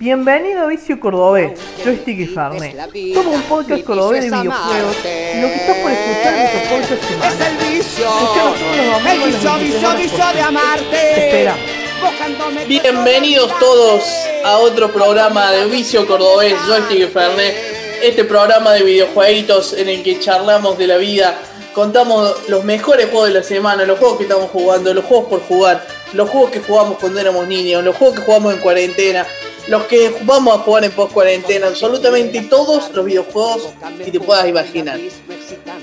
Bienvenido 0.00 0.62
a 0.62 0.66
Vicio 0.66 0.98
Cordobés, 0.98 1.60
Joystick 1.84 2.20
y 2.20 2.26
Farné. 2.28 2.74
Somos 3.12 3.34
un 3.34 3.42
podcast 3.42 3.84
cordobés 3.84 4.22
de 4.22 4.30
videojuegos 4.30 4.96
y 4.96 5.40
lo 5.42 5.48
que 5.48 5.54
estás 5.56 5.76
por 5.76 5.92
escuchar 5.92 6.34
en 6.34 6.40
nuestro 6.40 6.60
podcast 6.70 7.04
semanal. 7.04 7.34
Es 7.34 7.46
el 7.46 7.74
vicio, 7.74 8.06
Escuchanos 8.06 8.58
todos 8.58 8.76
los 8.76 9.02
domingos 9.02 9.12
el 9.12 9.30
vicio, 9.30 9.50
23 9.52 9.72
vicio, 9.72 9.96
vicio 9.98 10.32
de 10.32 10.40
amarte. 10.40 10.90
Te. 10.90 11.50
Buscándome 12.00 12.64
Bienvenidos 12.64 13.52
todos 13.58 14.02
a 14.42 14.56
otro 14.56 14.90
programa 14.90 15.52
de 15.52 15.66
Vicio 15.66 16.06
Cordobés, 16.06 16.54
Joystick 16.66 16.98
y 16.98 17.06
Fernet. 17.06 17.54
Este 18.02 18.24
programa 18.24 18.72
de 18.72 18.84
videojueguitos 18.84 19.74
en 19.74 19.90
el 19.90 20.02
que 20.02 20.18
charlamos 20.18 20.78
de 20.78 20.86
la 20.86 20.96
vida, 20.96 21.36
contamos 21.74 22.48
los 22.48 22.64
mejores 22.64 23.10
juegos 23.10 23.28
de 23.28 23.34
la 23.34 23.42
semana, 23.42 23.84
los 23.84 23.98
juegos 23.98 24.16
que 24.16 24.22
estamos 24.22 24.48
jugando, 24.48 24.94
los 24.94 25.04
juegos 25.04 25.28
por 25.28 25.42
jugar, 25.42 25.86
los 26.14 26.30
juegos 26.30 26.52
que 26.52 26.60
jugamos 26.60 26.96
cuando 26.98 27.20
éramos 27.20 27.46
niños, 27.46 27.84
los 27.84 27.94
juegos 27.94 28.18
que 28.18 28.24
jugamos 28.24 28.54
en 28.54 28.60
cuarentena, 28.60 29.26
los 29.70 29.84
que 29.84 30.12
vamos 30.22 30.58
a 30.58 30.58
jugar 30.62 30.84
en 30.84 30.90
post 30.90 31.12
cuarentena, 31.12 31.68
absolutamente 31.68 32.40
todos 32.42 32.90
los 32.92 33.04
videojuegos 33.04 33.68
que 34.04 34.10
te 34.10 34.18
puedas 34.18 34.48
imaginar. 34.48 34.98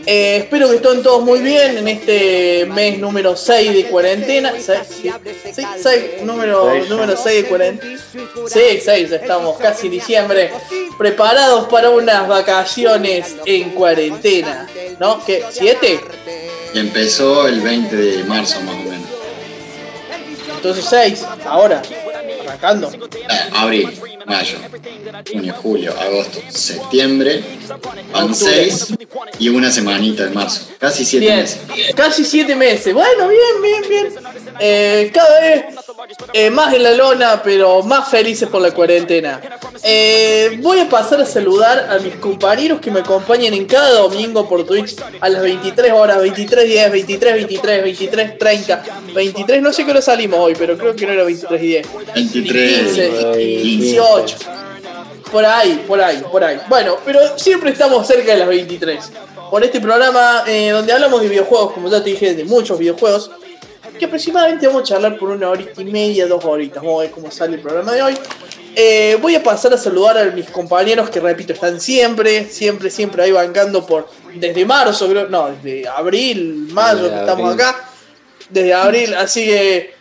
Eh, 0.05 0.37
espero 0.39 0.69
que 0.69 0.75
estén 0.75 1.01
todos 1.01 1.23
muy 1.23 1.39
bien 1.39 1.77
en 1.77 1.87
este 1.87 2.65
mes 2.65 2.99
número 2.99 3.37
6 3.37 3.73
de 3.73 3.85
cuarentena. 3.85 4.51
¿Seis? 4.59 4.79
Sí, 4.89 5.09
sí, 5.53 5.63
seis, 5.81 6.03
número, 6.21 6.69
número 6.89 7.15
6 7.15 7.43
de 7.43 7.49
cuarentena. 7.49 7.97
Sí, 8.47 8.81
6, 8.83 9.11
estamos 9.13 9.57
casi 9.57 9.87
en 9.87 9.93
diciembre. 9.93 10.51
Preparados 10.97 11.69
para 11.69 11.89
unas 11.89 12.27
vacaciones 12.27 13.37
en 13.45 13.69
cuarentena. 13.69 14.67
¿No? 14.99 15.23
¿Qué? 15.25 15.45
¿Siete? 15.49 16.01
Y 16.73 16.79
empezó 16.79 17.47
el 17.47 17.61
20 17.61 17.95
de 17.95 18.23
marzo 18.25 18.59
más 18.61 18.75
o 18.75 18.79
menos. 18.79 19.07
Entonces 20.57 20.85
6, 20.89 21.25
ahora. 21.45 21.81
Arrancando. 22.47 22.89
Abril, 23.53 23.89
mayo, 24.25 24.57
junio, 25.31 25.53
julio, 25.61 25.93
agosto, 25.99 26.39
septiembre, 26.49 27.43
van. 28.13 28.33
6 28.33 28.93
y 29.39 29.49
una 29.49 29.69
semanita 29.69 30.23
de 30.25 30.29
marzo. 30.31 30.67
Casi 30.79 31.03
7 31.03 31.25
Bien, 31.25 31.39
meses. 31.39 31.59
casi 31.95 32.23
7 32.23 32.55
meses. 32.55 32.93
Bueno, 32.93 33.27
bien, 33.27 33.61
bien, 33.61 33.83
bien. 33.89 34.13
Eh, 34.59 35.11
cada 35.13 35.41
vez 35.41 35.65
eh, 36.33 36.49
más 36.49 36.73
en 36.73 36.83
la 36.83 36.91
lona, 36.91 37.41
pero 37.43 37.81
más 37.81 38.09
felices 38.09 38.47
por 38.49 38.61
la 38.61 38.71
cuarentena. 38.71 39.41
Eh, 39.83 40.59
voy 40.61 40.79
a 40.79 40.89
pasar 40.89 41.21
a 41.21 41.25
saludar 41.25 41.89
a 41.89 41.99
mis 41.99 42.15
compañeros 42.15 42.79
que 42.79 42.91
me 42.91 42.99
acompañan 42.99 43.53
en 43.53 43.65
cada 43.65 43.91
domingo 44.01 44.47
por 44.47 44.65
Twitch 44.65 44.95
a 45.19 45.29
las 45.29 45.41
23 45.41 45.91
horas, 45.93 46.19
23 46.19 46.65
10, 46.65 46.91
23, 46.91 47.33
23, 47.33 47.83
23, 47.83 48.37
30, 48.37 48.83
23, 49.13 49.61
no 49.61 49.73
sé 49.73 49.85
qué 49.85 49.91
hora 49.91 50.01
salimos 50.01 50.39
hoy, 50.39 50.55
pero 50.57 50.77
creo 50.77 50.95
que 50.95 51.05
no 51.05 51.13
era 51.13 51.23
23 51.23 51.61
y 51.61 51.67
10. 51.67 51.87
23, 52.13 52.83
15, 52.83 53.41
y 53.41 53.77
18. 53.77 54.37
Por 55.31 55.45
ahí, 55.45 55.83
por 55.87 56.01
ahí, 56.01 56.23
por 56.31 56.43
ahí. 56.43 56.59
Bueno, 56.69 56.97
pero 57.03 57.37
siempre 57.37 57.71
estamos 57.71 58.05
cerca 58.07 58.31
de 58.33 58.37
las 58.37 58.47
23. 58.47 59.11
Por 59.49 59.63
este 59.63 59.79
programa 59.79 60.43
eh, 60.45 60.69
donde 60.69 60.93
hablamos 60.93 61.21
de 61.21 61.29
videojuegos, 61.29 61.73
como 61.73 61.89
ya 61.89 62.03
te 62.03 62.11
dije, 62.11 62.33
de 62.35 62.45
muchos 62.45 62.77
videojuegos, 62.77 63.31
que 63.97 64.05
aproximadamente 64.05 64.67
vamos 64.67 64.83
a 64.83 64.85
charlar 64.85 65.17
por 65.17 65.29
una 65.29 65.49
horita 65.49 65.81
y 65.81 65.85
media, 65.85 66.27
dos 66.27 66.43
horitas. 66.45 66.81
Vamos 66.81 66.99
a 66.99 67.03
ver 67.03 67.11
cómo 67.11 67.31
sale 67.31 67.55
el 67.55 67.61
programa 67.61 67.93
de 67.93 68.01
hoy. 68.01 68.17
Eh, 68.75 69.17
voy 69.21 69.35
a 69.35 69.43
pasar 69.43 69.73
a 69.73 69.77
saludar 69.77 70.17
a 70.17 70.25
mis 70.25 70.49
compañeros 70.49 71.09
que, 71.09 71.19
repito, 71.19 71.53
están 71.53 71.81
siempre, 71.81 72.45
siempre, 72.45 72.89
siempre 72.89 73.23
ahí 73.23 73.31
bancando 73.31 73.85
por. 73.85 74.07
Desde 74.35 74.65
marzo, 74.65 75.07
creo. 75.09 75.27
No, 75.27 75.49
desde 75.49 75.87
abril, 75.87 76.67
mayo 76.71 77.03
Desde 77.03 77.15
que 77.15 77.19
estamos 77.21 77.51
abril. 77.51 77.65
acá. 77.65 77.89
Desde 78.49 78.73
abril, 78.73 79.13
así 79.15 79.45
que 79.45 79.97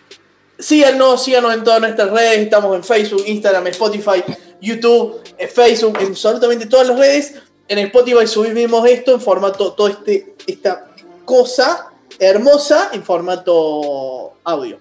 Síganos, 0.58 1.22
síganos 1.22 1.52
en 1.52 1.64
todas 1.64 1.80
nuestras 1.80 2.10
redes. 2.10 2.38
Estamos 2.38 2.74
en 2.74 2.82
Facebook, 2.82 3.24
Instagram, 3.26 3.66
Spotify, 3.68 4.24
YouTube, 4.60 5.20
en 5.36 5.48
Facebook, 5.50 5.98
en 6.00 6.08
absolutamente 6.08 6.66
todas 6.66 6.88
las 6.88 6.98
redes. 6.98 7.34
En 7.68 7.78
Spotify 7.78 8.26
subimos 8.26 8.88
esto 8.88 9.12
en 9.12 9.20
formato, 9.20 9.72
todo 9.72 9.88
este, 9.88 10.34
esta 10.46 10.86
cosa 11.24 11.90
hermosa 12.18 12.90
en 12.92 13.02
formato 13.02 14.34
audio. 14.44 14.78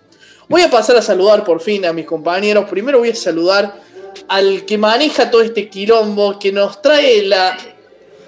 Voy 0.48 0.62
a 0.62 0.70
pasar 0.70 0.96
a 0.98 1.02
saludar 1.02 1.44
por 1.44 1.62
fin 1.62 1.86
a 1.86 1.94
mis 1.94 2.06
compañeros. 2.06 2.70
Primero 2.70 3.00
voy 3.00 3.10
a 3.10 3.16
saludar 3.16 3.82
al 4.28 4.66
que 4.66 4.78
maneja 4.78 5.32
todo 5.32 5.42
este 5.42 5.70
quilombo, 5.70 6.40
que 6.40 6.52
nos 6.52 6.82
trae 6.82 7.24
la 7.24 7.58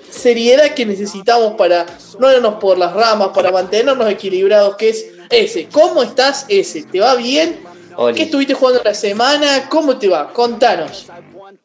seriedad 0.10 0.74
que 0.74 0.86
necesitamos 0.86 1.54
para 1.54 1.86
no 2.20 2.32
irnos 2.32 2.56
por 2.56 2.78
las 2.78 2.94
ramas, 2.94 3.30
para 3.30 3.52
mantenernos 3.52 4.10
equilibrados, 4.10 4.76
que 4.76 4.90
es 4.90 5.06
ese. 5.30 5.68
¿Cómo 5.72 6.04
estás 6.04 6.46
ese? 6.50 6.84
¿Te 6.84 7.00
va 7.00 7.16
bien? 7.16 7.60
Oli. 7.96 8.16
¿Qué 8.16 8.24
estuviste 8.24 8.54
jugando 8.54 8.82
la 8.84 8.94
semana? 8.94 9.70
¿Cómo 9.70 9.98
te 9.98 10.08
va? 10.08 10.32
Contanos. 10.32 11.08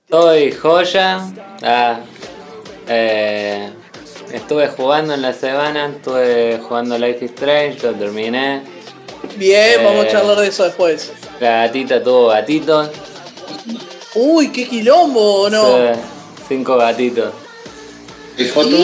Estoy 0.04 0.52
joya. 0.52 1.32
Ah, 1.62 2.00
eh, 2.88 3.70
estuve 4.32 4.68
jugando 4.68 5.14
en 5.14 5.22
la 5.22 5.32
semana, 5.32 5.86
estuve 5.94 6.58
jugando 6.66 6.98
Life 6.98 7.24
is 7.24 7.30
Strange, 7.32 7.78
lo 7.86 7.92
terminé. 7.94 8.62
Bien, 9.36 9.82
vamos 9.84 10.04
a 10.04 10.08
Eh. 10.08 10.12
charlar 10.12 10.38
de 10.38 10.48
eso 10.48 10.64
después. 10.64 11.12
La 11.40 11.66
gatita 11.66 12.02
tuvo 12.02 12.28
gatitos. 12.28 12.90
Uy, 14.14 14.48
qué 14.52 14.66
quilombo, 14.68 15.42
¿o 15.42 15.50
¿no? 15.50 15.78
cinco 16.48 16.76
gatitos. 16.76 17.32
¿Hay 18.38 18.44
foto? 18.46 18.76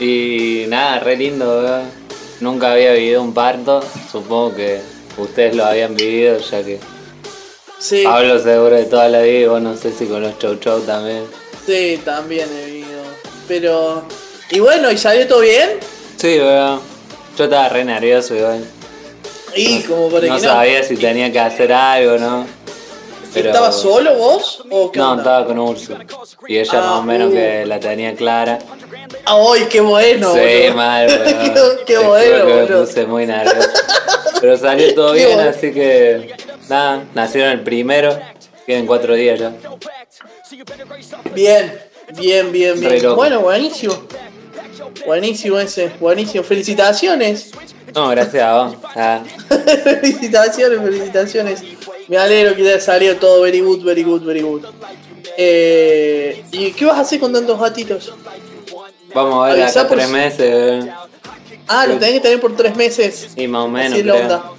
Y 0.00 0.64
nada, 0.68 1.00
re 1.00 1.16
lindo, 1.16 1.46
weón. 1.60 1.90
Nunca 2.40 2.72
había 2.72 2.92
vivido 2.92 3.22
un 3.22 3.34
parto. 3.34 3.82
Supongo 4.12 4.54
que 4.54 4.80
ustedes 5.16 5.56
lo 5.56 5.64
habían 5.64 5.94
vivido, 5.96 6.38
ya 6.38 6.62
que 6.62 6.78
Sí, 7.78 8.04
hablo 8.04 8.38
seguro 8.42 8.76
de 8.76 8.84
toda 8.84 9.08
la 9.08 9.22
vida. 9.22 9.38
y 9.40 9.46
vos 9.46 9.62
no 9.62 9.76
sé 9.76 9.92
si 9.92 10.06
con 10.06 10.22
los 10.22 10.38
chow 10.38 10.56
chow 10.56 10.80
también. 10.80 11.24
sí, 11.66 12.00
también 12.04 12.48
he 12.52 12.66
vivido. 12.66 13.02
Pero. 13.46 14.02
Y 14.50 14.60
bueno, 14.60 14.90
¿y 14.90 14.96
salió 14.98 15.26
todo 15.28 15.40
bien? 15.40 15.78
Sí, 16.16 16.38
weón. 16.38 16.80
Yo 17.36 17.44
estaba 17.44 17.68
re 17.68 17.84
nervioso, 17.84 18.34
weón. 18.34 18.64
Y 19.54 19.82
como 19.82 20.08
para 20.10 20.26
No 20.28 20.36
que 20.36 20.42
no. 20.42 20.48
sabía 20.48 20.82
si 20.82 20.96
tenía 20.96 21.30
que 21.32 21.38
hacer 21.40 21.72
algo, 21.72 22.18
¿no? 22.18 22.46
Pero- 23.34 23.50
¿Estabas 23.50 23.76
solo 23.80 24.14
vos? 24.14 24.64
¿O 24.70 24.90
qué 24.90 24.98
No, 24.98 25.10
onda? 25.12 25.22
estaba 25.22 25.46
con 25.46 25.58
Urso. 25.58 25.94
Y 26.46 26.58
ella 26.58 26.70
Ah, 26.74 26.80
más 26.80 26.98
o 27.00 27.02
menos 27.02 27.30
uh. 27.30 27.32
que 27.34 27.66
la 27.66 27.78
tenía 27.78 28.14
clara. 28.14 28.58
¡Ay, 29.26 29.66
qué 29.70 29.80
bueno! 29.80 30.32
sí, 30.34 30.72
mal, 30.74 31.06
weón. 31.08 31.78
qué, 31.86 31.98
bueno, 31.98 32.46
que 32.46 32.54
me 32.54 32.66
puse 32.66 33.06
muy 33.06 33.26
nervioso. 33.26 33.68
Pero 34.40 34.56
salió 34.56 34.94
todo 34.94 35.12
Qué 35.12 35.26
bien, 35.26 35.34
bueno. 35.36 35.50
así 35.50 35.72
que. 35.72 36.34
Nada, 36.68 37.04
nacieron 37.14 37.50
el 37.52 37.60
primero. 37.60 38.18
Quedan 38.66 38.86
cuatro 38.86 39.14
días 39.14 39.38
ya. 39.40 39.52
Bien, 41.34 41.78
bien, 42.16 42.50
bien, 42.52 42.80
bien. 42.80 43.14
Bueno, 43.14 43.40
buenísimo. 43.40 43.94
Buenísimo 45.08 45.58
ese, 45.58 45.90
buenísimo. 46.00 46.44
Felicitaciones. 46.44 47.50
No, 47.94 48.08
gracias 48.10 48.42
a 48.42 48.62
vos. 48.64 48.76
Ah, 48.94 49.22
felicitaciones, 49.82 50.82
felicitaciones. 50.82 51.62
Me 52.08 52.18
alegro 52.18 52.54
que 52.54 52.62
te 52.62 52.68
haya 52.74 52.80
salido 52.80 53.16
todo 53.16 53.40
very 53.40 53.60
good, 53.60 53.82
very 53.82 54.02
good, 54.02 54.22
very 54.22 54.42
good. 54.42 54.64
Eh, 55.38 56.44
¿Y 56.52 56.72
qué 56.72 56.84
vas 56.84 56.98
a 56.98 57.00
hacer 57.00 57.18
con 57.20 57.32
tantos 57.32 57.58
gatitos? 57.58 58.12
vamos 59.14 59.46
a 59.48 59.52
ver 59.54 59.62
Avisá 59.62 59.80
acá 59.80 59.88
por 59.88 59.96
tres 59.96 60.10
meses. 60.10 60.84
Ah, 61.66 61.86
lo 61.86 61.94
tenés 61.94 62.12
que 62.16 62.20
tener 62.20 62.40
por 62.40 62.54
tres 62.54 62.76
meses. 62.76 63.28
Y 63.34 63.46
más 63.48 63.64
o 63.64 63.68
menos. 63.68 63.98
Creo. 63.98 64.14
onda. 64.14 64.52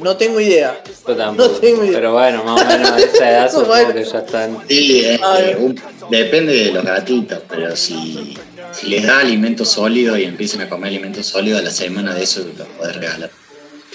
No 0.00 0.16
tengo 0.16 0.40
idea. 0.40 0.80
Yo 1.06 1.14
tampoco. 1.16 1.48
No 1.50 1.54
tengo 1.56 1.84
idea. 1.84 1.94
Pero 1.98 2.12
bueno, 2.14 2.44
más 2.44 2.62
o 2.62 2.66
menos 2.66 2.90
a 2.92 2.98
esa 2.98 3.30
edad 3.30 3.50
supongo 3.50 3.68
Bueno. 3.68 3.92
que 3.94 4.04
ya 4.04 4.18
están. 4.20 4.58
Sí, 4.68 5.04
es 5.04 5.22
A 5.22 5.36
que 5.36 5.42
ver. 5.42 5.56
un- 5.58 5.80
depende 6.10 6.52
de 6.54 6.72
los 6.72 6.82
gatitos, 6.84 7.40
pero 7.48 7.76
si, 7.76 8.36
si 8.72 8.88
les 8.88 9.06
da 9.06 9.20
alimento 9.20 9.64
sólido 9.64 10.16
y 10.16 10.24
empiezan 10.24 10.60
a 10.62 10.68
comer 10.68 10.88
alimento 10.88 11.22
sólido, 11.22 11.58
a 11.58 11.62
la 11.62 11.70
semana 11.70 12.14
de 12.14 12.22
eso 12.24 12.44
los 12.56 12.66
podés 12.68 12.96
regalar. 12.96 13.30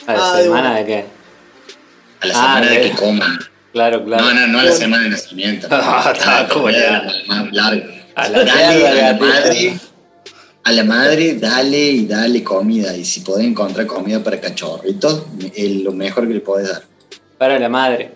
¿A 0.07 0.13
la 0.13 0.31
Ah, 0.33 0.37
semana 0.41 0.75
de 0.75 0.85
qué? 0.85 1.05
A 2.21 2.25
la 2.27 2.33
Ah, 2.33 2.41
semana 2.41 2.67
de 2.69 2.75
de- 2.79 2.81
que 2.89 2.95
coman. 2.95 3.39
Claro, 3.73 4.03
claro. 4.03 4.25
No, 4.25 4.33
no, 4.33 4.47
no 4.47 4.59
a 4.59 4.63
la 4.63 4.71
semana 4.71 5.03
de 5.03 5.09
nacimiento. 5.09 5.67
Ah, 5.71 6.09
a 6.09 6.13
ya. 6.13 6.47
la 6.51 7.13
más 7.27 7.51
larga. 7.53 7.85
A 8.15 8.27
la 8.29 8.43
Dale 8.43 8.75
mierda, 8.75 8.89
a 8.89 8.93
la 8.93 9.01
gatito. 9.13 9.25
madre. 9.25 9.79
A 10.63 10.71
la 10.73 10.83
madre, 10.83 11.33
dale 11.35 11.79
y 11.79 12.05
dale 12.05 12.43
comida. 12.43 12.95
Y 12.95 13.05
si 13.05 13.21
podés 13.21 13.47
encontrar 13.47 13.87
comida 13.87 14.23
para 14.23 14.39
cachorritos, 14.39 15.23
es 15.55 15.71
lo 15.81 15.91
mejor 15.91 16.27
que 16.27 16.33
le 16.35 16.39
podés 16.41 16.69
dar. 16.69 16.83
Para 17.37 17.57
la 17.57 17.69
madre. 17.69 18.11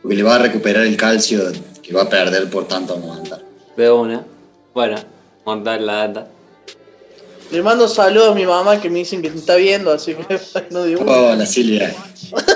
Porque 0.00 0.16
le 0.16 0.22
va 0.22 0.36
a 0.36 0.38
recuperar 0.38 0.86
el 0.86 0.96
calcio 0.96 1.42
que 1.82 1.92
va 1.92 2.02
a 2.02 2.08
perder 2.08 2.48
por 2.48 2.66
tanto 2.66 2.94
aguantar. 2.94 3.40
De 3.76 3.90
una. 3.90 4.24
Bueno, 4.72 4.96
montar 5.44 5.80
la 5.80 6.06
data. 6.08 6.28
Le 7.50 7.62
mando 7.62 7.88
saludos 7.88 8.30
a 8.30 8.34
mi 8.34 8.46
mamá 8.46 8.80
que 8.80 8.88
me 8.88 9.00
dicen 9.00 9.22
que 9.22 9.30
te 9.30 9.38
está 9.38 9.56
viendo, 9.56 9.90
así 9.92 10.14
que 10.14 10.38
no 10.70 10.84
digo. 10.84 11.02
Hola 11.04 11.44
Silvia. 11.46 11.92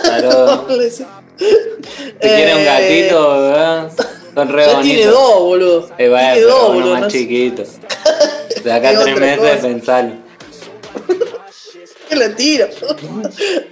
Saludos. 0.02 0.66
¿Te 1.38 2.28
quiere 2.28 2.54
un 2.54 2.64
gatito, 2.64 3.28
weón? 3.34 3.90
Son 4.34 4.48
re 4.48 4.64
Eh, 4.64 4.68
Ya 4.72 4.80
tiene 4.82 5.06
dos, 5.06 5.38
boludo. 5.40 5.90
Eh, 5.98 6.08
vaya, 6.08 6.32
tiene 6.34 6.46
dos, 6.48 6.62
uno 6.68 6.74
boludo. 6.74 6.92
más 6.92 7.00
no 7.02 7.08
chiquito. 7.10 7.62
De 8.64 8.72
acá 8.72 8.90
a 8.90 9.02
tres 9.02 9.18
meses 9.20 9.38
cosa. 9.38 9.62
pensalo. 9.62 10.12
la 12.12 12.36
tiro. 12.36 12.68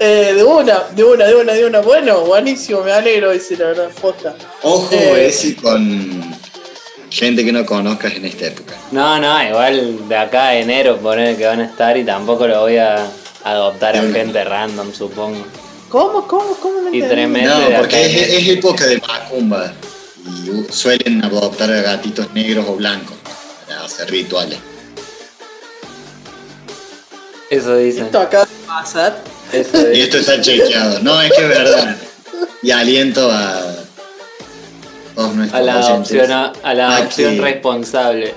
Eh, 0.00 0.32
de 0.34 0.42
una, 0.42 0.80
de 0.94 1.04
una, 1.04 1.26
de 1.26 1.34
una, 1.36 1.52
de 1.52 1.64
una. 1.66 1.80
Bueno, 1.80 2.22
buenísimo, 2.22 2.80
me 2.82 2.90
alegro 2.92 3.30
ese, 3.30 3.56
la 3.56 3.66
verdad, 3.66 3.90
posta. 4.00 4.34
Ojo 4.62 4.88
Eh. 4.92 5.26
ese 5.28 5.54
con 5.56 6.36
gente 7.12 7.44
que 7.44 7.52
no 7.52 7.64
conozcas 7.66 8.14
en 8.14 8.24
esta 8.24 8.46
época. 8.46 8.74
No, 8.90 9.18
no, 9.20 9.42
igual 9.48 10.08
de 10.08 10.16
acá 10.16 10.48
a 10.48 10.56
enero 10.56 10.96
poner 10.98 11.36
que 11.36 11.46
van 11.46 11.60
a 11.60 11.64
estar 11.66 11.96
y 11.96 12.04
tampoco 12.04 12.46
lo 12.46 12.60
voy 12.62 12.78
a 12.78 13.06
adoptar 13.44 13.96
a 13.96 14.02
gente 14.02 14.42
random, 14.44 14.92
supongo. 14.92 15.44
¿Cómo, 15.88 16.26
cómo, 16.26 16.54
cómo? 16.56 16.80
No 16.80 16.94
Y 16.94 17.02
tremendo. 17.02 17.54
No, 17.58 17.76
porque 17.78 18.06
es, 18.06 18.28
en- 18.30 18.38
es 18.40 18.48
época 18.58 18.86
de 18.86 18.98
macumba 18.98 19.72
y 20.26 20.72
suelen 20.72 21.22
adoptar 21.22 21.70
a 21.70 21.82
gatitos 21.82 22.32
negros 22.32 22.64
o 22.68 22.76
blancos 22.76 23.16
para 23.66 23.84
hacer 23.84 24.10
rituales. 24.10 24.58
Eso 27.50 27.76
dicen. 27.76 28.06
Esto 28.06 28.20
acaba 28.20 28.44
de 28.46 28.66
pasar. 28.66 29.22
Eso 29.52 29.92
Y 29.92 30.00
esto 30.00 30.16
está 30.16 30.40
chequeado. 30.40 31.00
No, 31.00 31.20
es 31.20 31.30
que 31.32 31.42
es 31.42 31.48
verdad. 31.48 31.96
Y 32.64 32.70
aliento 32.70 33.28
a 33.30 33.60
todos 35.14 35.34
nuestros 35.34 35.60
A 35.60 35.64
la 35.64 35.76
oyentes 35.76 36.12
adopción, 36.12 36.32
a, 36.32 36.52
a 36.62 36.74
la 36.74 36.96
a 36.96 37.08
que- 37.08 37.40
responsable. 37.40 38.34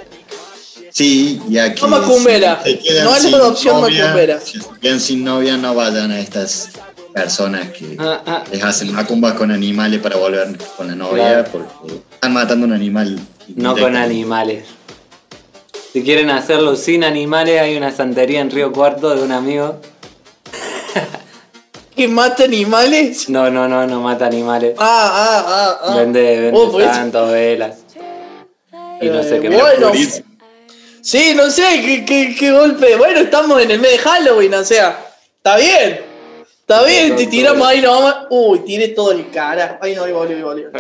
Sí, 0.92 1.42
ya 1.50 1.74
que 1.76 1.82
No 1.82 1.88
macumbera. 1.90 2.62
si 2.64 2.80
No 3.04 3.16
es 3.16 3.24
la 3.32 3.38
adopción 3.38 3.82
novia, 3.82 4.04
macumbera. 4.06 4.40
Si 4.40 4.60
se 4.60 4.70
quedan 4.82 5.00
sin 5.02 5.24
novia, 5.26 5.58
no 5.58 5.76
vayan 5.76 6.12
a 6.12 6.20
estas 6.20 6.70
personas 7.14 7.70
que 7.72 7.98
Ah, 8.00 8.22
ah. 8.26 8.44
les 8.52 8.64
hacen 8.64 8.94
macumbas 8.94 9.34
con 9.34 9.52
animales 9.52 10.00
para 10.02 10.16
volver 10.18 10.58
con 10.78 10.88
la 10.88 10.96
novia, 10.96 11.44
Claro. 11.44 11.50
porque 11.52 11.96
están 12.14 12.34
matando 12.34 12.66
un 12.66 12.74
animal. 12.74 13.20
No 13.56 13.76
con 13.78 13.96
animales. 13.98 14.66
Si 15.92 16.02
quieren 16.04 16.30
hacerlo 16.30 16.76
sin 16.76 17.04
animales, 17.04 17.60
hay 17.62 17.76
una 17.78 17.92
santería 17.92 18.42
en 18.42 18.52
Río 18.52 18.72
Cuarto 18.72 19.16
de 19.16 19.22
un 19.24 19.32
amigo. 19.32 19.80
¿Que 21.96 22.08
mata 22.08 22.44
animales? 22.44 23.30
No, 23.30 23.50
no, 23.50 23.68
no, 23.68 23.88
no 23.88 24.02
mata 24.02 24.26
animales. 24.26 24.74
Ah, 24.78 25.12
ah, 25.14 25.46
ah, 25.48 25.80
ah. 25.84 25.96
Vende, 25.98 26.22
vende 26.42 26.52
Oh, 26.60 26.72
pues- 26.72 26.86
santos, 26.88 27.32
velas. 27.32 27.76
Y 29.02 29.08
no 29.08 29.24
sé 29.24 29.38
Eh, 29.38 29.40
qué 29.42 29.50
bueno. 29.50 29.90
más. 29.94 30.22
Sí, 31.02 31.34
no 31.36 31.50
sé, 31.50 31.82
qué, 31.86 32.04
qué, 32.06 32.36
qué 32.38 32.52
golpe. 32.52 32.96
Bueno, 32.96 33.20
estamos 33.20 33.62
en 33.62 33.72
el 33.72 33.80
mes 33.80 33.92
de 33.92 33.98
Halloween, 34.00 34.54
o 34.56 34.64
sea, 34.64 34.98
está 35.38 35.56
bien. 35.58 36.02
Está 36.62 36.84
bien, 36.84 37.16
te 37.16 37.28
tiramos 37.28 37.68
ahí 37.68 37.80
nomás. 37.80 38.16
Uy, 38.32 38.60
tiré 38.66 38.88
todo 38.88 39.12
el 39.12 39.30
cara. 39.30 39.78
Ay, 39.84 39.94
no, 39.94 40.04
ahí 40.06 40.12
volvió, 40.12 40.36
ahí 40.38 40.42
volvió. 40.44 40.70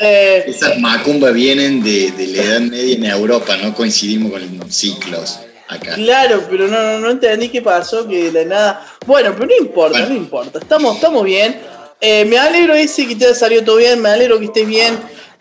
Eh, 0.00 0.44
Esas 0.46 0.78
macumbas 0.78 1.34
vienen 1.34 1.82
de, 1.82 2.12
de 2.12 2.26
la 2.28 2.42
Edad 2.44 2.60
Media 2.60 2.94
en 2.94 3.04
Europa, 3.04 3.56
no 3.56 3.74
coincidimos 3.74 4.30
con 4.30 4.58
los 4.58 4.74
ciclos 4.74 5.40
acá. 5.68 5.94
claro, 5.94 6.42
pero 6.50 6.66
no, 6.68 6.80
no, 6.82 6.98
no 6.98 7.10
entendí 7.10 7.48
qué 7.48 7.62
pasó, 7.62 8.06
que 8.08 8.30
de 8.30 8.44
la 8.44 8.48
nada. 8.48 8.86
Bueno, 9.06 9.32
pero 9.34 9.46
no 9.46 9.54
importa, 9.56 9.98
Bueno. 9.98 10.14
no 10.14 10.20
importa. 10.20 10.58
Estamos, 10.58 10.96
estamos 10.96 11.24
bien. 11.24 11.60
Eh, 12.00 12.24
me 12.26 12.38
alegro 12.38 12.74
ese 12.74 13.06
que 13.06 13.16
te 13.16 13.26
haya 13.26 13.34
salido 13.34 13.64
todo 13.64 13.76
bien, 13.76 14.00
me 14.00 14.08
alegro 14.08 14.38
que 14.38 14.46
estés 14.46 14.66
bien. 14.66 14.98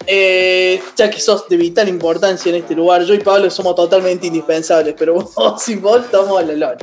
eh, 0.09 0.81
ya 0.95 1.09
que 1.09 1.19
sos 1.19 1.50
de 1.50 1.57
vital 1.57 1.89
importancia 1.89 2.50
en 2.50 2.56
este 2.56 2.74
lugar. 2.75 3.03
Yo 3.03 3.13
y 3.13 3.19
Pablo 3.19 3.50
somos 3.50 3.75
totalmente 3.75 4.27
indispensables, 4.27 4.95
pero 4.97 5.15
vos 5.35 5.62
sin 5.62 5.81
vos 5.81 6.01
estamos 6.06 6.39
a 6.39 6.44
la 6.44 6.53
lona. 6.53 6.77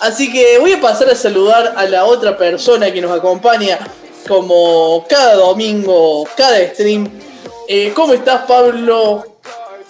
Así 0.00 0.32
que 0.32 0.58
voy 0.58 0.72
a 0.72 0.80
pasar 0.80 1.10
a 1.10 1.14
saludar 1.14 1.74
a 1.76 1.84
la 1.84 2.04
otra 2.06 2.36
persona 2.38 2.90
que 2.92 3.00
nos 3.02 3.10
acompaña 3.16 3.78
como 4.26 5.04
cada 5.08 5.34
domingo, 5.34 6.26
cada 6.36 6.58
stream. 6.72 7.08
Eh, 7.68 7.92
¿Cómo 7.94 8.14
estás, 8.14 8.46
Pablo? 8.46 9.24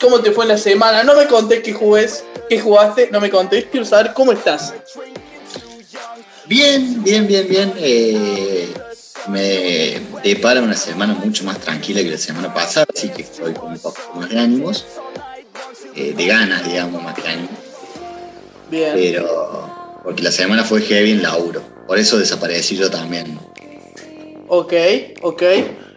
¿Cómo 0.02 0.20
te 0.20 0.32
fue 0.32 0.44
en 0.44 0.49
la 0.49 0.58
semana? 0.58 1.04
No 1.04 1.14
me 1.14 1.28
contés 1.28 1.62
qué 1.62 1.72
jugués, 1.72 2.25
qué 2.49 2.60
jugaste, 2.60 3.08
no 3.12 3.20
me 3.20 3.31
contés, 3.31 3.66
quiero 3.70 3.87
saber 3.87 4.12
cómo 4.12 4.32
estás. 4.32 4.75
Bien, 6.46 7.02
bien, 7.04 7.28
bien, 7.28 7.46
bien. 7.49 7.72
eh, 7.78 8.69
me 9.28 10.00
depara 10.25 10.60
una 10.60 10.75
semana 10.75 11.14
mucho 11.14 11.44
más 11.44 11.60
tranquila 11.60 12.02
que 12.02 12.10
la 12.10 12.19
semana 12.19 12.52
pasada, 12.52 12.87
así 12.93 13.10
que 13.10 13.22
estoy 13.22 13.52
con 13.52 13.70
un 13.70 13.78
poco 13.78 14.00
más 14.16 14.28
de 14.28 14.40
ánimos, 14.40 14.84
eh, 15.94 16.14
de 16.16 16.26
ganas, 16.26 16.66
digamos, 16.66 17.00
más 17.00 17.14
que 17.14 17.28
ánimos. 17.28 17.50
Bien. 18.69 18.93
Pero, 18.94 20.00
porque 20.02 20.25
la 20.25 20.32
semana 20.32 20.64
fue 20.64 20.82
heavy 20.82 21.12
en 21.12 21.22
laburo, 21.22 21.62
por 21.87 21.96
eso 21.96 22.19
desaparecí 22.19 22.76
yo 22.76 22.90
también. 22.90 23.38
Ok, 24.48 24.72
ok. 25.22 25.43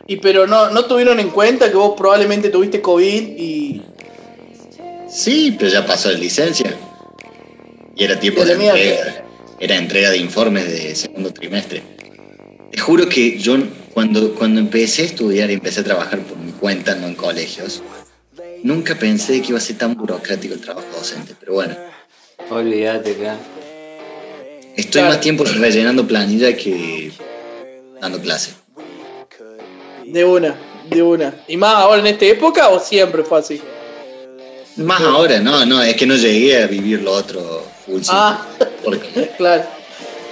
Y 0.08 0.18
pero 0.18 0.46
no, 0.46 0.70
no 0.70 0.86
tuvieron 0.86 1.20
en 1.20 1.32
cuenta 1.32 1.70
que 1.70 1.78
vos 1.78 1.96
probablemente 1.98 2.50
tuviste 2.50 2.82
COVID 2.82 3.24
y. 3.38 3.82
Sí, 5.16 5.56
pero 5.58 5.72
ya 5.72 5.86
pasó 5.86 6.12
la 6.12 6.18
licencia. 6.18 6.76
Y 7.96 8.04
era 8.04 8.20
tiempo 8.20 8.44
de 8.44 8.54
entrega. 8.54 9.26
Era 9.60 9.78
entrega 9.78 10.10
de 10.12 10.18
informes 10.18 10.68
de 10.68 10.94
segundo 10.94 11.32
trimestre. 11.32 11.82
Te 12.70 12.78
juro 12.78 13.08
que 13.08 13.38
yo 13.40 13.56
cuando, 13.94 14.36
cuando 14.36 14.60
empecé 14.60 15.04
a 15.04 15.06
estudiar 15.06 15.50
y 15.50 15.54
empecé 15.54 15.80
a 15.80 15.84
trabajar 15.86 16.20
por 16.20 16.38
mi 16.38 16.52
cuenta, 16.52 16.96
no 16.96 17.08
en 17.08 17.16
colegios, 17.16 17.82
nunca 18.64 18.96
pensé 19.00 19.42
que 19.42 19.50
iba 19.50 19.58
a 19.58 19.62
ser 19.62 19.78
tan 19.78 19.96
burocrático 19.96 20.54
el 20.54 20.60
trabajo 20.60 20.88
docente. 20.94 21.34
Pero 21.40 21.54
bueno, 21.54 21.76
Olvídate 22.50 23.16
que. 23.16 23.30
estoy 24.76 24.92
Claro. 25.02 25.08
más 25.08 25.22
tiempo 25.22 25.46
rellenando 25.46 26.06
planilla 26.06 26.56
que 26.58 27.12
dando 28.02 28.20
clase. 28.20 28.52
De 30.06 30.26
una, 30.26 30.56
de 30.90 31.02
una. 31.02 31.34
¿Y 31.48 31.56
más 31.56 31.76
ahora 31.76 32.02
en 32.02 32.08
esta 32.08 32.26
época 32.26 32.68
o 32.68 32.80
siempre 32.82 33.24
fue 33.24 33.40
así? 33.40 33.62
Más 34.78 35.02
ahora, 35.02 35.40
no, 35.40 35.66
no, 35.66 35.82
es 35.82 35.96
que 35.96 36.06
no 36.06 36.16
llegué 36.16 36.62
a 36.64 36.68
vivir 36.68 37.02
lo 37.02 37.12
otro 37.14 37.64
full 37.86 38.02
Ah. 38.10 38.46
porque 38.84 39.32
Claro, 39.38 39.64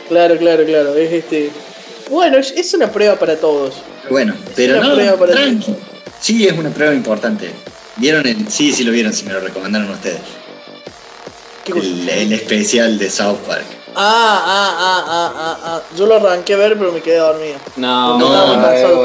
claro, 0.10 0.38
claro, 0.38 0.66
claro. 0.66 0.96
Es 0.96 1.12
este. 1.14 1.50
Bueno, 2.10 2.38
es, 2.38 2.52
es 2.52 2.74
una 2.74 2.92
prueba 2.92 3.16
para 3.18 3.38
todos. 3.38 3.76
Bueno, 4.10 4.36
pero 4.56 4.80
una 4.80 4.88
no, 4.90 4.94
prueba 4.96 5.18
para 5.18 5.32
tranqui. 5.34 5.76
Sí, 6.20 6.46
es 6.46 6.54
una 6.54 6.70
prueba 6.70 6.94
importante. 6.94 7.52
¿Vieron 7.96 8.26
el...? 8.28 8.50
Sí, 8.50 8.74
sí 8.74 8.84
lo 8.84 8.92
vieron, 8.92 9.14
si 9.14 9.24
me 9.26 9.34
lo 9.34 9.40
recomendaron 9.40 9.90
ustedes. 9.90 10.20
¿Qué 11.64 11.72
cosa? 11.72 11.86
El, 11.86 12.10
el 12.10 12.34
especial 12.34 12.98
de 12.98 13.10
South 13.10 13.38
Park. 13.48 13.64
Ah, 13.96 14.44
ah, 14.46 14.76
ah, 14.80 15.06
ah, 15.08 15.34
ah, 15.38 15.58
ah. 15.64 15.82
Yo 15.96 16.06
lo 16.08 16.16
arranqué 16.16 16.56
a 16.56 16.58
ver, 16.58 16.78
pero 16.78 16.92
me 16.92 17.02
quedé 17.02 17.18
dormido. 17.18 17.58
No, 17.78 18.18
No, 18.18 18.30
no, 18.30 18.58
no, 18.58 18.72
es 18.72 18.90
no, 18.90 19.02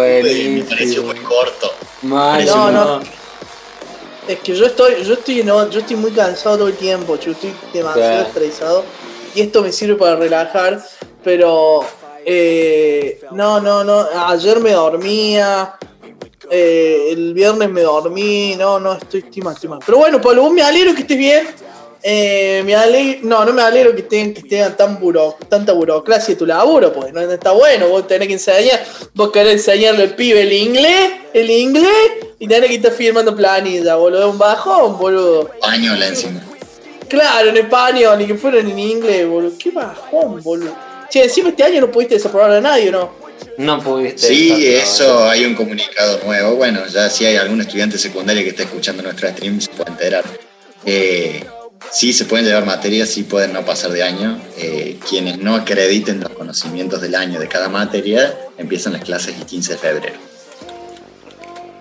Me 0.55 0.65
pareció 0.65 1.03
muy 1.05 1.17
corto. 1.17 1.73
Mal, 2.03 2.45
No, 2.47 2.71
no, 2.71 2.85
no. 2.99 3.18
Es 4.29 4.41
que 4.41 4.55
yo 4.55 4.67
estoy, 4.67 5.03
yo 5.05 5.15
estoy, 5.15 5.43
no, 5.43 5.71
yo 5.71 5.81
estoy 5.81 5.97
muy 5.97 6.11
cansado 6.11 6.59
todo 6.59 6.69
el 6.69 6.77
tiempo, 6.77 7.19
yo 7.19 7.33
estoy 7.33 7.51
demasiado 7.73 8.11
Claro. 8.11 8.29
estresado 8.29 8.85
y 9.35 9.41
esto 9.41 9.63
me 9.63 9.73
sirve 9.73 9.95
para 9.95 10.17
relajar, 10.17 10.85
pero 11.25 11.81
eh, 12.27 13.21
no, 13.31 13.59
no, 13.61 13.83
no, 13.85 14.07
ayer 14.27 14.61
me 14.61 14.73
dormía, 14.73 15.77
eh, 16.51 17.09
el 17.13 17.33
viernes 17.33 17.71
me 17.71 17.81
dormí, 17.81 18.55
no, 18.59 18.79
no, 18.79 18.93
estoy, 18.93 19.21
estoy 19.21 19.43
mal, 19.43 19.55
estoy 19.55 19.71
mal. 19.71 19.79
Pero 19.85 19.97
bueno, 19.97 20.21
Pablo, 20.21 20.43
vos 20.43 20.53
me 20.53 20.63
alegro 20.63 20.95
que 20.95 21.01
estés 21.03 21.17
bien. 21.19 21.47
Eh, 22.03 22.63
me 22.65 22.77
alegro, 22.77 23.21
no, 23.27 23.45
no 23.45 23.53
me 23.53 23.63
alegro 23.63 23.95
que 23.97 24.03
tengan, 24.03 24.35
que 24.35 24.43
tengan 24.43 24.77
tan 24.77 25.01
buro, 25.01 25.37
tanta 25.49 25.73
burocracia 25.73 26.33
en 26.33 26.39
tu 26.39 26.47
laburo, 26.47 26.93
pues 26.93 27.13
no 27.13 27.21
está 27.21 27.51
bueno, 27.53 27.89
vos 27.89 28.07
tenés 28.07 28.29
que 28.29 28.35
enseñar, 28.35 28.85
vos 29.15 29.33
querés 29.33 29.55
enseñarle 29.55 30.05
al 30.05 30.15
pibe 30.15 30.43
el 30.43 30.53
inglés, 30.53 31.11
el 31.35 31.51
inglés, 31.51 32.28
y 32.39 32.47
tenés 32.47 32.71
que 32.71 32.77
estar 32.77 32.93
firmando 32.93 33.35
planilla, 33.35 33.97
boludo, 33.97 34.31
un 34.31 34.39
bajón, 34.39 34.97
boludo. 34.99 35.51
Pañola 35.61 36.07
encima. 36.07 36.41
Claro, 37.09 37.49
en 37.49 37.57
español, 37.57 38.19
ni 38.19 38.27
que 38.27 38.35
fueran 38.35 38.69
en 38.69 38.79
inglés, 38.79 39.27
boludo. 39.27 39.53
Qué 39.59 39.71
bajón, 39.71 40.43
boludo. 40.43 40.77
Che, 41.11 41.25
encima 41.25 41.49
este 41.49 41.65
año 41.65 41.81
no 41.81 41.91
pudiste 41.91 42.15
desaprobar 42.15 42.53
a 42.53 42.61
nadie, 42.61 42.91
¿no? 42.91 43.11
No 43.57 43.83
pudiste. 43.83 44.29
Sí, 44.29 44.67
eso, 44.67 45.29
hay 45.29 45.45
un 45.45 45.55
comunicado 45.55 46.21
nuevo. 46.25 46.57
Bueno, 46.57 46.87
ya 46.87 47.11
si 47.11 47.25
hay 47.25 47.37
algún 47.37 47.61
estudiante 47.61 47.99
secundario 47.99 48.43
que 48.43 48.51
está 48.51 48.63
escuchando 48.63 49.03
nuestro 49.03 49.29
stream, 49.31 49.61
se 49.61 49.71
puede 49.71 49.91
enterar. 49.91 50.25
Eh, 50.85 51.45
sí, 51.91 52.13
se 52.13 52.27
pueden 52.27 52.47
llevar 52.47 52.67
materias, 52.67 53.09
sí 53.09 53.25
pueden 53.25 53.53
no 53.53 53.65
pasar 53.65 53.91
de 53.91 54.05
año. 54.05 54.41
Eh, 54.59 54.99
quienes 55.09 55.39
no 55.39 55.57
acrediten 55.57 56.21
los 56.21 56.31
conocimientos 56.31 57.01
del 57.01 57.17
año 57.17 57.41
de 57.41 57.49
cada 57.49 57.69
materia, 57.69 58.39
empiezan 58.59 58.93
las 58.93 59.03
clases 59.03 59.35
el 59.37 59.45
15 59.45 59.73
de 59.73 59.79
febrero. 59.79 60.28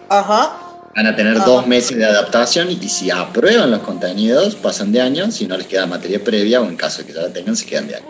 Ajá. 0.10 0.58
Van 0.96 1.06
a 1.08 1.16
tener 1.16 1.38
Ajá. 1.38 1.46
dos 1.46 1.68
meses 1.68 1.96
de 1.98 2.06
adaptación 2.06 2.72
y 2.72 2.90
si 2.90 3.12
aprueban 3.12 3.70
los 3.70 3.82
contenidos, 3.82 4.56
pasan 4.56 4.92
de 4.92 5.02
año. 5.02 5.32
Si 5.32 5.46
no 5.48 5.58
les 5.58 5.68
queda 5.68 5.86
materia 5.86 6.24
previa 6.24 6.62
o 6.62 6.66
en 6.66 6.76
caso 6.76 7.00
de 7.00 7.06
que 7.08 7.14
ya 7.14 7.22
la 7.22 7.34
tengan, 7.34 7.56
se 7.56 7.66
quedan 7.66 7.88
de 7.88 7.96
año. 7.98 8.06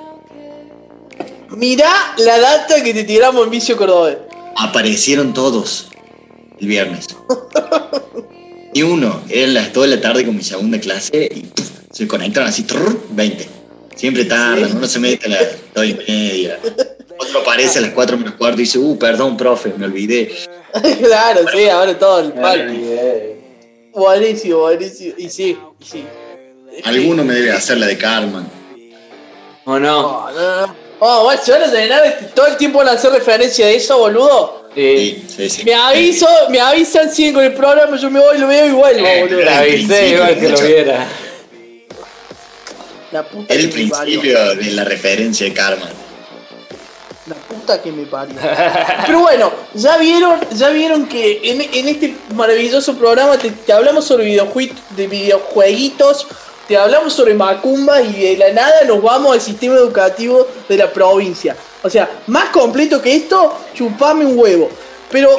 Mirá 1.50 1.92
la 2.18 2.40
data 2.40 2.84
que 2.84 2.94
te 2.94 3.04
tiramos 3.04 3.44
en 3.46 3.52
vicio 3.52 3.76
cordobés. 3.78 4.18
Aparecieron 4.56 5.34
todos 5.34 5.90
el 6.60 6.68
viernes. 6.68 7.08
Y 8.74 8.84
uno, 8.84 9.22
eran 9.30 9.56
las 9.56 9.74
2 9.74 9.90
de 9.90 9.96
la 9.96 10.02
tarde 10.02 10.24
con 10.24 10.36
mi 10.36 10.44
segunda 10.44 10.80
clase 10.80 11.28
y 11.34 11.40
¡puf! 11.46 11.68
se 11.92 12.08
conectaron 12.08 12.48
así, 12.50 12.62
trrr, 12.62 12.96
20. 13.10 13.50
Siempre 13.96 14.26
tardan, 14.26 14.70
Sí. 14.70 14.76
uno 14.78 14.86
se 14.86 15.00
mete 15.00 15.26
a 15.26 15.30
las 15.30 15.48
2 15.74 15.86
y 15.86 15.94
media. 15.96 16.60
Otro 17.20 17.40
aparece 17.40 17.80
a 17.80 17.82
las 17.82 17.92
4 17.92 18.18
menos 18.18 18.36
cuarto 18.36 18.58
y 18.60 18.64
dice, 18.64 18.78
uh, 18.78 18.98
perdón, 18.98 19.38
profe, 19.38 19.74
me 19.78 19.86
olvidé. 19.86 20.32
claro, 21.04 21.42
sí, 21.54 21.68
ahora 21.70 21.98
todo 21.98 22.20
el 22.20 22.32
olvidé. 22.32 23.38
Buenísimo, 23.94 24.60
buenísimo. 24.60 25.16
Y 25.18 25.30
sí, 25.30 25.58
y 25.80 25.86
sí. 25.86 26.06
Alguno 26.84 27.24
me 27.24 27.34
debe 27.34 27.52
hacer 27.52 27.78
la 27.78 27.88
de 27.88 27.98
Carmen. 27.98 28.46
¿O 29.66 29.80
no? 29.80 30.00
Oh, 30.00 30.32
no, 30.32 30.68
no. 30.68 30.76
Oh, 31.00 31.24
bueno, 31.26 31.42
se 31.44 31.52
van 31.52 31.64
a 31.64 31.72
tener 31.72 32.32
todo 32.34 32.48
el 32.48 32.58
tiempo 32.58 32.80
van 32.80 32.90
a 32.90 32.92
hacer 32.94 33.12
referencia 33.12 33.66
a 33.66 33.70
eso, 33.70 33.98
boludo. 34.00 34.70
Sí, 34.74 35.24
sí, 35.28 35.50
sí. 35.50 35.64
Me 35.64 35.74
aviso, 35.74 36.28
me 36.50 36.60
avisan, 36.60 37.12
siguen 37.12 37.34
con 37.34 37.44
el 37.44 37.54
programa, 37.54 37.98
yo 37.98 38.10
me 38.10 38.20
voy, 38.20 38.38
lo 38.38 38.48
veo 38.48 38.66
y 38.66 38.72
vuelvo, 38.72 39.06
eh, 39.06 39.22
boludo. 39.22 39.50
avisé 39.50 40.10
igual 40.10 40.40
que 40.40 40.50
lo 40.50 40.62
viera. 40.62 41.08
La 43.12 43.24
puta 43.24 43.54
El 43.54 43.70
principio 43.70 44.56
de 44.56 44.72
la 44.72 44.84
referencia 44.84 45.46
de 45.46 45.54
Karma. 45.54 45.90
La 47.30 47.36
puta 47.36 47.82
que 47.82 47.92
me 47.92 48.06
parió. 48.06 48.36
Pero 49.06 49.20
bueno, 49.20 49.52
ya 49.74 49.98
vieron, 49.98 50.40
ya 50.56 50.70
vieron 50.70 51.08
que 51.08 51.42
en, 51.44 51.62
en 51.62 51.88
este 51.90 52.16
maravilloso 52.34 52.96
programa 52.98 53.38
te, 53.38 53.52
te 53.52 53.74
hablamos 53.74 54.06
sobre 54.06 54.26
videojue- 54.34 54.72
de 54.96 55.08
videojueguitos, 55.08 56.28
te 56.68 56.78
hablamos 56.78 57.14
sobre 57.14 57.34
Macumba 57.34 58.02
y 58.02 58.14
de 58.14 58.38
la 58.38 58.52
nada 58.54 58.84
nos 58.86 59.02
vamos 59.02 59.34
al 59.34 59.42
sistema 59.42 59.76
educativo 59.76 60.48
de 60.70 60.78
la 60.78 60.92
provincia. 60.92 61.56
O 61.84 61.90
sea, 61.90 62.10
más 62.28 62.50
completo 62.50 63.02
que 63.02 63.16
esto, 63.16 63.58
chupame 63.74 64.26
un 64.26 64.38
huevo. 64.38 64.70
Pero 65.12 65.36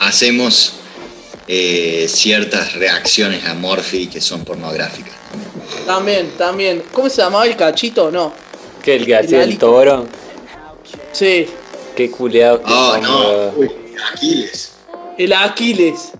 Hacemos 0.00 0.74
eh, 1.46 2.06
ciertas 2.08 2.72
reacciones 2.74 3.44
a 3.46 3.54
Morphy 3.54 4.06
que 4.06 4.20
son 4.20 4.44
pornográficas. 4.44 5.12
también, 5.86 6.30
también. 6.38 6.84
¿Cómo 6.92 7.08
se 7.10 7.20
llamaba 7.20 7.46
el 7.46 7.56
cachito? 7.56 8.10
No. 8.10 8.32
¿Qué 8.82 8.96
el 8.96 9.04
que 9.04 9.16
hacía 9.16 9.42
el 9.42 9.58
toro? 9.58 10.06
Sí, 11.12 11.46
Qué 11.94 12.10
culeado 12.10 12.62
que 12.62 12.72
Oh, 12.72 12.96
no. 12.98 13.52
Uy, 13.56 13.70
Aquiles. 14.12 14.72
el 15.18 15.32
Aquiles. 15.32 16.12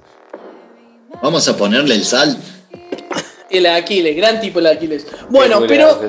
Vamos 1.22 1.46
a 1.48 1.56
ponerle 1.56 1.94
el 1.94 2.04
sal. 2.04 2.36
El 3.48 3.66
Aquiles, 3.66 4.16
gran 4.16 4.40
tipo 4.40 4.58
el 4.58 4.66
Aquiles. 4.66 5.06
Bueno, 5.28 5.62
pero 5.66 6.00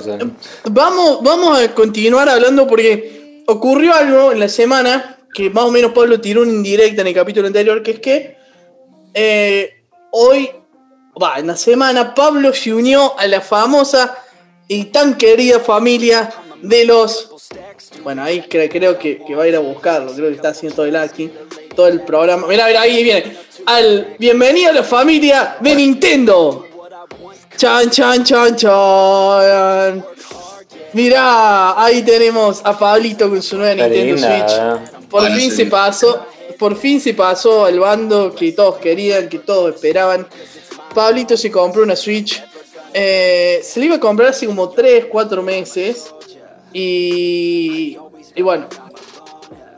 vamos, 0.69 1.23
vamos 1.23 1.59
a 1.59 1.73
continuar 1.73 2.29
hablando 2.29 2.67
porque 2.67 3.43
ocurrió 3.47 3.93
algo 3.95 4.31
en 4.31 4.39
la 4.39 4.49
semana 4.49 5.17
que 5.33 5.49
más 5.49 5.65
o 5.65 5.71
menos 5.71 5.91
Pablo 5.91 6.19
tiró 6.19 6.41
una 6.41 6.51
indirecta 6.51 7.01
en 7.01 7.07
el 7.07 7.13
capítulo 7.13 7.47
anterior, 7.47 7.81
que 7.81 7.91
es 7.91 7.99
que 7.99 8.37
eh, 9.13 9.85
hoy, 10.11 10.51
va, 11.21 11.39
en 11.39 11.47
la 11.47 11.57
semana, 11.57 12.13
Pablo 12.13 12.53
se 12.53 12.73
unió 12.73 13.17
a 13.17 13.27
la 13.27 13.41
famosa 13.41 14.17
y 14.67 14.85
tan 14.85 15.17
querida 15.17 15.59
familia 15.59 16.31
de 16.61 16.85
los... 16.85 17.30
Bueno, 18.03 18.23
ahí 18.23 18.41
cre- 18.49 18.69
creo 18.71 18.97
que, 18.97 19.23
que 19.25 19.35
va 19.35 19.43
a 19.43 19.47
ir 19.47 19.55
a 19.55 19.59
buscarlo, 19.59 20.13
creo 20.13 20.29
que 20.29 20.35
está 20.35 20.49
haciendo 20.49 20.75
todo 20.75 20.85
el 20.85 20.95
acting, 20.95 21.29
todo 21.75 21.87
el 21.87 22.01
programa. 22.01 22.47
Mira, 22.47 22.67
mira, 22.67 22.81
ahí 22.81 23.03
viene. 23.03 23.35
Al 23.65 24.15
bienvenido 24.17 24.69
a 24.71 24.73
la 24.73 24.83
familia 24.83 25.57
de 25.59 25.75
Nintendo. 25.75 26.67
Chan, 27.57 27.89
chan, 27.89 28.23
chan, 28.23 28.55
chan. 28.55 30.05
Mirá, 30.93 31.81
ahí 31.83 32.01
tenemos 32.01 32.61
a 32.63 32.77
Pablito 32.77 33.29
con 33.29 33.41
su 33.41 33.57
nueva 33.57 33.75
Nintendo 33.75 34.17
Switch. 34.17 34.29
¿verdad? 34.57 34.91
Por 35.09 35.21
Bueno, 35.21 35.35
fin 35.37 35.49
sí. 35.51 35.57
se 35.57 35.65
pasó, 35.67 36.25
por 36.57 36.75
fin 36.77 36.99
se 36.99 37.13
pasó 37.13 37.65
al 37.65 37.79
bando 37.79 38.33
que 38.35 38.51
todos 38.53 38.77
querían, 38.77 39.29
que 39.29 39.39
todos 39.39 39.75
esperaban. 39.75 40.27
Pablito 40.93 41.37
se 41.37 41.49
compró 41.51 41.83
una 41.83 41.95
Switch. 41.95 42.41
eh, 42.93 43.61
se 43.63 43.79
le 43.79 43.85
iba 43.85 43.95
a 43.95 43.99
comprar 43.99 44.29
hace 44.29 44.45
como 44.45 44.69
3, 44.69 45.05
4 45.09 45.41
meses. 45.41 46.13
Y, 46.73 47.97
y 48.35 48.41
bueno, 48.41 48.67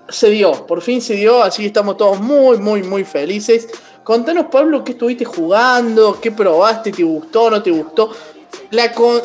se 0.10 0.30
dio, 0.30 0.66
por 0.68 0.82
fin 0.82 1.02
se 1.02 1.16
dio, 1.16 1.44
así 1.44 1.64
que 1.64 1.68
estamos 1.68 1.98
todos 1.98 2.20
muy, 2.20 2.58
muy, 2.58 2.84
muy 2.84 3.04
felices. 3.04 3.68
Contanos, 4.04 4.48
Pablo, 4.52 4.84
qué 4.84 4.92
estuviste 4.92 5.26
jugando, 5.26 6.20
qué 6.22 6.32
probaste, 6.32 6.92
te 6.92 7.04
gustó, 7.04 7.50
no 7.50 7.64
te 7.64 7.72
gustó. 7.72 8.12
La 8.72 8.92
con... 8.92 9.22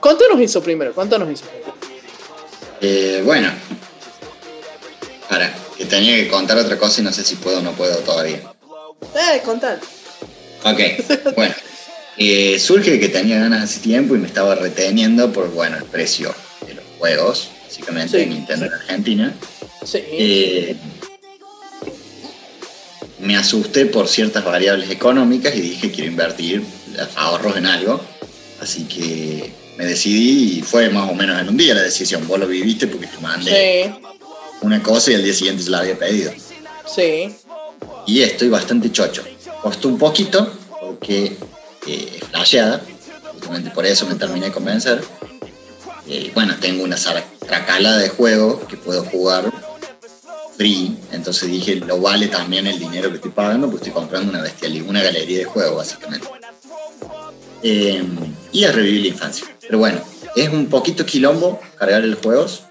Contanos 0.00 0.40
eso 0.40 0.62
primero, 0.62 0.92
contanos 0.92 1.28
eso. 1.30 1.44
Eh, 2.80 3.22
bueno. 3.24 3.50
Para, 5.28 5.52
que 5.76 5.86
tenía 5.86 6.16
que 6.16 6.28
contar 6.28 6.58
otra 6.58 6.76
cosa 6.76 7.00
y 7.00 7.04
no 7.04 7.12
sé 7.12 7.24
si 7.24 7.36
puedo 7.36 7.58
o 7.58 7.62
no 7.62 7.72
puedo 7.72 7.96
todavía. 7.98 8.42
Eh, 9.14 9.40
contar. 9.44 9.80
Ok, 10.64 11.34
bueno. 11.36 11.54
Eh, 12.18 12.58
surge 12.58 13.00
que 13.00 13.08
tenía 13.08 13.38
ganas 13.38 13.64
hace 13.64 13.80
tiempo 13.80 14.14
y 14.14 14.18
me 14.18 14.26
estaba 14.26 14.54
reteniendo 14.54 15.32
por, 15.32 15.50
bueno, 15.50 15.78
el 15.78 15.84
precio 15.84 16.32
juegos, 17.02 17.48
básicamente, 17.66 18.10
Sí, 18.10 18.16
de 18.18 18.26
Nintendo 18.26 18.66
en 18.66 18.72
Argentina. 18.74 19.34
Sí. 19.84 19.98
Eh, 20.08 20.76
me 23.18 23.36
asusté 23.36 23.86
por 23.86 24.06
ciertas 24.08 24.44
variables 24.44 24.88
económicas 24.88 25.52
y 25.56 25.60
dije 25.60 25.90
quiero 25.90 26.08
invertir 26.10 26.62
ahorros 27.16 27.56
en 27.56 27.66
algo. 27.66 28.00
Así 28.60 28.84
que 28.84 29.52
me 29.76 29.84
decidí 29.84 30.58
y 30.58 30.62
fue 30.62 30.90
más 30.90 31.10
o 31.10 31.14
menos 31.14 31.40
en 31.40 31.48
un 31.48 31.56
día 31.56 31.74
la 31.74 31.82
decisión. 31.82 32.24
Vos 32.28 32.38
lo 32.38 32.46
viviste 32.46 32.86
porque 32.86 33.08
te 33.08 33.18
mandé 33.18 33.50
Sí, 33.96 34.06
una 34.60 34.80
cosa 34.80 35.10
y 35.10 35.14
al 35.14 35.24
día 35.24 35.34
siguiente 35.34 35.64
se 35.64 35.70
la 35.70 35.80
había 35.80 35.98
pedido. 35.98 36.32
sí. 36.86 37.34
Y 38.06 38.22
estoy 38.22 38.48
bastante 38.48 38.90
chocho. 38.92 39.22
Costó 39.60 39.86
un 39.88 39.96
poquito 39.98 40.52
porque 40.80 41.36
eh, 41.86 42.18
es 42.20 42.24
flasheada. 42.28 42.80
Justamente 43.34 43.70
por 43.70 43.86
eso 43.86 44.06
me 44.06 44.14
terminé 44.16 44.46
de 44.46 44.52
convencer. 44.52 45.00
Eh, 46.14 46.30
bueno, 46.34 46.54
tengo 46.60 46.84
una 46.84 46.98
sala 46.98 47.24
tracala 47.38 47.96
de 47.96 48.10
juegos 48.10 48.64
que 48.68 48.76
puedo 48.76 49.02
jugar 49.04 49.50
free. 50.58 50.94
Entonces 51.10 51.48
dije, 51.50 51.76
lo 51.76 51.98
vale 52.02 52.28
también 52.28 52.66
el 52.66 52.78
dinero 52.78 53.08
que 53.08 53.16
estoy 53.16 53.30
pagando, 53.30 53.66
pues 53.70 53.80
estoy 53.80 53.94
comprando 53.94 54.30
una 54.30 54.42
bestialidad, 54.42 54.86
una 54.90 55.02
galería 55.02 55.38
de 55.38 55.44
juegos, 55.44 55.76
básicamente. 55.76 56.28
Eh, 57.62 58.02
y 58.52 58.64
a 58.64 58.72
revivir 58.72 59.00
la 59.00 59.08
infancia. 59.08 59.46
Pero 59.60 59.78
bueno, 59.78 60.02
es 60.36 60.50
un 60.50 60.66
poquito 60.66 61.06
quilombo 61.06 61.58
cargar 61.78 62.04
los 62.04 62.18
juegos. 62.20 62.64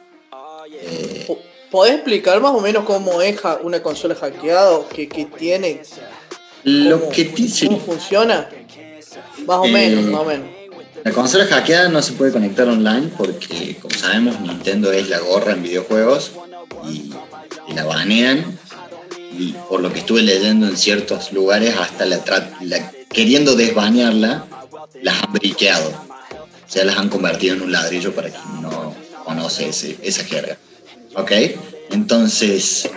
Eh, 0.74 1.24
Po- 1.26 1.40
¿Podés 1.72 1.96
explicar 1.96 2.40
más 2.42 2.52
o 2.54 2.60
menos 2.62 2.84
cómo 2.84 3.22
es 3.24 3.40
una 3.64 3.82
consola 3.82 4.14
hackeada 4.14 4.82
qué, 4.94 5.08
qué 5.10 5.26
tiene? 5.26 5.82
lo 6.64 7.00
¿Cómo, 7.00 7.12
que 7.12 7.24
dice. 7.24 7.66
¿Cómo 7.66 7.80
funciona? 7.80 8.48
Más 9.48 9.58
o 9.58 9.66
Eh, 9.66 9.72
menos, 9.72 10.04
más 10.12 10.22
o 10.22 10.26
menos. 10.26 10.48
La 11.04 11.12
consola 11.12 11.46
hackeada 11.48 11.90
no 11.90 12.02
se 12.02 12.14
puede 12.14 12.32
conectar 12.32 12.68
online 12.68 13.10
porque, 13.18 13.78
como 13.82 13.96
sabemos, 13.96 14.40
Nintendo 14.42 14.92
es 14.92 15.10
la 15.10 15.20
gorra 15.20 15.54
en 15.54 15.64
videojuegos 15.64 16.32
y, 16.88 17.12
la 17.74 17.86
banean. 17.86 18.60
Y 19.38 19.54
por 19.70 19.82
lo 19.82 19.92
que 19.92 20.00
estuve 20.00 20.22
leyendo 20.22 20.68
en 20.68 20.78
ciertos 20.78 21.32
lugares, 21.32 21.76
hasta 21.78 22.06
la, 22.06 22.20
la- 22.62 22.92
queriendo 23.10 23.56
desbanearla, 23.56 24.46
las 25.02 25.24
han 25.24 25.34
briqueado. 25.34 25.90
O 25.90 26.72
sea, 26.72 26.84
las 26.86 26.98
han 26.98 27.10
convertido 27.10 27.56
en 27.56 27.62
un 27.64 27.72
ladrillo 27.72 28.14
para 28.14 28.30
quien 28.30 28.62
no 28.62 28.94
conoce 29.26 29.70
esa 29.70 30.24
jerga. 30.24 30.58
¿Ok? 31.16 31.32
Entonces, 31.92 32.90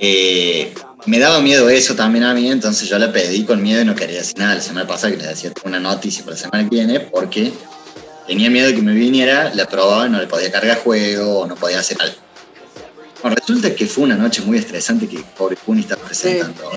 eh, 0.00 0.74
me 1.06 1.18
daba 1.20 1.40
miedo 1.40 1.68
eso 1.68 1.94
también 1.94 2.24
a 2.24 2.34
mí, 2.34 2.50
entonces 2.50 2.88
yo 2.88 2.98
la 2.98 3.12
pedí 3.12 3.44
con 3.44 3.62
miedo 3.62 3.80
y 3.80 3.84
no 3.84 3.94
quería 3.94 4.18
decir 4.18 4.38
nada. 4.38 4.56
La 4.56 4.60
semana 4.60 4.86
pasada 4.86 5.12
que 5.12 5.18
les 5.18 5.28
decía 5.28 5.52
una 5.64 5.78
noticia 5.78 6.24
para 6.24 6.36
la 6.36 6.42
semana 6.42 6.68
que 6.68 6.76
viene 6.76 7.00
porque 7.00 7.52
tenía 8.26 8.50
miedo 8.50 8.68
de 8.68 8.74
que 8.74 8.82
me 8.82 8.92
viniera, 8.92 9.54
la 9.54 9.66
probaba 9.66 10.06
y 10.06 10.10
no 10.10 10.18
le 10.20 10.26
podía 10.26 10.50
cargar 10.50 10.78
juego 10.78 11.40
o 11.40 11.46
no 11.46 11.54
podía 11.54 11.78
hacer 11.78 11.96
algo. 12.00 12.16
Bueno, 13.22 13.36
resulta 13.36 13.74
que 13.74 13.86
fue 13.86 14.04
una 14.04 14.16
noche 14.16 14.42
muy 14.42 14.58
estresante 14.58 15.08
que 15.08 15.22
pobre 15.36 15.56
Kuni 15.56 15.82
estaba 15.82 16.02
presentando 16.02 16.70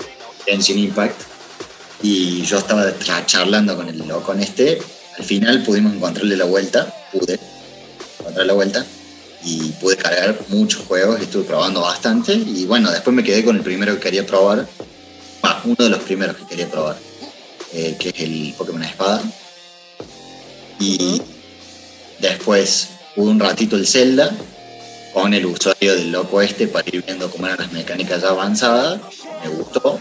Genshin 0.46 0.78
Impact 0.78 1.20
y 2.02 2.42
yo 2.42 2.58
estaba 2.58 2.92
charlando 3.26 3.76
con 3.76 3.88
el 3.88 3.98
loco 4.06 4.32
en 4.32 4.40
este. 4.40 4.80
Al 5.18 5.24
final 5.24 5.62
pudimos 5.64 5.92
encontrarle 5.92 6.36
la 6.36 6.44
vuelta, 6.44 6.94
pude 7.12 7.38
encontrar 8.20 8.46
la 8.46 8.52
vuelta 8.52 8.86
y 9.44 9.70
pude 9.80 9.96
cargar 9.96 10.38
muchos 10.48 10.82
juegos, 10.86 11.20
estuve 11.20 11.44
probando 11.44 11.80
bastante 11.80 12.34
y 12.34 12.66
bueno, 12.66 12.90
después 12.90 13.14
me 13.14 13.24
quedé 13.24 13.44
con 13.44 13.56
el 13.56 13.62
primero 13.62 13.94
que 13.94 14.00
quería 14.00 14.26
probar, 14.26 14.66
bah, 15.42 15.62
uno 15.64 15.76
de 15.78 15.88
los 15.88 16.00
primeros 16.00 16.36
que 16.36 16.46
quería 16.46 16.70
probar, 16.70 16.96
eh, 17.72 17.96
que 17.98 18.10
es 18.10 18.20
el 18.20 18.54
Pokémon 18.56 18.82
Espada. 18.82 19.22
Y 20.78 21.20
después 22.18 22.88
jugué 23.14 23.30
un 23.30 23.40
ratito 23.40 23.76
el 23.76 23.86
Zelda 23.86 24.30
con 25.12 25.34
el 25.34 25.46
usuario 25.46 25.94
del 25.94 26.12
loco 26.12 26.40
este 26.40 26.68
para 26.68 26.88
ir 26.88 27.04
viendo 27.04 27.30
cómo 27.30 27.46
eran 27.46 27.58
las 27.58 27.72
mecánicas 27.72 28.22
ya 28.22 28.28
avanzadas. 28.28 29.00
Me 29.42 29.50
gustó, 29.50 29.98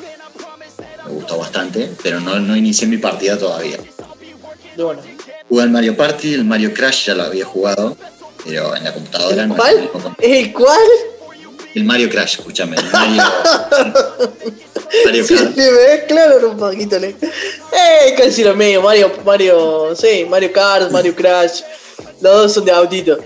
me 1.06 1.12
gustó 1.12 1.38
bastante, 1.38 1.92
pero 2.04 2.20
no, 2.20 2.40
no 2.40 2.56
inicié 2.56 2.88
mi 2.88 2.98
partida 2.98 3.38
todavía. 3.38 3.78
Bueno. 4.78 5.02
Jugué 5.50 5.64
al 5.64 5.72
Mario 5.72 5.98
Party, 5.98 6.36
el 6.36 6.46
Mario 6.46 6.74
Crash 6.74 7.08
ya 7.08 7.16
lo 7.16 7.24
había 7.24 7.44
jugado, 7.44 7.98
pero 8.46 8.76
en 8.76 8.84
la 8.84 8.94
computadora 8.94 9.46
no 9.46 9.54
es 9.54 9.58
lo 9.58 9.64
¿Cuál? 9.64 9.80
mismo 9.82 10.00
con- 10.02 10.16
¿Es 10.20 10.46
el 10.46 10.54
cuál? 10.54 10.80
El 11.76 11.84
Mario 11.84 12.10
Crash, 12.10 12.40
escúchame, 12.40 12.78
el 12.78 12.84
Mario. 12.92 13.24
Mario 15.06 15.24
Sí, 15.28 15.36
Kart. 15.36 15.56
le 15.56 15.72
ves 15.72 16.04
claro 16.08 16.50
un 16.50 16.58
poquito. 16.58 16.96
Eh, 16.98 18.16
casi 18.18 18.44
lo 18.44 18.56
mismo. 18.56 18.82
Mario, 18.84 19.12
Mario, 19.24 19.96
sí, 19.96 20.26
Mario 20.28 20.52
Kart, 20.52 20.92
Mario 20.92 21.16
Crash. 21.16 21.62
Los 22.22 22.34
dos 22.34 22.54
son 22.54 22.66
de 22.66 22.72
autito. 22.72 23.18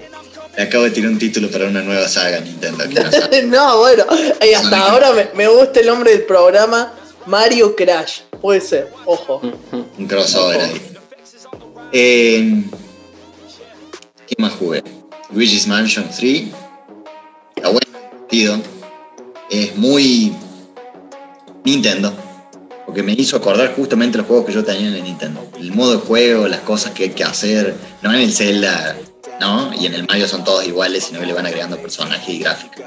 Le 0.57 0.63
acabo 0.63 0.83
de 0.83 0.91
tirar 0.91 1.09
un 1.09 1.17
título 1.17 1.49
para 1.49 1.65
una 1.67 1.81
nueva 1.81 2.07
saga 2.07 2.39
Nintendo. 2.41 2.83
que 2.87 2.93
no 2.99 3.11
sabe. 3.11 3.43
no, 3.47 3.77
bueno. 3.79 4.03
eh, 4.41 4.55
hasta 4.55 4.69
Sonic. 4.69 4.89
ahora 4.89 5.11
me, 5.13 5.29
me 5.35 5.47
gusta 5.47 5.79
el 5.79 5.87
nombre 5.87 6.11
del 6.11 6.23
programa 6.23 6.93
Mario 7.25 7.75
Crash. 7.75 8.19
Puede 8.41 8.59
ser, 8.61 8.89
ojo. 9.05 9.41
un 9.71 10.05
crossover 10.07 10.59
ahí. 10.61 10.81
Eh, 11.93 12.63
¿Qué 14.27 14.35
más 14.37 14.51
jugué? 14.53 14.83
Luigi's 15.33 15.67
Mansion 15.67 16.07
3. 16.09 16.43
Está 17.55 17.69
bueno, 17.69 17.87
divertido. 18.11 18.57
Es 19.49 19.75
muy 19.75 20.31
Nintendo. 21.63 22.13
Porque 22.85 23.01
me 23.01 23.13
hizo 23.13 23.37
acordar 23.37 23.73
justamente 23.75 24.17
los 24.17 24.27
juegos 24.27 24.45
que 24.45 24.53
yo 24.53 24.63
tenía 24.63 24.89
en 24.89 24.93
el 24.93 25.03
Nintendo. 25.03 25.47
El 25.57 25.71
modo 25.71 25.93
de 25.93 25.97
juego, 25.97 26.47
las 26.47 26.61
cosas 26.61 26.91
que 26.91 27.03
hay 27.03 27.09
que 27.09 27.23
hacer. 27.23 27.75
No 28.01 28.13
en 28.13 28.19
el 28.19 28.33
Zelda, 28.33 28.95
¿no? 29.39 29.71
Y 29.73 29.87
en 29.87 29.95
el 29.95 30.05
Mario 30.05 30.27
son 30.27 30.43
todos 30.43 30.67
iguales, 30.67 31.05
sino 31.05 31.19
que 31.19 31.25
le 31.25 31.33
van 31.33 31.45
agregando 31.45 31.77
personajes 31.77 32.29
y 32.29 32.39
gráficos. 32.39 32.83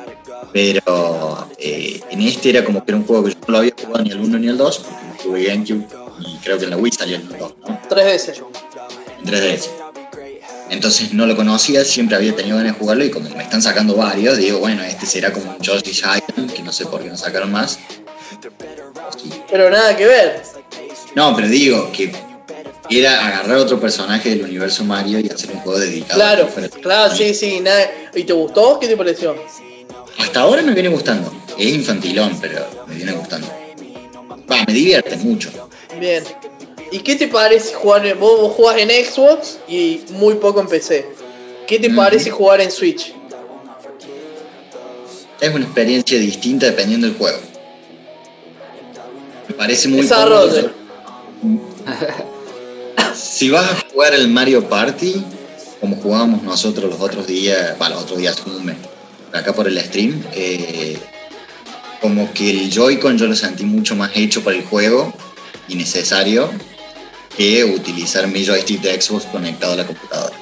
Pero 0.53 1.49
eh, 1.59 2.01
en 2.11 2.21
este 2.21 2.51
era 2.51 2.65
como 2.65 2.85
que 2.85 2.93
era 2.93 2.99
un 2.99 3.07
juego 3.07 3.25
que 3.25 3.31
yo 3.33 3.39
no 3.47 3.53
lo 3.53 3.59
había 3.59 3.73
jugado 3.77 4.05
ni 4.05 4.11
el 4.11 4.21
1 4.21 4.39
ni 4.39 4.49
el 4.49 4.57
2, 4.57 4.79
porque 4.79 5.23
tuve 5.23 5.45
GameCube 5.45 5.87
y 6.21 6.37
creo 6.39 6.59
que 6.59 6.65
en 6.65 6.71
la 6.71 6.77
Wii 6.77 6.93
salió 6.93 7.17
el 7.17 7.29
2, 7.29 7.55
¿no? 7.67 7.81
Tres 7.89 8.05
veces. 8.05 8.43
En 9.19 9.27
3DS. 9.27 9.86
Entonces 10.71 11.13
no 11.13 11.27
lo 11.27 11.37
conocía, 11.37 11.85
siempre 11.85 12.17
había 12.17 12.35
tenido 12.35 12.57
ganas 12.57 12.75
de 12.75 12.79
jugarlo 12.79 13.05
y 13.05 13.11
como 13.11 13.31
me 13.31 13.43
están 13.43 13.63
sacando 13.63 13.95
varios, 13.95 14.37
digo, 14.37 14.59
bueno, 14.59 14.83
este 14.83 15.07
será 15.07 15.33
como 15.33 15.51
un 15.53 15.59
Yoshi's 15.61 15.99
Island, 15.99 16.53
que 16.53 16.63
no 16.63 16.73
sé 16.73 16.87
por 16.87 17.03
qué 17.03 17.09
no 17.09 17.17
sacaron 17.17 17.53
más. 17.53 17.79
Pero 19.51 19.71
nada 19.71 19.97
que 19.97 20.07
ver. 20.07 20.43
No, 21.15 21.35
pero 21.35 21.49
digo 21.49 21.91
que 21.93 22.13
era 22.91 23.27
agarrar 23.27 23.57
otro 23.59 23.81
personaje 23.81 24.31
del 24.31 24.43
universo 24.43 24.85
Mario 24.85 25.21
y 25.21 25.29
hacer 25.29 25.51
un 25.51 25.61
juego 25.61 25.79
dedicado. 25.79 26.21
Claro, 26.21 26.49
a 26.49 26.69
claro, 26.81 27.15
sí, 27.15 27.35
sí, 27.35 27.61
nada. 27.61 27.91
¿Y 28.15 28.25
te 28.25 28.33
gustó? 28.33 28.79
¿Qué 28.79 28.89
te 28.89 28.97
pareció? 28.97 29.37
Hasta 30.19 30.41
ahora 30.41 30.63
me 30.63 30.73
viene 30.73 30.89
gustando. 30.89 31.33
Es 31.59 31.67
infantilón, 31.67 32.39
pero 32.41 32.67
me 32.87 32.95
viene 32.95 33.13
gustando. 33.13 33.49
Va, 34.51 34.65
me 34.67 34.73
divierte 34.73 35.17
mucho. 35.17 35.51
Bien. 35.99 36.23
¿Y 36.91 37.01
qué 37.01 37.17
te 37.17 37.29
parece 37.29 37.75
jugar 37.75 38.07
en, 38.07 38.19
vos, 38.19 38.41
vos 38.41 38.53
jugás 38.53 38.79
en 38.79 38.91
Xbox 38.91 39.59
y 39.69 40.03
muy 40.11 40.35
poco 40.35 40.61
en 40.61 40.69
PC? 40.69 41.07
¿Qué 41.67 41.79
te 41.79 41.89
Ujú. 41.89 41.97
parece 41.97 42.31
jugar 42.31 42.61
en 42.61 42.71
Switch? 42.71 43.13
Es 45.41 45.55
una 45.55 45.65
experiencia 45.65 46.19
distinta 46.19 46.67
dependiendo 46.67 47.07
del 47.07 47.17
juego. 47.17 47.39
Me 49.49 49.55
parece 49.55 49.89
muy 49.89 50.03
Desarrollo. 50.03 50.71
Si 53.15 53.49
vas 53.49 53.71
a 53.71 53.77
jugar 53.91 54.15
el 54.15 54.29
Mario 54.29 54.69
Party, 54.69 55.23
como 55.81 55.97
jugábamos 55.97 56.43
nosotros 56.43 56.91
los 56.91 57.01
otros 57.01 57.27
días, 57.27 57.77
bueno, 57.79 57.95
los 57.95 58.05
otros 58.05 58.19
días, 58.19 58.37
como 58.37 58.57
un 58.57 58.65
mes, 58.67 58.77
acá 59.33 59.55
por 59.55 59.67
el 59.69 59.79
stream, 59.81 60.23
eh, 60.35 60.99
como 62.01 62.33
que 62.35 62.51
el 62.51 62.71
Joy-Con 62.71 63.17
yo 63.17 63.27
lo 63.27 63.35
sentí 63.35 63.65
mucho 63.65 63.97
más 63.97 64.11
hecho 64.15 64.43
para 64.43 64.57
el 64.57 64.65
juego 64.65 65.15
y 65.69 65.77
necesario 65.77 66.51
que 67.37 67.65
utilizar 67.65 68.27
mi 68.29 68.45
joystick 68.45 68.81
de 68.81 69.01
Xbox 69.01 69.25
conectado 69.27 69.73
a 69.75 69.77
la 69.77 69.87
computadora. 69.87 70.37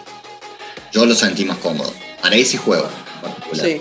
Yo 0.93 1.05
lo 1.07 1.15
sentí 1.15 1.45
más 1.45 1.59
cómodo. 1.59 1.93
Para 2.23 2.37
ese 2.37 2.57
juego 2.59 2.87
en 2.87 3.31
particular. 3.31 3.67
Sí, 3.67 3.81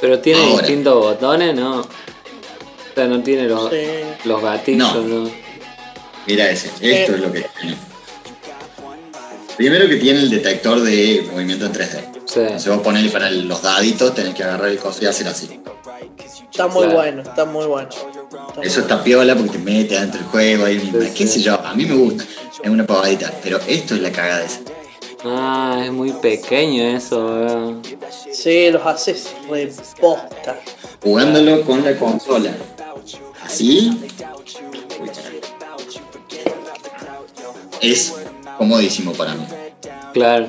Pero 0.00 0.18
tiene 0.20 0.40
Ahora. 0.42 0.58
distintos 0.66 0.94
botones, 0.94 1.54
¿no? 1.54 1.80
O 1.80 1.86
sea, 2.94 3.06
no 3.06 3.22
tiene 3.22 3.44
los, 3.48 3.70
sí. 3.70 3.76
los 4.24 4.42
gatillos, 4.42 4.94
No. 4.94 5.02
¿no? 5.24 5.30
Mira 6.26 6.50
ese, 6.50 6.68
esto 6.68 6.82
Eh. 6.82 7.04
es 7.14 7.20
lo 7.20 7.32
que 7.32 7.40
tiene. 7.60 7.76
Primero 9.56 9.88
que 9.88 9.96
tiene 9.96 10.20
el 10.20 10.30
detector 10.30 10.80
de 10.80 11.28
movimiento 11.32 11.66
en 11.66 11.72
3D. 11.72 12.04
Sí. 12.26 12.40
Entonces 12.40 12.68
vos 12.72 12.82
ponerle 12.82 13.10
para 13.10 13.30
los 13.30 13.60
daditos, 13.62 14.14
tenés 14.14 14.34
que 14.34 14.44
agarrar 14.44 14.68
el 14.68 14.78
coso 14.78 15.02
y 15.02 15.06
hacer 15.06 15.26
así. 15.28 15.60
Está 16.50 16.66
muy 16.68 16.84
Claro. 16.84 16.94
bueno, 16.98 17.22
está 17.22 17.44
muy 17.44 17.66
bueno. 17.66 17.88
Eso 18.62 18.80
está 18.80 19.02
piola 19.02 19.34
porque 19.34 19.52
te 19.52 19.58
mete 19.58 19.96
adentro 19.98 20.20
del 20.20 20.28
juego, 20.28 20.64
ahí, 20.66 20.78
Sí, 20.80 20.90
qué 21.14 21.26
sí. 21.26 21.28
sé 21.28 21.40
yo, 21.40 21.54
a 21.60 21.74
mí 21.74 21.84
me 21.86 21.94
gusta, 21.94 22.24
es 22.62 22.70
una 22.70 22.86
pavadita, 22.86 23.32
pero 23.42 23.58
esto 23.66 23.94
es 23.94 24.00
la 24.02 24.10
cagada 24.12 24.44
esa. 24.44 24.60
Ah, 25.24 25.82
es 25.84 25.90
muy 25.92 26.12
pequeño 26.12 26.82
eso, 26.96 27.26
weón. 27.26 27.82
Sí, 28.32 28.70
los 28.70 28.86
haces 28.86 29.30
reposta. 29.48 30.58
Jugándolo 31.02 31.62
con 31.62 31.84
la 31.84 31.96
consola. 31.96 32.52
Así. 33.44 33.98
Es 37.80 38.14
comodísimo 38.58 39.12
para 39.12 39.34
mí. 39.34 39.44
Claro. 40.12 40.48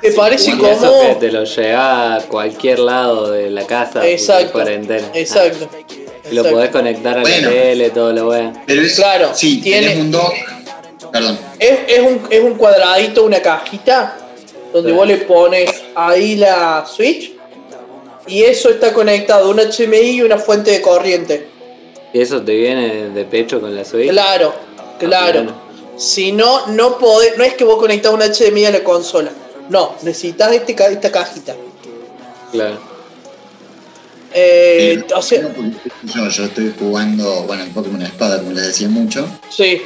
¿Te 0.00 0.12
parece 0.12 0.50
Y 0.50 0.54
eso 0.54 0.62
que 0.62 0.74
como.? 0.86 1.16
te 1.18 1.32
lo 1.32 1.44
lleva 1.44 2.14
a 2.16 2.20
cualquier 2.22 2.78
lado 2.80 3.30
de 3.30 3.50
la 3.50 3.64
casa 3.66 4.06
Exacto. 4.06 4.60
Exacto. 5.14 5.68
Y 6.30 6.34
lo 6.34 6.44
podés 6.44 6.70
conectar 6.70 7.18
a 7.18 7.22
Bueno. 7.22 7.48
la 7.48 7.54
tele, 7.54 7.90
todo 7.90 8.12
lo 8.12 8.28
weón. 8.28 8.58
Pero 8.66 8.82
es, 8.82 8.94
Claro, 8.94 9.30
sí, 9.34 9.60
tiene- 9.60 9.88
tenés 9.88 10.00
un 10.04 10.10
dock. 10.12 10.32
Perdón. 11.12 11.38
Es, 11.58 11.78
es 11.88 12.00
un, 12.00 12.22
es 12.30 12.40
un 12.42 12.54
cuadradito, 12.54 13.24
una 13.24 13.40
cajita, 13.42 14.16
donde 14.72 14.90
Sí. 14.90 14.96
vos 14.96 15.06
le 15.06 15.16
pones 15.18 15.70
ahí 15.94 16.36
la 16.36 16.86
Switch 16.86 17.32
y 18.26 18.42
eso 18.44 18.70
está 18.70 18.92
conectado 18.94 19.46
a 19.46 19.50
un 19.50 19.58
HMI 19.60 20.10
y 20.16 20.22
una 20.22 20.38
fuente 20.38 20.70
de 20.70 20.80
corriente. 20.80 21.48
Y 22.14 22.20
eso 22.20 22.40
te 22.42 22.54
viene 22.54 23.08
de 23.10 23.24
pecho 23.24 23.60
con 23.60 23.74
la 23.74 23.84
Switch. 23.84 24.10
Claro, 24.10 24.54
claro. 24.98 25.40
Ah, 25.40 25.42
bueno. 25.42 25.72
Si 25.96 26.32
no, 26.32 26.66
no 26.68 26.98
podés, 26.98 27.36
no 27.36 27.44
es 27.44 27.54
que 27.54 27.64
vos 27.64 27.76
conectás 27.76 28.12
un 28.12 28.22
HDMI 28.22 28.64
a 28.66 28.70
la 28.70 28.82
consola. 28.84 29.30
No, 29.68 29.94
necesitas 30.02 30.52
este, 30.52 30.72
esta 30.72 31.10
cajita. 31.12 31.54
Claro. 32.52 32.78
Eh, 34.34 35.04
o 35.14 35.22
sea, 35.22 35.42
yo, 36.04 36.28
yo 36.28 36.44
estoy 36.44 36.74
jugando, 36.78 37.42
bueno, 37.44 37.62
en 37.64 37.70
Pokémon 37.72 38.00
Espada, 38.02 38.38
como 38.38 38.52
les 38.52 38.66
decía 38.68 38.88
mucho. 38.88 39.26
sí, 39.50 39.82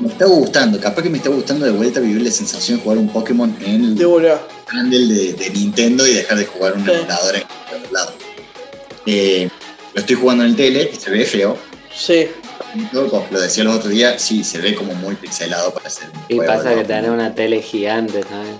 Me 0.00 0.08
está 0.08 0.26
gustando, 0.26 0.78
capaz 0.80 1.02
que 1.02 1.10
me 1.10 1.18
está 1.18 1.30
gustando 1.30 1.64
de 1.66 1.72
vuelta 1.72 2.00
vivir 2.00 2.22
la 2.22 2.30
sensación 2.30 2.78
de 2.78 2.82
jugar 2.84 2.98
un 2.98 3.08
Pokémon 3.08 3.56
en 3.64 3.84
el 3.96 4.32
handle 4.68 5.14
de, 5.14 5.32
de 5.34 5.50
Nintendo 5.50 6.06
y 6.06 6.14
dejar 6.14 6.38
de 6.38 6.46
jugar 6.46 6.74
un 6.74 6.84
Sí. 6.84 6.90
emulador 6.92 7.36
en 7.36 7.42
otro 7.42 7.92
lado. 7.92 8.12
Eh, 9.06 9.48
lo 9.92 10.00
estoy 10.00 10.16
jugando 10.16 10.44
en 10.44 10.50
el 10.50 10.56
tele 10.56 10.90
y 10.92 10.96
se 10.96 11.10
ve 11.10 11.24
feo. 11.24 11.56
Sí, 11.94 12.26
Como 12.92 13.24
Lo 13.30 13.40
decía 13.40 13.62
los 13.62 13.76
otros 13.76 13.92
días, 13.92 14.20
sí, 14.20 14.42
se 14.42 14.58
ve 14.58 14.74
como 14.74 14.94
muy 14.94 15.14
pixelado 15.14 15.72
para 15.72 15.88
ser 15.90 16.08
un 16.12 16.20
Y 16.28 16.36
juego 16.36 16.52
pasa 16.52 16.74
que 16.74 16.82
tenés 16.84 17.10
una 17.10 17.32
tele 17.34 17.62
gigante 17.62 18.20
también. 18.24 18.56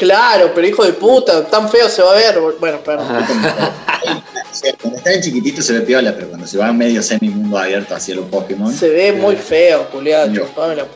Claro, 0.00 0.50
pero 0.54 0.66
hijo 0.66 0.84
de 0.84 0.94
puta, 0.94 1.44
tan 1.44 1.68
feo 1.68 1.88
se 1.88 2.02
va 2.02 2.12
a 2.12 2.14
ver. 2.14 2.40
Bueno, 2.58 2.80
perdón. 2.82 3.06
O 3.06 4.54
sea, 4.54 4.74
Cuando 4.80 4.98
está 4.98 5.12
en 5.12 5.22
chiquitito 5.22 5.62
se 5.62 5.74
ve 5.74 5.80
piola, 5.82 6.12
pero 6.14 6.28
cuando 6.28 6.46
se 6.46 6.58
va 6.58 6.68
a 6.68 6.72
medio 6.72 7.02
semi 7.02 7.28
mundo 7.28 7.58
abierto 7.58 7.94
hacia 7.94 8.14
los 8.14 8.26
Pokémon. 8.26 8.74
Se 8.74 8.88
ve 8.88 9.12
muy 9.12 9.36
feo, 9.36 9.88
culiado. 9.90 10.32
Chupame 10.34 10.74
la. 10.74 10.86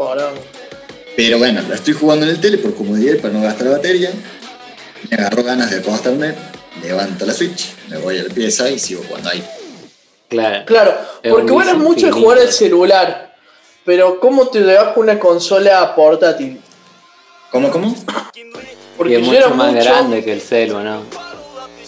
Pero 1.16 1.38
bueno, 1.38 1.62
lo 1.68 1.74
estoy 1.74 1.94
jugando 1.94 2.26
en 2.26 2.32
el 2.32 2.40
tele 2.40 2.58
por 2.58 2.74
comodidad 2.74 3.18
para 3.18 3.34
no 3.34 3.42
gastar 3.42 3.68
batería. 3.68 4.10
Me 5.10 5.16
agarró 5.16 5.44
ganas 5.44 5.70
de 5.70 5.78
acostarme, 5.78 6.34
levanto 6.82 7.26
la 7.26 7.34
Switch, 7.34 7.74
me 7.88 7.98
voy 7.98 8.18
a 8.18 8.24
la 8.24 8.34
pieza 8.34 8.68
y 8.70 8.78
sigo 8.78 9.02
jugando 9.06 9.30
ahí. 9.30 9.44
Claro. 10.28 10.64
Claro, 10.64 10.98
Es 11.22 11.30
porque 11.30 11.52
eres 11.52 11.66
vicio 11.66 11.78
mucho 11.78 12.06
de 12.06 12.12
jugar 12.12 12.38
al 12.38 12.50
celular. 12.50 13.36
Pero 13.84 14.18
¿cómo 14.18 14.48
te 14.48 14.60
llevas 14.60 14.94
con 14.94 15.04
una 15.04 15.20
consola 15.20 15.94
portátil? 15.94 16.60
¿Cómo, 17.52 17.70
cómo? 17.70 17.94
Porque 18.96 19.14
y 19.14 19.16
es 19.16 19.20
yo 19.22 19.26
mucho 19.26 19.38
era 19.38 19.48
más 19.50 19.72
mucho. 19.72 19.84
grande 19.84 20.24
que 20.24 20.32
el 20.32 20.40
celu, 20.40 20.80
¿no? 20.80 21.02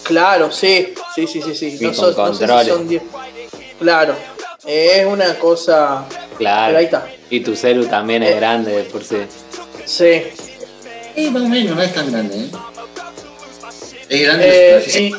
Claro, 0.03 0.51
sí, 0.51 0.93
sí, 1.15 1.27
sí, 1.27 1.41
sí, 1.41 1.55
sí. 1.55 1.77
No, 1.81 1.87
con 1.89 1.95
sos- 1.95 2.17
no 2.17 2.27
sé 2.27 2.33
si 2.33 2.39
controles. 2.39 2.67
son 2.67 2.87
10. 2.87 3.03
Claro, 3.79 4.15
es 4.65 5.05
una 5.05 5.35
cosa. 5.35 6.05
Claro. 6.37 6.67
Pero 6.67 6.77
ahí 6.79 6.85
está. 6.85 7.07
Y 7.29 7.39
tu 7.41 7.55
celu 7.55 7.85
también 7.87 8.23
Eh. 8.23 8.29
es 8.31 8.35
grande 8.37 8.71
de 8.71 8.83
por 8.85 9.03
sí. 9.03 9.17
Sí. 9.85 10.23
Sí, 11.15 11.29
más 11.31 11.43
o 11.43 11.47
menos, 11.47 11.75
no 11.75 11.81
es 11.81 11.93
tan 11.93 12.11
grande, 12.11 12.37
¿eh? 12.37 12.49
Es 14.09 14.21
grande 14.21 14.45
Eh, 14.77 15.11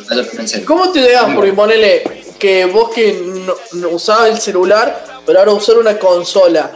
y-. 0.57 0.61
¿Cómo 0.65 0.91
te 0.93 1.01
llevas? 1.01 1.35
Porque 1.35 1.53
ponele 1.53 2.03
que 2.39 2.65
vos 2.67 2.91
que 2.91 3.13
no, 3.13 3.55
no 3.73 3.89
usabas 3.91 4.31
el 4.31 4.39
celular, 4.39 5.05
pero 5.27 5.41
ahora 5.41 5.53
usar 5.53 5.77
una 5.79 5.99
consola. 5.99 6.71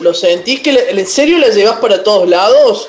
¿Lo 0.00 0.14
sentís 0.14 0.60
que 0.60 0.72
le- 0.72 0.90
en 0.90 1.06
serio 1.06 1.38
la 1.38 1.48
llevas 1.48 1.78
para 1.78 2.02
todos 2.02 2.28
lados? 2.28 2.88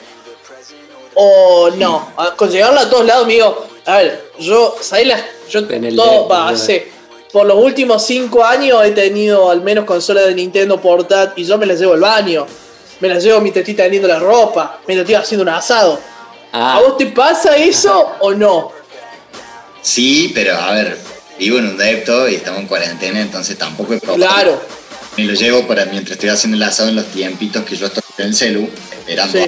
¿O 1.16 1.70
no? 1.78 2.12
Con 2.36 2.50
llevarla 2.50 2.82
a 2.82 2.90
todos 2.90 3.06
lados, 3.06 3.26
amigo. 3.26 3.68
A 3.86 3.98
ver, 3.98 4.32
yo, 4.40 4.76
¿sabés 4.82 5.08
la, 5.08 5.26
Yo 5.50 5.60
En 5.70 5.84
el 5.84 5.96
todo, 5.96 6.28
va, 6.28 6.50
hace- 6.50 6.92
por 7.32 7.46
los 7.46 7.58
últimos 7.58 8.06
cinco 8.06 8.44
años 8.46 8.80
he 8.86 8.92
tenido 8.92 9.50
al 9.50 9.62
menos 9.62 9.86
consolas 9.86 10.26
de 10.28 10.36
Nintendo 10.36 10.80
portátil 10.80 11.44
y 11.44 11.48
yo 11.48 11.58
me 11.58 11.66
las 11.66 11.80
llevo 11.80 11.94
al 11.94 12.00
baño. 12.00 12.46
Me 13.00 13.10
las 13.10 13.24
llevo 13.24 13.42
mientras 13.42 13.62
estoy 13.62 13.74
teniendo 13.74 14.08
la 14.08 14.20
ropa, 14.20 14.80
mientras 14.88 15.04
estoy 15.04 15.16
haciendo 15.16 15.42
un 15.44 15.50
asado. 15.50 16.00
Ah, 16.52 16.78
¿A 16.78 16.82
vos 16.82 16.98
te 16.98 17.08
pasa 17.08 17.58
eso 17.58 18.12
o 18.20 18.32
no? 18.34 18.72
Sí, 19.82 20.32
pero 20.34 20.56
a 20.56 20.74
ver, 20.74 20.98
vivo 21.38 21.58
en 21.58 21.68
un 21.70 21.78
depto 21.78 22.30
y 22.30 22.36
estamos 22.36 22.62
en 22.62 22.68
cuarentena, 22.68 23.20
entonces 23.20 23.58
tampoco 23.58 23.94
es 23.96 24.02
propio. 24.02 24.24
Claro. 24.26 24.62
Me 25.18 25.24
lo 25.26 25.34
llevo 25.34 25.68
para 25.68 25.86
mientras 25.86 26.14
estoy 26.14 26.30
haciendo 26.30 26.56
el 26.56 26.64
asado 26.64 26.90
en 26.90 26.96
los 26.96 27.06
tiempitos 27.08 27.64
que 27.66 27.76
yo 27.76 27.88
estoy 27.88 28.04
en 28.20 28.26
el 28.28 28.36
celu, 28.36 28.70
esperando 28.92 29.40
Sí. 29.40 29.46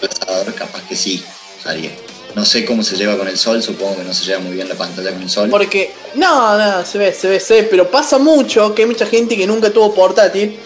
Asador, 0.00 0.54
capaz 0.54 0.82
que 0.88 0.96
sí, 0.96 1.22
usaría. 1.58 1.90
No 2.34 2.44
sé 2.46 2.64
cómo 2.64 2.82
se 2.82 2.96
lleva 2.96 3.18
con 3.18 3.28
el 3.28 3.36
sol, 3.36 3.62
supongo 3.62 3.96
que 3.98 4.04
no 4.04 4.14
se 4.14 4.24
lleva 4.24 4.38
muy 4.40 4.54
bien 4.54 4.68
la 4.68 4.74
pantalla 4.74 5.12
con 5.12 5.22
el 5.22 5.28
sol. 5.28 5.50
Porque, 5.50 5.92
no, 6.14 6.56
no, 6.56 6.84
se 6.86 6.96
ve, 6.98 7.12
se 7.12 7.28
ve, 7.28 7.38
se 7.40 7.54
ve, 7.54 7.62
pero 7.64 7.90
pasa 7.90 8.18
mucho 8.18 8.74
que 8.74 8.82
hay 8.82 8.88
mucha 8.88 9.04
gente 9.06 9.36
que 9.36 9.46
nunca 9.46 9.70
tuvo 9.70 9.94
portátil 9.94 10.56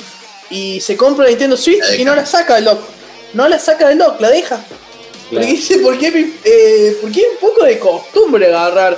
y 0.49 0.81
se 0.81 0.97
compra 0.97 1.25
la 1.25 1.31
Nintendo 1.31 1.57
Switch 1.57 1.81
La 1.81 1.97
y 1.97 2.05
no 2.05 2.15
la 2.15 2.25
saca 2.25 2.55
del 2.55 2.67
dock. 2.67 2.81
No 3.35 3.49
la 3.49 3.59
saca 3.59 3.89
del 3.89 3.99
dock, 3.99 4.21
la 4.21 4.31
deja. 4.31 4.61
Porque 5.29 5.47
dice, 5.47 5.79
¿por 5.79 5.99
qué, 5.99 6.12
mi- 6.12 6.33
eh, 6.45 6.97
porque 7.03 7.21
es 7.21 7.27
un 7.33 7.49
poco 7.49 7.65
de 7.65 7.81
costumbre 7.81 8.47
agarrar 8.47 8.97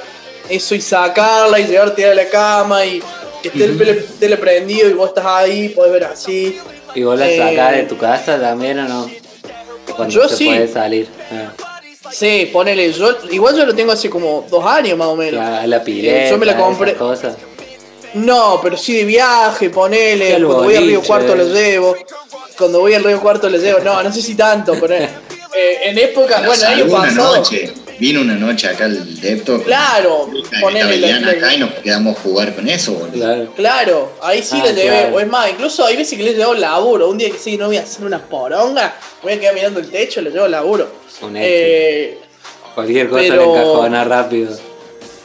eso 0.51 0.75
y 0.75 0.81
sacarla 0.83 1.59
y 1.59 1.67
llevarte 1.67 2.05
a 2.05 2.15
la 2.15 2.29
cama 2.29 2.85
y 2.85 3.03
que 3.43 3.49
esté 3.49 3.65
el 3.65 3.79
tele, 3.79 3.95
tele 4.21 4.37
prendido 4.37 4.91
y 4.91 4.93
vos 4.93 5.09
estás 5.09 5.25
ahí, 5.25 5.71
podés 5.71 5.93
ver 5.93 6.05
así. 6.05 6.59
¿Y 6.95 7.03
vos 7.03 7.19
la 7.19 7.29
Eh, 7.31 7.39
sacás 7.39 7.73
de 7.77 7.83
tu 7.85 7.97
casa 7.97 8.39
también 8.39 8.79
o 8.81 8.89
no? 8.89 9.11
Cuando 9.99 10.15
Yo 10.15 10.29
se 10.29 10.37
sí. 10.37 10.47
puede 10.47 10.69
salir. 10.73 11.09
Ah, 11.31 11.53
Sí, 12.11 12.49
ponele, 12.51 12.91
yo, 12.93 13.19
igual 13.31 13.55
yo 13.55 13.67
lo 13.67 13.75
tengo 13.75 13.93
hace 13.93 14.09
como 14.09 14.47
dos 14.49 14.65
años 14.65 14.97
más 14.97 15.09
o 15.09 15.17
menos. 15.17 15.45
la, 15.45 15.67
la 15.67 15.85
pileta, 15.85 16.31
yo 16.31 16.39
me 16.39 16.47
la 16.47 16.57
compré. 16.57 16.95
cosas. 16.95 17.37
No, 18.15 18.61
pero 18.63 18.77
sí 18.79 18.97
de 18.97 19.05
viaje, 19.05 19.69
ponele. 19.69 20.37
El 20.37 20.47
Cuando 20.47 20.65
voy 20.65 20.77
al 20.77 20.87
Río. 20.87 21.03
Cuarto 21.03 21.35
lo 21.37 21.45
llevo. 21.45 21.95
Cuando 22.57 22.81
voy 22.81 22.95
al 22.95 23.05
Río 23.05 23.21
Cuarto 23.21 23.51
lo 23.51 23.59
llevo. 23.59 23.81
No, 23.81 24.03
no 24.03 24.11
sé 24.13 24.23
si 24.23 24.35
tanto, 24.35 24.75
pero 24.81 24.95
eh, 24.95 25.09
en 25.85 25.99
época, 25.99 26.41
bueno, 26.47 26.55
el 26.55 26.81
año 26.83 26.89
pasado. 26.91 27.37
noche. 27.37 27.75
Vino 27.99 28.21
una 28.21 28.35
noche 28.35 28.69
acá 28.69 28.85
el 28.87 29.21
Depto. 29.21 29.63
Claro, 29.65 30.31
ponele 30.61 31.13
acá 31.13 31.53
y 31.55 31.59
nos 31.59 31.71
quedamos 31.75 32.17
a 32.17 32.21
jugar 32.21 32.55
con 32.55 32.69
eso, 32.69 32.93
boludo. 32.93 33.13
Claro. 33.13 33.53
Claro, 33.57 34.13
ahí 34.23 34.43
sí 34.43 34.57
Ah, 34.61 34.67
le 34.67 34.73
llevé. 34.75 34.89
claro. 35.01 35.17
O 35.17 35.21
es 35.21 35.27
más, 35.27 35.51
incluso 35.51 35.85
hay 35.85 35.97
veces 35.97 36.17
que 36.17 36.23
le 36.25 36.35
llevo 36.35 36.55
laburo. 36.55 37.09
Un 37.09 37.19
día 37.19 37.31
que 37.31 37.39
sí 37.39 37.57
no 37.57 37.67
voy 37.67 37.77
a 37.77 37.83
hacer 37.83 38.05
una 38.05 38.21
poronga, 38.23 38.95
voy 39.23 39.33
a 39.33 39.41
quedar 39.41 39.55
mirando 39.55 39.81
el 39.81 39.91
techo, 39.91 40.21
le 40.21 40.31
llevo 40.31 40.47
laburo. 40.47 40.89
Un 41.23 41.35
Eh, 41.37 42.19
Cualquier 42.75 43.09
cosa 43.09 43.23
Pero- 43.23 43.37
le 43.55 43.61
encajona 43.61 44.05
rápido. 44.05 44.57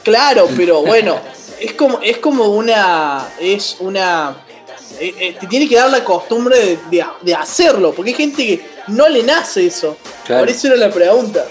claro, 0.03 0.49
pero 0.57 0.81
bueno, 0.81 1.19
es 1.59 1.73
como, 1.73 1.99
es 2.01 2.17
como 2.17 2.45
una. 2.45 3.27
Es 3.39 3.77
una. 3.79 4.35
eh, 4.99 5.13
eh, 5.19 5.35
te 5.39 5.45
tiene 5.47 5.67
que 5.69 5.75
dar 5.75 5.89
la 5.91 6.03
costumbre 6.03 6.57
de, 6.57 6.79
de- 6.89 7.05
de 7.21 7.35
hacerlo, 7.35 7.93
porque 7.93 8.11
hay 8.11 8.17
gente 8.17 8.45
que 8.47 8.65
no 8.87 9.07
le 9.09 9.21
nace 9.23 9.67
eso. 9.67 9.95
Claro. 10.25 10.41
Por 10.41 10.49
eso 10.49 10.67
era 10.67 10.75
la 10.77 10.89
pregunta. 10.89 11.45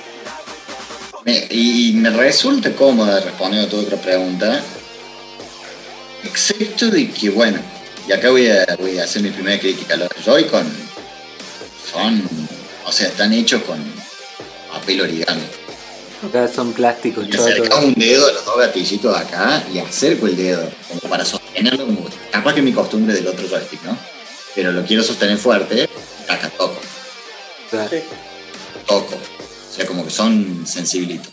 Me- 1.24 1.46
y 1.50 1.92
me 1.94 2.10
resulta 2.10 2.72
cómoda 2.74 3.20
respondiendo 3.20 3.66
a 3.68 3.70
tu 3.70 3.78
otra 3.78 3.96
pregunta. 3.96 4.60
Excepto 6.24 6.90
de 6.90 7.10
que, 7.10 7.30
bueno, 7.30 7.58
y 8.08 8.12
acá 8.12 8.30
voy 8.30 8.48
a, 8.48 8.64
voy 8.78 8.98
a 8.98 9.04
hacer 9.04 9.22
mi 9.22 9.30
primera 9.30 9.58
crítica. 9.60 9.96
Los 9.96 10.08
Joy-Con 10.24 10.66
son, 11.92 12.22
o 12.86 12.92
sea, 12.92 13.08
están 13.08 13.32
hechos 13.32 13.62
con 13.62 13.78
papel 14.72 15.00
origami. 15.00 15.42
Acá 16.26 16.46
son 16.48 16.72
plásticos 16.72 17.28
chotos. 17.28 17.68
un 17.84 17.94
dedo 17.94 18.28
a 18.28 18.32
los 18.32 18.44
dos 18.44 18.56
gatillitos 18.58 19.16
acá 19.16 19.64
y 19.72 19.78
acerco 19.78 20.26
el 20.26 20.36
dedo, 20.36 20.70
como 20.88 21.00
para 21.00 21.24
sostenerlo. 21.24 21.86
Como, 21.86 22.08
capaz 22.30 22.54
que 22.54 22.62
mi 22.62 22.72
costumbre 22.72 23.14
del 23.14 23.26
otro 23.26 23.48
joystick, 23.48 23.82
¿no? 23.82 23.98
Pero 24.54 24.70
lo 24.72 24.84
quiero 24.84 25.02
sostener 25.02 25.38
fuerte, 25.38 25.88
acá 26.28 26.48
toco, 26.56 26.80
Claro. 27.70 27.88
Sí, 27.90 27.96
toco. 28.08 28.31
O 29.72 29.74
sea, 29.74 29.86
como 29.86 30.04
que 30.04 30.10
son 30.10 30.66
sensibilitos. 30.66 31.32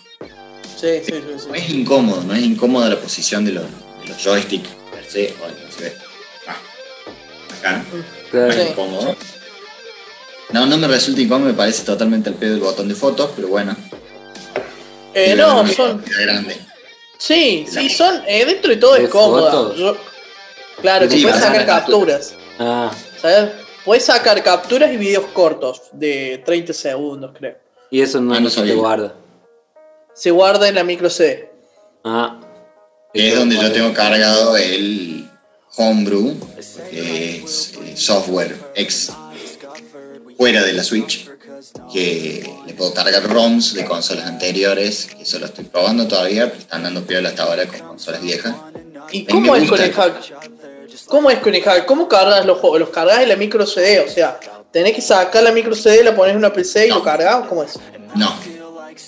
sí, 0.78 0.88
sí, 1.06 1.12
sí. 1.12 1.22
sí. 1.40 1.48
No 1.50 1.56
es 1.56 1.70
incómodo, 1.70 2.24
no 2.24 2.34
es 2.34 2.42
incómoda 2.42 2.88
la 2.88 2.96
posición 2.96 3.44
de 3.44 3.52
los, 3.52 3.64
de 3.66 4.08
los 4.08 4.18
joysticks 4.24 4.70
per 4.92 5.04
se. 5.04 5.24
Oye, 5.44 5.66
no 5.66 5.72
se 5.72 5.84
ve. 5.84 5.94
Ah, 6.48 6.56
acá, 7.60 7.84
no 7.92 8.04
Claro. 8.32 8.54
Sí. 8.54 8.60
es 8.62 8.70
incómodo. 8.70 9.16
No, 10.52 10.66
no 10.66 10.78
me 10.78 10.88
resulta 10.88 11.20
incómodo, 11.22 11.50
me 11.50 11.54
parece 11.54 11.84
totalmente 11.84 12.30
el 12.30 12.36
pedo 12.36 12.52
del 12.52 12.62
botón 12.62 12.88
de 12.88 12.96
fotos, 12.96 13.32
pero 13.36 13.50
bueno. 13.50 13.76
Eh, 15.14 15.36
no, 15.36 15.68
son. 15.68 16.02
grande. 16.24 16.58
Sí, 17.18 17.66
sí, 17.70 17.90
son. 17.90 18.24
eh, 18.26 18.46
dentro 18.46 18.70
de 18.70 18.78
todo 18.78 18.94
¿De 18.94 19.04
es? 19.04 19.12
Yo- 19.12 19.98
claro, 20.80 21.10
que 21.10 21.18
puedes 21.18 21.42
sacar 21.42 21.66
capturas. 21.66 22.36
Ah, 22.58 22.90
¿Sabes? 23.22 23.52
Puedes 23.84 24.06
sacar 24.06 24.42
capturas 24.42 24.94
y 24.94 24.96
videos 24.98 25.26
cortos 25.34 25.82
de 25.92 26.42
30 26.46 26.72
segundos, 26.72 27.32
creo. 27.38 27.58
Y 27.92 28.02
eso 28.02 28.22
no, 28.22 28.34
Ah, 28.34 28.40
no 28.40 28.50
se 28.50 28.74
guarda. 28.76 29.16
Se 30.14 30.32
guarda 30.32 30.68
en 30.68 30.76
la 30.76 30.84
micro 30.84 31.10
CD. 31.10 31.50
Ah. 32.04 32.40
Que 33.14 33.30
es 33.30 33.36
donde 33.38 33.56
yo 33.56 33.72
tengo 33.72 33.94
cargado 33.94 34.56
el 34.58 35.28
Homebrew, 35.78 36.36
que 36.90 37.38
es 37.44 37.74
eh, 37.76 37.96
software 37.96 38.56
ex 38.76 39.12
fuera 40.38 40.64
de 40.64 40.74
la 40.74 40.84
Switch, 40.84 41.30
que 41.92 42.50
le 42.66 42.74
puedo 42.74 42.94
cargar 42.94 43.24
ROMs 43.24 43.74
de 43.74 43.86
consolas 43.86 44.26
anteriores, 44.26 45.08
que 45.08 45.24
eso 45.24 45.40
lo 45.40 45.48
estoy 45.48 45.66
probando 45.66 46.08
todavía, 46.08 46.48
pero 46.48 46.60
están 46.60 46.84
dando 46.84 47.04
piola 47.04 47.30
hasta 47.30 47.44
ahora 47.44 47.66
con 47.68 47.80
consolas 47.80 48.22
viejas. 48.22 48.56
¿Y 49.12 49.26
cómo 49.26 49.56
es 49.56 49.70
con 49.70 49.82
el 49.82 49.92
hack? 49.94 50.14
¿Cómo 51.08 51.30
es 51.32 51.40
con 51.40 51.56
el 51.56 51.64
hack? 51.64 51.86
¿Cómo 51.86 52.08
cargas 52.08 52.46
los 52.46 52.60
juegos? 52.60 52.80
¿Los 52.80 52.90
cargas 52.90 53.22
en 53.22 53.30
la 53.30 53.36
micro 53.36 53.66
CD? 53.66 54.00
O 54.02 54.10
sea, 54.10 54.40
tenés 54.72 54.94
que 54.96 55.02
sacar 55.02 55.44
la 55.44 55.52
micro 55.52 55.76
CD, 55.76 56.04
la 56.04 56.16
pones 56.16 56.32
en 56.34 56.38
una 56.38 56.52
PC 56.54 56.88
y 56.88 56.90
No. 56.90 56.96
lo 56.98 57.04
cargas. 57.04 57.48
¿Cómo 57.48 57.64
es? 57.64 57.78
No, 58.16 58.34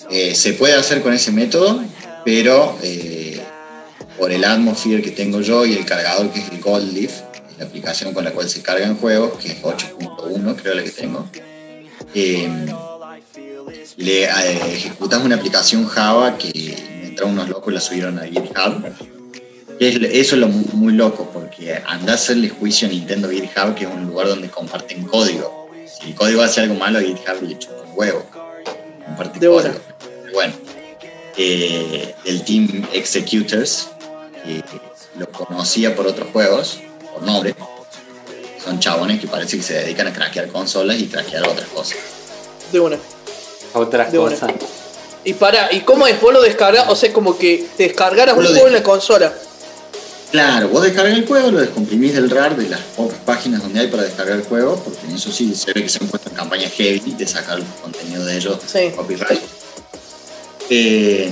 Eh, 0.10 0.36
se 0.36 0.54
puede 0.54 0.74
hacer 0.76 1.02
con 1.02 1.14
ese 1.14 1.32
método, 1.32 1.82
pero 2.26 2.78
eh, 2.82 3.42
por 4.18 4.32
el 4.32 4.44
Atmosphere 4.44 5.02
que 5.02 5.12
tengo 5.12 5.42
yo 5.42 5.66
y 5.66 5.74
el 5.74 5.86
cargador 5.86 6.30
que 6.32 6.40
es 6.40 6.50
el 6.50 6.60
Gold 6.62 6.94
Leaf, 6.94 7.22
la 7.58 7.66
aplicación 7.66 8.14
con 8.14 8.24
la 8.24 8.32
cual 8.32 8.50
se 8.50 8.62
cargan 8.62 8.98
juegos, 8.98 9.38
que 9.40 9.50
es 9.54 9.62
8.1 9.62 10.56
creo 10.56 10.74
la 10.76 10.84
que 10.84 10.92
tengo, 10.92 11.28
eh, 12.14 12.50
le 13.98 14.24
ejecutas 14.74 15.24
una 15.24 15.36
aplicación 15.36 15.86
Java 15.88 16.38
que 16.38 17.04
entraron 17.04 17.34
unos 17.34 17.50
locos 17.50 17.72
y 17.72 17.76
la 17.76 17.82
subieron 17.82 18.20
a 18.20 18.24
GitHub. 18.24 18.84
Que 19.82 19.90
es- 19.90 19.96
eso 19.96 20.36
es 20.36 20.42
lo 20.42 20.48
mu- 20.48 20.64
muy, 20.74 20.94
loco, 20.94 21.28
porque 21.34 21.82
anda 21.88 22.12
a 22.12 22.16
hacerle 22.16 22.50
juicio 22.50 22.88
a 22.88 22.92
Nintendo 22.92 23.28
GitHub, 23.32 23.74
que 23.74 23.86
es 23.86 23.90
un 23.92 24.06
lugar 24.06 24.28
donde 24.28 24.48
comparten 24.48 25.02
código. 25.06 25.72
Si 26.00 26.10
el 26.10 26.14
código 26.16 26.44
hace 26.44 26.62
algo 26.62 26.76
malo, 26.76 27.00
a 27.00 27.02
GitHub 27.02 27.42
le 27.42 27.58
chupa 27.58 27.82
un 27.82 27.92
huevo. 27.96 28.24
Comparte 29.04 29.40
De 29.40 29.48
código. 29.48 29.74
Pero 30.22 30.34
bueno, 30.36 30.54
eh, 31.36 32.14
el 32.26 32.44
Team 32.46 32.86
Executors, 32.94 33.88
que 34.46 34.64
lo 35.18 35.28
conocía 35.32 35.96
por 35.96 36.06
otros 36.06 36.30
juegos, 36.32 36.78
por 37.12 37.24
nombre, 37.24 37.56
son 38.64 38.80
chabones 38.80 39.20
que 39.20 39.26
parece 39.26 39.58
que 39.58 39.64
se 39.64 39.74
dedican 39.74 40.06
a 40.06 40.14
craquear 40.14 40.48
consolas 40.50 41.00
y 41.00 41.08
craquear 41.08 41.48
otras 41.48 41.68
cosas. 41.70 41.98
De 42.72 42.80
una. 42.80 42.98
Otras 43.74 44.12
De 44.12 44.20
una. 44.20 44.30
cosas. 44.30 44.52
Y 45.24 45.34
para, 45.34 45.74
¿y 45.74 45.80
cómo 45.80 46.06
es? 46.06 46.22
Vos 46.22 46.32
lo 46.34 46.42
descargas, 46.44 46.88
o 46.88 46.96
sea, 46.96 47.12
como 47.12 47.36
que 47.40 47.66
te 47.76 47.86
descargaras 47.86 48.38
un 48.38 48.44
juego 48.46 48.62
de- 48.62 48.68
en 48.68 48.74
la 48.74 48.84
consola. 48.84 49.34
Claro, 50.32 50.70
vos 50.70 50.82
descargas 50.84 51.18
el 51.18 51.26
juego, 51.28 51.52
lo 51.52 51.60
descomprimís 51.60 52.14
del 52.14 52.30
RAR 52.30 52.56
de 52.56 52.70
las 52.70 52.80
pocas 52.96 53.20
páginas 53.20 53.62
donde 53.62 53.82
hay 53.82 53.88
para 53.88 54.04
descargar 54.04 54.38
el 54.38 54.44
juego, 54.44 54.82
porque 54.82 55.06
en 55.08 55.16
eso 55.16 55.30
sí 55.32 55.54
se 55.56 55.74
ve 55.74 55.84
que 55.84 55.90
se 55.90 56.00
han 56.02 56.08
puesto 56.10 56.30
en 56.30 56.36
campaña 56.36 56.70
heavy 56.70 57.14
de 57.18 57.28
sacar 57.28 57.58
el 57.60 57.66
contenido 57.82 58.24
de 58.24 58.38
ellos, 58.38 58.58
Sí. 58.66 58.92
copyright. 58.96 59.42
Eh, 60.70 61.30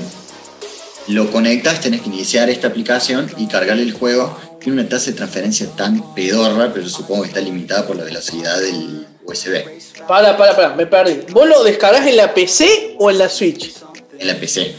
lo 1.07 1.31
conectas, 1.31 1.79
tenés 1.79 2.01
que 2.01 2.09
iniciar 2.09 2.49
esta 2.49 2.67
aplicación 2.67 3.31
y 3.38 3.47
cargarle 3.47 3.83
el 3.83 3.93
juego. 3.93 4.38
Tiene 4.59 4.81
una 4.81 4.89
tasa 4.89 5.12
de 5.12 5.13
transferencia 5.17 5.67
tan 5.77 6.13
pedorra, 6.13 6.73
pero 6.73 6.89
supongo 6.89 7.21
que 7.21 7.29
está 7.29 7.39
limitada 7.39 7.88
por 7.88 7.95
la 7.95 8.03
velocidad 8.03 8.59
del 8.59 9.07
USB. 9.23 9.63
Para, 10.07 10.35
para, 10.35 10.55
para, 10.57 10.75
me 10.75 10.85
perdí. 10.85 11.21
¿Vos 11.31 11.47
lo 11.47 11.63
descargas 11.63 12.05
en 12.05 12.17
la 12.17 12.33
PC 12.33 12.95
o 12.99 13.09
en 13.09 13.17
la 13.17 13.29
Switch? 13.29 13.73
En 14.19 14.27
la 14.27 14.35
PC. 14.38 14.75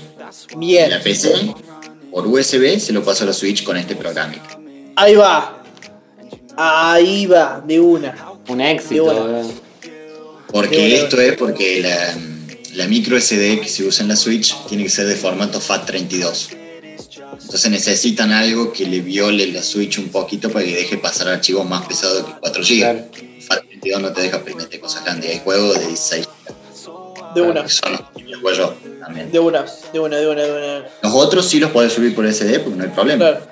Bien. 0.59 0.85
En 0.85 0.91
la 0.91 1.01
PC, 1.03 1.55
por 2.11 2.27
USB, 2.27 2.79
se 2.79 2.93
lo 2.93 3.05
paso 3.05 3.25
a 3.25 3.29
la 3.29 3.33
Switch 3.33 3.63
con 3.63 3.77
este 3.77 3.97
programa. 3.97 4.35
Ahí 4.97 5.15
va. 5.15 5.63
Ahí 6.57 7.27
va, 7.27 7.63
de 7.67 7.81
una. 7.81 8.15
Un 8.49 8.61
éxito. 8.61 9.43
Porque 10.53 10.97
esto 10.97 11.21
es 11.21 11.37
porque 11.37 11.81
la, 11.81 12.17
la 12.75 12.89
micro 12.89 13.19
SD 13.19 13.61
que 13.61 13.69
se 13.69 13.85
usa 13.85 14.03
en 14.03 14.09
la 14.09 14.17
Switch 14.17 14.55
tiene 14.69 14.83
que 14.83 14.91
ser 14.91 15.07
de 15.07 15.15
formato 15.15 15.61
FAT32. 15.61 16.57
Entonces 17.43 17.71
necesitan 17.71 18.33
algo 18.33 18.73
que 18.73 18.87
le 18.87 19.01
viole 19.01 19.47
la 19.47 19.63
Switch 19.63 19.99
un 19.99 20.09
poquito 20.09 20.51
para 20.51 20.65
que 20.65 20.75
deje 20.75 20.99
pasar 20.99 21.29
archivos 21.29 21.69
más 21.69 21.87
pesados 21.87 22.25
que 22.25 22.33
4 22.41 22.63
GB. 22.63 22.79
Claro. 22.79 23.05
FAT32 23.49 24.01
no 24.01 24.13
te 24.13 24.23
deja 24.23 24.43
meter 24.57 24.81
cosas 24.81 25.05
grandes. 25.05 25.31
Hay 25.31 25.41
juegos 25.43 25.79
de 25.79 25.87
16 25.87 26.29
De 27.35 27.41
una. 27.41 27.63
que 27.63 27.71
son 27.71 27.93
los 27.93 28.01
que 28.11 28.35
juego 28.35 28.53
yo 28.53 28.90
también. 29.11 29.33
De 29.33 29.39
una, 29.39 29.65
de 29.93 30.01
una, 30.01 30.17
de 30.17 30.29
una, 30.29 30.43
de 30.43 30.53
una. 30.53 30.89
Los 31.03 31.15
otros 31.15 31.47
sí 31.47 31.59
los 31.59 31.71
podés 31.71 31.93
subir 31.93 32.15
por 32.15 32.31
SD 32.31 32.61
porque 32.61 32.79
no 32.79 32.85
hay 32.85 32.91
problema. 32.91 33.29
Claro. 33.31 33.47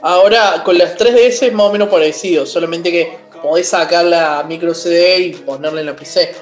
Ahora, 0.00 0.62
con 0.64 0.76
las 0.76 0.96
3DS 0.96 1.46
es 1.46 1.52
más 1.52 1.66
o 1.66 1.72
menos 1.72 1.88
parecido, 1.88 2.46
solamente 2.46 2.90
que 2.90 3.16
podés 3.42 3.68
sacar 3.68 4.04
la 4.04 4.44
micro 4.46 4.74
CD 4.74 5.18
y 5.18 5.32
ponerla 5.32 5.80
en 5.80 5.86
la 5.86 5.96
PC. 5.96 6.34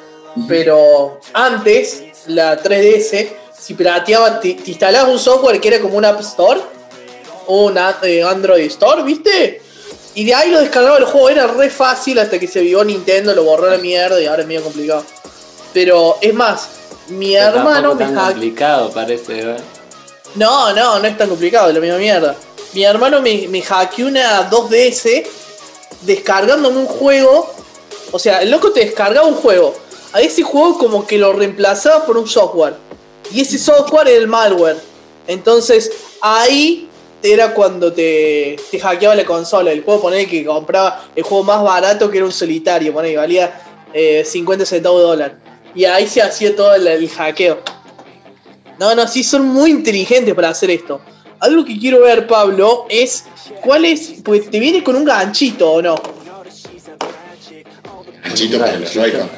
Pero 0.48 1.20
antes, 1.32 2.04
la 2.26 2.60
3DS, 2.60 3.28
si 3.56 3.74
pirateaba, 3.74 4.40
te, 4.40 4.54
te 4.54 4.70
instalabas 4.70 5.12
un 5.12 5.18
software 5.18 5.60
que 5.60 5.68
era 5.68 5.80
como 5.80 5.96
un 5.96 6.04
App 6.04 6.20
Store, 6.20 6.60
o 7.46 7.66
un 7.66 7.78
eh, 8.02 8.22
Android 8.22 8.66
Store, 8.66 9.02
¿viste? 9.02 9.60
Y 10.14 10.24
de 10.24 10.34
ahí 10.34 10.50
lo 10.50 10.60
descargaba 10.60 10.98
el 10.98 11.04
juego, 11.04 11.30
era 11.30 11.46
re 11.46 11.70
fácil 11.70 12.18
hasta 12.18 12.38
que 12.38 12.46
se 12.46 12.60
vio 12.60 12.84
Nintendo, 12.84 13.34
lo 13.34 13.44
borró 13.44 13.68
a 13.68 13.70
la 13.70 13.78
mierda 13.78 14.20
y 14.20 14.26
ahora 14.26 14.42
es 14.42 14.48
medio 14.48 14.62
complicado. 14.62 15.04
Pero 15.72 16.18
es 16.20 16.34
más, 16.34 16.68
mi 17.08 17.32
Pero 17.32 17.46
hermano 17.48 17.94
me 17.94 18.04
tan 18.04 18.14
hackeó. 18.14 18.32
complicado 18.32 18.90
parece, 18.92 19.40
¿eh? 19.40 19.56
No, 20.34 20.72
no, 20.72 20.98
no 20.98 21.06
es 21.06 21.18
tan 21.18 21.28
complicado, 21.28 21.68
es 21.68 21.74
la 21.74 21.80
misma 21.80 21.98
mierda. 21.98 22.34
Mi 22.72 22.84
hermano 22.84 23.20
me, 23.20 23.46
me 23.48 23.60
hackeó 23.62 24.06
una 24.06 24.48
2DS 24.50 25.26
descargándome 26.02 26.78
un 26.78 26.86
juego. 26.86 27.52
O 28.12 28.18
sea, 28.18 28.42
el 28.42 28.50
loco 28.50 28.72
te 28.72 28.80
descargaba 28.80 29.26
un 29.26 29.34
juego. 29.34 29.74
a 30.12 30.20
ese 30.20 30.42
juego 30.42 30.78
como 30.78 31.06
que 31.06 31.18
lo 31.18 31.32
reemplazaba 31.32 32.04
por 32.04 32.16
un 32.16 32.28
software. 32.28 32.74
Y 33.32 33.40
ese 33.42 33.58
software 33.58 34.08
era 34.08 34.18
el 34.18 34.28
malware. 34.28 34.76
Entonces 35.26 35.90
ahí 36.20 36.88
era 37.22 37.54
cuando 37.54 37.92
te, 37.92 38.56
te 38.70 38.78
hackeaba 38.80 39.14
la 39.14 39.24
consola. 39.24 39.70
El 39.72 39.84
juego 39.84 40.02
poner 40.02 40.28
que 40.28 40.44
compraba 40.44 41.04
el 41.14 41.22
juego 41.22 41.44
más 41.44 41.62
barato 41.62 42.10
que 42.10 42.18
era 42.18 42.26
un 42.26 42.32
solitario, 42.32 42.92
poner 42.92 43.12
que 43.12 43.16
valía 43.16 43.62
eh, 43.92 44.24
50 44.24 44.66
centavos 44.66 45.00
de 45.00 45.06
dólar. 45.06 45.41
Y 45.74 45.84
ahí 45.84 46.06
se 46.06 46.20
hacía 46.22 46.54
todo 46.54 46.74
el, 46.74 46.86
el 46.86 47.08
hackeo. 47.08 47.60
No, 48.78 48.94
no, 48.94 49.06
sí, 49.08 49.22
son 49.24 49.46
muy 49.46 49.70
inteligentes 49.70 50.34
para 50.34 50.48
hacer 50.50 50.70
esto. 50.70 51.00
Algo 51.40 51.64
que 51.64 51.78
quiero 51.78 52.00
ver, 52.02 52.26
Pablo, 52.26 52.86
es 52.88 53.24
cuál 53.62 53.84
es. 53.84 54.14
Pues 54.24 54.50
te 54.50 54.58
viene 54.60 54.82
con 54.84 54.96
un 54.96 55.04
ganchito 55.04 55.70
o 55.72 55.82
no. 55.82 55.94
Ganchito 58.24 58.58
para 58.58 58.78
los 58.78 58.92
Joy-Con. 58.92 59.30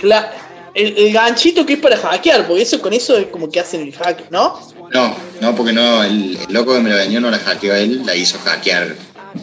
Cla- 0.00 0.30
el, 0.74 0.96
el 0.96 1.12
ganchito 1.12 1.66
que 1.66 1.74
es 1.74 1.78
para 1.80 1.98
hackear, 1.98 2.46
porque 2.46 2.62
eso 2.62 2.80
con 2.80 2.92
eso 2.94 3.16
es 3.18 3.26
como 3.26 3.50
que 3.50 3.60
hacen 3.60 3.82
el 3.82 3.92
hack, 3.94 4.30
¿no? 4.30 4.58
No, 4.92 5.14
no, 5.40 5.54
porque 5.54 5.72
no, 5.72 6.02
el, 6.02 6.36
el 6.48 6.52
loco 6.54 6.72
que 6.74 6.80
me 6.80 6.88
lo 6.90 6.96
vendió 6.96 7.20
no 7.20 7.30
la 7.30 7.38
hackeó 7.38 7.74
él, 7.74 8.02
la 8.06 8.14
hizo 8.14 8.38
hackear 8.38 8.94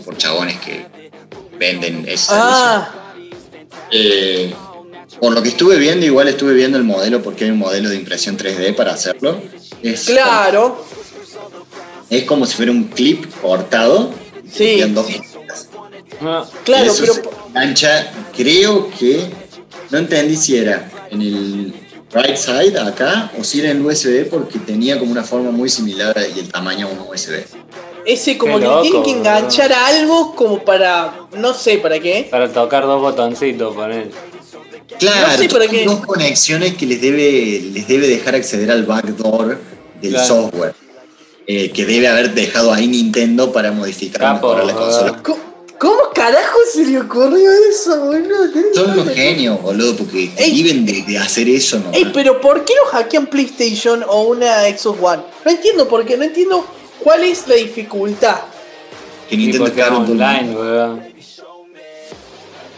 por 0.04 0.18
chabones 0.18 0.60
que 0.60 0.86
venden 1.60 2.00
ese 2.08 2.26
servicio. 2.26 2.34
Ah, 2.42 2.90
Eh, 3.92 4.54
por 5.20 5.34
lo 5.34 5.42
que 5.44 5.50
estuve 5.50 5.78
viendo, 5.78 6.06
igual 6.06 6.28
estuve 6.28 6.54
viendo 6.54 6.78
el 6.78 6.84
modelo 6.84 7.22
porque 7.22 7.46
hay 7.46 7.52
un 7.52 7.60
modelo 7.60 7.90
de 7.90 7.96
impresión 7.96 8.38
3D 8.38 8.76
para 8.76 8.94
hacerlo. 8.94 9.42
Es, 9.84 10.06
claro. 10.06 10.84
es 12.10 12.24
como 12.24 12.46
si 12.46 12.56
fuera 12.56 12.72
un 12.72 12.86
clip 12.86 13.26
cortado. 13.42 14.12
Sí. 14.52 14.82
en 14.82 14.96
dos 14.96 15.06
No, 16.22 16.46
Claro, 16.64 16.86
Eso 16.92 17.02
pero. 17.02 17.14
se 17.14 17.22
engancha, 17.50 18.12
creo 18.36 18.90
que 18.98 19.30
no 19.92 20.00
entendí 20.00 20.36
si 20.36 20.58
era 20.58 20.90
en 21.12 21.22
el 21.22 21.74
right 22.12 22.36
side 22.36 22.80
acá 22.80 23.32
o 23.40 23.44
si 23.44 23.60
era 23.60 23.70
en 23.70 23.78
el 23.78 23.86
USB 23.86 24.28
porque 24.28 24.58
tenía 24.58 24.98
como 24.98 25.12
una 25.12 25.24
forma 25.24 25.52
muy 25.52 25.70
similar 25.70 26.16
y 26.36 26.40
el 26.40 26.52
tamaño 26.52 26.88
a 26.88 26.90
un 26.90 27.00
USB. 27.14 27.44
Ese 28.06 28.38
como 28.38 28.58
Qué 28.58 28.62
que 28.62 28.68
le 28.68 28.82
tienen 28.82 28.94
loco, 28.94 29.06
que 29.06 29.12
enganchar 29.12 29.72
a 29.72 29.88
algo 29.88 30.34
como 30.34 30.64
para. 30.64 31.28
No 31.34 31.54
sé 31.54 31.78
para 31.78 32.00
qué. 32.00 32.28
para 32.32 32.52
tocar 32.52 32.84
dos 32.84 33.02
botoncitos, 33.02 33.76
poner. 33.76 34.10
Claro, 34.98 35.28
No 35.28 35.38
sé 35.38 35.50
para 35.50 35.66
son 35.66 35.76
qué. 35.76 35.86
dos 35.86 36.06
conexiones 36.06 36.76
que 36.76 36.86
les 36.86 37.02
debe, 37.02 37.62
les 37.74 37.88
debe 37.88 38.08
dejar 38.08 38.36
acceder 38.36 38.72
al 38.72 38.84
backdoor 38.86 39.58
del 40.02 40.12
Claro. 40.14 40.28
software. 40.28 40.74
eh, 41.52 41.72
que 41.72 41.84
debe 41.84 42.08
haber 42.08 42.36
dejado 42.36 42.72
ahí 42.72 42.88
Nintendo 42.88 43.52
para 43.52 43.72
modificar 43.72 44.22
Capo, 44.22 44.50
mejorar 44.50 44.66
la 44.68 44.74
consola. 44.76 45.24
¿Cómo, 45.24 45.40
cómo 45.80 46.02
carajo 46.14 46.60
se 46.72 46.86
le 46.86 47.00
ocurrió 47.00 47.50
eso, 47.72 48.06
boludo? 48.06 48.52
Son 48.76 48.92
unos 48.92 49.10
genios, 49.16 49.60
boludo, 49.60 49.96
porque 49.96 50.30
Ey. 50.38 50.52
viven 50.54 50.86
de, 50.86 51.02
de 51.02 51.18
hacer 51.18 51.50
eso, 51.50 51.80
¿no? 51.80 51.92
Ey, 51.92 52.12
pero 52.14 52.40
¿por 52.40 52.64
qué 52.66 52.74
no 52.76 52.92
hackean 52.92 53.26
PlayStation 53.26 54.04
o 54.08 54.26
una 54.28 54.62
Xbox 54.66 55.00
One? 55.02 55.24
No 55.44 55.50
entiendo 55.52 55.88
por 55.88 56.06
qué, 56.06 56.18
no 56.18 56.24
entiendo 56.26 56.64
cuál 57.04 57.24
es 57.24 57.48
la 57.48 57.56
dificultad. 57.56 58.42
que 59.28 59.36
Nintendo 59.36 59.66
el 59.66 59.82
online, 59.94 60.56
weón. 60.56 61.04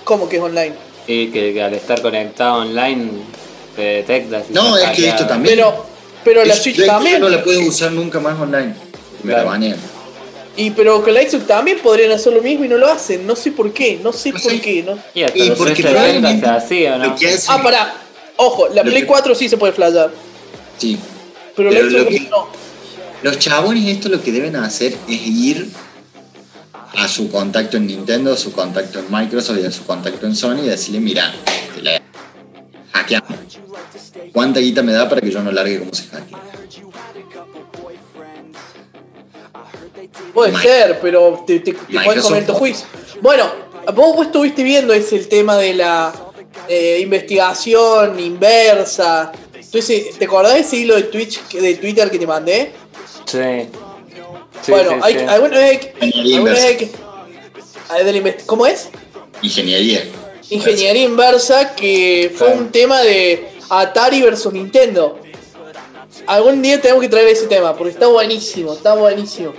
¿Cómo 0.06 0.30
que 0.30 0.38
es 0.38 0.42
online? 0.42 0.76
Y 1.12 1.28
que, 1.28 1.54
que 1.54 1.62
al 1.62 1.74
estar 1.74 2.02
conectado 2.02 2.62
online 2.62 3.10
te 3.76 3.82
detecta. 3.82 4.44
si 4.46 4.54
No, 4.54 4.78
es 4.78 4.90
que 4.92 5.10
esto 5.10 5.26
también. 5.28 5.56
Pero, 5.56 5.86
pero 6.24 6.46
la 6.46 6.56
Switch 6.56 6.86
también. 6.86 7.20
no 7.20 7.28
la 7.30 7.44
puedo 7.44 7.60
usar 7.62 7.92
nunca 7.92 8.20
más 8.20 8.40
online. 8.40 8.74
Me 9.24 9.32
la 9.34 9.40
Claro. 9.40 9.50
banean. 9.50 9.78
Y 10.58 10.72
pero 10.72 11.02
con 11.04 11.14
la 11.14 11.22
Xbox 11.22 11.48
también 11.48 11.80
podrían 11.80 12.12
hacer 12.12 12.34
lo 12.34 12.42
mismo 12.42 12.66
y 12.66 12.68
no 12.68 12.78
lo 12.78 12.88
hacen. 12.92 13.26
No 13.26 13.36
sé 13.36 13.52
por 13.52 13.72
qué, 13.74 14.00
no 14.04 14.12
sé 14.14 14.32
No 14.32 14.40
por 14.40 14.52
sé. 14.52 14.62
qué. 14.62 14.84
¿no? 14.84 14.98
Y 15.14 15.24
hasta 15.24 15.38
Y 15.38 15.48
los 15.50 15.58
porque 15.58 15.74
360 15.82 15.82
se 15.82 15.94
probablemente 15.94 16.48
hacía, 16.48 16.98
¿no? 16.98 17.16
Ah, 17.48 17.64
pará. 17.64 17.94
Ojo, 18.38 18.68
la 18.74 18.84
Play 18.84 19.02
que- 19.02 19.08
4 19.08 19.34
sí 19.36 19.48
se 19.50 19.58
puede 19.58 19.74
flashear. 19.74 20.12
Sí. 20.78 20.98
Pero, 21.56 21.70
Pero 21.70 21.84
la 21.84 21.90
lo 21.90 22.00
Xbox 22.04 22.16
que- 22.16 22.30
no. 22.30 22.48
Los 23.24 23.38
chabones 23.40 23.86
esto 23.88 24.10
lo 24.10 24.22
que 24.22 24.32
deben 24.32 24.56
hacer 24.56 24.94
es 25.08 25.28
ir 25.28 25.68
a 26.96 27.08
su 27.08 27.30
contacto 27.32 27.78
en 27.78 27.88
Nintendo, 27.88 28.34
a 28.34 28.38
su 28.38 28.52
contacto 28.52 29.00
en 29.00 29.06
Microsoft 29.10 29.58
y 29.62 29.66
a 29.66 29.72
su 29.72 29.86
contacto 29.86 30.26
en 30.26 30.36
Sony 30.36 30.60
y 30.64 30.68
decirle, 30.70 31.00
mira, 31.00 31.34
te 31.76 31.82
la 31.82 32.02
hackeamos. 32.94 33.38
¿Cuánta 34.34 34.60
guita 34.60 34.82
me 34.84 34.92
da 34.94 35.08
para 35.10 35.22
que 35.22 35.32
yo 35.32 35.42
no 35.42 35.52
largue 35.52 35.80
como 35.80 35.94
se 35.94 36.04
hackea? 36.08 36.38
Puede 40.34 40.52
Mike. 40.54 40.68
ser, 40.68 41.00
pero 41.02 41.44
te, 41.46 41.60
te, 41.60 41.74
te 41.74 41.78
pueden 41.78 42.02
Microsoft 42.02 42.30
comer 42.30 42.46
tu 42.46 42.54
juicio. 42.54 42.86
Bueno, 43.22 43.52
vos, 43.94 44.16
vos 44.16 44.26
estuviste 44.28 44.64
viendo 44.64 44.94
es 44.94 45.12
el 45.14 45.28
tema 45.28 45.58
de 45.58 45.74
la 45.74 46.14
eh, 46.68 47.00
investigación 47.02 48.20
inversa. 48.20 49.32
Entonces, 49.54 50.18
¿te 50.18 50.26
acordás 50.26 50.54
de 50.56 50.60
ese 50.62 50.78
hilo 50.78 50.96
de 50.96 51.04
Twitch 51.04 51.42
que- 51.48 51.62
de 51.62 51.76
Twitter 51.76 52.10
que 52.10 52.20
te 52.20 52.28
mandé? 52.28 52.72
Sí. 53.26 53.38
Sí, 54.62 54.72
bueno, 54.72 54.92
sí, 54.92 54.98
hay, 55.02 55.14
sí. 55.16 55.20
alguna 55.28 55.58
vez 55.60 55.80
que- 55.80 56.06
Ingeniería 56.06 56.36
alguna 56.38 56.52
inversa. 56.52 56.68
vez 56.68 56.78
que- 56.78 56.92
ah, 57.90 57.98
de 58.04 58.12
la 58.14 58.18
invest- 58.20 58.46
¿Cómo 58.46 58.66
es? 58.66 58.90
Ingeniería. 59.42 60.04
Ingeniería 60.50 61.04
inversa, 61.04 61.76
que 61.76 62.32
fue 62.36 62.48
Claro. 62.48 62.62
un 62.62 62.72
tema 62.72 63.02
de 63.02 63.48
Atari 63.70 64.22
versus 64.22 64.52
Nintendo. 64.54 65.18
Algún 66.28 66.62
día 66.62 66.80
tenemos 66.82 67.02
que 67.02 67.10
traer 67.10 67.28
ese 67.30 67.48
tema, 67.48 67.76
porque 67.76 67.94
está 67.94 68.08
buenísimo, 68.08 68.74
está 68.74 68.94
buenísimo. 68.96 69.54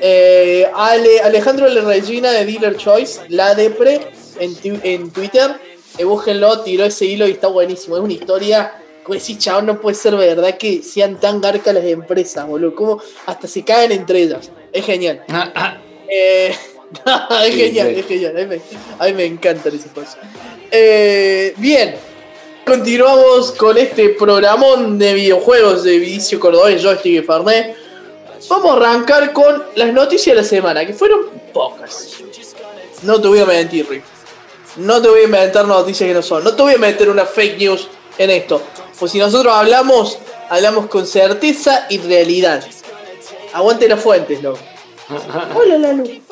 Eh, 0.00 0.66
Ale- 0.74 1.20
Alejandro 1.20 1.68
Le 1.68 1.80
Regina 1.82 2.32
de 2.32 2.44
Dealer 2.44 2.76
Choice, 2.76 3.20
la 3.28 3.54
Depre, 3.54 4.00
en, 4.40 4.54
tu- 4.56 4.80
en 4.82 5.10
Twitter, 5.10 5.52
eh, 5.98 6.04
búsquenlo, 6.04 6.60
tiró 6.62 6.84
ese 6.84 7.04
hilo 7.04 7.28
y 7.28 7.32
está 7.32 7.46
buenísimo. 7.48 7.96
Es 7.96 8.02
una 8.02 8.12
historia, 8.12 8.81
como 9.02 9.18
decís, 9.18 9.38
chabón, 9.38 9.66
no 9.66 9.80
puede 9.80 9.96
ser 9.96 10.14
verdad 10.14 10.56
que 10.56 10.82
sean 10.82 11.18
tan 11.18 11.40
garcas 11.40 11.74
las 11.74 11.84
empresas, 11.84 12.46
boludo. 12.46 12.74
Como 12.74 13.02
hasta 13.26 13.48
se 13.48 13.64
caen 13.64 13.92
entre 13.92 14.22
ellas. 14.22 14.50
Es 14.72 14.84
genial. 14.84 15.24
Ah, 15.28 15.52
ah. 15.54 15.78
Eh, 16.08 16.54
es 17.46 17.54
Sí, 17.54 17.60
genial, 17.60 17.92
sí. 17.94 18.00
es 18.00 18.06
genial. 18.06 18.36
A 18.36 18.40
mí 18.40 18.46
me, 18.46 18.60
a 18.98 19.06
mí 19.06 19.12
me 19.14 19.24
encantan 19.24 19.74
esas 19.74 19.90
cosas. 19.92 20.18
Eh, 20.70 21.54
bien, 21.58 21.96
continuamos 22.64 23.52
con 23.52 23.76
este 23.76 24.10
programón 24.10 24.98
de 24.98 25.14
videojuegos 25.14 25.82
de 25.82 25.98
Vicio 25.98 26.38
Cordobés, 26.38 26.82
Joystick 26.82 27.22
y 27.22 27.22
Farné. 27.22 27.74
Vamos 28.48 28.72
a 28.72 28.76
arrancar 28.76 29.32
con 29.32 29.62
las 29.76 29.92
noticias 29.92 30.36
de 30.36 30.42
la 30.42 30.48
semana, 30.48 30.86
que 30.86 30.92
fueron 30.92 31.26
pocas. 31.52 32.16
No 33.02 33.20
te 33.20 33.28
voy 33.28 33.40
a 33.40 33.46
mentir, 33.46 33.86
Rick. 33.88 34.02
No 34.76 35.02
te 35.02 35.08
voy 35.08 35.20
a 35.20 35.24
inventar 35.24 35.66
noticias 35.66 36.08
que 36.08 36.14
no 36.14 36.22
son. 36.22 36.44
No 36.44 36.54
te 36.54 36.62
voy 36.62 36.74
a 36.74 36.78
meter 36.78 37.08
una 37.08 37.24
fake 37.26 37.58
news 37.58 37.88
en 38.18 38.30
esto. 38.30 38.62
Pues 39.02 39.10
si 39.10 39.18
nosotros 39.18 39.52
hablamos, 39.52 40.16
hablamos 40.48 40.86
con 40.86 41.08
certeza 41.08 41.86
y 41.90 41.98
realidad. 41.98 42.64
Aguante 43.52 43.88
las 43.88 44.00
fuentes, 44.00 44.40
loco. 44.40 44.60
Hola, 45.56 45.76
Lalu. 45.76 46.22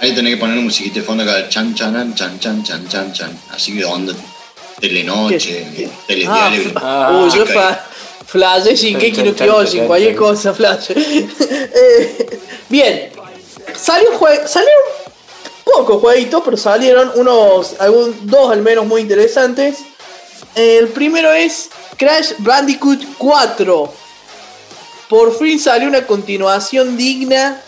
Ahí 0.00 0.12
tenés 0.16 0.34
que 0.34 0.40
poner 0.40 0.58
un 0.58 0.64
musiquito 0.64 0.98
de 0.98 1.02
fondo 1.02 1.22
acá, 1.22 1.48
chan 1.48 1.76
chan 1.76 2.12
chan 2.16 2.40
chan 2.40 2.64
chan 2.64 2.88
chan 2.88 3.12
chan. 3.12 3.40
Así 3.52 3.72
que 3.78 3.84
onda, 3.84 4.12
telenoche, 4.80 5.64
Ah, 5.64 6.02
telediario. 6.08 6.72
Ah, 6.74 7.22
uy, 7.22 7.30
yo 7.30 7.44
flashé 8.26 8.74
Shinkeki 8.74 9.22
no 9.22 9.36
Kyojin, 9.36 9.86
cualquier 9.86 10.16
cosa, 10.16 10.52
flash. 10.52 10.90
Eh, 10.96 12.40
bien, 12.68 13.12
salió 13.80 14.08
salieron 14.44 14.82
pocos 15.62 16.00
jueguitos, 16.00 16.42
pero 16.44 16.56
salieron 16.56 17.12
unos, 17.14 17.76
algún, 17.78 18.12
dos 18.22 18.50
al 18.50 18.62
menos 18.62 18.86
muy 18.86 19.02
interesantes. 19.02 19.84
El 20.56 20.88
primero 20.88 21.32
es 21.32 21.70
Crash 21.98 22.34
Bandicoot 22.38 23.00
4. 23.18 23.92
Por 25.08 25.36
fin 25.36 25.58
salió 25.58 25.88
una 25.88 26.06
continuación 26.06 26.96
digna 26.96 27.60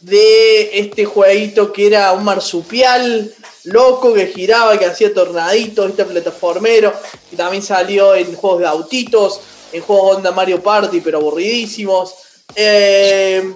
de 0.00 0.78
este 0.78 1.04
jueguito 1.04 1.72
que 1.72 1.86
era 1.86 2.12
un 2.12 2.24
marsupial 2.24 3.32
loco 3.64 4.12
que 4.12 4.26
giraba, 4.26 4.78
que 4.78 4.84
hacía 4.84 5.12
tornaditos, 5.14 5.90
este 5.90 6.04
plataformero, 6.04 6.92
que 7.30 7.36
también 7.36 7.62
salió 7.62 8.14
en 8.14 8.34
juegos 8.34 8.60
de 8.60 8.66
autitos, 8.66 9.40
en 9.72 9.82
juegos 9.82 10.16
onda 10.16 10.30
Mario 10.30 10.62
Party, 10.62 11.00
pero 11.00 11.18
aburridísimos. 11.18 12.14
Eh, 12.54 13.54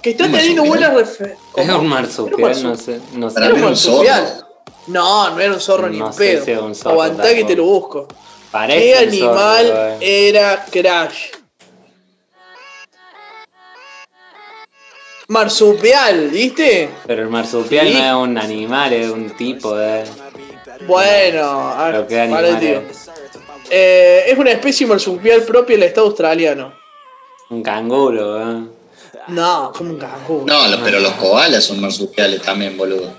que 0.00 0.10
está 0.10 0.24
¿Un 0.24 0.32
teniendo 0.32 0.64
buenas 0.64 0.94
referencias. 0.94 1.38
Es 1.56 1.68
un 1.68 1.86
marsupial, 1.86 2.62
no 2.62 2.76
sé. 2.76 3.00
No 3.14 3.30
sé. 3.30 3.38
Era 3.38 3.48
un 3.50 3.58
era 3.58 3.68
marsupial. 3.68 4.46
No, 4.86 5.30
no 5.30 5.40
era 5.40 5.52
un 5.52 5.60
zorro 5.60 5.88
ni 5.88 6.00
un 6.00 6.14
pedo. 6.14 6.44
si 6.44 6.50
era 6.50 6.62
un 6.62 6.74
zorro 6.74 6.92
Aguantá 6.92 7.34
que 7.34 7.44
te 7.44 7.54
lo 7.54 7.64
busco. 7.64 8.08
Parece 8.50 9.06
¿Qué 9.10 9.18
zorro, 9.18 9.38
animal 9.38 9.96
eh. 10.00 10.28
era 10.28 10.64
Crash? 10.70 11.26
Marsupial, 15.28 16.28
¿viste? 16.28 16.88
Pero 17.06 17.22
el 17.22 17.28
marsupial 17.28 17.86
Sí. 17.86 17.94
no 17.94 18.00
es 18.04 18.28
un 18.28 18.38
animal, 18.38 18.92
es 18.92 19.08
un 19.10 19.30
tipo 19.36 19.76
de. 19.76 20.02
Bueno, 20.88 21.68
a 21.70 21.90
ver, 21.90 22.06
qué 22.08 22.14
para 22.16 22.24
animal 22.24 22.58
tío. 22.58 22.82
es. 22.90 23.10
Eh, 23.70 24.24
es 24.26 24.36
una 24.38 24.50
especie 24.50 24.86
marsupial 24.88 25.42
propia 25.42 25.76
del 25.76 25.84
estado 25.84 26.08
australiano. 26.08 26.72
Un 27.50 27.62
canguro, 27.62 28.40
¿eh? 28.42 28.60
No, 29.28 29.72
como 29.76 29.90
un 29.90 29.98
canguro. 29.98 30.46
No, 30.52 30.84
pero 30.84 30.98
los 30.98 31.12
koalas 31.12 31.62
son 31.62 31.80
marsupiales 31.80 32.42
también, 32.42 32.76
boludo. 32.76 33.12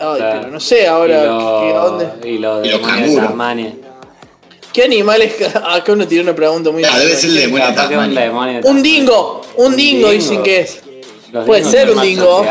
Ay, 0.00 0.18
pero 0.20 0.48
no 0.48 0.60
sé 0.60 0.86
ahora 0.86 1.22
y 1.22 1.26
lo- 1.26 1.60
qué, 1.62 1.72
dónde- 1.72 2.28
y 2.30 2.38
los 2.38 2.66
Y 2.66 2.70
los 2.70 2.80
canguros. 2.80 3.34
¿Qué 4.74 4.82
animales? 4.82 5.34
Acá 5.64 5.92
uno 5.92 6.06
tiene 6.06 6.24
una 6.24 6.34
pregunta 6.34 6.70
muy 6.70 6.84
Ah, 6.84 6.98
debe 6.98 7.14
ser 7.16 7.30
el 7.30 7.36
demonio 7.36 7.66
de 7.68 7.74
que 7.74 7.80
un 7.96 8.14
Tasmania. 8.14 8.60
dingo, 8.82 9.40
un 9.56 9.76
dingo 9.76 10.10
dicen 10.10 10.42
que 10.42 10.60
es. 10.60 10.80
Los 11.32 11.46
Puede 11.46 11.64
ser 11.64 11.90
un 11.90 12.02
dingo. 12.02 12.44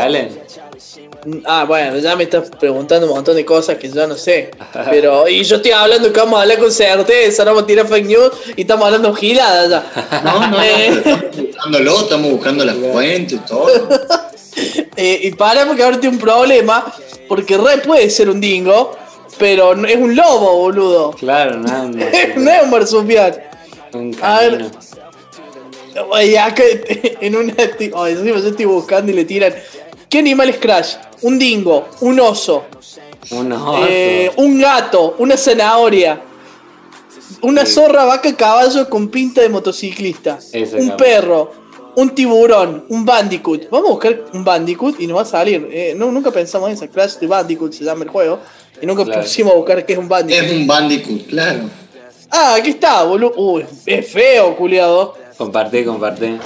Ah, 1.46 1.64
bueno, 1.66 1.98
ya 1.98 2.16
me 2.16 2.24
estás 2.24 2.50
preguntando 2.60 3.06
un 3.06 3.14
montón 3.14 3.36
de 3.36 3.44
cosas 3.44 3.78
que 3.78 3.90
yo 3.90 4.06
no 4.06 4.14
sé. 4.16 4.50
Pero, 4.90 5.28
y 5.28 5.42
yo 5.44 5.56
estoy 5.56 5.72
hablando 5.72 6.12
que 6.12 6.20
vamos 6.20 6.38
a 6.38 6.42
hablar 6.42 6.58
con 6.58 6.72
certeza, 6.72 7.44
no 7.44 7.50
vamos 7.50 7.64
a 7.64 7.66
tirar 7.66 7.86
fake 7.86 8.06
news 8.06 8.32
y 8.56 8.62
estamos 8.62 8.86
hablando 8.86 9.14
giladas 9.14 9.70
ya. 9.70 10.20
No, 10.22 10.48
no, 10.48 10.62
Eh. 10.62 10.88
estamos 10.88 11.36
buscándolo, 11.36 12.00
estamos 12.00 12.30
buscando 12.30 12.64
la 12.64 12.74
fuente 12.74 13.34
y 13.34 13.38
todo. 13.38 13.66
Eh, 14.96 15.18
y 15.24 15.32
para 15.32 15.66
porque 15.66 15.82
ahora 15.82 15.98
tiene 15.98 16.14
un 16.14 16.22
problema, 16.22 16.84
porque 17.26 17.56
re 17.56 17.78
puede 17.78 18.08
ser 18.08 18.30
un 18.30 18.40
dingo, 18.40 18.96
pero 19.38 19.74
no- 19.74 19.86
es 19.88 19.96
un 19.96 20.14
lobo, 20.16 20.56
boludo. 20.58 21.10
Claro, 21.12 21.56
no 21.58 21.66
es 21.68 21.74
un, 22.36 22.44
no 22.44 22.50
es 22.50 22.62
un 22.62 22.70
marsupial. 22.70 23.42
un 23.92 24.16
A 24.22 24.40
ver. 24.40 24.70
acá 26.40 26.62
en 27.20 27.36
una. 27.36 27.54
oh, 27.94 28.06
encima 28.06 28.38
yo 28.38 28.48
estoy 28.48 28.64
buscando 28.66 29.10
y 29.12 29.14
le 29.14 29.24
tiran. 29.24 29.54
¿Qué 30.08 30.18
animal 30.18 30.48
es 30.50 30.58
Crash? 30.58 30.94
Un 31.22 31.38
dingo, 31.38 31.86
un 32.00 32.20
oso, 32.20 32.64
Un 33.30 33.50
oso. 33.52 33.86
eh, 33.88 34.30
un 34.36 34.60
gato, 34.60 35.16
una 35.18 35.36
zanahoria, 35.36 36.20
una 37.42 37.64
Sí. 37.66 37.72
zorra, 37.72 38.04
vaca, 38.04 38.34
caballo 38.36 38.88
con 38.88 39.08
pinta 39.08 39.40
de 39.40 39.48
motociclista, 39.48 40.38
Ese 40.52 40.76
un 40.76 40.88
capaz. 40.90 40.96
perro, 41.04 41.52
un 41.96 42.10
tiburón, 42.14 42.84
un 42.90 43.04
bandicoot. 43.04 43.68
Vamos 43.70 43.88
a 43.88 43.92
buscar 43.92 44.24
un 44.34 44.44
bandicoot 44.44 45.00
y 45.00 45.06
nos 45.06 45.18
va 45.18 45.22
a 45.22 45.26
salir. 45.26 45.68
Eh, 45.72 45.94
no, 45.96 46.10
nunca 46.12 46.30
pensamos 46.30 46.68
en 46.68 46.74
esa 46.74 46.88
Crash 46.88 47.14
de 47.18 47.26
Bandicoot, 47.26 47.72
se 47.72 47.84
llama 47.84 48.04
el 48.04 48.10
juego. 48.10 48.38
Y 48.80 48.86
nunca 48.86 49.04
Claro. 49.04 49.22
pusimos 49.22 49.52
a 49.52 49.56
buscar 49.56 49.86
qué 49.86 49.92
es 49.94 49.98
un 49.98 50.08
bandicoot. 50.08 50.44
Es 50.44 50.52
un 50.52 50.66
bandicoot, 50.66 51.26
claro. 51.28 51.70
Ah, 52.30 52.54
aquí 52.56 52.70
está, 52.70 53.02
boludo. 53.04 53.32
Uy, 53.36 53.64
es 53.86 54.10
feo, 54.10 54.56
culiado. 54.56 55.14
Compartí, 55.38 55.84
compartí. 55.84 56.36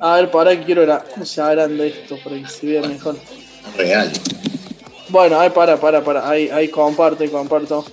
A 0.00 0.16
ver, 0.16 0.30
para 0.30 0.56
que 0.56 0.64
quiero 0.64 0.86
ver. 0.86 1.00
¿Cómo 1.12 1.24
se 1.24 1.40
agranda 1.40 1.84
esto 1.84 2.16
para 2.22 2.36
que 2.36 2.46
se 2.48 2.66
vea 2.66 2.82
mejor? 2.82 3.16
Real. 3.76 4.10
Bueno, 5.08 5.40
ahí 5.40 5.50
para, 5.50 5.76
para, 5.78 6.04
para. 6.04 6.28
Ahí, 6.28 6.50
ahí 6.50 6.68
comparto, 6.68 7.22
ahí 7.22 7.30
comparto. 7.30 7.84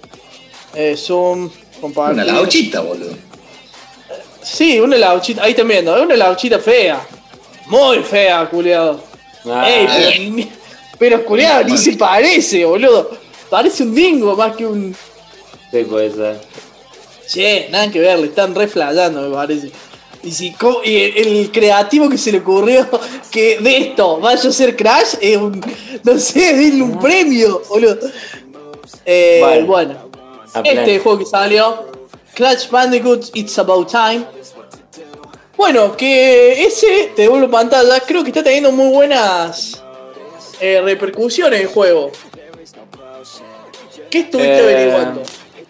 Eh, 0.74 0.96
zoom, 0.98 1.50
comparto. 1.80 2.14
Una 2.14 2.26
lauchita, 2.26 2.82
boludo. 2.82 3.16
Sí, 4.42 4.80
una 4.80 4.98
lauchita. 4.98 5.44
Ahí 5.44 5.56
viendo, 5.64 5.96
es 5.96 6.04
una 6.04 6.18
lauchita 6.18 6.60
fea. 6.60 7.02
Muy 7.68 8.00
fea, 8.00 8.48
culiado. 8.50 9.02
Ah, 9.46 9.68
Ey, 9.70 9.88
pero, 9.88 11.18
pero 11.18 11.26
culiado, 11.26 11.64
ni 11.64 11.78
se 11.78 11.94
parece, 11.94 12.66
boludo. 12.66 13.25
Parece 13.56 13.84
un 13.84 13.96
dingo 13.96 14.36
más 14.36 14.54
que 14.54 14.66
un. 14.66 14.94
sí, 15.72 15.84
puede 15.86 16.12
ser. 16.12 16.42
Che, 17.26 17.70
nada 17.70 17.90
que 17.90 18.02
ver, 18.02 18.20
le 18.20 18.28
están 18.28 18.54
re 18.54 18.68
flayando, 18.68 19.22
me 19.22 19.34
parece. 19.34 19.72
Y, 20.24 20.32
si, 20.34 20.54
y 20.84 20.96
el, 20.98 21.18
el 21.38 21.52
creativo 21.54 22.10
que 22.10 22.18
se 22.18 22.34
le 22.34 22.40
ocurrió 22.40 22.86
que 23.32 23.60
de 23.60 23.78
esto 23.78 24.20
vaya 24.20 24.50
a 24.50 24.52
ser 24.52 24.76
Crash 24.76 25.16
es 25.22 25.38
un. 25.38 25.64
No 26.04 26.20
sé, 26.20 26.54
denle 26.54 26.84
un 26.84 27.00
premio, 27.00 27.62
boludo. 27.70 27.98
Eh, 29.06 29.64
Bueno. 29.66 30.10
este 30.62 31.00
juego 31.00 31.20
que 31.20 31.26
salió, 31.26 31.86
Crash 32.34 32.70
Bandicoot 32.70 33.30
It's 33.36 33.58
About 33.58 33.90
Time. 33.90 34.26
Bueno, 35.56 35.96
que 35.96 36.62
ese, 36.62 37.14
te 37.16 37.22
devuelvo 37.22 37.50
pantalla, 37.50 38.02
creo 38.02 38.22
que 38.22 38.32
está 38.32 38.44
teniendo 38.44 38.74
muy 38.74 38.90
buenas 38.90 39.82
eh, 40.60 40.82
repercusiones 40.82 41.62
el 41.62 41.68
juego. 41.68 42.12
¿Qué 44.16 44.22
estuviste 44.22 44.56
Eh, 44.60 44.64
averiguando? 44.64 45.24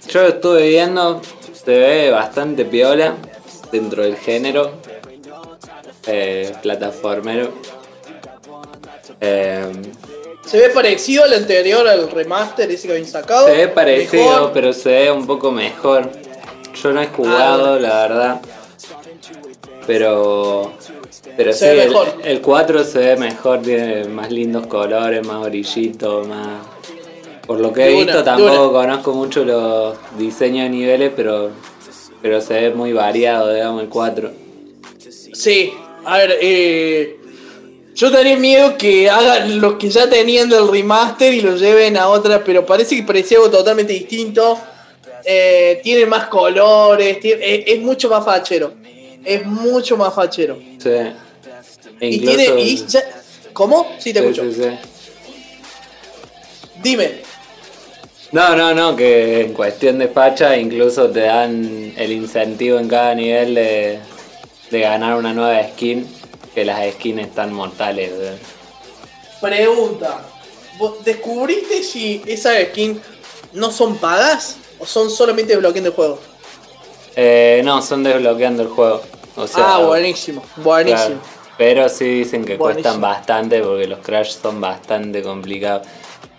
Yo 0.08 0.22
lo 0.22 0.28
estuve 0.28 0.68
viendo, 0.70 1.20
se 1.52 1.72
ve 1.72 2.12
bastante 2.12 2.64
piola 2.64 3.16
dentro 3.72 4.04
del 4.04 4.18
género 4.18 4.72
eh, 6.06 6.54
plataformero. 6.62 7.50
Eh, 9.20 9.66
Se 10.46 10.60
ve 10.60 10.70
parecido 10.70 11.24
al 11.24 11.34
anterior, 11.34 11.88
al 11.88 12.12
remaster 12.12 12.70
ese 12.70 12.86
que 12.86 12.94
habían 12.94 13.08
sacado. 13.08 13.48
se 13.48 13.54
ve 13.54 13.68
parecido, 13.70 14.24
Mejor. 14.26 14.52
pero 14.54 14.74
se 14.74 14.90
ve 14.90 15.12
un 15.12 15.26
poco 15.26 15.52
mejor. 15.52 16.12
Yo 16.84 16.92
no 16.92 17.02
he 17.02 17.08
jugado, 17.08 17.70
bueno. 17.72 17.80
la 17.80 18.02
verdad. 18.08 18.42
Pero. 19.88 20.72
Pero 21.36 21.52
Se 21.52 21.60
sí, 21.60 21.66
ve 21.66 21.84
el- 21.86 21.90
mejor. 21.90 22.08
El, 22.24 22.42
4 22.42 22.84
se 22.84 23.00
ve 23.00 23.16
mejor, 23.18 23.64
tiene 23.64 24.04
más 24.06 24.30
lindos 24.32 24.68
colores, 24.68 25.26
más 25.26 25.44
brillitos, 25.46 26.28
más. 26.28 26.75
Por 27.48 27.60
lo 27.60 27.72
que 27.72 27.86
he 27.86 28.04
visto, 28.04 28.24
tampoco 28.24 28.72
conozco 28.72 29.14
mucho 29.14 29.44
los 29.46 29.96
diseños 30.18 30.64
de 30.66 30.70
niveles, 30.70 31.12
pero. 31.16 31.52
Pero 32.22 32.42
se 32.42 32.54
ve 32.56 32.70
muy 32.72 32.92
variado, 32.92 33.54
digamos, 33.54 33.84
el 33.84 33.90
4. 33.90 34.32
Sí, 35.34 35.72
a 36.06 36.18
ver, 36.18 36.38
eh, 36.42 37.18
yo 37.94 38.12
tenía 38.12 38.36
miedo 38.38 38.78
que 38.78 39.10
hagan 39.12 39.62
lo 39.62 39.78
que 39.78 39.90
ya 39.90 40.10
tenían 40.10 40.50
del 40.50 40.68
remaster 40.68 41.32
y 41.34 41.42
lo 41.42 41.56
lleven 41.56 41.98
a 41.98 42.08
otra, 42.08 42.44
pero 42.44 42.66
parece 42.66 42.96
que 42.96 43.04
parecía 43.04 43.38
algo 43.38 43.52
totalmente 43.52 43.94
distinto. 43.94 44.58
Eh, 45.24 45.82
tiene 45.84 46.06
más 46.08 46.28
colores, 46.28 47.20
tiene- 47.20 47.44
es, 47.56 47.64
es 47.76 47.80
mucho 47.82 48.10
más 48.10 48.26
fachero. 48.26 48.74
Es 49.24 49.46
mucho 49.46 49.96
más 49.98 50.14
fachero. 50.14 50.58
Sí. 50.80 50.90
E 52.00 52.10
Y 52.10 52.20
tiene. 52.20 52.60
y 52.60 52.86
ya- 52.88 53.04
¿Cómo? 53.54 53.88
Sí, 54.00 54.14
te 54.14 54.20
sí, 54.22 54.26
escucho. 54.26 54.52
sí, 54.52 54.62
sí. 54.64 54.70
Dime. 56.82 57.22
No, 58.32 58.56
no, 58.56 58.74
no, 58.74 58.96
que 58.96 59.42
en 59.42 59.54
cuestión 59.54 59.98
de 60.00 60.08
facha 60.08 60.58
incluso 60.58 61.10
te 61.10 61.22
dan 61.22 61.94
el 61.96 62.12
incentivo 62.12 62.80
en 62.80 62.88
cada 62.90 63.16
nivel 63.16 63.56
de, 63.56 64.00
de 64.72 64.80
ganar 64.80 65.16
una 65.18 65.34
nueva 65.34 65.64
skin, 65.70 66.08
que 66.54 66.66
las 66.66 66.94
skins 66.94 67.22
están 67.22 67.54
mortales. 67.54 68.12
weón. 68.18 68.40
Pregunta. 69.42 70.22
¿Vos 70.78 71.04
¿Descubriste 71.06 71.84
si 71.84 72.22
esas 72.26 72.58
skins 72.70 73.00
no 73.54 73.72
son 73.72 73.98
pagas 73.98 74.58
o 74.80 74.86
son 74.86 75.10
solamente 75.10 75.54
desbloqueando 75.54 75.90
el 75.90 75.96
juego? 75.96 76.20
Eh, 77.16 77.62
no, 77.64 77.82
son 77.82 78.04
desbloqueando 78.04 78.64
el 78.64 78.70
juego. 78.70 79.02
O 79.38 79.48
sea, 79.48 79.76
ah, 79.76 79.80
buenísimo, 79.80 80.44
buenísimo. 80.58 81.06
claro. 81.08 81.22
Pero 81.58 81.88
sí 81.88 82.04
dicen 82.06 82.44
que 82.44 82.58
Buenísimo. 82.58 82.84
cuestan 82.84 83.02
bastante 83.02 83.62
porque 83.62 83.88
los 83.88 84.00
crash 84.00 84.32
son 84.42 84.60
bastante 84.60 85.22
complicados. 85.24 85.88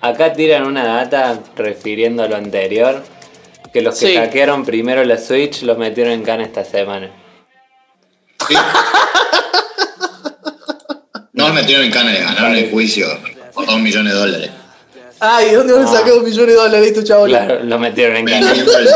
Acá 0.00 0.32
tiran 0.34 0.64
una 0.66 0.84
data 0.84 1.38
refiriendo 1.56 2.22
a 2.22 2.28
lo 2.28 2.36
anterior, 2.36 3.02
que 3.72 3.80
los 3.82 3.98
que 3.98 4.08
Sí. 4.08 4.16
hackearon 4.16 4.64
primero 4.64 5.04
la 5.04 5.18
Switch 5.18 5.62
los 5.62 5.78
metieron 5.78 6.12
en 6.12 6.22
cana 6.22 6.44
esta 6.44 6.64
semana. 6.64 7.10
Sí. 8.48 8.54
No 11.32 11.48
se 11.48 11.52
metieron 11.52 11.84
en 11.84 11.90
cana, 11.92 12.12
le 12.12 12.20
ganaron 12.20 12.54
el 12.56 12.70
juicio 12.70 13.06
por 13.52 13.66
dos 13.66 13.78
millones 13.78 14.12
de 14.12 14.18
dólares. 14.18 14.50
Ay, 15.20 15.50
¿dónde 15.52 15.72
van 15.72 15.86
a 15.86 15.90
Ah. 15.90 15.92
sacar 15.92 16.12
un 16.14 16.24
millón 16.24 16.46
de 16.46 16.54
dólares 16.54 16.88
estos 16.88 17.04
chavos? 17.04 17.28
Claro, 17.28 17.62
los 17.62 17.80
metieron 17.80 18.16
en 18.16 18.26
cana. 18.26 18.46
Vendiendo 18.52 18.78
el, 18.78 18.88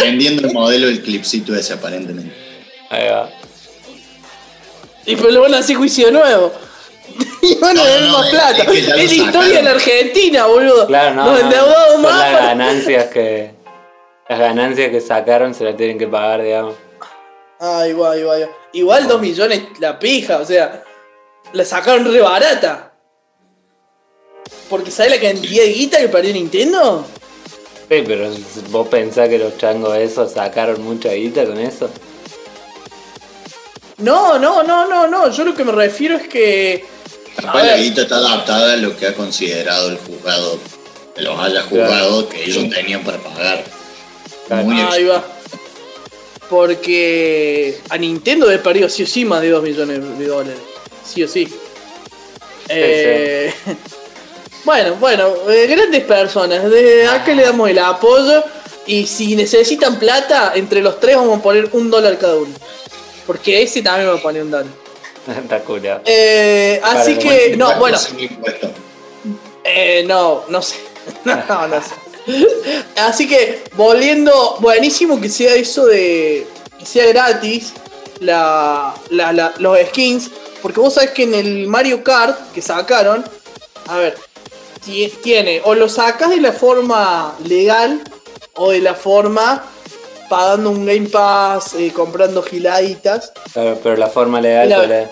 vendiendo 0.00 0.46
el 0.48 0.52
modelo 0.52 0.86
del 0.88 1.02
clipcito 1.02 1.54
ese 1.54 1.72
aparentemente. 1.74 2.32
Ahí 2.90 3.08
va. 3.08 3.30
Y 5.06 5.16
pero 5.16 5.30
le 5.30 5.38
van 5.38 5.54
a 5.54 5.58
hacer 5.58 5.76
juicio 5.76 6.10
nuevo. 6.10 6.52
y 7.42 7.54
van 7.58 7.78
a 7.78 7.82
No, 7.84 8.00
no, 8.00 8.18
más 8.18 8.26
es- 8.26 8.30
plata. 8.32 8.62
es 8.62 8.68
que 8.68 8.78
Es 8.78 8.88
la 8.88 9.02
historia 9.02 9.62
la 9.62 9.70
Argentina, 9.70 10.46
boludo. 10.46 10.86
Claro, 10.86 11.14
no, 11.14 11.24
Nos 11.32 11.40
son 11.40 12.02
las 12.02 12.32
ganancias 12.32 13.04
que 13.06 13.54
las 14.28 14.38
ganancias 14.38 14.90
que 14.90 15.00
sacaron 15.00 15.54
se 15.54 15.64
las 15.64 15.76
tienen 15.76 15.98
que 15.98 16.08
pagar, 16.08 16.42
digamos. 16.42 16.74
Ay, 17.60 17.92
guay, 17.92 18.22
guay. 18.22 18.40
guay. 18.42 18.50
Igual 18.72 19.08
2 19.08 19.20
millones 19.20 19.62
la 19.78 19.98
pija, 19.98 20.38
o 20.38 20.44
sea, 20.44 20.82
la 21.52 21.64
sacaron 21.64 22.04
re 22.12 22.20
barata. 22.20 22.92
Porque 24.68 24.90
¿sabes 24.90 25.12
la 25.12 25.20
cantidad 25.20 25.62
de 25.62 25.68
guita 25.72 25.98
que 25.98 26.08
perdió 26.08 26.32
Nintendo? 26.34 27.04
Sí, 27.88 28.02
pero 28.04 28.28
vos 28.70 28.88
pensás 28.88 29.28
que 29.28 29.38
los 29.38 29.56
changos 29.58 29.96
esos 29.96 30.32
sacaron 30.32 30.82
mucha 30.82 31.10
guita 31.12 31.46
con 31.46 31.58
eso. 31.58 31.88
No, 33.98 34.38
no, 34.38 34.62
no, 34.62 34.86
no, 34.86 35.06
no. 35.06 35.30
Yo 35.30 35.44
lo 35.44 35.54
que 35.54 35.64
me 35.64 35.72
refiero 35.72 36.16
es 36.16 36.28
que. 36.28 36.84
La 37.42 37.76
guita 37.76 38.02
está 38.02 38.16
adaptada 38.16 38.74
a 38.74 38.76
lo 38.76 38.96
que 38.96 39.06
ha 39.06 39.14
considerado 39.14 39.90
el 39.90 39.98
juzgado, 39.98 40.58
que 41.14 41.22
los 41.22 41.38
haya 41.38 41.62
juzgado, 41.62 42.28
que 42.28 42.44
ellos 42.44 42.68
tenían 42.70 43.04
para 43.04 43.18
pagar. 43.18 43.64
Claro. 44.46 44.64
Muy 44.64 44.80
ahí 44.80 45.04
va. 45.04 45.24
Porque 46.48 47.78
a 47.88 47.98
Nintendo 47.98 48.48
le 48.48 48.58
perdido 48.58 48.88
sí 48.88 49.02
o 49.02 49.06
sí 49.06 49.24
más 49.24 49.42
de 49.42 49.50
2 49.50 49.62
millones 49.62 50.18
de 50.18 50.26
dólares. 50.26 50.58
Sí 51.04 51.22
o 51.22 51.28
sí. 51.28 51.48
Eh, 52.68 53.52
bueno, 54.64 54.94
bueno, 54.96 55.34
eh, 55.50 55.66
grandes 55.66 56.04
personas. 56.04 56.70
Desde 56.70 57.06
acá 57.06 57.34
le 57.34 57.42
damos 57.42 57.68
el 57.68 57.78
apoyo. 57.78 58.44
Y 58.86 59.06
si 59.06 59.34
necesitan 59.34 59.98
plata, 59.98 60.52
entre 60.54 60.80
los 60.80 61.00
tres 61.00 61.16
vamos 61.16 61.40
a 61.40 61.42
poner 61.42 61.68
un 61.72 61.90
dólar 61.90 62.16
cada 62.18 62.36
uno. 62.36 62.54
Porque 63.26 63.62
ese 63.62 63.82
también 63.82 64.08
va 64.08 64.14
a 64.14 64.22
poner 64.22 64.42
un 64.42 64.52
dólar. 64.52 64.85
Está 65.42 65.60
curado. 65.60 66.02
Eh, 66.04 66.80
así 66.84 67.16
que, 67.16 67.56
no, 67.56 67.76
bueno. 67.78 67.98
Eh, 69.64 70.04
no, 70.06 70.44
no 70.48 70.62
sé. 70.62 70.76
no, 71.24 71.66
no 71.68 71.80
sé. 71.82 71.94
Así 72.96 73.28
que, 73.28 73.64
volviendo, 73.76 74.56
buenísimo 74.60 75.20
que 75.20 75.28
sea 75.28 75.54
eso 75.54 75.86
de 75.86 76.46
que 76.78 76.84
sea 76.86 77.06
gratis 77.06 77.72
la, 78.20 78.94
la- 79.10 79.32
la- 79.32 79.54
los 79.58 79.78
skins, 79.88 80.30
porque 80.62 80.80
vos 80.80 80.94
sabés 80.94 81.10
que 81.10 81.22
en 81.24 81.34
el 81.34 81.66
Mario 81.68 82.02
Kart 82.02 82.52
que 82.52 82.60
sacaron, 82.62 83.24
a 83.86 83.96
ver, 83.98 84.16
ti- 84.84 85.12
tiene, 85.22 85.60
o 85.64 85.74
lo 85.74 85.88
sacas 85.88 86.30
de 86.30 86.40
la 86.40 86.52
forma 86.52 87.34
legal 87.44 88.02
o 88.56 88.70
de 88.72 88.80
la 88.80 88.94
forma 88.94 89.64
pagando 90.28 90.70
un 90.70 90.84
Game 90.86 91.08
Pass, 91.08 91.74
eh, 91.74 91.92
comprando 91.94 92.42
giladitas. 92.42 93.32
Claro, 93.52 93.78
pero 93.82 93.96
la 93.96 94.08
forma 94.08 94.40
legal 94.40 94.68
La-? 94.68 95.08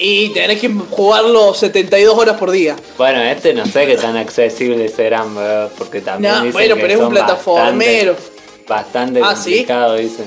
Y 0.00 0.28
tenés 0.32 0.60
que 0.60 0.68
jugarlo 0.90 1.52
72 1.54 2.16
horas 2.16 2.36
por 2.36 2.52
día. 2.52 2.76
Bueno, 2.96 3.20
este 3.20 3.52
no 3.52 3.66
sé 3.66 3.84
qué 3.86 3.96
tan 3.96 4.16
accesible 4.16 4.88
serán, 4.88 5.34
¿verdad? 5.34 5.70
porque 5.76 6.00
también 6.00 6.32
No, 6.34 6.38
dicen 6.42 6.52
bueno, 6.52 6.74
que 6.76 6.80
pero 6.82 6.94
es 6.94 7.00
un 7.00 7.10
plataformero. 7.10 8.12
Bastante, 8.12 8.68
bastante 8.68 9.20
Ah, 9.24 9.34
¿sí? 9.34 9.50
complicado, 9.50 9.94
dicen. 9.96 10.26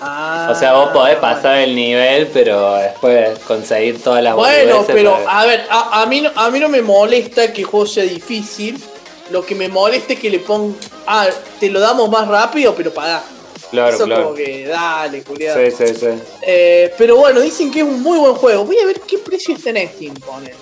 Ah, 0.00 0.48
O 0.50 0.54
sea, 0.54 0.74
vos 0.74 0.90
podés 0.90 1.16
pasar 1.16 1.56
el 1.58 1.74
nivel, 1.74 2.28
pero 2.28 2.74
después 2.76 3.38
conseguir 3.40 4.02
todas 4.02 4.22
las 4.22 4.34
Bueno, 4.34 4.84
pero 4.86 5.12
para- 5.22 5.40
a 5.40 5.46
ver, 5.46 5.66
a, 5.70 6.02
a 6.02 6.06
mí 6.06 6.26
a 6.34 6.50
mí 6.50 6.60
no 6.60 6.68
me 6.68 6.80
molesta 6.82 7.52
que 7.52 7.60
el 7.62 7.66
juego 7.66 7.86
sea 7.86 8.04
difícil. 8.04 8.82
Lo 9.30 9.44
que 9.44 9.54
me 9.54 9.68
molesta 9.68 10.12
es 10.12 10.20
que 10.20 10.30
le 10.30 10.38
pongan. 10.38 10.76
Ah, 11.06 11.28
te 11.60 11.68
lo 11.70 11.80
damos 11.80 12.08
más 12.10 12.26
rápido, 12.28 12.74
pero 12.74 12.92
pagá. 12.92 13.22
Claro, 13.70 13.94
Eso 13.96 14.04
claro. 14.04 14.22
como 14.24 14.34
que 14.36 14.66
dale, 14.66 15.22
culiado. 15.22 15.58
Sí, 15.58 15.72
sí, 15.76 15.94
sí. 15.94 16.06
Eh, 16.42 16.94
pero 16.96 17.16
bueno, 17.16 17.40
dicen 17.40 17.70
que 17.70 17.80
es 17.80 17.84
un 17.84 18.00
muy 18.02 18.18
buen 18.18 18.34
juego. 18.34 18.64
Voy 18.64 18.78
a 18.78 18.86
ver 18.86 19.00
qué 19.00 19.18
precio 19.18 19.54
está 19.56 19.70
en 19.70 19.88
Steam, 19.88 20.14
ponen. 20.14 20.54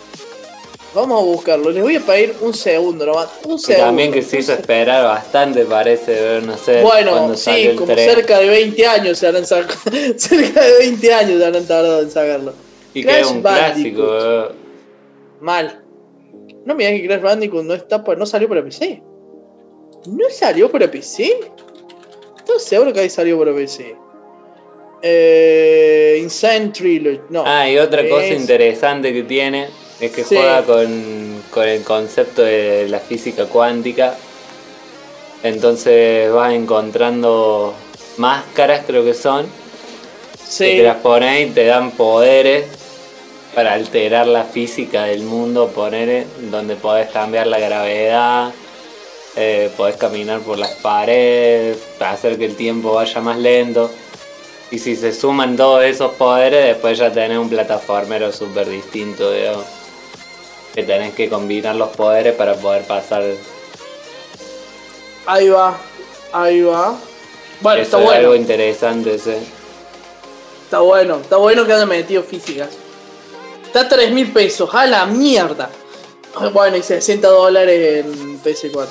Vamos 0.95 1.21
a 1.21 1.25
buscarlo. 1.25 1.71
Les 1.71 1.83
voy 1.83 1.97
a 1.97 2.01
pedir 2.01 2.35
un 2.41 2.55
segundo 2.55 3.05
nomás. 3.05 3.29
Un 3.45 3.57
Y 3.57 3.59
segundo. 3.59 3.87
también 3.87 4.12
que 4.12 4.23
se 4.23 4.39
hizo 4.39 4.53
esperar 4.53 5.05
bastante, 5.05 5.65
parece, 5.65 6.41
no 6.43 6.57
sé 6.57 6.83
Bueno, 6.83 7.35
sí, 7.37 7.75
como 7.77 7.93
3. 7.93 8.15
cerca 8.15 8.39
de 8.39 8.49
20 8.49 8.87
años 8.87 9.19
se 9.19 9.27
habrán 9.27 9.45
sacado. 9.45 9.75
cerca 10.17 10.62
de 10.62 10.79
20 10.79 11.12
años 11.15 11.39
se 11.41 11.45
habrán 11.47 11.67
tardado 11.67 12.01
en 12.01 12.11
sacarlo. 12.11 12.55
Y 12.95 13.05
que 13.05 13.21
es 13.21 13.27
un 13.27 13.43
Bandicoot. 13.43 14.07
clásico, 14.07 14.51
eh. 14.51 14.55
Mal. 15.41 15.84
No 16.65 16.75
me 16.75 16.85
digas 16.87 17.01
que 17.01 17.07
Crash 17.09 17.21
Bandicoot 17.23 17.65
no 17.65 17.75
está 17.75 17.99
no 18.17 18.27
salió 18.27 18.49
para 18.49 18.62
PC. 18.65 19.03
¿No 20.07 20.25
salió 20.31 20.71
para 20.71 20.91
PC? 20.91 21.39
Estoy 22.39 22.59
seguro 22.61 22.93
que 22.93 23.01
ahí 23.01 23.11
salió 23.11 23.39
para 23.39 23.55
PC. 23.55 23.97
Eh, 25.03 26.19
Insane 26.23 26.69
Trilogy. 26.69 27.21
No. 27.29 27.43
Ah, 27.47 27.69
y 27.69 27.77
otra 27.79 28.09
cosa 28.09 28.25
Es- 28.27 28.41
interesante 28.41 29.12
que 29.12 29.23
tiene 29.25 29.69
es 30.01 30.11
que 30.11 30.25
Sí. 30.25 30.37
juega 30.37 30.62
con, 30.62 31.43
con 31.51 31.69
el 31.69 31.83
concepto 31.83 32.43
de 32.43 32.89
la 32.89 32.99
física 33.01 33.47
cuántica. 33.47 34.15
Entonces 35.43 36.33
vas 36.33 36.55
encontrando 36.55 37.75
máscaras, 38.17 38.85
creo 38.87 39.05
que 39.05 39.12
son, 39.12 39.45
que 39.47 40.43
Sí. 40.47 40.65
te 40.77 40.83
las 40.83 40.97
pones 40.97 41.49
y 41.49 41.51
te 41.53 41.67
dan 41.67 41.91
poderes 41.91 42.65
para 43.55 43.73
alterar 43.73 44.27
la 44.27 44.45
física 44.45 45.05
del 45.05 45.23
mundo, 45.23 45.69
poner 45.69 46.27
donde 46.51 46.77
podés 46.77 47.11
cambiar 47.11 47.47
la 47.47 47.59
gravedad, 47.59 48.53
eh, 49.37 49.71
podés 49.77 49.97
caminar 49.97 50.41
por 50.41 50.59
las 50.59 50.73
paredes, 50.73 51.79
hacer 52.01 52.39
que 52.39 52.45
el 52.45 52.57
tiempo 52.57 52.95
vaya 52.95 53.21
más 53.21 53.39
lento. 53.39 53.91
Y 54.71 54.79
si 54.79 54.97
se 54.97 55.13
suman 55.13 55.57
todos 55.57 55.85
esos 55.85 56.13
poderes, 56.13 56.65
después 56.67 56.99
ya 56.99 57.13
tenés 57.13 57.39
un 57.39 57.49
plataformero 57.49 58.33
súper 58.33 58.69
distinto, 58.69 59.31
digamos. 59.33 59.65
Que 60.75 60.83
tenés 60.83 61.15
que 61.15 61.29
combinar 61.29 61.77
los 61.77 61.91
poderes 61.91 62.35
para 62.35 62.55
poder 62.55 62.85
pasar. 62.85 63.23
Ahí 65.27 65.49
va. 65.49 65.79
Ahí 66.33 66.63
va. 66.63 66.97
Bueno, 67.61 67.83
Eso 67.83 67.99
está 67.99 68.11
es 68.11 68.17
algo 68.19 68.29
bueno. 68.31 68.43
interesante, 68.43 69.19
sí. 69.19 69.35
Está 70.65 70.81
bueno. 70.81 71.17
Está 71.17 71.37
bueno 71.37 71.65
que 71.65 71.73
hayan 71.73 71.89
metido 71.89 72.23
físicas. 72.25 72.71
Está 73.75 73.87
a 73.87 73.89
3 73.89 74.12
mil 74.12 74.31
pesos. 74.31 74.72
A 74.72 74.87
la 74.87 75.05
mierda. 75.05 75.68
Bueno, 76.53 76.77
y 76.77 76.83
60 76.83 77.27
dólares 77.27 78.07
en 78.07 78.41
PS4. 78.41 78.87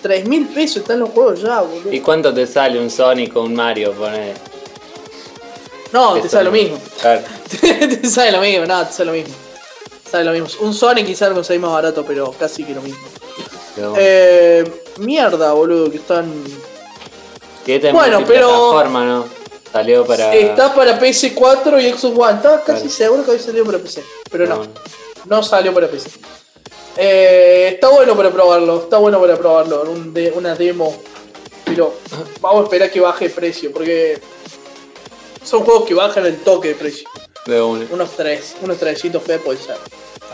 3 0.00 0.28
mil 0.28 0.46
pesos 0.46 0.76
están 0.76 1.00
los 1.00 1.10
juegos 1.10 1.42
ya, 1.42 1.60
boludo. 1.60 1.92
¿Y 1.92 1.98
cuánto 2.00 2.32
te 2.32 2.46
sale 2.46 2.78
un 2.78 2.88
Sonic 2.88 3.34
o 3.34 3.42
un 3.42 3.54
Mario? 3.54 3.92
No, 5.90 6.20
te 6.20 6.28
sale 6.28 6.44
lo 6.44 6.52
mismo. 6.52 6.78
Claro. 7.00 7.22
te 7.60 8.08
sale 8.08 8.30
lo 8.30 8.40
mismo, 8.40 8.64
no, 8.64 8.86
te 8.86 8.92
sale 8.92 9.06
lo 9.06 9.12
mismo. 9.12 9.34
Sale 10.08 10.24
lo 10.24 10.30
mismo. 10.30 10.48
Un 10.64 10.72
Sonic 10.72 11.04
quizás 11.04 11.28
lo 11.30 11.34
conseguís 11.34 11.62
más 11.62 11.72
barato, 11.72 12.04
pero 12.06 12.30
casi 12.38 12.62
que 12.62 12.74
lo 12.76 12.82
mismo. 12.82 13.04
Eh, 13.96 14.84
mierda, 14.98 15.52
boludo, 15.52 15.90
que 15.90 15.96
están. 15.96 16.32
Y 17.66 17.72
este 17.72 17.88
es 17.88 17.92
bueno, 17.92 18.22
pero- 18.24 18.50
multiplataforma, 18.50 19.04
¿no? 19.04 19.35
Salió 19.72 20.06
para. 20.06 20.34
Está 20.34 20.74
para 20.74 20.98
PS4 20.98 21.80
y 21.82 21.90
Xbox 21.92 22.18
One. 22.18 22.36
Estaba 22.36 22.62
casi 22.62 22.88
seguro 22.88 23.24
que 23.24 23.32
había 23.32 23.42
salido 23.42 23.64
para 23.64 23.78
PC, 23.78 24.02
pero 24.30 24.46
no, 24.46 24.56
No. 24.56 24.66
no 25.26 25.42
salió 25.42 25.72
para 25.74 25.88
PC. 25.88 26.08
Eh, 26.96 27.70
está 27.74 27.88
bueno 27.88 28.16
para 28.16 28.30
probarlo, 28.30 28.82
está 28.84 28.96
bueno 28.98 29.20
para 29.20 29.36
probarlo, 29.36 29.82
un 29.82 30.14
de- 30.14 30.30
una 30.32 30.54
demo. 30.54 30.96
Pero 31.64 31.94
vamos 32.40 32.60
a 32.60 32.64
esperar 32.64 32.90
que 32.90 33.00
baje 33.00 33.26
el 33.26 33.32
precio, 33.32 33.72
porque 33.72 34.18
son 35.44 35.64
juegos 35.64 35.84
que 35.86 35.94
bajan 35.94 36.24
el 36.26 36.38
toque 36.38 36.68
de 36.68 36.74
precio. 36.76 37.08
De. 37.44 37.60
Unos 37.60 38.10
3, 38.16 38.56
unos 38.62 38.78
300p 38.78 39.38
puede 39.40 39.58
ser. 39.58 39.76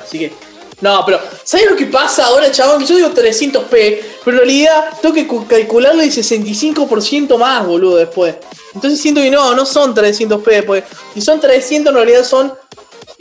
Así 0.02 0.18
que. 0.18 0.32
No, 0.80 1.02
pero. 1.06 1.20
¿Sabes 1.44 1.70
lo 1.70 1.76
que 1.76 1.86
pasa 1.86 2.26
ahora, 2.26 2.50
chabón? 2.50 2.80
Que 2.80 2.86
yo 2.86 2.96
digo 2.96 3.10
300p, 3.10 4.00
pero 4.24 4.36
en 4.36 4.38
realidad 4.38 4.84
tengo 5.00 5.14
que 5.14 5.26
cu- 5.26 5.46
calcularle 5.46 6.04
el 6.04 6.10
65% 6.12 7.36
más, 7.38 7.66
boludo, 7.66 7.96
después. 7.96 8.34
Entonces 8.74 9.00
siento 9.00 9.20
que 9.20 9.30
no, 9.30 9.54
no 9.54 9.64
son 9.66 9.94
300p, 9.94 10.64
pues. 10.64 10.84
Si 11.14 11.20
son 11.20 11.38
300, 11.40 11.90
en 11.90 11.94
realidad 11.96 12.24
son 12.24 12.52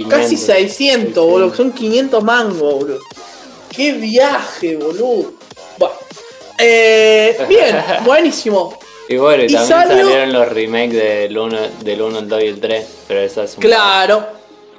casi 0.10 0.36
500. 0.36 0.39
600, 0.56 1.26
boludo. 1.26 1.54
Son 1.56 1.72
500 1.72 2.24
mangos, 2.24 2.58
boludo. 2.60 2.99
¡Qué 3.70 3.93
viaje, 3.93 4.78
boludo! 4.78 5.34
Bueno. 5.78 5.95
Eh, 6.58 7.38
bien, 7.49 7.76
buenísimo. 8.04 8.78
Y 9.08 9.18
bueno, 9.18 9.43
y, 9.43 9.47
Y 9.47 9.54
también 9.54 9.68
salió- 9.80 9.97
salieron 10.06 10.34
los 10.34 10.47
remakes 10.49 10.93
del 10.93 11.38
1, 11.38 11.58
del 11.82 12.02
1, 12.02 12.20
el 12.20 12.28
2 12.30 12.43
y 12.43 12.47
el 12.47 12.60
3, 12.62 12.86
pero 13.08 13.20
eso 13.22 13.43
es 13.43 13.56
un 13.56 13.62
Claro, 13.62 14.26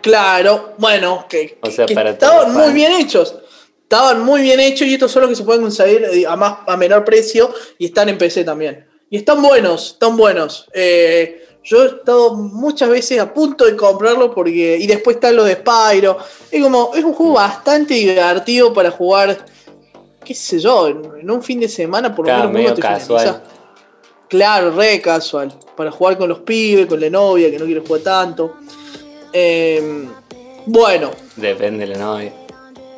claro. 0.03 0.74
Bueno, 0.78 1.26
que, 1.28 1.59
O 1.62 1.70
sea, 1.70 1.86
que 1.86 1.94
para 1.94 2.16
todos 2.18 2.32
estaban 2.32 2.55
muy 2.55 2.72
bien 2.72 2.92
hechos. 2.92 3.36
Estaban 3.82 4.24
muy 4.24 4.42
bien 4.42 4.59
hechos 4.61 4.88
y 4.88 4.94
estos 4.94 5.12
son 5.12 5.22
los 5.22 5.30
que 5.30 5.36
se 5.36 5.44
pueden 5.44 5.62
conseguir 5.62 6.05
eh, 6.12 6.24
a, 6.26 6.34
más, 6.34 6.59
a 6.66 6.76
menor 6.76 7.05
precio 7.05 7.53
y 7.78 7.86
están 7.86 8.09
en 8.09 8.16
PC 8.18 8.42
también. 8.44 8.86
Y 9.11 9.18
están 9.18 9.42
buenos, 9.42 9.92
están 9.92 10.16
buenos. 10.16 10.66
Eh, 10.72 11.46
yo 11.64 11.84
he 11.84 11.86
estado 11.88 12.34
muchas 12.34 12.88
veces 12.88 13.20
a 13.20 13.32
punto 13.32 13.66
de 13.66 13.76
comprarlo 13.76 14.34
porque. 14.34 14.78
Y 14.80 14.86
después 14.86 15.16
están 15.16 15.36
los 15.36 15.46
de 15.46 15.57
Spyro. 15.57 16.16
Es 16.50 16.62
como. 16.62 16.92
Es 16.94 17.05
un 17.05 17.12
juego 17.12 17.34
bastante 17.34 17.94
divertido 17.94 18.72
para 18.72 18.90
jugar. 18.90 19.44
qué 20.24 20.34
sé 20.34 20.59
yo, 20.59 20.88
en, 20.88 21.03
en 21.20 21.30
un 21.30 21.42
fin 21.42 21.61
de 21.61 21.68
semana 21.68 22.14
por 22.14 22.26
lo 22.26 22.32
Claro, 22.32 22.48
menos 22.48 22.70
medio 22.70 22.82
casual. 22.82 23.42
Claro, 24.28 24.70
re 24.70 25.03
casual. 25.03 25.53
Para 25.76 25.90
jugar 25.90 26.16
con 26.16 26.30
los 26.30 26.38
pibes, 26.38 26.86
con 26.86 26.98
la 26.98 27.11
novia 27.11 27.50
que 27.50 27.59
no 27.59 27.66
quiere 27.66 27.82
jugar 27.82 28.00
tanto. 28.00 28.57
Eh, 29.32 30.08
bueno, 30.66 31.10
Depende 31.36 31.86
de 31.86 31.94
la 31.94 31.98
novia. 32.04 32.32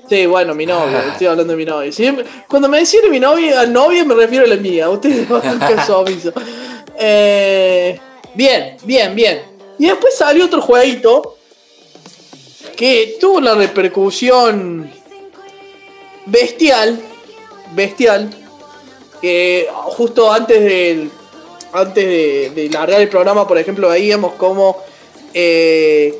sí, 0.08 0.26
bueno, 0.26 0.54
mi 0.54 0.66
novia, 0.66 1.04
estoy 1.12 1.26
hablando 1.28 1.52
de 1.52 1.56
mi 1.56 1.64
novia. 1.64 1.90
Siempre- 1.92 2.24
cuando 2.48 2.68
me 2.68 2.78
decían 2.78 3.10
mi 3.10 3.20
novia, 3.20 3.64
novia 3.66 4.04
me 4.04 4.14
refiero 4.14 4.44
a 4.44 4.48
la 4.48 4.56
mía. 4.56 4.88
Ustedes 4.90 5.28
no. 5.28 5.40
Eh, 6.96 7.98
bien, 8.34 8.76
bien, 8.84 9.14
bien. 9.16 9.42
Y 9.80 9.86
después 9.86 10.16
salió 10.16 10.44
otro 10.44 10.60
jueguito 10.62 11.36
que 12.76 13.16
tuvo 13.20 13.38
una 13.38 13.54
repercusión 13.54 14.88
bestial, 16.26 17.00
bestial, 17.72 18.30
que 19.20 19.68
justo 19.72 20.32
antes 20.32 20.60
del 20.60 21.10
antes 21.72 22.06
de, 22.06 22.52
de 22.54 22.68
largar 22.70 23.00
el 23.00 23.08
programa, 23.08 23.48
por 23.48 23.58
ejemplo, 23.58 23.88
veíamos 23.88 24.34
como 24.34 24.76
eh, 25.34 26.14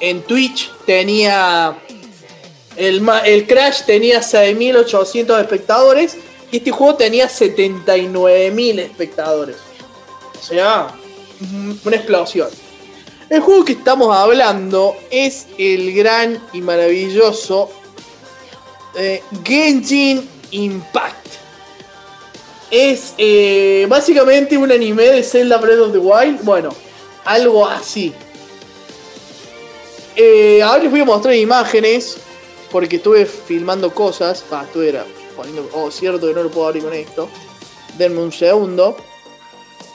en 0.00 0.22
Twitch 0.22 0.70
tenía 0.86 1.76
el, 2.76 3.46
Crash 3.46 3.82
tenía 3.84 4.20
6.800 4.20 5.40
espectadores 5.40 6.16
y 6.50 6.58
este 6.58 6.70
juego 6.70 6.96
tenía 6.96 7.28
79.000 7.28 8.78
espectadores. 8.80 9.56
O 10.38 10.42
sea, 10.42 10.88
una 11.84 11.96
explosión. 11.96 12.48
El 13.30 13.40
juego 13.40 13.64
que 13.64 13.72
estamos 13.72 14.14
hablando 14.14 14.96
es 15.10 15.46
el 15.58 15.94
gran 15.94 16.42
y 16.52 16.60
maravilloso 16.60 17.70
eh, 18.96 19.22
Genshin 19.44 20.28
Impact. 20.50 21.26
Es 22.70 23.14
eh, 23.18 23.86
básicamente 23.88 24.56
un 24.58 24.70
anime 24.70 25.04
de 25.04 25.22
Zelda 25.22 25.58
Breath 25.58 25.80
of 25.80 25.92
the 25.92 25.98
Wild. 25.98 26.42
Bueno, 26.42 26.70
algo 27.24 27.66
así. 27.66 28.12
Eh, 30.16 30.62
ahora 30.62 30.82
les 30.82 30.90
voy 30.90 31.00
a 31.00 31.04
mostrar 31.04 31.34
imágenes. 31.34 32.18
porque 32.70 32.96
estuve 32.96 33.24
filmando 33.24 33.94
cosas. 33.94 34.44
Ah, 34.50 34.64
estuve 34.66 34.88
era 34.88 35.04
poniendo. 35.36 35.68
Oh, 35.74 35.90
cierto 35.92 36.26
que 36.26 36.34
no 36.34 36.42
lo 36.42 36.50
puedo 36.50 36.66
abrir 36.66 36.82
con 36.82 36.92
esto. 36.92 37.28
Denme 37.96 38.20
un 38.20 38.32
segundo. 38.32 38.96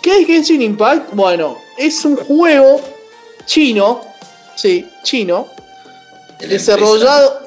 ¿Qué 0.02 0.22
es 0.22 0.28
Genshin 0.28 0.62
Impact? 0.62 1.14
Bueno, 1.14 1.58
es 1.78 2.06
un 2.06 2.16
juego 2.16 2.80
chino. 3.46 4.02
Sí, 4.56 4.90
chino. 5.04 5.48
De 6.40 6.48
la 6.48 6.54
desarrollado 6.54 7.42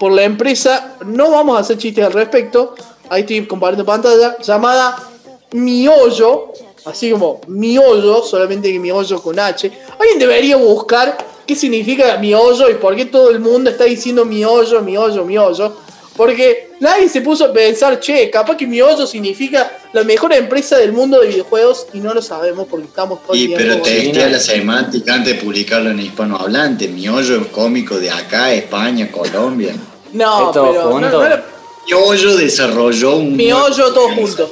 por 0.00 0.10
la 0.10 0.24
empresa. 0.24 0.96
No 1.06 1.30
vamos 1.30 1.56
a 1.56 1.60
hacer 1.60 1.78
chistes 1.78 2.04
al 2.04 2.12
respecto. 2.12 2.74
Ahí 3.08 3.20
estoy 3.20 3.46
compartiendo 3.46 3.84
pantalla. 3.84 4.36
Llamada 4.38 5.10
Miollo. 5.52 6.52
Así 6.84 7.12
como 7.12 7.40
Miollo, 7.46 8.24
solamente 8.24 8.72
que 8.72 8.80
Miollo 8.80 9.22
con 9.22 9.38
H. 9.38 9.70
Alguien 9.96 10.18
debería 10.18 10.56
buscar 10.56 11.16
qué 11.54 11.58
significa 11.60 12.16
Miollo 12.16 12.70
y 12.70 12.74
por 12.74 12.96
qué 12.96 13.04
todo 13.06 13.30
el 13.30 13.40
mundo 13.40 13.70
está 13.70 13.84
diciendo 13.84 14.24
Miollo, 14.24 14.80
Miollo, 14.82 15.24
Miollo. 15.24 15.76
Porque 16.16 16.72
nadie 16.80 17.08
se 17.08 17.22
puso 17.22 17.46
a 17.46 17.52
pensar, 17.54 17.98
che, 17.98 18.28
capaz 18.30 18.56
que 18.56 18.66
Miollo 18.66 19.06
significa 19.06 19.70
la 19.94 20.02
mejor 20.04 20.32
empresa 20.34 20.76
del 20.76 20.92
mundo 20.92 21.18
de 21.20 21.28
videojuegos 21.28 21.86
y 21.94 22.00
no 22.00 22.12
lo 22.12 22.20
sabemos 22.20 22.66
porque 22.70 22.86
estamos 22.86 23.22
todo 23.22 23.32
el 23.32 23.40
Y 23.40 23.48
pero 23.54 23.74
con- 23.74 23.82
te 23.82 24.00
China. 24.02 24.12
decía 24.12 24.28
la 24.28 24.38
semántica 24.38 25.14
antes 25.14 25.34
de 25.36 25.40
publicarlo 25.42 25.90
en 25.90 26.00
hispanohablante. 26.00 26.88
Miollo 26.88 27.40
es 27.40 27.46
cómico 27.48 27.98
de 27.98 28.10
acá, 28.10 28.52
España, 28.52 29.10
Colombia. 29.10 29.74
No, 30.12 30.48
¿Es 30.48 30.52
todo 30.54 30.70
pero 30.72 30.84
no, 30.84 30.90
junto? 30.90 31.10
no 31.10 31.24
era- 31.26 31.46
Miollo 31.86 32.36
desarrolló 32.36 33.16
un. 33.16 33.34
Miollo 33.36 33.92
todo 33.94 34.08
junto. 34.10 34.50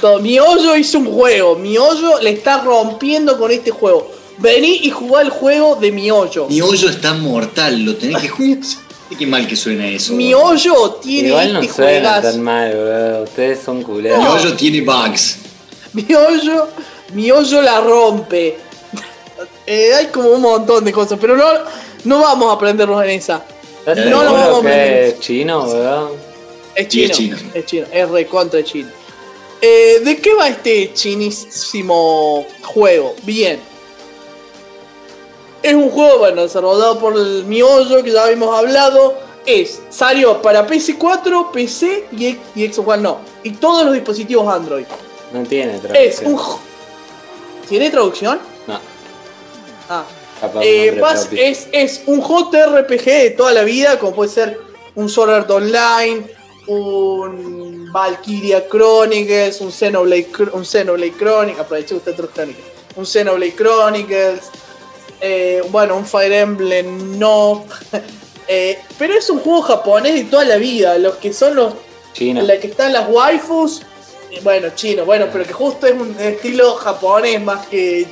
Todo. 0.00 0.20
Miollo 0.20 0.76
hizo 0.76 0.98
un 0.98 1.06
juego. 1.12 1.56
Miollo 1.56 2.20
le 2.22 2.30
está 2.30 2.62
rompiendo 2.62 3.36
con 3.36 3.50
este 3.50 3.72
juego. 3.72 4.08
Vení 4.38 4.80
y 4.84 4.90
jugá 4.90 5.22
el 5.22 5.30
juego 5.30 5.76
de 5.76 5.90
Miollo. 5.92 6.46
Miollo 6.48 6.88
está 6.88 7.12
mortal, 7.14 7.84
lo 7.84 7.96
tenés 7.96 8.22
que 8.22 8.28
jugar. 8.28 8.58
Qué 9.18 9.26
mal 9.26 9.46
que 9.48 9.56
suena 9.56 9.88
eso. 9.88 10.12
Miollo 10.12 10.98
tiene 11.02 11.28
Igual 11.28 11.52
no 11.54 11.60
este 11.60 11.72
suena 11.74 11.90
juegazo. 12.10 12.30
tan 12.30 12.42
mal, 12.42 12.70
weón. 12.74 13.22
Ustedes 13.22 13.58
son 13.64 13.82
culeros. 13.82 14.18
Miollo 14.18 14.54
tiene 14.54 14.80
bugs. 14.82 15.38
Miollo, 15.94 16.68
Miollo 17.14 17.62
la 17.62 17.80
rompe. 17.80 18.56
Eh, 19.70 19.92
hay 19.94 20.06
como 20.06 20.30
un 20.30 20.40
montón 20.40 20.82
de 20.82 20.92
cosas, 20.92 21.18
pero 21.20 21.36
no, 21.36 21.44
no 22.04 22.20
vamos 22.22 22.48
a 22.50 22.54
aprendernos 22.54 23.04
en 23.04 23.10
esa. 23.10 23.44
¿Estás 23.80 23.98
No, 23.98 24.04
no, 24.04 24.20
seguro 24.22 24.32
vamos 24.32 24.58
a 24.60 24.62
meter. 24.62 25.02
es 25.04 25.20
chino, 25.20 25.64
weón? 25.64 26.08
Es 26.74 26.86
Sí, 26.90 27.10
chino. 27.10 27.10
es 27.10 27.16
chino. 27.18 27.36
Es 27.54 27.66
chino. 27.66 27.86
Es 27.92 28.08
recontra 28.08 28.64
chino. 28.64 28.88
Eh, 29.60 30.00
¿De 30.02 30.16
qué 30.22 30.32
va 30.34 30.48
este 30.48 30.92
chinísimo 30.94 32.46
juego? 32.62 33.14
Bien. 33.24 33.60
Es 35.62 35.74
un 35.74 35.90
juego, 35.90 36.18
bueno, 36.18 36.42
desarrollado 36.42 36.98
por 36.98 37.14
el 37.16 37.44
Miollo, 37.44 38.02
que 38.02 38.12
ya 38.12 38.24
habíamos 38.24 38.56
hablado. 38.56 39.14
Es, 39.46 39.80
salió 39.90 40.42
para 40.42 40.66
PC4, 40.66 41.50
PC 41.52 42.06
y, 42.12 42.36
y 42.54 42.68
Xbox 42.72 42.88
One 42.88 43.02
no. 43.02 43.18
Y 43.42 43.52
todos 43.52 43.84
los 43.84 43.94
dispositivos 43.94 44.46
Android. 44.52 44.84
No 45.32 45.42
tiene 45.44 45.76
Es 45.76 45.80
traducción. 46.20 46.32
un... 46.32 46.38
ju- 46.38 46.58
¿Tiene 47.68 47.90
traducción? 47.90 48.38
No, 48.66 48.78
Ah. 49.88 50.04
Eh, 50.60 51.00
es, 51.32 51.66
es 51.72 52.02
un 52.06 52.20
JRPG 52.22 53.04
de 53.04 53.30
toda 53.36 53.52
la 53.52 53.62
vida, 53.64 53.98
como 53.98 54.14
puede 54.14 54.30
ser 54.30 54.60
un 54.94 55.08
Sword 55.08 55.30
Art 55.30 55.50
Online, 55.50 56.24
un 56.68 57.88
Valkyria 57.90 58.68
Chronicles, 58.68 59.60
un 59.60 59.72
Xenoblade, 59.72 60.30
Chro- 60.30 60.50
un 60.52 60.64
Xenoblade 60.64 61.12
Chronicles, 61.18 61.58
aproveché 61.60 61.94
usted 61.94 62.12
otros 62.12 62.30
Chronicles, 62.34 62.64
un 62.96 63.04
Xenoblade 63.06 63.54
Chronicles, 63.54 64.40
eh, 65.20 65.62
bueno, 65.70 65.96
un 65.96 66.06
Fire 66.06 66.32
Emblem 66.32 67.18
no, 67.18 67.64
Eh, 68.48 68.78
pero 68.98 69.12
es 69.12 69.28
un 69.28 69.40
juego 69.40 69.60
japonés 69.60 70.14
de 70.14 70.24
toda 70.24 70.44
la 70.44 70.56
vida, 70.56 70.96
los 70.96 71.16
que 71.16 71.34
son 71.34 71.54
los 71.54 71.74
Chino. 72.14 72.40
en 72.40 72.46
la 72.46 72.58
que 72.58 72.68
están 72.68 72.94
las 72.94 73.06
waifus, 73.10 73.82
eh, 74.30 74.40
bueno, 74.42 74.70
chino, 74.74 75.04
bueno, 75.04 75.26
pero 75.30 75.44
que 75.44 75.52
justo 75.52 75.86
es 75.86 75.92
un 75.92 76.16
estilo 76.18 76.74
japonés 76.76 77.42
más 77.42 77.66
que. 77.66 78.06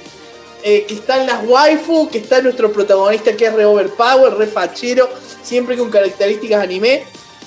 eh, 0.63 0.85
que 0.87 0.95
están 0.95 1.27
las 1.27 1.43
waifu, 1.49 2.11
que 2.11 2.19
está 2.19 2.43
nuestro 2.43 2.71
protagonista 2.71 3.35
que 3.35 3.47
es 3.47 3.55
re 3.55 3.65
overpower, 3.65 4.35
re 4.35 4.47
fachero, 4.47 5.09
siempre 5.43 5.77
con 5.77 5.91
características 5.91 6.63
anime. 6.63 7.05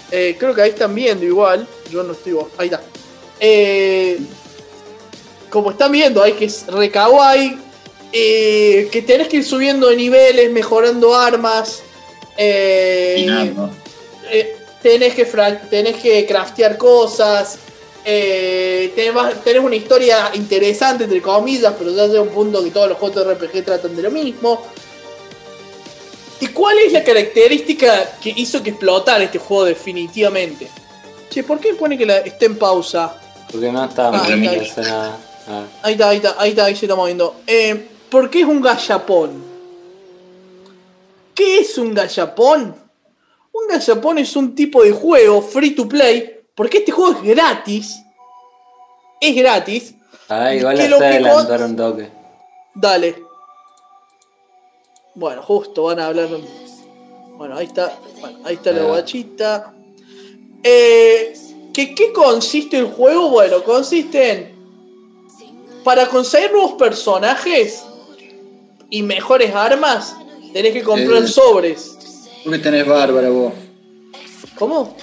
Creo 0.09 0.55
que 0.55 0.61
ahí 0.63 0.71
están 0.71 0.95
viendo 0.95 1.23
igual, 1.23 1.67
yo 1.91 2.01
no 2.01 2.13
estoy. 2.13 2.35
Ahí 2.57 2.71
está. 2.71 2.81
Como 5.51 5.69
están 5.69 5.91
viendo, 5.91 6.23
hay 6.23 6.33
que 6.33 6.45
es 6.45 6.65
re 6.65 6.89
kawaii, 6.89 7.59
eh, 8.11 8.89
que 8.91 9.01
tenés 9.01 9.27
que 9.27 9.37
ir 9.37 9.45
subiendo 9.45 9.87
de 9.87 9.95
niveles, 9.95 10.51
mejorando 10.51 11.15
armas. 11.15 11.81
Eh, 12.37 13.53
eh, 14.31 14.55
tenés 14.81 15.13
que 15.13 15.25
tenés 15.69 15.97
que 15.97 16.25
craftear 16.25 16.77
cosas. 16.77 17.59
eh, 18.05 18.91
tenés, 18.95 19.63
una 19.63 19.75
historia 19.75 20.31
interesante, 20.33 21.03
entre 21.03 21.21
comillas, 21.21 21.73
pero 21.77 21.91
ya 21.91 22.07
llega 22.07 22.21
un 22.21 22.29
punto 22.29 22.63
que 22.63 22.71
todos 22.71 22.89
los 22.89 22.99
JRPG 22.99 23.65
tratan 23.65 23.95
de 23.95 24.03
lo 24.03 24.11
mismo. 24.11 24.61
¿Y 26.41 26.47
cuál 26.47 26.77
es 26.79 26.93
la 26.93 27.03
característica 27.03 28.17
que 28.21 28.33
hizo 28.35 28.63
que 28.63 28.69
explotara 28.69 29.25
este 29.25 29.39
juego 29.39 29.65
definitivamente? 29.65 30.69
Che, 31.29 31.43
¿por 31.43 31.59
qué 31.59 31.73
pone 31.73 31.97
que 31.97 32.05
la, 32.05 32.19
está 32.19 32.45
en 32.45 32.57
pausa? 32.57 33.19
Porque 33.51 33.71
no 33.71 33.83
está 33.83 34.09
Ah. 34.13 35.17
Ah. 35.47 35.63
Ahí 35.81 35.93
está, 35.93 36.09
ahí 36.09 36.17
está, 36.17 36.35
ahí 36.37 36.49
está, 36.51 36.65
ahí 36.65 36.75
se 36.75 36.85
está 36.85 36.95
moviendo. 36.95 37.35
Eh, 37.45 37.89
¿Por 38.09 38.29
qué 38.29 38.41
es 38.41 38.47
un 38.47 38.61
gallapón? 38.61 39.43
¿Qué 41.35 41.59
es 41.59 41.77
un 41.77 41.93
gallapón? 41.93 42.75
Un 43.51 43.67
gallapón 43.67 44.17
es 44.17 44.35
un 44.35 44.55
tipo 44.55 44.83
de 44.83 44.91
juego 44.91 45.41
free 45.41 45.75
to 45.75 45.87
play, 45.87 46.41
porque 46.55 46.79
este 46.79 46.91
juego 46.91 47.19
es 47.19 47.23
gratis. 47.23 48.01
Es 49.21 49.35
gratis. 49.35 49.93
Ah, 50.27 50.53
igual 50.53 50.77
Que 50.77 50.89
lo 50.89 50.99
que 50.99 51.63
un 51.63 51.75
toque. 51.75 52.09
Dale. 52.73 53.23
Bueno, 55.15 55.41
justo 55.43 55.83
van 55.83 55.99
a 55.99 56.07
hablar. 56.07 56.29
Bueno, 57.35 57.57
ahí 57.57 57.65
está. 57.65 57.93
Bueno, 58.19 58.39
ahí 58.43 58.55
está 58.55 58.71
la 58.71 58.83
guachita. 58.83 59.73
Eh, 60.63 61.33
¿qué, 61.73 61.93
¿Qué 61.95 62.11
consiste 62.13 62.77
el 62.77 62.85
juego? 62.87 63.29
Bueno, 63.29 63.63
consiste 63.63 64.31
en. 64.31 64.59
Para 65.83 66.07
conseguir 66.07 66.51
nuevos 66.51 66.73
personajes 66.73 67.83
y 68.89 69.03
mejores 69.03 69.53
armas, 69.53 70.15
tenés 70.53 70.73
que 70.73 70.83
comprar 70.83 71.23
Eh. 71.23 71.27
sobres. 71.27 71.97
¿Por 72.43 72.53
qué 72.53 72.59
tenés 72.59 72.87
Bárbara 72.87 73.29
vos? 73.29 73.53
¿Cómo? 74.57 74.95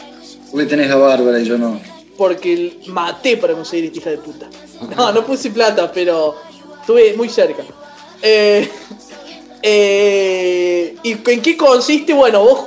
¿Por 0.51 0.61
qué 0.61 0.67
tenés 0.67 0.91
a 0.91 0.97
Bárbara 0.97 1.39
y 1.39 1.45
yo 1.45 1.59
no? 1.59 1.81
Porque 2.17 2.79
maté 2.87 3.37
para 3.37 3.55
conseguir 3.55 3.87
esta 3.87 3.99
hija 3.99 4.11
de 4.11 4.19
puta. 4.19 4.49
No, 4.97 5.13
no 5.13 5.25
puse 5.25 5.51
plata, 5.51 5.91
pero 5.93 6.35
estuve 6.81 7.15
muy 7.15 7.29
cerca. 7.29 7.63
Eh, 8.23 8.69
eh, 9.63 10.97
¿Y 11.03 11.13
en 11.31 11.43
qué 11.43 11.57
consiste? 11.57 12.13
Bueno, 12.13 12.43
vos 12.45 12.61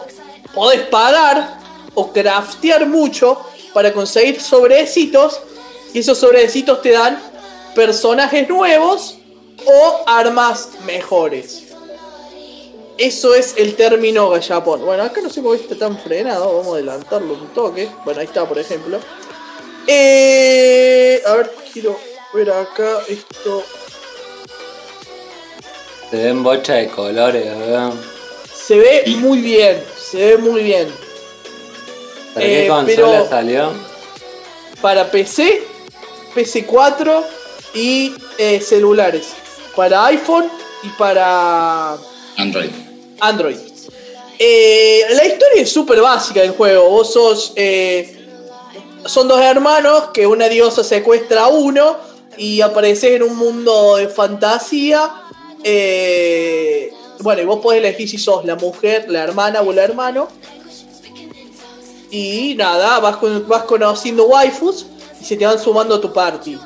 podés 0.54 0.82
pagar 0.82 1.60
o 1.96 2.12
craftear 2.12 2.88
mucho 2.88 3.40
para 3.74 3.92
conseguir 3.94 4.40
sobrecitos. 4.40 5.40
Y 5.94 6.00
esos 6.00 6.18
sobrecitos 6.20 6.82
te 6.82 6.92
dan 6.92 7.20
personajes 7.74 8.48
nuevos 8.48 9.19
o 9.66 10.04
armas 10.08 10.70
mejores. 10.86 11.64
Eso 12.98 13.34
es 13.34 13.56
el 13.58 13.76
término 13.76 14.30
gallapón. 14.30 14.82
Bueno, 14.86 15.04
acá 15.04 15.22
no 15.22 15.30
sé 15.30 15.42
por 15.42 15.56
qué 15.58 15.64
está 15.64 15.76
tan 15.78 15.98
frenado. 15.98 16.58
Vamos 16.58 16.68
a 16.68 16.76
adelantarlo 16.78 17.34
un 17.34 17.48
toque. 17.54 17.90
Bueno, 18.04 18.20
ahí 18.20 18.26
está, 18.26 18.46
por 18.46 18.60
ejemplo. 18.60 19.00
Eh, 19.88 21.22
a 21.26 21.34
ver, 21.36 21.52
quiero 21.72 21.98
ver 22.34 22.52
acá 22.52 23.00
esto. 23.08 23.64
Se 26.12 26.18
ven 26.18 26.44
bocha 26.44 26.74
de 26.74 26.88
colores, 26.90 27.46
weón. 27.56 28.00
Se 28.54 28.78
ve 28.78 29.04
muy 29.18 29.40
bien. 29.40 29.82
Se 29.98 30.18
ve 30.18 30.38
muy 30.38 30.64
bien. 30.64 30.90
¿Para 32.34 32.46
Eh, 32.46 32.62
qué 32.64 32.68
consola 32.68 32.96
pero- 33.20 33.30
salió? 33.30 33.72
Para 34.82 35.10
PC, 35.12 35.64
PC4 36.36 37.24
y 37.74 38.14
eh, 38.38 38.60
celulares. 38.62 39.28
Para 39.76 40.06
iPhone 40.08 40.46
y 40.84 40.90
para 40.90 41.98
Android. 42.38 42.70
Android. 43.20 43.58
Eh, 44.38 45.04
la 45.12 45.26
historia 45.26 45.62
es 45.62 45.72
súper 45.72 46.02
básica 46.02 46.42
del 46.42 46.52
juego. 46.52 46.90
Vos 46.90 47.14
sos. 47.14 47.54
eh, 47.56 48.16
son 49.06 49.28
dos 49.28 49.40
hermanos 49.42 50.10
que 50.14 50.28
una 50.28 50.48
diosa 50.50 50.84
secuestra 50.84 51.44
a 51.44 51.48
uno 51.48 51.98
y 52.38 52.62
apareces 52.62 53.12
en 53.12 53.24
un 53.24 53.36
mundo 53.38 53.96
de 53.98 54.08
fantasía. 54.08 55.10
eh, 55.64 56.92
bueno, 57.22 57.42
y 57.42 57.46
vos 57.46 57.60
podés 57.60 57.80
elegir 57.80 58.10
si 58.10 58.18
sos 58.18 58.46
la 58.46 58.56
mujer, 58.56 59.06
la 59.10 59.24
hermana 59.24 59.62
o 59.62 59.72
el 59.72 59.78
hermano. 59.78 60.30
Y 62.12 62.56
nada, 62.58 63.00
vas, 63.00 63.18
con- 63.18 63.48
vas 63.48 63.64
conociendo 63.64 64.26
waifus 64.26 64.86
y 65.22 65.26
se 65.26 65.36
te 65.36 65.46
van 65.46 65.60
sumando 65.60 65.96
a 65.96 66.02
tu 66.02 66.12
party. 66.14 66.58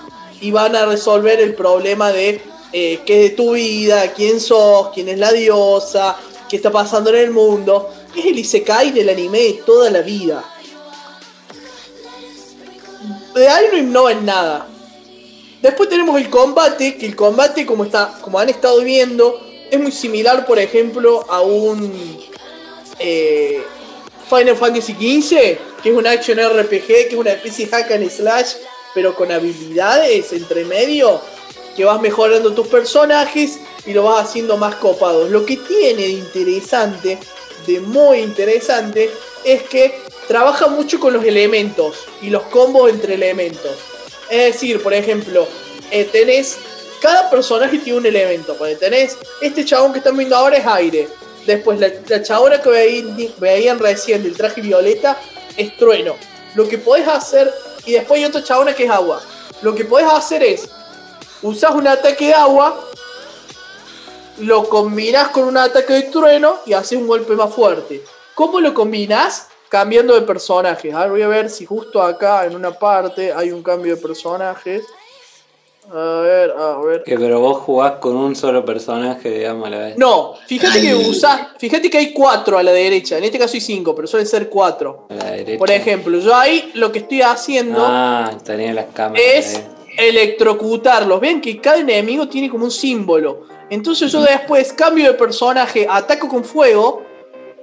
Y 0.41 0.51
van 0.51 0.75
a 0.75 0.85
resolver 0.85 1.39
el 1.39 1.55
problema 1.55 2.11
de 2.11 2.41
eh, 2.73 3.01
qué 3.05 3.27
es 3.27 3.35
tu 3.35 3.53
vida, 3.53 4.11
quién 4.13 4.39
sos, 4.39 4.89
quién 4.93 5.07
es 5.07 5.19
la 5.19 5.31
diosa, 5.31 6.17
qué 6.49 6.55
está 6.55 6.71
pasando 6.71 7.11
en 7.11 7.17
el 7.17 7.31
mundo. 7.31 7.93
Es 8.15 8.25
el 8.25 8.39
Isekai 8.39 8.91
del 8.91 9.09
anime 9.09 9.59
toda 9.65 9.91
la 9.91 10.01
vida. 10.01 10.43
De 13.35 13.47
ahí 13.47 13.65
no 13.71 13.77
innova 13.77 14.11
en 14.11 14.25
nada. 14.25 14.67
Después 15.61 15.87
tenemos 15.87 16.19
el 16.19 16.29
combate, 16.29 16.97
que 16.97 17.05
el 17.05 17.15
combate, 17.15 17.65
como, 17.65 17.85
está, 17.85 18.17
como 18.21 18.37
han 18.37 18.49
estado 18.49 18.81
viendo, 18.81 19.39
es 19.71 19.79
muy 19.79 19.91
similar, 19.91 20.45
por 20.45 20.59
ejemplo, 20.59 21.25
a 21.29 21.41
un 21.41 22.19
eh, 22.99 23.63
Final 24.29 24.57
Fantasy 24.57 24.93
XV, 24.93 25.37
que 25.81 25.89
es 25.89 25.95
un 25.95 26.05
action 26.05 26.37
RPG, 26.37 26.85
que 26.85 27.07
es 27.11 27.13
una 27.13 27.31
especie 27.31 27.65
de 27.65 27.71
hack 27.71 27.91
and 27.91 28.09
slash, 28.09 28.53
pero 28.93 29.15
con 29.15 29.31
habilidades 29.31 30.33
entre 30.33 30.65
medio, 30.65 31.21
que 31.75 31.85
vas 31.85 32.01
mejorando 32.01 32.53
tus 32.53 32.67
personajes 32.67 33.59
y 33.85 33.93
lo 33.93 34.03
vas 34.03 34.29
haciendo 34.29 34.57
más 34.57 34.75
copados. 34.75 35.29
Lo 35.29 35.45
que 35.45 35.57
tiene 35.57 36.03
de 36.03 36.09
interesante, 36.09 37.17
de 37.67 37.79
muy 37.79 38.19
interesante, 38.19 39.09
es 39.43 39.63
que 39.63 39.99
trabaja 40.27 40.67
mucho 40.67 40.99
con 40.99 41.13
los 41.13 41.23
elementos 41.25 42.05
y 42.21 42.29
los 42.29 42.43
combos 42.43 42.89
entre 42.89 43.15
elementos. 43.15 43.71
Es 44.29 44.53
decir, 44.53 44.81
por 44.81 44.93
ejemplo, 44.93 45.47
eh, 45.91 46.05
tenés. 46.05 46.57
Cada 47.01 47.29
personaje 47.29 47.79
tiene 47.79 47.99
un 47.99 48.05
elemento. 48.05 48.55
Porque 48.55 48.75
tenés. 48.75 49.17
Este 49.41 49.65
chabón 49.65 49.91
que 49.91 49.99
están 49.99 50.17
viendo 50.17 50.35
ahora 50.35 50.57
es 50.57 50.65
aire. 50.65 51.07
Después 51.45 51.79
la, 51.79 51.91
la 52.07 52.23
chabona 52.23 52.61
que 52.61 52.69
veían, 52.69 53.17
veían 53.37 53.79
recién 53.79 54.23
del 54.23 54.35
traje 54.35 54.61
violeta 54.61 55.19
es 55.57 55.75
trueno. 55.77 56.15
Lo 56.55 56.67
que 56.67 56.77
podés 56.77 57.07
hacer. 57.07 57.53
Y 57.85 57.93
después 57.93 58.19
hay 58.19 58.25
otra 58.25 58.43
chabona 58.43 58.73
que 58.73 58.85
es 58.85 58.89
agua. 58.89 59.21
Lo 59.61 59.75
que 59.75 59.85
podés 59.85 60.07
hacer 60.07 60.41
es. 60.43 60.69
Usás 61.43 61.75
un 61.75 61.87
ataque 61.87 62.27
de 62.27 62.33
agua. 62.33 62.79
Lo 64.39 64.67
combinás 64.67 65.27
con 65.29 65.43
un 65.43 65.57
ataque 65.57 65.93
de 65.93 66.01
trueno 66.03 66.55
y 66.65 66.73
haces 66.73 66.97
un 66.97 67.07
golpe 67.07 67.33
más 67.35 67.53
fuerte. 67.53 68.01
¿Cómo 68.33 68.59
lo 68.59 68.73
combinás? 68.73 69.47
Cambiando 69.69 70.15
de 70.15 70.21
personajes. 70.21 70.93
A 70.93 71.01
ver, 71.01 71.09
voy 71.11 71.21
a 71.21 71.27
ver 71.27 71.49
si 71.49 71.65
justo 71.65 72.01
acá 72.01 72.45
en 72.45 72.55
una 72.55 72.71
parte 72.71 73.31
hay 73.33 73.51
un 73.51 73.61
cambio 73.61 73.95
de 73.95 74.01
personajes. 74.01 74.83
A 75.91 76.21
ver, 76.21 76.51
a 76.51 76.77
ver. 76.79 77.03
Que 77.03 77.17
pero 77.17 77.39
vos 77.41 77.57
jugás 77.57 77.93
con 77.99 78.15
un 78.15 78.35
solo 78.35 78.63
personaje, 78.63 79.29
digamos, 79.29 79.67
a 79.67 79.69
la 79.69 79.77
vez. 79.79 79.97
No, 79.97 80.33
fíjate 80.47 80.79
que 80.81 80.95
usás, 80.95 81.47
fíjate 81.59 81.89
que 81.89 81.97
hay 81.97 82.13
cuatro 82.13 82.57
a 82.57 82.63
la 82.63 82.71
derecha. 82.71 83.17
En 83.17 83.23
este 83.25 83.37
caso 83.37 83.53
hay 83.55 83.61
cinco, 83.61 83.93
pero 83.93 84.07
suelen 84.07 84.27
ser 84.27 84.47
cuatro. 84.49 85.07
A 85.09 85.13
la 85.15 85.31
derecha. 85.31 85.59
Por 85.59 85.69
ejemplo, 85.69 86.17
yo 86.19 86.33
ahí 86.35 86.71
lo 86.75 86.91
que 86.91 86.99
estoy 86.99 87.21
haciendo 87.21 87.83
Ah, 87.85 88.31
tenía 88.45 88.73
las 88.73 88.85
cámaras. 88.93 89.21
es 89.25 89.55
ahí. 89.57 89.67
Electrocutarlos. 89.97 91.19
Ven 91.19 91.41
que 91.41 91.59
cada 91.59 91.77
enemigo 91.77 92.27
tiene 92.27 92.49
como 92.49 92.65
un 92.65 92.71
símbolo. 92.71 93.43
Entonces 93.69 94.11
yo 94.11 94.21
después 94.21 94.73
cambio 94.73 95.05
de 95.11 95.17
personaje, 95.17 95.87
ataco 95.89 96.27
con 96.27 96.43
fuego 96.43 97.03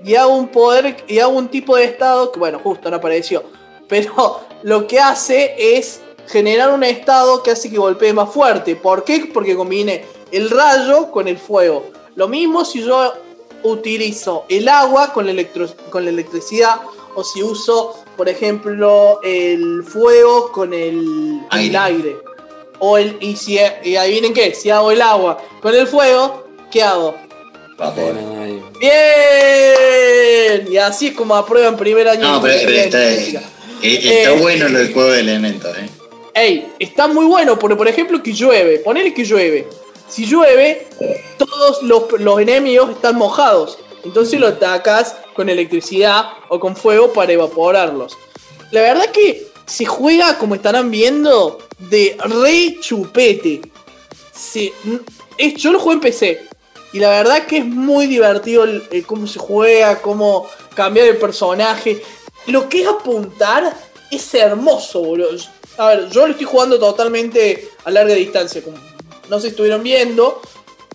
y 0.05 0.14
hago 0.14 0.35
un 0.35 0.49
poder 0.49 0.97
y 1.07 1.18
hago 1.18 1.33
un 1.33 1.49
tipo 1.49 1.76
de 1.76 1.85
estado 1.85 2.33
que 2.33 2.39
bueno, 2.39 2.59
justo 2.59 2.91
no 2.91 2.97
apareció. 2.97 3.45
Pero 3.89 4.41
lo 4.62 4.87
que 4.87 4.99
hace 4.99 5.55
es 5.78 6.01
generar 6.26 6.72
un 6.72 6.85
estado 6.85 7.43
que 7.43 7.51
hace 7.51 7.70
que 7.70 7.78
golpee 7.78 8.12
más 8.12 8.31
fuerte. 8.33 8.76
¿Por 8.76 9.05
qué? 9.05 9.31
Porque 9.33 9.57
combine 9.57 10.05
el 10.33 10.51
rayo 10.51 11.11
con 11.11 11.28
el 11.28 11.39
fuego. 11.39 11.91
Lo 12.14 12.28
mismo 12.28 12.64
si 12.64 12.83
yo 12.83 13.12
utilizo 13.62 14.45
el 14.49 14.68
agua 14.68 15.12
con 15.12 15.28
electro- 15.28 15.74
con 15.91 16.05
la 16.05 16.11
electricidad 16.11 16.76
o 17.14 17.22
si 17.24 17.43
uso, 17.43 17.97
por 18.20 18.28
ejemplo, 18.28 19.18
el 19.24 19.82
fuego 19.82 20.52
con 20.52 20.74
el 20.74 21.40
el 21.52 21.74
Aire. 21.74 21.78
aire. 21.78 22.16
O 22.78 22.98
el, 22.98 23.16
y, 23.18 23.34
si, 23.34 23.58
y 23.82 23.96
adivinen 23.96 24.34
qué, 24.34 24.54
si 24.54 24.68
hago 24.68 24.90
el 24.90 25.00
agua 25.00 25.38
con 25.62 25.74
el 25.74 25.86
fuego, 25.86 26.46
¿qué 26.70 26.82
hago? 26.82 27.14
Vapor. 27.78 28.12
¡Bien! 28.78 30.70
Y 30.70 30.76
así 30.76 31.06
es 31.06 31.14
como 31.14 31.34
aprueban 31.34 31.78
primer 31.78 32.08
año 32.08 32.20
No, 32.20 32.42
pero, 32.42 32.70
está, 32.70 33.10
eh, 33.10 33.26
está 33.26 33.40
Eh, 33.82 34.36
bueno 34.38 34.68
lo 34.68 34.80
del 34.80 34.92
juego 34.92 35.12
de 35.12 35.20
elementos, 35.20 35.74
¿eh? 35.78 35.88
Ey, 36.34 36.72
está 36.78 37.08
muy 37.08 37.24
bueno, 37.24 37.58
porque 37.58 37.76
por 37.76 37.88
ejemplo 37.88 38.22
que 38.22 38.34
llueve, 38.34 38.80
ponele 38.80 39.14
que 39.14 39.24
llueve. 39.24 39.66
Si 40.10 40.26
llueve, 40.26 40.88
todos 41.38 41.82
los, 41.84 42.20
los 42.20 42.38
enemigos 42.38 42.90
están 42.90 43.16
mojados. 43.16 43.78
Entonces 44.05 44.40
lo 44.40 44.48
atacas 44.48 45.16
con 45.34 45.48
electricidad 45.48 46.26
o 46.48 46.59
con 46.59 46.76
fuego 46.76 47.12
para 47.12 47.32
evaporarlos. 47.32 48.16
La 48.70 48.82
verdad 48.82 49.07
que 49.12 49.48
se 49.66 49.84
juega, 49.84 50.38
como 50.38 50.55
estarán 50.55 50.90
viendo, 50.90 51.59
de 51.78 52.16
re 52.18 52.76
chupete. 52.80 53.62
Es, 55.38 55.55
yo 55.55 55.72
lo 55.72 55.78
juego 55.78 55.92
en 55.92 56.01
PC. 56.01 56.48
Y 56.92 56.98
la 56.98 57.11
verdad 57.11 57.46
que 57.46 57.59
es 57.59 57.64
muy 57.64 58.07
divertido 58.07 58.64
el, 58.64 59.05
cómo 59.07 59.26
se 59.26 59.38
juega, 59.38 60.03
cómo 60.03 60.48
cambiar 60.74 61.07
el 61.07 61.18
personaje. 61.18 62.03
Lo 62.46 62.68
que 62.68 62.82
es 62.82 62.88
apuntar 62.88 63.76
es 64.11 64.34
hermoso, 64.34 65.01
boludo. 65.01 65.30
A 65.78 65.88
ver, 65.88 66.11
yo 66.11 66.26
lo 66.26 66.32
estoy 66.32 66.46
jugando 66.46 66.78
totalmente 66.78 67.68
a 67.84 67.90
larga 67.90 68.14
distancia. 68.14 68.62
Como 68.62 68.76
no 69.28 69.38
se 69.40 69.48
estuvieron 69.48 69.82
viendo. 69.82 70.42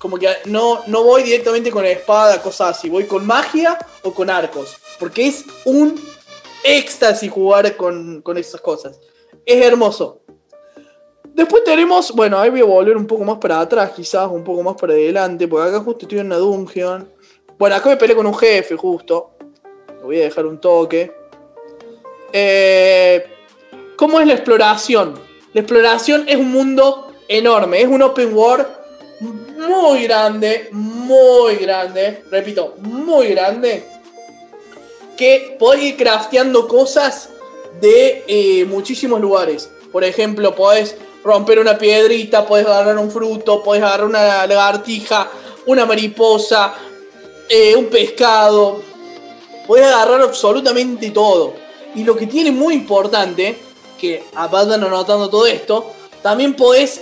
Como 0.05 0.19
que 0.19 0.27
no, 0.45 0.83
no 0.85 1.03
voy 1.03 1.23
directamente 1.23 1.71
con 1.71 1.83
espada, 1.83 2.39
cosas 2.39 2.77
así. 2.77 2.89
Voy 2.89 3.05
con 3.05 3.25
magia 3.25 3.75
o 4.03 4.13
con 4.13 4.29
arcos. 4.29 4.77
Porque 4.99 5.25
es 5.25 5.43
un 5.65 5.99
éxtasis 6.63 7.31
jugar 7.31 7.75
con, 7.75 8.21
con 8.21 8.37
esas 8.37 8.61
cosas. 8.61 8.99
Es 9.43 9.65
hermoso. 9.65 10.21
Después 11.33 11.63
tenemos, 11.63 12.11
bueno, 12.11 12.37
ahí 12.37 12.51
voy 12.51 12.59
a 12.59 12.65
volver 12.65 12.95
un 12.95 13.07
poco 13.07 13.23
más 13.23 13.39
para 13.39 13.59
atrás, 13.59 13.93
quizás, 13.95 14.29
un 14.29 14.43
poco 14.43 14.61
más 14.61 14.75
para 14.75 14.93
adelante, 14.93 15.47
porque 15.47 15.69
acá 15.69 15.79
justo 15.79 16.05
estoy 16.05 16.19
en 16.19 16.27
una 16.27 16.37
dungeon. 16.37 17.11
Bueno, 17.57 17.75
acá 17.75 17.89
me 17.89 17.97
peleé 17.97 18.15
con 18.15 18.27
un 18.27 18.35
jefe, 18.35 18.75
justo. 18.75 19.31
Le 19.87 20.03
voy 20.03 20.21
a 20.21 20.25
dejar 20.25 20.45
un 20.45 20.61
toque. 20.61 21.11
Eh, 22.31 23.25
¿Cómo 23.95 24.19
es 24.19 24.27
la 24.27 24.33
exploración? 24.33 25.15
La 25.53 25.61
exploración 25.61 26.25
es 26.27 26.35
un 26.35 26.51
mundo 26.51 27.11
enorme, 27.27 27.81
es 27.81 27.87
un 27.87 28.03
open 28.03 28.35
world 28.35 28.84
muy 29.55 30.03
grande, 30.03 30.69
muy 30.71 31.55
grande, 31.55 32.23
repito, 32.29 32.75
muy 32.79 33.27
grande, 33.29 33.85
que 35.17 35.55
podés 35.59 35.83
ir 35.83 35.97
crafteando 35.97 36.67
cosas 36.67 37.29
de 37.79 38.23
eh, 38.27 38.65
muchísimos 38.65 39.19
lugares. 39.21 39.69
Por 39.91 40.03
ejemplo, 40.03 40.55
podés 40.55 40.95
romper 41.23 41.59
una 41.59 41.77
piedrita, 41.77 42.45
podés 42.45 42.67
agarrar 42.67 42.97
un 42.97 43.09
fruto, 43.09 43.63
podés 43.63 43.83
agarrar 43.83 44.07
una 44.07 44.45
lagartija, 44.45 45.29
una 45.65 45.85
mariposa, 45.85 46.73
eh, 47.49 47.75
un 47.75 47.85
pescado. 47.85 48.81
Podés 49.67 49.85
agarrar 49.85 50.21
absolutamente 50.21 51.11
todo. 51.11 51.53
Y 51.95 52.03
lo 52.03 52.15
que 52.15 52.27
tiene 52.27 52.51
muy 52.51 52.73
importante, 52.73 53.57
que 53.99 54.23
vayan 54.33 54.83
anotando 54.83 55.29
todo 55.29 55.47
esto, 55.47 55.91
también 56.21 56.55
podés 56.55 57.01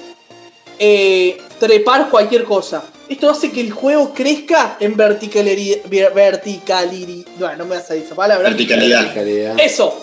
eh, 0.80 1.38
trepar 1.64 2.10
cualquier 2.10 2.44
cosa. 2.44 2.84
Esto 3.08 3.30
hace 3.30 3.50
que 3.52 3.62
el 3.62 3.72
juego 3.72 4.14
crezca 4.14 4.76
en 4.82 4.98
verticalidad. 4.98 5.78
Verticalidad. 6.14 7.26
Bueno, 7.40 7.58
no 7.60 7.66
me 7.66 7.76
vas 7.78 7.90
a 7.90 7.94
decir 7.94 8.08
esa 8.08 8.16
palabra. 8.16 8.50
Verticalidad. 8.50 9.14
Calidad. 9.14 9.58
Eso, 9.58 9.98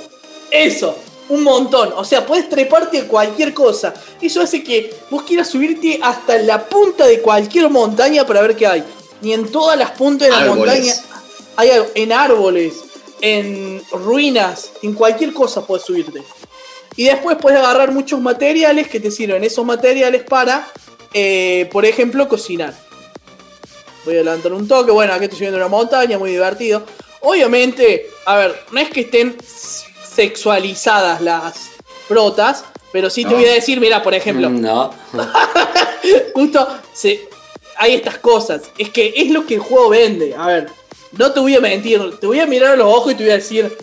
eso, 0.51 0.97
un 1.29 1.43
montón. 1.43 1.93
O 1.97 2.05
sea, 2.05 2.25
puedes 2.25 2.49
treparte 2.49 3.01
a 3.01 3.05
cualquier 3.07 3.53
cosa. 3.53 3.93
Eso 4.23 4.41
hace 4.41 4.65
que 4.65 4.95
vos 5.11 5.23
quieras 5.25 5.49
subirte 5.49 6.01
hasta 6.03 6.39
la 6.39 6.65
punta 6.65 7.07
de 7.07 7.21
cualquier 7.21 7.69
montaña 7.69 8.27
para 8.27 8.41
ver 8.41 8.57
qué 8.57 8.67
hay. 8.67 8.85
Y 9.23 9.33
en 9.33 9.51
todas 9.53 9.79
las 9.79 9.91
puntas 9.91 10.29
de 10.29 10.33
la 10.33 10.41
Árboles. 10.41 10.59
montaña 10.59 10.95
hay 11.57 11.71
algo. 11.71 11.89
En 11.95 12.13
árboles, 12.13 12.73
en 13.21 13.83
ruinas, 13.93 14.71
en 14.83 14.95
cualquier 14.95 15.35
cosa 15.35 15.67
puedes 15.67 15.85
subirte. 15.85 16.23
Y 16.97 17.05
después 17.05 17.37
puedes 17.39 17.59
agarrar 17.59 17.93
muchos 17.93 18.19
materiales 18.19 18.89
que 18.89 18.99
te 18.99 19.11
sirven. 19.11 19.45
Esos 19.45 19.65
materiales 19.65 20.23
para, 20.25 20.67
eh, 21.15 21.69
por 21.73 21.85
ejemplo, 21.85 22.29
cocinar. 22.29 22.75
Voy 24.05 24.17
a 24.17 24.23
levantar 24.23 24.53
un 24.53 24.67
toque. 24.67 24.91
Bueno, 24.91 25.13
aquí 25.13 25.25
estoy 25.25 25.39
subiendo 25.39 25.59
una 25.59 25.69
montaña, 25.69 26.19
muy 26.19 26.31
divertido. 26.31 26.83
Obviamente, 27.21 28.07
a 28.25 28.37
ver, 28.37 28.57
no 28.73 28.81
es 28.81 28.89
que 28.91 29.01
estén 29.03 29.37
sexualizadas 30.03 31.21
las 31.21 31.71
protas, 32.09 32.65
pero 32.93 33.11
sí 33.11 33.25
te 33.25 33.35
voy 33.35 33.45
a 33.45 33.53
decir, 33.53 33.79
mira, 33.81 34.03
por 34.03 34.15
ejemplo, 34.15 34.49
Mm, 34.51 34.61
No. 34.63 34.91
justo 36.35 36.67
se, 36.93 37.29
hay 37.77 37.95
estas 37.95 38.19
cosas. 38.19 38.63
Es 38.79 38.91
que 38.91 39.13
es 39.17 39.31
lo 39.31 39.47
que 39.47 39.55
el 39.55 39.61
juego 39.61 39.91
vende. 39.91 40.35
A 40.37 40.47
ver, 40.47 40.67
no 41.13 41.33
te 41.33 41.41
voy 41.41 41.55
a 41.55 41.61
mentir, 41.61 42.19
te 42.19 42.27
voy 42.27 42.41
a 42.41 42.47
mirar 42.47 42.73
a 42.73 42.77
los 42.77 42.87
ojos 42.87 43.13
y 43.13 43.17
te 43.17 43.25
voy 43.25 43.33
a 43.33 43.37
decir, 43.37 43.77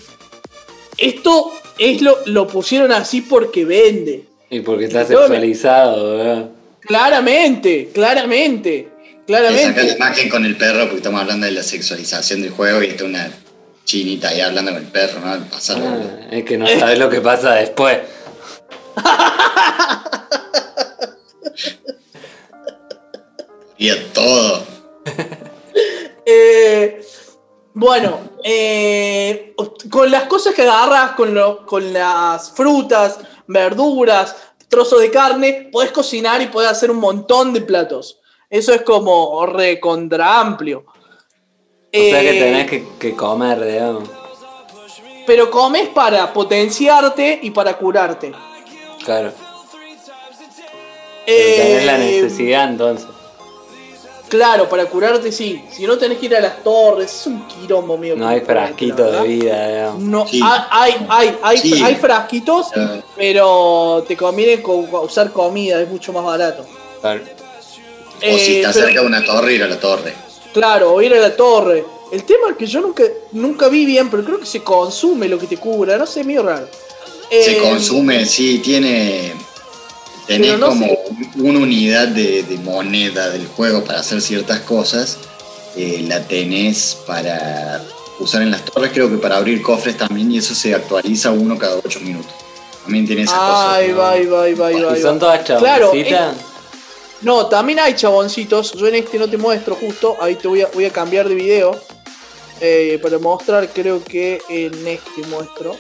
esto 0.98 1.52
es 1.78 2.02
lo, 2.02 2.18
lo 2.26 2.48
pusieron 2.48 2.92
así 2.92 3.22
porque 3.22 3.66
vende. 3.66 4.26
Y 4.50 4.62
porque 4.62 4.86
está 4.86 5.06
sexualizado, 5.06 6.18
¿verdad? 6.18 6.50
Claramente, 6.88 7.90
claramente, 7.94 8.88
Le 9.28 9.34
saca 9.34 9.44
la 9.44 9.50
claramente. 9.50 9.94
imagen 9.96 10.30
con 10.30 10.46
el 10.46 10.56
perro 10.58 10.82
porque 10.84 10.98
estamos 10.98 11.22
hablando 11.22 11.46
de 11.46 11.52
la 11.52 11.64
sexualización 11.64 12.42
del 12.42 12.52
juego 12.52 12.82
y 12.82 12.88
está 12.88 13.04
una 13.04 13.30
chinita 13.84 14.30
ahí 14.30 14.40
hablando 14.42 14.72
con 14.74 14.82
el 14.84 14.88
perro, 14.90 15.20
¿no? 15.20 15.34
Ah, 15.34 15.40
es 16.32 16.44
que 16.46 16.58
no 16.58 16.66
sabes 16.80 16.98
lo 17.00 17.10
que 17.10 17.20
pasa 17.22 17.56
después. 17.56 18.00
Y 23.78 23.92
todo. 24.14 24.64
Eh, 26.30 27.02
Bueno, 27.74 28.20
eh, 28.44 29.56
con 29.90 30.12
las 30.12 30.24
cosas 30.24 30.54
que 30.54 30.64
agarras, 30.64 31.12
con, 31.12 31.34
lo- 31.34 31.66
con 31.66 31.94
las 31.94 32.52
frutas, 32.52 33.18
verduras, 33.48 34.36
trozos 34.70 35.00
de 35.02 35.12
carne, 35.12 35.70
podés 35.72 35.92
cocinar 35.92 36.42
y 36.42 36.48
podés 36.48 36.70
hacer 36.70 36.92
un 36.92 37.00
montón 37.00 37.54
de 37.54 37.62
platos. 37.62 38.20
Eso 38.50 38.74
es 38.74 38.82
como 38.84 39.46
recontra 39.46 40.40
amplio. 40.40 40.86
O 40.88 40.94
sea 41.92 42.22
que 42.22 42.38
Eh, 42.38 42.40
tenés 42.40 42.70
que, 42.70 42.88
que 43.00 43.16
comer, 43.16 43.64
digamos. 43.64 44.10
Pero 45.26 45.50
comes 45.52 45.90
para 45.90 46.32
potenciarte 46.32 47.40
y 47.42 47.52
para 47.52 47.78
curarte. 47.78 48.32
Claro. 49.04 49.32
Pero 51.26 51.56
tenés 51.56 51.86
la 51.86 51.96
Eh, 51.96 52.22
necesidad 52.22 52.70
entonces. 52.70 53.08
Claro, 54.30 54.68
para 54.68 54.86
curarte 54.86 55.32
sí. 55.32 55.64
Si 55.72 55.86
no 55.88 55.98
tenés 55.98 56.18
que 56.18 56.26
ir 56.26 56.36
a 56.36 56.42
las 56.42 56.62
torres, 56.64 57.14
es 57.22 57.28
un 57.28 57.48
quilombo 57.48 57.98
mío. 57.98 58.16
No 58.18 58.28
hay 58.28 58.42
frasquito 58.42 59.10
de 59.10 59.22
vida, 59.28 59.68
digamos. 59.70 60.02
No, 60.02 60.28
Sí. 60.28 60.42
hay, 60.44 60.62
hay, 60.70 61.06
hay, 61.10 61.38
hay, 61.42 61.58
Sí. 61.60 61.82
hay 61.82 61.96
frasquitos, 61.96 62.68
pero 63.16 64.04
te 64.08 64.18
conviene 64.18 64.62
co- 64.62 64.86
usar 65.04 65.32
comida, 65.32 65.82
es 65.82 65.90
mucho 65.90 66.12
más 66.12 66.26
barato. 66.26 66.66
Claro. 67.02 67.22
O 67.22 68.26
Eh, 68.26 68.40
si 68.40 68.56
está 68.58 68.74
pero- 68.74 68.86
cerca 68.88 69.02
de 69.02 69.08
una 69.08 69.24
torre, 69.24 69.54
ir 69.54 69.64
a 69.64 69.68
la 69.68 69.80
torre. 69.80 70.14
Claro, 70.54 70.94
o 70.94 71.02
ir 71.02 71.14
a 71.14 71.20
la 71.20 71.36
torre. 71.36 71.86
El 72.12 72.24
tema 72.24 72.50
es 72.52 72.58
que 72.58 72.66
yo 72.66 72.82
nunca, 72.82 73.04
nunca 73.34 73.68
vi 73.70 73.86
bien, 73.86 74.10
pero 74.10 74.24
creo 74.24 74.40
que 74.40 74.46
se 74.46 74.62
consume 74.64 75.28
lo 75.28 75.38
que 75.38 75.46
te 75.48 75.58
cura, 75.58 75.98
no 75.98 76.06
sé, 76.06 76.24
medio 76.24 76.44
raro. 76.44 76.68
Se 77.30 77.58
Eh, 77.58 77.58
consume, 77.62 78.26
sí, 78.26 78.60
tiene. 78.60 79.34
Tenés 80.28 80.60
no 80.60 80.68
como 80.70 80.86
sé. 80.86 81.00
una 81.38 81.60
unidad 81.60 82.08
de, 82.10 82.44
de 82.44 82.58
moneda 82.58 83.30
del 83.30 83.48
juego 83.48 83.84
para 83.84 84.00
hacer 84.02 84.22
ciertas 84.22 84.60
cosas. 84.62 85.18
eh, 85.76 86.04
la 86.08 86.24
tenés 86.28 86.98
para 87.06 87.82
usar 88.20 88.42
en 88.42 88.50
las 88.52 88.66
torres, 88.66 88.92
creo 88.94 89.10
que 89.10 89.18
para 89.18 89.38
abrir 89.38 89.62
cofres 89.62 89.96
también, 89.98 90.32
y 90.32 90.40
eso 90.40 90.56
se 90.56 90.74
actualiza 90.74 91.30
uno 91.32 91.58
cada 91.58 91.76
8 91.84 92.00
minutos. 92.02 92.32
También 92.84 93.06
tiene 93.06 93.22
esas 93.24 93.36
Ahí 93.36 93.40
cosas. 93.40 93.66
va, 93.68 93.76
ahí 93.76 93.92
va, 93.94 94.12
ahí 94.12 94.26
va, 94.26 94.44
ahí 94.44 94.54
va, 94.82 94.92
ahí 94.94 95.00
¿Y 95.00 95.02
son 95.02 95.20
todas 95.20 95.42
Claro? 95.44 95.92
No, 97.22 97.48
también 97.48 97.80
hay 97.80 97.96
chaboncitos. 97.96 98.74
Yo 98.74 98.88
en 98.88 98.96
este 98.96 99.18
no 99.20 99.30
te 99.30 99.38
muestro 99.38 99.76
justo. 99.76 100.16
Ahí 100.22 100.36
te 100.36 100.48
voy 100.48 100.62
a, 100.62 100.68
voy 100.74 100.86
a 100.86 100.90
cambiar 100.92 101.28
de 101.28 101.36
video. 101.36 101.80
eh, 102.62 103.00
para 103.02 103.20
mostrar, 103.20 103.70
creo 103.70 104.04
que 104.04 104.42
en 104.50 104.88
este 104.88 105.22
muestro. 105.30 105.76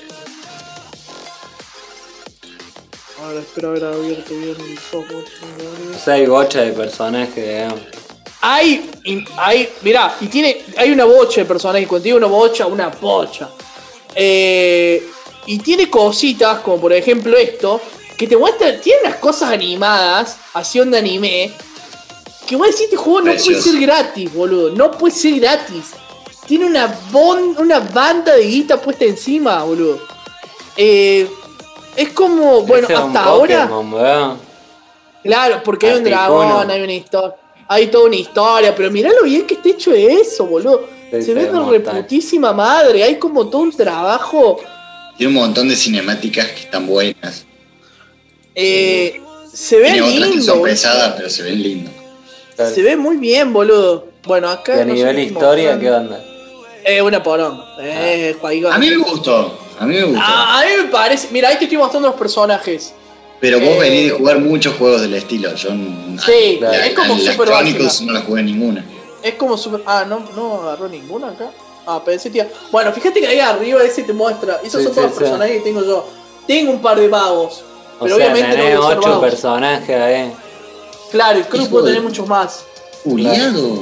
Ahora 3.23 3.39
espero 3.39 3.69
haber 3.69 3.85
abierto 3.85 4.33
bien 4.35 4.55
el 4.59 4.77
software. 4.79 5.25
O 5.95 5.99
sea, 5.99 6.13
hay 6.15 6.25
bocha 6.27 6.61
de 6.61 6.71
personajes, 6.73 7.35
digamos. 7.35 7.79
Hay, 8.41 8.89
y- 9.03 9.25
hay, 9.37 9.69
mirá, 9.81 10.15
y 10.21 10.27
tiene, 10.27 10.61
hay 10.77 10.91
una 10.91 11.05
bocha 11.05 11.41
de 11.41 11.45
personajes. 11.45 11.87
Cuando 11.87 12.03
digo 12.03 12.17
una 12.17 12.27
bocha, 12.27 12.67
una 12.67 12.89
bocha. 12.89 13.49
Eh, 14.13 15.03
y 15.47 15.57
tiene 15.59 15.89
cositas, 15.89 16.59
como 16.59 16.79
por 16.79 16.93
ejemplo 16.93 17.35
esto, 17.37 17.81
que 18.17 18.27
te 18.27 18.37
muestra, 18.37 18.79
tiene 18.79 19.01
unas 19.05 19.15
cosas 19.17 19.51
animadas, 19.51 20.37
acción 20.53 20.91
de 20.91 20.99
anime, 20.99 21.51
que 22.47 22.55
vos 22.55 22.67
decís, 22.67 22.81
este 22.83 22.97
juego 22.97 23.21
no 23.21 23.31
puede 23.31 23.61
ser 23.61 23.79
gratis, 23.81 24.33
boludo. 24.33 24.69
No 24.71 24.91
puede 24.91 25.13
ser 25.15 25.39
gratis. 25.39 25.85
Tiene 26.45 26.65
una, 26.65 26.87
bon- 27.11 27.55
una 27.57 27.79
banda 27.79 28.35
de 28.35 28.43
guita 28.45 28.79
puesta 28.81 29.05
encima, 29.05 29.63
boludo. 29.63 29.99
Eh, 30.77 31.27
es 31.97 32.09
como, 32.13 32.61
bueno, 32.61 32.87
un 32.87 32.95
hasta 32.95 33.23
ahora... 33.23 33.67
Pokémon. 33.67 34.37
Claro, 35.23 35.61
porque 35.65 35.89
hay 35.89 35.97
un 35.97 36.03
dragón, 36.05 36.71
hay 36.71 36.81
una 36.81 36.93
historia. 36.93 37.35
Hay 37.69 37.87
toda 37.87 38.05
una 38.05 38.15
historia, 38.15 38.73
pero 38.73 38.89
mirá 38.89 39.09
lo 39.11 39.23
bien 39.25 39.45
que 39.45 39.55
está 39.55 39.67
hecho 39.67 39.91
eso, 39.93 40.45
boludo. 40.45 40.85
Sí, 41.11 41.17
Se 41.17 41.21
se 41.23 41.33
ve 41.33 41.45
de 41.51 41.59
reputísima 41.59 42.53
madre. 42.53 43.03
Hay 43.03 43.17
como 43.19 43.49
todo 43.49 43.63
un 43.63 43.71
trabajo. 43.75 44.61
Tiene 45.17 45.33
un 45.33 45.39
montón 45.41 45.67
de 45.67 45.75
cinemáticas 45.75 46.47
que 46.47 46.61
están 46.61 46.87
buenas. 46.87 47.45
eh, 48.55 49.21
se 49.51 49.77
ve 49.79 49.91
Tiene 49.91 50.01
otras 50.01 50.13
que 50.29 50.35
lindo. 50.37 50.45
son 50.45 50.61
pesadas, 50.63 51.13
pero 51.17 51.29
se 51.29 51.43
ven 51.43 51.61
lindas. 51.61 51.93
Claro. 52.55 52.73
Se 52.73 52.81
ve 52.81 52.95
muy 52.95 53.17
bien, 53.17 53.51
boludo. 53.51 54.07
Bueno, 54.25 54.49
acá. 54.49 54.77
Y 54.77 54.79
a 54.81 54.85
no 54.85 54.93
nivel 54.93 55.19
historia, 55.19 55.75
mostrando. 55.75 55.81
¿qué 55.81 55.91
onda? 55.91 56.23
Eh, 56.85 57.01
una 57.01 57.21
porón. 57.21 57.61
Eh, 57.81 58.35
Qui-Gon. 58.41 58.71
A 58.71 58.77
mí 58.77 58.89
me 58.91 58.97
gustó, 58.97 59.57
a 59.79 59.85
mí 59.85 59.95
me 59.95 60.03
gustó. 60.03 60.21
Ah, 60.23 60.59
a 60.59 60.65
mí 60.65 60.71
me 60.83 60.89
parece. 60.89 61.27
Mira, 61.31 61.49
ahí 61.49 61.57
te 61.57 61.65
estoy 61.65 61.77
mostrando 61.77 62.09
los 62.09 62.17
personajes. 62.17 62.93
Pero 63.39 63.59
vos 63.59 63.69
eh, 63.69 63.79
venís 63.79 64.03
de 64.05 64.09
jugar 64.11 64.39
muchos 64.39 64.75
juegos 64.75 65.01
del 65.01 65.13
estilo. 65.13 65.53
Yo 65.55 65.69
Sí, 66.25 66.57
la- 66.59 66.85
es 66.87 66.95
como 66.95 67.15
la 67.15 67.31
super 67.31 67.47
Chronicles 67.47 68.01
no 68.01 68.13
la 68.13 68.21
jugué 68.21 68.41
ninguna. 68.43 68.83
Es 69.21 69.35
como 69.35 69.55
super. 69.57 69.83
Ah, 69.85 70.05
no, 70.07 70.21
no 70.35 70.61
agarró 70.61 70.87
ninguna 70.89 71.29
acá. 71.29 71.51
Ah, 71.85 72.01
pensé, 72.03 72.29
tía. 72.29 72.49
Bueno, 72.71 72.91
fíjate 72.91 73.19
que 73.19 73.27
ahí 73.27 73.39
arriba 73.39 73.83
ese 73.83 74.03
te 74.03 74.13
muestra. 74.13 74.59
Esos 74.63 74.81
Sí, 74.81 74.83
son 74.85 74.93
sí, 74.93 74.95
todos 74.95 75.03
los 75.09 75.13
sí. 75.13 75.19
personajes 75.19 75.57
que 75.57 75.61
tengo 75.63 75.83
yo. 75.85 76.07
Tengo 76.47 76.71
un 76.71 76.81
par 76.81 76.99
de 76.99 77.07
vagos. 77.07 77.63
O 77.99 78.03
pero 78.03 78.15
sea, 78.17 78.25
obviamente 78.31 78.57
no 78.57 78.63
tenés 78.63 78.75
a 78.75 78.79
usar 78.79 78.97
ocho 78.99 79.09
vagos. 79.09 79.23
personajes 79.29 79.95
ahí. 80.01 80.33
Claro, 81.11 81.39
y 81.39 81.41
creo 81.43 81.51
que 81.51 81.57
Hijo 81.59 81.69
puedo 81.69 81.85
de- 81.85 81.91
tener 81.93 82.03
muchos 82.03 82.27
más. 82.27 82.63
Juliado. 83.03 83.79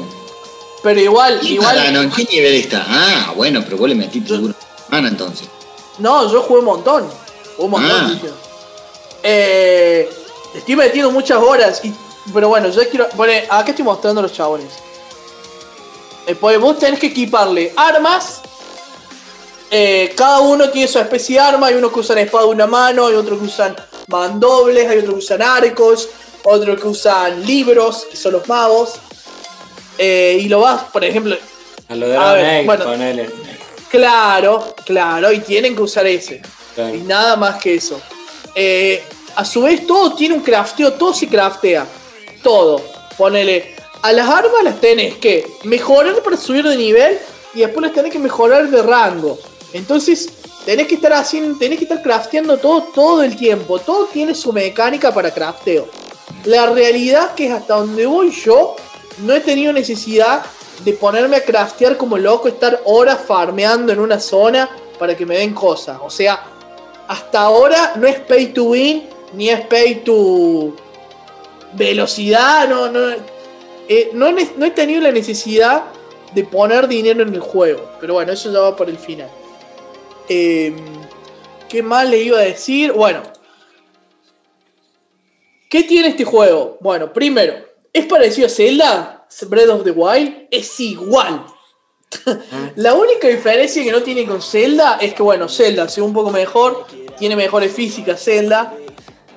Pero 0.83 0.99
igual, 0.99 1.39
¿Y 1.41 1.53
igual. 1.53 1.75
para, 1.75 1.91
no, 1.91 2.01
¿en 2.01 2.11
qué 2.11 2.25
nivel 2.25 2.53
está? 2.55 2.85
Ah, 2.87 3.33
bueno, 3.35 3.61
pero 3.63 3.77
vos 3.77 3.89
le 3.89 3.95
metiste 3.95 4.29
seguro. 4.35 4.53
Ana 4.91 5.07
entonces. 5.07 5.47
No, 5.99 6.31
yo 6.31 6.41
jugué 6.41 6.59
un 6.59 6.65
montón. 6.65 7.03
Jugué 7.55 7.65
un 7.65 7.71
montón, 7.71 7.91
Ah. 7.91 8.09
dije. 8.11 8.29
Eh, 9.23 10.09
estoy 10.53 10.75
metiendo 10.75 11.11
muchas 11.11 11.37
horas. 11.41 11.83
Y, 11.83 11.93
pero 12.33 12.49
bueno, 12.49 12.69
yo 12.69 12.87
quiero. 12.89 13.07
Bueno, 13.15 13.33
acá 13.49 13.71
estoy 13.71 13.85
mostrando 13.85 14.21
los 14.21 14.33
chabones. 14.33 14.71
Eh, 16.27 16.35
pues 16.35 16.59
vos 16.59 16.77
tenés 16.79 16.99
que 16.99 17.07
equiparle 17.07 17.73
armas. 17.75 18.41
Eh, 19.71 20.13
cada 20.15 20.39
uno 20.41 20.69
tiene 20.69 20.87
su 20.87 20.99
especie 20.99 21.35
de 21.35 21.41
arma. 21.41 21.67
Hay 21.67 21.75
uno 21.75 21.91
que 21.91 21.99
usan 21.99 22.17
espada 22.19 22.45
de 22.45 22.49
una 22.51 22.67
mano, 22.67 23.07
hay 23.07 23.15
otro 23.15 23.37
que 23.37 23.45
usan 23.45 23.75
mandobles, 24.07 24.87
hay 24.89 24.99
otro 24.99 25.13
que 25.13 25.19
usan 25.19 25.41
arcos, 25.41 26.09
otro 26.43 26.75
que 26.75 26.87
usan 26.87 27.45
libros, 27.45 28.05
que 28.09 28.15
son 28.17 28.33
los 28.33 28.47
magos. 28.47 28.93
Eh, 29.97 30.39
y 30.41 30.49
lo 30.49 30.59
vas, 30.59 30.83
por 30.91 31.03
ejemplo, 31.05 31.35
A 31.89 31.95
lo 31.95 32.05
A 32.05 32.09
Dragon 32.09 32.33
ver, 32.35 32.45
Age, 32.45 32.65
bueno. 32.65 32.85
ponele. 32.85 33.29
Claro, 33.95 34.75
claro, 34.85 35.31
y 35.31 35.39
tienen 35.39 35.73
que 35.73 35.81
usar 35.81 36.05
ese. 36.05 36.41
Y 36.93 36.97
nada 36.97 37.37
más 37.37 37.61
que 37.61 37.75
eso. 37.75 38.01
Eh, 38.53 39.01
a 39.35 39.45
su 39.45 39.61
vez, 39.61 39.87
todo 39.87 40.13
tiene 40.15 40.35
un 40.35 40.41
crafteo, 40.41 40.93
todo 40.93 41.13
se 41.13 41.27
craftea. 41.27 41.87
Todo. 42.43 42.81
Ponele. 43.17 43.73
A 44.01 44.11
las 44.11 44.27
armas 44.29 44.63
las 44.63 44.81
tenés 44.81 45.15
que 45.15 45.47
mejorar 45.63 46.21
para 46.21 46.35
subir 46.35 46.67
de 46.67 46.75
nivel 46.75 47.17
y 47.53 47.61
después 47.61 47.83
las 47.85 47.93
tenés 47.93 48.11
que 48.11 48.19
mejorar 48.19 48.69
de 48.69 48.81
rango. 48.81 49.39
Entonces, 49.71 50.29
tenés 50.65 50.87
que 50.87 50.95
estar 50.95 51.13
haciendo, 51.13 51.57
tenés 51.57 51.79
que 51.79 51.85
estar 51.85 52.01
crafteando 52.01 52.57
todo 52.57 52.83
todo 52.93 53.23
el 53.23 53.37
tiempo. 53.37 53.79
Todo 53.79 54.07
tiene 54.07 54.35
su 54.35 54.51
mecánica 54.51 55.13
para 55.13 55.33
crafteo. 55.33 55.87
La 56.43 56.65
realidad 56.67 57.33
que 57.33 57.47
es 57.47 57.53
hasta 57.53 57.77
donde 57.77 58.05
voy 58.05 58.31
yo, 58.31 58.75
no 59.19 59.33
he 59.33 59.39
tenido 59.39 59.71
necesidad 59.71 60.43
de 60.83 60.93
ponerme 60.93 61.37
a 61.37 61.43
craftear 61.43 61.97
como 61.97 62.17
loco, 62.17 62.47
estar 62.47 62.81
horas 62.85 63.19
farmeando 63.25 63.93
en 63.93 63.99
una 63.99 64.19
zona 64.19 64.69
para 64.99 65.15
que 65.15 65.25
me 65.25 65.37
den 65.37 65.53
cosas. 65.53 65.99
O 66.03 66.09
sea, 66.09 66.43
hasta 67.07 67.41
ahora 67.41 67.93
no 67.95 68.07
es 68.07 68.19
pay 68.19 68.47
to 68.47 68.65
win, 68.65 69.07
ni 69.33 69.49
es 69.49 69.61
pay 69.67 69.95
to 70.03 70.75
velocidad, 71.73 72.67
no, 72.67 72.89
no, 72.89 73.15
eh, 73.87 74.11
no, 74.13 74.27
he 74.27 74.71
tenido 74.71 75.01
la 75.01 75.11
necesidad 75.11 75.83
de 76.33 76.43
poner 76.43 76.87
dinero 76.87 77.23
en 77.23 77.33
el 77.33 77.39
juego. 77.39 77.89
Pero 77.99 78.15
bueno, 78.15 78.31
eso 78.31 78.51
ya 78.51 78.59
va 78.59 78.75
por 78.75 78.89
el 78.89 78.97
final. 78.97 79.29
Em, 80.27 80.75
¿Qué 81.69 81.83
más 81.83 82.09
le 82.09 82.19
iba 82.19 82.37
a 82.37 82.41
decir? 82.41 82.91
Bueno, 82.91 83.21
¿qué 85.69 85.83
tiene 85.83 86.09
este 86.09 86.23
juego? 86.23 86.77
Bueno, 86.81 87.11
primero, 87.11 87.53
¿es 87.91 88.05
parecido 88.05 88.47
a 88.47 88.49
Zelda? 88.49 89.14
Breath 89.43 89.69
of 89.69 89.83
the 89.83 89.91
Wild 89.91 90.47
es 90.51 90.79
igual. 90.79 91.45
La 92.75 92.93
única 92.93 93.27
diferencia 93.27 93.83
que 93.83 93.91
no 93.91 94.01
tiene 94.01 94.25
con 94.25 94.41
Zelda 94.41 94.97
es 95.01 95.13
que, 95.13 95.23
bueno, 95.23 95.49
Zelda 95.49 95.87
se 95.89 96.01
ve 96.01 96.07
un 96.07 96.13
poco 96.13 96.29
mejor, 96.31 96.85
tiene 97.17 97.35
mejores 97.35 97.73
físicas 97.73 98.23
Zelda. 98.23 98.73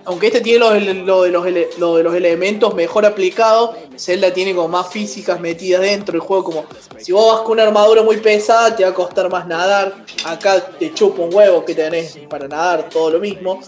Aunque 0.04 0.28
este 0.28 0.40
tiene 0.40 0.60
lo, 0.60 0.70
de- 0.70 0.94
lo 0.94 1.22
de 1.22 1.30
los, 1.30 1.78
lo 1.78 1.96
de 1.96 2.02
los 2.02 2.14
elementos 2.14 2.74
mejor 2.74 3.04
aplicados, 3.04 3.76
Zelda 3.98 4.32
tiene 4.32 4.54
como 4.54 4.68
más 4.68 4.88
físicas 4.88 5.38
metidas 5.38 5.82
dentro. 5.82 6.14
El 6.14 6.20
juego, 6.20 6.44
como 6.44 6.64
si 6.98 7.12
vos 7.12 7.30
vas 7.34 7.42
con 7.42 7.52
una 7.52 7.64
armadura 7.64 8.02
muy 8.02 8.16
pesada, 8.16 8.74
te 8.74 8.84
va 8.84 8.90
a 8.90 8.94
costar 8.94 9.28
más 9.28 9.46
nadar. 9.46 10.04
Acá 10.24 10.64
te 10.78 10.94
chupa 10.94 11.20
un 11.22 11.34
huevo 11.34 11.62
que 11.62 11.74
tenés 11.74 12.16
para 12.30 12.48
nadar, 12.48 12.88
todo 12.88 13.10
lo 13.10 13.18
mismo. 13.18 13.60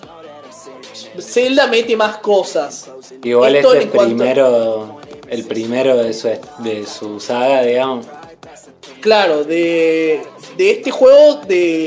Zelda 1.19 1.67
mete 1.67 1.95
más 1.97 2.19
cosas. 2.19 2.91
Igual 3.23 3.57
Esto 3.57 3.75
este 3.75 3.85
es 3.87 3.91
cuanto- 3.91 4.17
primero, 4.17 5.00
el 5.31 5.45
primero 5.45 5.97
de 5.97 6.13
su, 6.13 6.29
de 6.59 6.87
su 6.87 7.21
saga, 7.21 7.63
digamos. 7.63 8.07
Claro, 9.01 9.45
de, 9.45 10.23
de 10.57 10.71
este 10.71 10.91
juego 10.91 11.37
de 11.47 11.87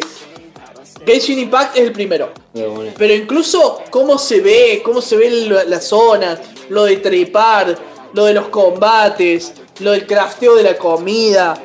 Genshin 1.06 1.40
Impact 1.40 1.76
es 1.76 1.84
el 1.84 1.92
primero. 1.92 2.32
Pero 2.98 3.14
incluso 3.14 3.82
cómo 3.90 4.18
se 4.18 4.40
ve, 4.40 4.82
cómo 4.84 5.02
se 5.02 5.18
ven 5.18 5.50
las 5.70 5.86
zonas, 5.86 6.40
lo 6.70 6.86
de 6.86 6.98
trepar, 6.98 7.78
lo 8.14 8.26
de 8.26 8.34
los 8.34 8.48
combates, 8.48 9.54
lo 9.80 9.92
del 9.92 10.08
crafteo 10.08 10.56
de 10.56 10.64
la 10.64 10.78
comida. 10.78 11.62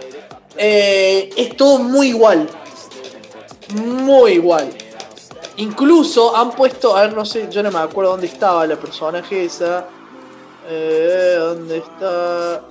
eh, 0.57 1.31
es 1.37 1.57
todo 1.57 1.79
muy 1.79 2.09
igual. 2.09 2.49
Muy 3.77 4.33
igual. 4.33 4.69
Incluso 5.59 6.35
han 6.37 6.51
puesto, 6.53 6.97
a 6.97 7.03
ver, 7.03 7.13
no 7.13 7.25
sé, 7.25 7.49
yo 7.51 7.63
no 7.63 7.71
me 7.71 7.79
acuerdo 7.79 8.13
dónde 8.13 8.27
estaba 8.27 8.67
la 8.67 8.77
personaje 8.77 9.45
esa. 9.45 9.87
Eh, 10.69 11.37
¿Dónde 11.39 11.79
está? 11.79 12.63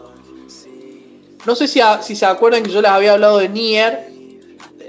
No 1.46 1.56
sé 1.56 1.68
si, 1.68 1.80
a- 1.82 2.02
si 2.02 2.16
se 2.16 2.26
acuerdan 2.26 2.62
que 2.64 2.72
yo 2.72 2.82
les 2.82 2.92
había 2.92 3.14
hablado 3.14 3.38
de 3.40 3.50
Nier, 3.50 4.10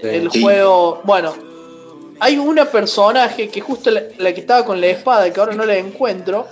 el 0.03 0.31
Sí. 0.31 0.43
juego. 0.43 1.01
Bueno, 1.05 1.35
hay 2.21 2.37
una 2.37 2.65
personaje 2.67 3.49
que 3.49 3.61
justo 3.61 3.91
la, 3.91 4.03
la 4.19 4.35
que 4.35 4.41
estaba 4.41 4.65
con 4.65 4.81
la 4.81 4.89
espada, 4.89 5.33
que 5.33 5.41
ahora 5.41 5.55
no 5.55 5.65
la 5.65 5.77
encuentro. 5.77 6.47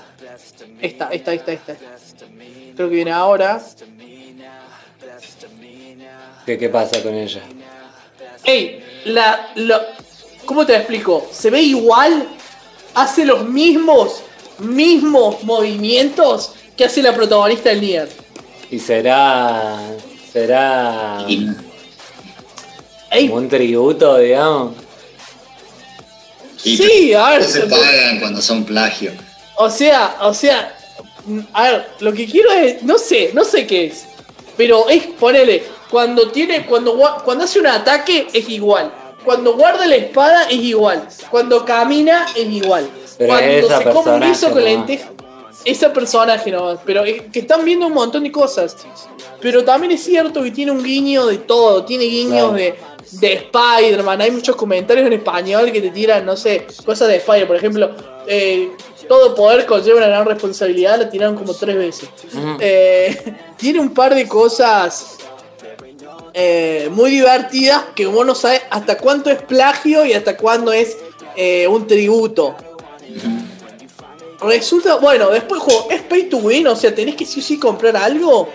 Esta, 0.80 1.08
esta, 1.10 1.32
esta, 1.32 1.52
esta. 1.52 1.76
Creo 2.76 2.88
que 2.88 2.94
viene 2.94 3.12
ahora. 3.12 3.60
¿Qué, 6.44 6.56
qué 6.58 6.68
pasa 6.68 7.02
con 7.02 7.14
ella? 7.14 7.40
Ey, 8.44 8.84
la, 9.06 9.50
la- 9.56 9.86
¿Cómo 10.44 10.64
te 10.64 10.76
explico? 10.76 11.26
Se 11.32 11.50
ve 11.50 11.60
igual, 11.60 12.28
hace 12.94 13.24
los 13.24 13.44
mismos, 13.48 14.22
mismos 14.58 15.42
movimientos 15.44 16.52
que 16.76 16.84
hace 16.84 17.02
la 17.02 17.14
protagonista 17.14 17.70
del 17.70 17.80
Nier. 17.80 18.08
Y 18.70 18.78
será. 18.78 19.78
será. 20.32 21.24
Y- 21.28 21.48
Ey, 23.10 23.28
como 23.28 23.40
un 23.40 23.48
tributo, 23.48 24.18
digamos. 24.18 24.74
y 26.64 26.76
sí, 26.76 27.14
a 27.14 27.30
ver, 27.30 27.42
no 27.42 27.48
se 27.48 27.60
pagan 27.62 28.18
cuando 28.20 28.42
son 28.42 28.64
plagio. 28.64 29.12
o 29.56 29.70
sea, 29.70 30.16
o 30.22 30.34
sea, 30.34 30.76
a 31.52 31.62
ver, 31.70 31.88
lo 32.00 32.12
que 32.12 32.26
quiero 32.26 32.50
es, 32.52 32.82
no 32.82 32.98
sé, 32.98 33.30
no 33.32 33.44
sé 33.44 33.66
qué 33.66 33.86
es, 33.86 34.04
pero 34.56 34.88
es 34.88 35.04
ponele, 35.06 35.62
cuando 35.90 36.30
tiene, 36.32 36.66
cuando 36.66 36.96
cuando 37.24 37.44
hace 37.44 37.60
un 37.60 37.68
ataque 37.68 38.26
es 38.32 38.48
igual, 38.48 38.92
cuando 39.24 39.54
guarda 39.54 39.86
la 39.86 39.96
espada 39.96 40.44
es 40.50 40.58
igual, 40.58 41.06
cuando 41.30 41.64
camina 41.64 42.26
es 42.34 42.46
igual, 42.48 42.90
Pero 43.18 43.32
cuando 43.32 43.68
se 43.68 43.84
come 43.84 43.96
un 43.96 44.04
con 44.04 44.14
nomás. 44.20 44.56
lentejas, 44.56 45.08
esa 45.64 45.92
personaje 45.92 46.50
nomás, 46.50 46.78
pero 46.84 47.04
es 47.04 47.22
que 47.32 47.40
están 47.40 47.64
viendo 47.64 47.86
un 47.86 47.92
montón 47.92 48.24
de 48.24 48.32
cosas, 48.32 48.76
pero 49.40 49.64
también 49.64 49.92
es 49.92 50.04
cierto 50.04 50.42
que 50.42 50.50
tiene 50.50 50.70
un 50.70 50.82
guiño 50.82 51.26
de 51.26 51.38
todo, 51.38 51.84
tiene 51.84 52.04
guiños 52.04 52.50
Claro. 52.50 52.54
de 52.54 52.96
de 53.10 53.34
Spider-Man, 53.34 54.20
hay 54.20 54.30
muchos 54.30 54.56
comentarios 54.56 55.06
en 55.06 55.12
español 55.12 55.70
que 55.70 55.80
te 55.80 55.90
tiran, 55.90 56.24
no 56.26 56.36
sé, 56.36 56.66
cosas 56.84 57.08
de 57.08 57.16
Spider, 57.16 57.46
por 57.46 57.56
ejemplo, 57.56 57.90
eh, 58.26 58.70
todo 59.08 59.34
poder 59.34 59.66
conlleva 59.66 59.98
una 59.98 60.08
gran 60.08 60.26
responsabilidad, 60.26 60.98
la 60.98 61.08
tiraron 61.08 61.36
como 61.36 61.54
tres 61.54 61.76
veces. 61.76 62.08
Eh, 62.60 63.34
tiene 63.56 63.80
un 63.80 63.94
par 63.94 64.14
de 64.14 64.26
cosas 64.26 65.18
eh, 66.34 66.88
muy 66.90 67.10
divertidas 67.10 67.84
que 67.94 68.06
uno 68.06 68.24
no 68.24 68.34
sabe 68.34 68.60
hasta 68.70 68.98
cuánto 68.98 69.30
es 69.30 69.40
plagio 69.42 70.04
y 70.04 70.12
hasta 70.12 70.36
cuándo 70.36 70.72
es 70.72 70.96
eh, 71.36 71.68
un 71.68 71.86
tributo. 71.86 72.56
Resulta, 74.40 74.96
bueno, 74.96 75.30
después 75.30 75.62
juego, 75.62 75.88
es 75.90 76.02
pay 76.02 76.24
to 76.28 76.38
win, 76.38 76.66
o 76.66 76.76
sea, 76.76 76.94
tenés 76.94 77.16
que 77.16 77.24
sí 77.24 77.40
o 77.40 77.42
sí 77.42 77.58
comprar 77.58 77.96
algo. 77.96 78.50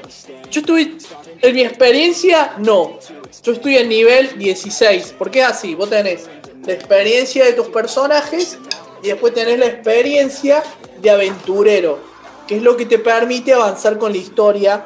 Yo 0.51 0.61
estuve, 0.61 0.97
en 1.41 1.55
mi 1.55 1.61
experiencia, 1.61 2.55
no. 2.59 2.99
Yo 3.43 3.53
estoy 3.53 3.77
en 3.77 3.89
nivel 3.89 4.37
16, 4.37 5.15
porque 5.17 5.39
es 5.39 5.45
así, 5.47 5.73
vos 5.73 5.89
tenés 5.89 6.29
la 6.65 6.73
experiencia 6.73 7.45
de 7.45 7.53
tus 7.53 7.67
personajes 7.67 8.59
y 9.01 9.07
después 9.07 9.33
tenés 9.33 9.57
la 9.57 9.65
experiencia 9.65 10.63
de 11.01 11.09
aventurero, 11.09 11.99
que 12.47 12.57
es 12.57 12.61
lo 12.61 12.77
que 12.77 12.85
te 12.85 12.99
permite 12.99 13.53
avanzar 13.53 13.97
con 13.97 14.11
la 14.11 14.17
historia. 14.17 14.85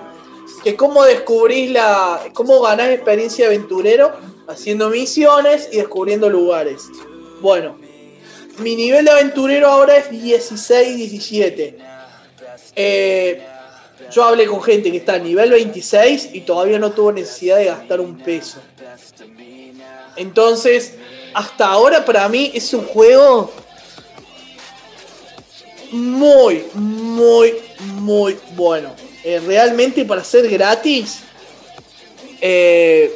Que 0.63 0.75
cómo 0.75 1.03
descubrís 1.03 1.71
la. 1.71 2.21
cómo 2.33 2.61
ganás 2.61 2.89
experiencia 2.89 3.47
de 3.47 3.55
aventurero 3.55 4.11
haciendo 4.47 4.89
misiones 4.89 5.69
y 5.71 5.77
descubriendo 5.77 6.29
lugares. 6.29 6.87
Bueno, 7.41 7.77
mi 8.59 8.75
nivel 8.75 9.05
de 9.05 9.11
aventurero 9.11 9.67
ahora 9.67 9.97
es 9.97 10.09
16, 10.09 10.97
17. 10.97 11.77
Eh, 12.75 13.41
yo 14.11 14.23
hablé 14.23 14.45
con 14.45 14.61
gente 14.61 14.91
que 14.91 14.97
está 14.97 15.13
a 15.13 15.19
nivel 15.19 15.51
26 15.51 16.29
y 16.33 16.41
todavía 16.41 16.79
no 16.79 16.91
tuvo 16.91 17.11
necesidad 17.11 17.57
de 17.57 17.65
gastar 17.65 17.99
un 17.99 18.17
peso. 18.17 18.59
Entonces, 20.15 20.93
hasta 21.33 21.67
ahora 21.67 22.05
para 22.05 22.27
mí 22.29 22.51
es 22.53 22.73
un 22.73 22.85
juego 22.85 23.51
muy, 25.91 26.65
muy, 26.73 27.55
muy 27.95 28.37
bueno. 28.55 28.93
Eh, 29.23 29.41
realmente 29.45 30.05
para 30.05 30.23
ser 30.23 30.47
gratis, 30.49 31.19
eh, 32.41 33.15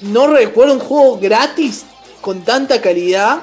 no 0.00 0.26
recuerdo 0.26 0.74
un 0.74 0.80
juego 0.80 1.18
gratis 1.18 1.84
con 2.20 2.42
tanta 2.44 2.80
calidad, 2.80 3.42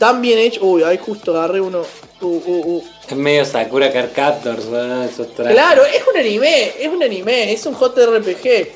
tan 0.00 0.22
bien 0.22 0.38
hecho. 0.38 0.64
Uy, 0.64 0.82
ahí 0.82 0.98
justo 0.98 1.36
agarré 1.36 1.60
uno. 1.60 1.82
Uh, 2.22 2.26
uh, 2.26 2.76
uh. 2.76 2.84
Es 3.06 3.16
medio 3.16 3.44
Sakura 3.44 3.92
Card 3.92 4.12
Captors, 4.12 4.64
¿no? 4.64 5.04
Esos. 5.04 5.28
Claro, 5.28 5.84
es 5.84 6.02
un 6.10 6.18
anime, 6.18 6.72
es 6.80 6.88
un 6.88 7.02
anime, 7.02 7.52
es 7.52 7.66
un 7.66 7.74
JRPG. 7.74 8.68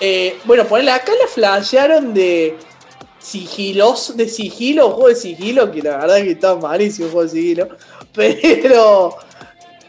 Eh, 0.00 0.38
bueno, 0.44 0.64
ponele 0.66 0.92
acá 0.92 1.12
la 1.20 1.26
flashearon 1.26 2.14
de 2.14 2.56
sigilos, 3.18 4.16
de 4.16 4.28
sigilo, 4.28 4.86
un 4.86 4.92
juego 4.92 5.08
de 5.08 5.16
sigilo, 5.16 5.72
que 5.72 5.82
la 5.82 5.98
verdad 5.98 6.16
que 6.18 6.30
está 6.30 6.54
malísimo 6.54 7.08
un 7.08 7.12
juego 7.12 7.28
de 7.28 7.36
sigilo. 7.36 7.68
Pero 8.14 9.16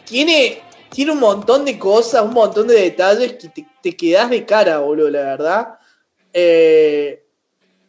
tiene, 0.05 0.59
tiene 0.89 1.11
un 1.11 1.19
montón 1.19 1.65
de 1.65 1.77
cosas, 1.77 2.23
un 2.23 2.33
montón 2.33 2.67
de 2.67 2.81
detalles 2.81 3.33
que 3.33 3.49
te, 3.49 3.67
te 3.83 3.95
quedas 3.95 4.31
de 4.31 4.43
cara, 4.43 4.79
boludo, 4.79 5.11
la 5.11 5.21
verdad. 5.21 5.67
Eh, 6.33 7.23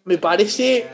me 0.05 0.19
parece. 0.19 0.87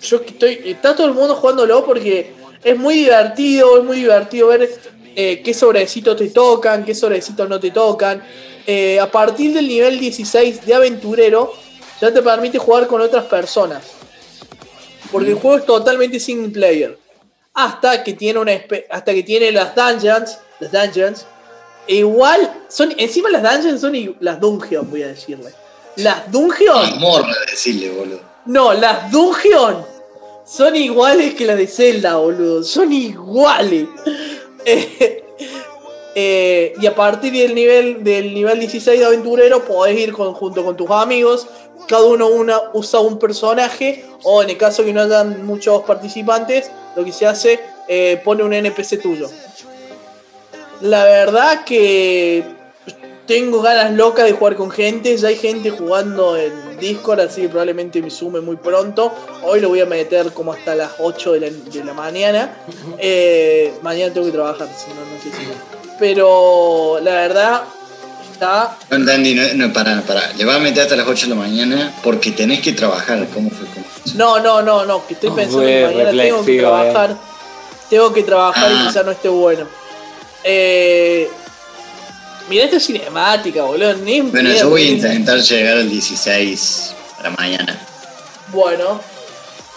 Yo 0.00 0.22
que 0.22 0.28
estoy. 0.30 0.60
Está 0.66 0.94
todo 0.96 1.06
el 1.06 1.14
mundo 1.14 1.34
jugándolo 1.36 1.84
porque 1.84 2.32
es 2.62 2.78
muy 2.78 2.94
divertido, 2.94 3.78
es 3.78 3.84
muy 3.84 3.98
divertido 3.98 4.48
ver 4.48 4.68
eh, 5.16 5.42
qué 5.44 5.54
sobrecitos 5.54 6.16
te 6.16 6.28
tocan, 6.28 6.84
qué 6.84 6.94
sobrecitos 6.94 7.48
no 7.48 7.58
te 7.60 7.70
tocan. 7.70 8.22
Eh, 8.66 8.98
a 9.00 9.10
partir 9.10 9.52
del 9.54 9.66
nivel 9.68 9.98
16 9.98 10.64
de 10.64 10.74
aventurero, 10.74 11.52
ya 12.00 12.12
te 12.12 12.22
permite 12.22 12.58
jugar 12.58 12.86
con 12.86 13.00
otras 13.00 13.24
personas. 13.26 13.82
Porque 15.10 15.30
el 15.30 15.34
juego 15.36 15.58
es 15.58 15.66
totalmente 15.66 16.20
single 16.20 16.50
player. 16.50 16.96
Hasta 17.54 18.04
que 18.04 18.12
tiene 18.14 18.38
una 18.38 18.52
espe- 18.52 18.86
hasta 18.90 19.12
que 19.12 19.22
tiene 19.24 19.50
las 19.50 19.74
dungeons. 19.74 20.38
Las 20.60 20.70
dungeons. 20.72 21.26
E 21.88 21.96
igual. 21.96 22.64
Son. 22.68 22.94
Encima 22.96 23.28
las 23.30 23.42
dungeons 23.42 23.80
son 23.80 24.16
las 24.20 24.38
dungeons, 24.40 24.88
voy 24.88 25.02
a 25.02 25.08
decirle. 25.08 25.50
Las 25.96 26.30
dungeons. 26.30 26.96
Morra 26.98 27.34
decirle, 27.50 27.90
boludo. 27.90 28.29
No, 28.50 28.74
las 28.74 29.12
dungeons 29.12 29.86
son 30.44 30.74
iguales 30.74 31.34
que 31.34 31.46
las 31.46 31.56
de 31.56 31.68
Zelda, 31.68 32.16
boludo. 32.16 32.64
Son 32.64 32.92
iguales. 32.92 33.86
Eh, 34.66 35.24
eh, 36.14 36.74
y 36.78 36.86
a 36.86 36.94
partir 36.94 37.32
del 37.32 37.54
nivel, 37.54 38.04
del 38.04 38.34
nivel 38.34 38.60
16 38.60 39.00
de 39.00 39.06
aventurero 39.06 39.64
podés 39.64 39.98
ir 39.98 40.12
junto 40.12 40.62
con 40.62 40.76
tus 40.76 40.90
amigos. 40.90 41.46
Cada 41.88 42.04
uno 42.04 42.28
usa 42.74 43.00
un 43.00 43.18
personaje. 43.18 44.04
O 44.24 44.42
en 44.42 44.50
el 44.50 44.58
caso 44.58 44.84
que 44.84 44.92
no 44.92 45.00
hayan 45.00 45.46
muchos 45.46 45.82
participantes, 45.84 46.70
lo 46.94 47.06
que 47.06 47.12
se 47.12 47.26
hace, 47.26 47.58
eh, 47.88 48.20
pone 48.22 48.42
un 48.42 48.52
NPC 48.52 49.00
tuyo. 49.00 49.30
La 50.82 51.04
verdad 51.04 51.64
que 51.64 52.44
tengo 53.30 53.62
ganas 53.62 53.92
locas 53.92 54.24
de 54.24 54.32
jugar 54.32 54.56
con 54.56 54.72
gente. 54.72 55.16
Ya 55.16 55.28
hay 55.28 55.36
gente 55.36 55.70
jugando 55.70 56.36
en 56.36 56.52
Discord, 56.80 57.20
así 57.20 57.42
que 57.42 57.48
probablemente 57.48 58.02
me 58.02 58.10
sume 58.10 58.40
muy 58.40 58.56
pronto. 58.56 59.14
Hoy 59.44 59.60
lo 59.60 59.68
voy 59.68 59.80
a 59.80 59.86
meter 59.86 60.32
como 60.32 60.52
hasta 60.52 60.74
las 60.74 60.90
8 60.98 61.34
de 61.34 61.40
la, 61.40 61.46
de 61.50 61.84
la 61.84 61.94
mañana. 61.94 62.52
Eh, 62.98 63.72
mañana 63.82 64.12
tengo 64.12 64.26
que 64.26 64.32
trabajar, 64.32 64.66
si 64.76 64.88
no, 64.92 64.96
no 65.04 65.22
sé 65.22 65.30
si. 65.30 65.46
Pero 66.00 66.98
la 67.04 67.12
verdad, 67.12 67.62
está. 68.32 68.76
No 68.90 68.96
entendí, 68.96 69.36
no, 69.36 69.42
no, 69.54 69.72
pará, 69.72 70.02
pará. 70.04 70.32
Le 70.36 70.44
vas 70.44 70.56
a 70.56 70.58
meter 70.58 70.82
hasta 70.82 70.96
las 70.96 71.06
8 71.06 71.26
de 71.26 71.30
la 71.30 71.40
mañana 71.40 71.94
porque 72.02 72.32
tenés 72.32 72.60
que 72.60 72.72
trabajar. 72.72 73.24
¿Cómo 73.32 73.48
fue? 73.50 73.64
¿Cómo 73.72 73.86
fue? 73.86 74.12
No, 74.16 74.40
no, 74.40 74.60
no, 74.60 74.84
no, 74.84 75.06
que 75.06 75.14
estoy 75.14 75.30
Oh, 75.30 75.36
pensando 75.36 75.64
que 75.64 75.84
mañana 75.86 76.10
tengo 76.10 76.18
que 76.18 76.26
reflexivo, 76.26 76.68
trabajar. 76.68 77.16
Tengo 77.88 78.12
que 78.12 78.22
trabajar 78.24 78.72
y 78.72 78.74
Ah. 78.74 78.84
quizás 78.88 79.06
no 79.06 79.12
esté 79.12 79.28
bueno. 79.28 79.66
Eh, 80.42 81.30
Mirá 82.50 82.64
esta 82.64 82.80
cinemática, 82.80 83.62
boludo. 83.62 83.94
Ni 83.98 84.16
en 84.16 84.32
Bueno, 84.32 84.50
yo 84.52 84.70
voy 84.70 84.82
a 84.82 84.90
intentar 84.90 85.38
llegar 85.38 85.76
al 85.76 85.88
16 85.88 86.94
para 87.16 87.30
mañana. 87.30 87.78
Bueno, 88.48 89.00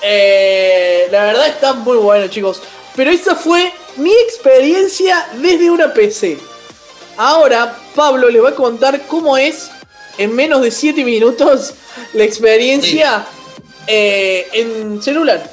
eh, 0.01 1.07
la 1.11 1.25
verdad 1.25 1.47
está 1.49 1.73
muy 1.73 1.97
bueno, 1.97 2.27
chicos. 2.29 2.63
Pero 2.95 3.11
esa 3.11 3.35
fue 3.35 3.71
mi 3.97 4.11
experiencia 4.11 5.23
desde 5.39 5.69
una 5.69 5.93
PC. 5.93 6.39
Ahora, 7.15 7.77
Pablo 7.93 8.27
les 8.31 8.43
va 8.43 8.49
a 8.49 8.55
contar 8.55 9.05
cómo 9.05 9.37
es 9.37 9.69
en 10.17 10.35
menos 10.35 10.63
de 10.63 10.71
7 10.71 11.05
minutos 11.05 11.75
la 12.13 12.23
experiencia 12.23 13.23
eh, 13.85 14.47
en 14.51 14.99
celular. 14.99 15.47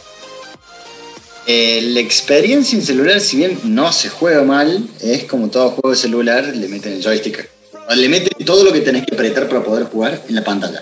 Eh, 1.53 1.83
la 1.83 1.99
experiencia 1.99 2.79
en 2.79 2.85
celular, 2.85 3.21
si 3.21 3.39
bien 3.39 3.59
no 3.65 3.93
se 3.93 4.09
juega 4.09 4.45
mal, 4.45 4.87
es 5.01 5.25
como 5.25 5.49
todo 5.49 5.71
juego 5.71 5.91
de 5.91 5.97
celular, 5.97 6.45
le 6.45 6.69
meten 6.69 6.93
el 6.93 7.03
joystick 7.03 7.51
Le 7.97 8.09
meten 8.09 8.47
todo 8.47 8.63
lo 8.63 8.73
que 8.73 8.83
tenés 8.83 9.05
que 9.05 9.17
apretar 9.17 9.49
para 9.49 9.65
poder 9.65 9.87
jugar 9.87 10.23
en 10.29 10.35
la 10.37 10.45
pantalla. 10.45 10.81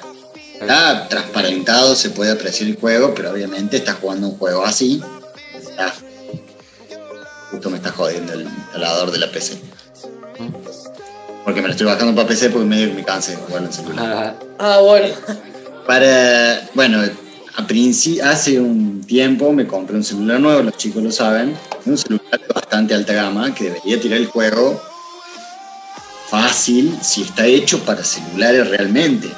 Está 0.61 1.09
transparentado, 1.09 1.97
se 1.97 2.11
puede 2.11 2.33
apreciar 2.33 2.69
el 2.69 2.77
juego, 2.77 3.15
pero 3.15 3.31
obviamente 3.31 3.79
estás 3.79 3.97
jugando 3.97 4.29
un 4.29 4.37
juego 4.37 4.63
así. 4.63 5.01
Está. 5.59 5.95
Justo 7.51 7.71
me 7.71 7.79
está 7.79 7.91
jodiendo 7.91 8.35
el 8.35 8.43
instalador 8.43 9.11
de 9.11 9.19
la 9.21 9.33
PC. 9.33 9.59
Porque 11.45 11.63
me 11.63 11.69
lo 11.69 11.73
estoy 11.73 11.87
bajando 11.87 12.15
para 12.15 12.29
PC 12.29 12.51
porque 12.51 12.67
medio 12.67 12.89
que 12.89 12.95
me 12.95 13.05
cansé 13.07 13.31
de 13.31 13.37
jugar 13.39 13.63
en 13.63 13.73
celular. 13.73 14.05
Ah, 14.07 14.35
Ah, 14.59 14.81
bueno. 14.81 15.15
Para, 15.87 16.69
bueno, 16.75 17.03
a 17.59 18.31
hace 18.31 18.61
un 18.61 19.03
tiempo 19.05 19.53
me 19.53 19.67
compré 19.67 19.97
un 19.97 20.05
celular 20.05 20.39
nuevo, 20.39 20.63
los 20.63 20.77
chicos 20.77 21.03
lo 21.03 21.11
saben, 21.11 21.59
un 21.87 21.99
celular 21.99 22.41
de 22.41 22.47
bastante 22.55 22.95
alta 22.95 23.13
gama 23.13 23.53
que 23.53 23.65
debería 23.65 24.01
tirar 24.01 24.19
el 24.19 24.27
juego 24.27 24.81
fácil 26.31 26.97
si 27.03 27.23
está 27.23 27.47
hecho 27.47 27.81
para 27.81 28.05
celulares 28.05 28.69
realmente. 28.69 29.29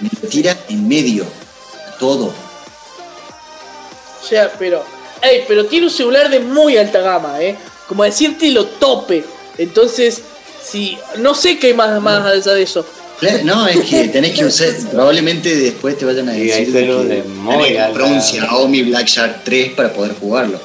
Me 0.00 0.10
lo 0.20 0.28
tira 0.28 0.54
en 0.68 0.86
medio, 0.86 1.24
todo. 1.98 2.26
O 4.22 4.26
sea, 4.26 4.52
pero. 4.58 4.84
Ey, 5.22 5.44
pero 5.48 5.66
tiene 5.66 5.86
un 5.86 5.92
celular 5.92 6.30
de 6.30 6.40
muy 6.40 6.76
alta 6.76 7.00
gama, 7.00 7.40
¿eh? 7.42 7.56
Como 7.86 8.04
decirte 8.04 8.50
lo 8.50 8.66
tope. 8.66 9.24
Entonces, 9.56 10.22
si. 10.62 10.98
No 11.18 11.34
sé 11.34 11.58
qué 11.58 11.68
hay 11.68 11.74
más, 11.74 12.00
más 12.02 12.24
allá 12.24 12.52
de 12.52 12.62
eso. 12.62 12.84
Claro, 13.20 13.44
No, 13.44 13.68
es 13.68 13.80
que 13.88 14.08
tenés 14.12 14.32
que 14.38 14.44
usar, 14.44 14.68
probablemente 14.90 15.54
después 15.54 15.96
te 15.96 16.04
vayan 16.04 16.28
a 16.28 16.32
decir 16.32 16.72
que 16.72 16.80
de 16.80 17.22
un 17.22 17.46
gama. 17.46 18.20
Xiaomi 18.20 18.82
Black 18.84 19.06
Shark 19.06 19.44
3 19.44 19.72
para 19.72 19.92
poder 19.92 20.14
jugarlo. 20.18 20.58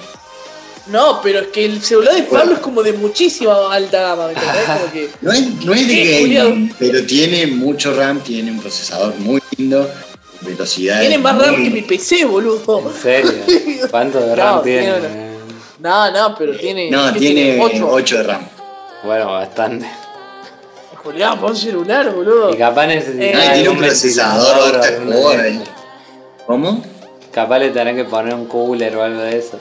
No, 0.88 1.20
pero 1.22 1.40
es 1.40 1.48
que 1.48 1.66
el 1.66 1.82
celular 1.82 2.14
de 2.14 2.24
Pablo 2.24 2.54
es 2.54 2.60
como 2.60 2.84
de 2.84 2.94
muchísima 2.94 3.74
alta 3.74 4.02
gama, 4.02 4.28
¿me 4.28 4.34
entendés? 4.34 4.66
Como 4.66 4.92
que. 4.94 5.10
No 5.22 5.32
es, 5.32 5.66
no 5.66 5.74
es 5.74 5.88
de 5.88 6.28
gaming, 6.30 6.76
pero 6.78 7.04
tiene 7.06 7.48
mucho 7.48 7.94
RAM, 7.96 8.22
tiene 8.22 8.52
un 8.52 8.60
procesador 8.60 9.16
muy 9.18 9.42
lindo, 9.58 9.90
velocidad. 10.42 11.00
Tiene 11.00 11.18
más 11.18 11.40
RAM 11.40 11.64
que 11.64 11.72
mi 11.72 11.82
PC, 11.82 12.26
boludo. 12.26 12.84
¿En 12.88 13.02
serio? 13.02 13.32
¿Cuánto 13.92 14.20
de 14.20 14.36
RAM 14.36 14.58
No, 14.58 14.62
tiene? 14.62 14.82
tiene 14.82 15.38
No, 15.80 16.12
no, 16.12 16.36
pero 16.38 16.56
tiene. 16.56 16.92
No, 16.92 17.12
¿qué 17.14 17.20
tiene 17.20 17.60
8. 17.60 17.88
8 17.90 18.18
de 18.18 18.24
RAM. 18.24 18.42
Bueno, 19.04 19.32
bastante. 19.32 19.88
Julián, 21.06 21.40
pon 21.40 21.56
celular, 21.56 22.10
boludo. 22.12 22.54
Y 22.54 22.58
capaz 22.58 22.88
necesita 22.88 23.24
Eh, 23.24 23.54
tiene 23.54 23.70
un 23.70 23.78
procesador 23.78 24.82
ventilador. 24.82 25.64
¿Cómo? 26.48 26.84
Capaz 27.32 27.60
le 27.60 27.70
tendrán 27.70 27.96
que 27.96 28.06
poner 28.06 28.34
un 28.34 28.46
cooler 28.48 28.96
o 28.98 29.04
algo 29.04 29.22
de 29.22 29.38
eso. 29.38 29.60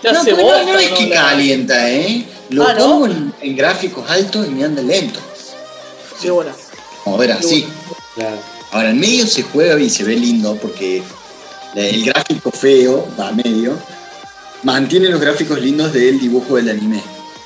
Te 0.00 0.12
No, 0.12 0.20
pero 0.24 0.36
no, 0.36 0.42
bosta, 0.44 0.62
no 0.72 0.78
es 0.78 0.90
que 0.92 1.10
calienta, 1.10 1.90
¿eh? 1.90 2.24
Lo 2.50 2.64
Ah, 2.68 2.74
¿no? 2.74 2.78
pongo 2.78 3.06
en, 3.06 3.32
en 3.40 3.56
gráficos 3.56 4.08
altos 4.08 4.46
y 4.46 4.50
me 4.50 4.64
anda 4.64 4.82
lento. 4.82 5.18
Sí, 6.20 6.30
bueno. 6.30 6.52
Como 7.02 7.16
ver 7.18 7.32
así. 7.32 7.66
Claro. 8.14 8.36
Ahora, 8.70 8.90
en 8.90 9.00
medio 9.00 9.26
se 9.26 9.42
juega 9.42 9.78
y 9.80 9.90
se 9.90 10.04
ve 10.04 10.14
lindo 10.14 10.56
porque 10.60 11.02
el 11.74 12.04
gráfico 12.04 12.50
feo, 12.52 13.08
va 13.18 13.28
a 13.28 13.32
medio, 13.32 13.76
mantiene 14.62 15.08
los 15.08 15.20
gráficos 15.20 15.60
lindos 15.60 15.92
del 15.92 16.20
dibujo 16.20 16.54
del 16.56 16.68
anime. 16.70 17.02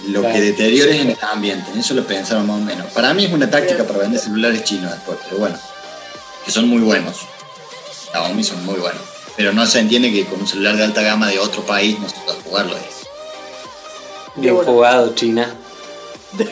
Lo 0.09 0.21
Claro. 0.21 0.35
que 0.35 0.41
deteriora 0.41 0.93
es 0.93 1.01
en 1.01 1.11
el 1.11 1.19
ambiente. 1.23 1.71
Eso 1.79 1.95
lo 1.95 2.07
pensaron 2.07 2.47
más 2.47 2.57
o 2.57 2.61
menos. 2.61 2.91
Para 2.93 3.13
mí 3.15 3.25
es 3.27 3.33
una 3.33 3.51
táctica 3.51 3.85
para 3.85 4.01
vender 4.01 4.21
celulares 4.21 4.65
chinos 4.65 4.91
después, 4.93 5.19
pero 5.25 5.39
bueno. 5.39 5.59
Que 6.45 6.51
son 6.53 6.69
muy 6.69 6.81
buenos. 6.81 7.17
Xiaomi 8.11 8.43
son 8.45 8.65
muy 8.65 8.77
buenos. 8.77 9.03
Pero 9.37 9.53
no 9.53 9.67
se 9.67 9.81
entiende 9.81 10.11
que 10.13 10.25
con 10.25 10.41
un 10.41 10.47
celular 10.49 10.77
de 10.77 10.85
alta 10.85 11.03
gama 11.03 11.29
de 11.29 11.39
otro 11.39 11.63
país 11.65 11.99
no 12.01 12.09
se 12.09 12.17
pueda 12.25 12.39
jugarlo. 12.45 12.75
ahí. 12.77 12.83
Bien 14.37 14.57
jugado, 14.57 15.15
China. 15.15 15.53
De, 16.39 16.45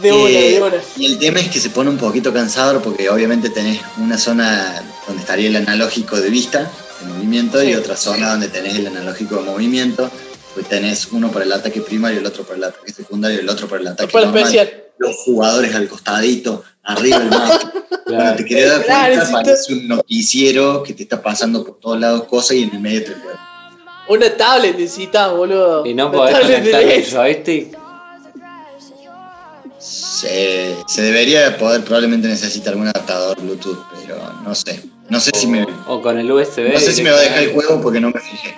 de 0.00 0.12
una, 0.12 0.30
Eh, 0.30 0.52
de 0.54 0.62
una. 0.62 0.76
Y 0.96 1.06
el 1.06 1.18
tema 1.18 1.38
es 1.40 1.48
que 1.48 1.60
se 1.60 1.70
pone 1.70 1.88
un 1.90 1.96
poquito 1.98 2.32
cansador 2.32 2.82
porque 2.82 3.08
obviamente 3.08 3.50
tenés 3.50 3.80
una 3.98 4.18
zona 4.18 4.82
donde 5.06 5.22
estaría 5.22 5.48
el 5.48 5.56
analógico 5.56 6.20
de 6.20 6.28
vista, 6.30 6.70
de 7.00 7.06
movimiento, 7.06 7.60
Sí. 7.60 7.68
y 7.68 7.74
otra 7.74 7.96
zona 7.96 8.30
donde 8.30 8.48
tenés 8.48 8.74
el 8.76 8.86
analógico 8.88 9.36
de 9.36 9.42
movimiento. 9.42 10.10
Pues 10.54 10.68
tenés 10.68 11.08
uno 11.12 11.30
para 11.30 11.44
el 11.44 11.52
ataque 11.52 11.80
primario, 11.80 12.20
el 12.20 12.26
otro 12.26 12.44
para 12.44 12.56
el 12.56 12.64
ataque 12.64 12.92
secundario, 12.92 13.40
el 13.40 13.48
otro 13.48 13.66
para 13.68 13.80
el 13.80 13.88
ataque 13.88 14.12
normal. 14.16 14.36
especial. 14.36 14.70
Los 14.98 15.16
jugadores 15.16 15.74
al 15.74 15.88
costadito, 15.88 16.62
arriba 16.82 17.18
del 17.18 17.30
mapa. 17.30 17.58
Cuando 18.04 18.22
Claro. 18.22 18.36
te 18.36 18.44
querés 18.44 18.68
dar 18.70 18.84
Claro, 18.84 19.14
cuenta, 19.14 19.32
parece 19.32 19.72
un 19.72 19.88
noticiero 19.88 20.82
que 20.82 20.92
te 20.92 21.04
está 21.04 21.22
pasando 21.22 21.64
por 21.64 21.78
todos 21.80 21.98
lados 21.98 22.24
cosas 22.24 22.56
y 22.56 22.64
en 22.64 22.74
el 22.74 22.80
medio 22.80 23.04
te 23.04 23.14
juega. 23.14 23.40
Una 24.08 24.36
tablet 24.36 24.76
necesitas, 24.76 25.32
boludo. 25.32 25.86
Y 25.86 25.94
no 25.94 26.08
Una 26.08 26.18
podés 26.18 26.38
conectar 26.40 26.82
el 26.82 27.04
joystick. 27.10 27.78
Se, 29.78 30.76
se 30.86 31.02
debería 31.02 31.56
poder, 31.58 31.82
probablemente 31.82 32.28
necesita 32.28 32.70
algún 32.70 32.86
adaptador 32.88 33.40
Bluetooth, 33.40 33.78
pero 34.00 34.16
no 34.44 34.54
sé. 34.54 34.82
No 35.08 35.18
sé 35.18 35.30
si 35.34 35.46
me, 35.46 35.66
O 35.88 36.00
con 36.00 36.18
el 36.18 36.30
USB. 36.30 36.72
No 36.72 36.78
sé 36.80 36.92
si 36.92 37.02
me 37.02 37.10
va 37.10 37.16
a 37.18 37.20
dejar 37.20 37.42
el 37.42 37.52
juego 37.52 37.80
porque 37.82 38.00
no 38.00 38.10
me 38.10 38.20
fijé. 38.20 38.54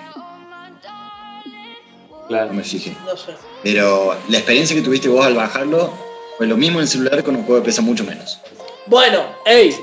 Claro. 2.27 2.47
No 2.47 2.53
me 2.53 2.63
fijé. 2.63 2.95
No 3.05 3.15
sé. 3.15 3.31
Pero 3.63 4.15
la 4.29 4.37
experiencia 4.37 4.75
que 4.75 4.81
tuviste 4.81 5.07
vos 5.09 5.25
al 5.25 5.35
bajarlo 5.35 5.91
fue 6.37 6.47
lo 6.47 6.57
mismo 6.57 6.79
en 6.79 6.83
el 6.83 6.87
celular 6.89 7.23
con 7.23 7.35
un 7.35 7.43
juego 7.45 7.61
que 7.61 7.67
pesa 7.67 7.81
mucho 7.81 8.03
menos. 8.03 8.39
Bueno, 8.87 9.23
ey, 9.45 9.75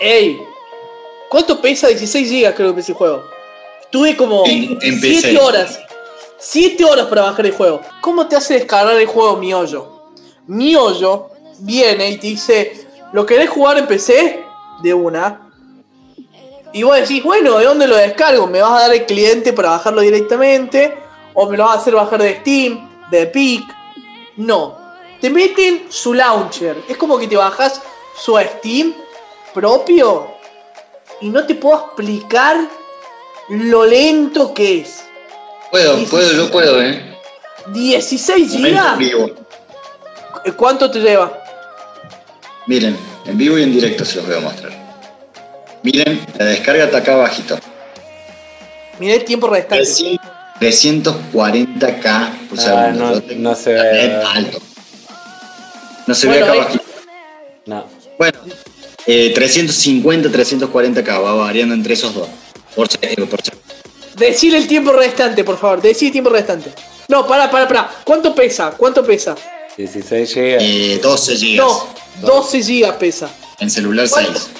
ey. 0.00 0.40
¿Cuánto 1.28 1.60
pesa? 1.60 1.88
16 1.88 2.30
GB 2.30 2.54
creo 2.54 2.68
que 2.70 2.76
pesa 2.76 2.92
el 2.92 2.98
juego. 2.98 3.24
Estuve 3.82 4.16
como 4.16 4.44
En- 4.46 4.78
en 4.82 5.00
7 5.00 5.00
PC. 5.00 5.38
horas. 5.38 5.78
7 6.38 6.84
horas 6.84 7.06
para 7.06 7.22
bajar 7.22 7.46
el 7.46 7.52
juego. 7.52 7.80
¿Cómo 8.00 8.26
te 8.28 8.36
hace 8.36 8.54
descargar 8.54 8.96
el 8.96 9.06
juego 9.06 9.36
Miollo? 9.36 10.02
Miollo 10.46 11.30
viene 11.60 12.10
y 12.10 12.16
te 12.18 12.26
dice, 12.28 12.86
¿lo 13.12 13.26
querés 13.26 13.50
jugar 13.50 13.78
en 13.78 13.86
PC? 13.86 14.44
De 14.82 14.94
una. 14.94 15.50
Y 16.72 16.82
vos 16.82 16.96
decís, 16.96 17.22
bueno, 17.24 17.58
¿de 17.58 17.64
dónde 17.64 17.86
lo 17.88 17.96
descargo? 17.96 18.46
¿Me 18.46 18.60
vas 18.60 18.72
a 18.72 18.86
dar 18.88 18.94
el 18.94 19.06
cliente 19.06 19.52
para 19.52 19.70
bajarlo 19.70 20.00
directamente? 20.02 20.94
¿O 21.40 21.48
me 21.48 21.56
lo 21.56 21.66
vas 21.66 21.76
a 21.76 21.80
hacer 21.82 21.94
bajar 21.94 22.20
de 22.20 22.40
Steam? 22.40 22.88
¿De 23.12 23.22
Epic? 23.22 23.62
No. 24.38 24.76
Te 25.20 25.30
meten 25.30 25.86
su 25.88 26.12
launcher. 26.12 26.82
Es 26.88 26.96
como 26.96 27.16
que 27.16 27.28
te 27.28 27.36
bajas 27.36 27.80
su 28.20 28.36
Steam 28.36 28.92
propio 29.54 30.32
y 31.20 31.28
no 31.28 31.46
te 31.46 31.54
puedo 31.54 31.78
explicar 31.78 32.56
lo 33.50 33.86
lento 33.86 34.52
que 34.52 34.80
es. 34.80 35.04
Puedo, 35.70 36.04
puedo, 36.06 36.32
yo 36.32 36.50
puedo, 36.50 36.82
eh. 36.82 37.16
16 37.68 38.54
Momento 38.54 38.78
en 38.80 38.84
GB. 38.84 38.98
vivo. 38.98 39.30
¿Cuánto 40.56 40.90
te 40.90 40.98
lleva? 40.98 41.40
Miren, 42.66 42.98
en 43.26 43.38
vivo 43.38 43.56
y 43.58 43.62
en 43.62 43.72
directo 43.72 44.04
se 44.04 44.16
los 44.16 44.26
voy 44.26 44.38
a 44.38 44.40
mostrar. 44.40 44.72
Miren, 45.84 46.20
la 46.36 46.46
descarga 46.46 46.86
está 46.86 46.98
acá 46.98 47.14
abajito. 47.14 47.56
Mirá 48.98 49.14
el 49.14 49.24
tiempo 49.24 49.46
restante. 49.46 50.18
340k 50.60 52.48
por 52.48 52.58
Ah, 52.58 52.62
segundo. 52.62 53.04
no- 53.04 53.12
Yo 53.14 53.22
tengo 53.22 53.42
no 53.50 53.54
se 53.54 53.72
ve. 53.72 53.78
internet 53.78 54.22
alto. 54.34 54.58
No 56.06 56.14
se 56.14 56.26
Bueno, 56.26 56.46
ve 56.46 56.50
acá 56.52 56.60
abajito. 56.62 56.84
No. 57.66 57.84
Bueno, 58.18 58.38
eh, 59.06 59.32
350, 59.34 60.28
340k 60.30 61.22
va 61.22 61.34
variando 61.34 61.74
entre 61.74 61.94
esos 61.94 62.14
dos. 62.14 62.28
Por, 62.74 62.88
se- 62.88 62.98
por 62.98 63.40
se- 63.42 63.52
Decir 64.16 64.54
el 64.54 64.66
tiempo 64.66 64.92
restante, 64.92 65.44
por 65.44 65.58
favor. 65.58 65.80
Decir 65.80 66.06
el 66.06 66.12
tiempo 66.12 66.30
restante. 66.30 66.72
No, 67.08 67.26
para, 67.26 67.50
para, 67.50 67.68
para. 67.68 67.90
¿Cuánto 68.04 68.34
pesa? 68.34 68.72
¿Cuánto 68.76 69.04
pesa? 69.04 69.36
16 69.76 70.34
GB. 70.34 70.56
eh, 70.60 71.00
12 71.00 71.36
GB. 71.36 71.56
No, 71.56 71.86
12 72.22 72.60
GB 72.62 72.98
pesa. 72.98 73.30
En 73.60 73.70
celular 73.70 74.08
¿Cuánto? 74.10 74.32
6. 74.32 74.50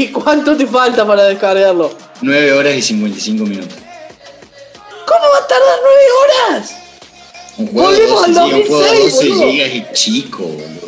¿Y 0.00 0.08
cuánto 0.08 0.56
te 0.56 0.66
falta 0.66 1.04
para 1.06 1.24
descargarlo? 1.24 1.96
9 2.22 2.52
horas 2.52 2.74
y 2.76 2.82
55 2.82 3.44
minutos. 3.44 3.76
¿Cómo 5.06 5.30
va 5.32 5.38
a 5.38 5.46
tardar 5.46 5.78
9 5.82 6.04
horas? 6.22 6.74
12, 7.58 8.02
al 8.24 8.34
GB, 8.34 8.54
un 8.54 8.66
juego 8.66 8.80
de 8.82 9.00
2006, 9.00 9.14
12 9.14 9.28
boludo. 9.28 9.46
GB 9.46 9.74
y 9.74 9.92
chico, 9.92 10.42
boludo. 10.42 10.86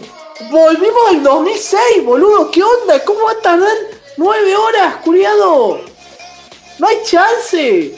Volvimos 0.50 1.08
al 1.08 1.22
2006, 1.22 2.04
boludo. 2.04 2.50
¿Qué 2.50 2.62
onda? 2.62 3.04
¿Cómo 3.04 3.24
va 3.24 3.32
a 3.32 3.40
tardar 3.40 3.76
9 4.16 4.56
horas, 4.56 4.96
curiado? 5.04 5.80
No 6.78 6.86
hay 6.86 6.98
chance. 7.04 7.94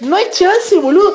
No 0.00 0.16
hay 0.16 0.30
chance, 0.30 0.76
boludo. 0.76 1.14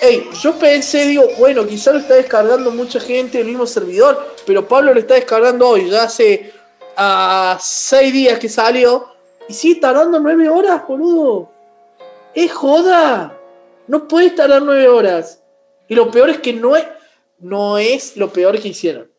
Ey, 0.00 0.28
yo 0.42 0.58
pensé, 0.58 1.06
digo, 1.06 1.28
bueno, 1.38 1.66
quizá 1.66 1.92
lo 1.92 2.00
está 2.00 2.14
descargando 2.14 2.70
mucha 2.72 2.98
gente 2.98 3.38
del 3.38 3.46
mismo 3.46 3.66
servidor, 3.66 4.34
pero 4.44 4.66
Pablo 4.66 4.92
lo 4.92 5.00
está 5.00 5.14
descargando 5.14 5.68
hoy, 5.68 5.88
ya 5.88 6.02
hace 6.02 6.52
6 7.60 8.12
días 8.12 8.38
que 8.38 8.48
salió, 8.48 9.08
y 9.48 9.54
sigue 9.54 9.80
tardando 9.80 10.18
9 10.18 10.48
horas, 10.48 10.82
boludo. 10.86 11.53
Es 12.34 12.52
joda. 12.52 13.38
No 13.86 14.08
puede 14.08 14.30
tardar 14.30 14.62
9 14.62 14.88
horas. 14.88 15.42
Y 15.88 15.94
lo 15.94 16.10
peor 16.10 16.30
es 16.30 16.38
que 16.38 16.52
no 16.52 16.76
es, 16.76 16.84
no 17.38 17.78
es 17.78 18.16
lo 18.16 18.32
peor 18.32 18.58
que 18.60 18.68
hicieron. 18.68 19.10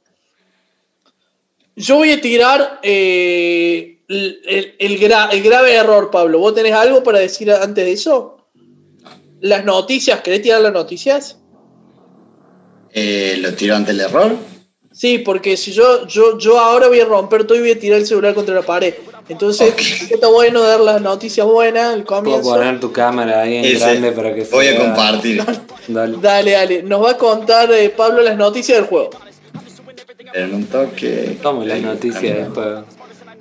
Yo 1.75 1.97
voy 1.97 2.11
a 2.11 2.21
tirar 2.21 2.79
eh, 2.83 3.99
el, 4.07 4.41
el- 4.45 4.75
el 4.79 4.99
gra- 4.99 5.29
el 5.31 5.43
grave 5.43 5.73
error, 5.75 6.09
Pablo. 6.09 6.39
¿Vos 6.39 6.55
tenés 6.55 6.73
algo 6.73 7.03
para 7.03 7.19
decir 7.19 7.51
antes 7.51 7.85
de 7.85 7.91
eso? 7.91 8.47
Las 9.41 9.65
noticias, 9.65 10.21
¿querés 10.21 10.41
tirar 10.41 10.61
las 10.61 10.73
noticias? 10.73 11.37
Eh, 12.91 13.35
¿Lo 13.39 13.53
tiro 13.53 13.75
ante 13.75 13.91
el 13.91 13.99
error? 13.99 14.35
Sí, 14.93 15.17
porque 15.19 15.57
si 15.57 15.73
yo, 15.73 16.07
yo, 16.07 16.37
yo 16.39 16.57
ahora 16.57 16.87
voy 16.87 17.01
a 17.01 17.05
romper 17.05 17.45
todo 17.45 17.57
y 17.57 17.61
voy 17.61 17.71
a 17.71 17.79
tirar 17.79 17.99
el 17.99 18.05
celular 18.07 18.33
contra 18.33 18.55
la 18.55 18.61
pared. 18.61 18.93
Entonces, 19.27 19.73
está 20.11 20.27
bueno 20.27 20.61
dar 20.61 20.79
las 20.81 21.01
noticias 21.01 21.45
buenas, 21.47 21.95
el 21.95 22.03
Puedo 22.03 22.21
comienzo. 22.23 22.49
poner 22.49 22.79
tu 22.79 22.91
cámara 22.91 23.41
ahí 23.41 23.55
en 23.57 23.65
Ese. 23.65 23.79
grande 23.79 24.11
para 24.11 24.35
que 24.35 24.45
se 24.45 24.51
Voy 24.51 24.67
a 24.67 24.77
compartir. 24.77 25.43
Dale. 25.87 26.17
Dale, 26.21 26.51
dale. 26.51 26.83
Nos 26.83 27.03
va 27.03 27.11
a 27.11 27.17
contar 27.17 27.71
eh, 27.73 27.89
Pablo 27.89 28.21
las 28.21 28.37
noticias 28.37 28.77
del 28.77 28.87
juego. 28.87 29.09
En 30.33 30.53
un 30.53 30.65
toque. 30.67 31.37
Como 31.41 31.63
las 31.63 31.79
noticias 31.81 32.21
del 32.21 32.45
juego. 32.49 32.85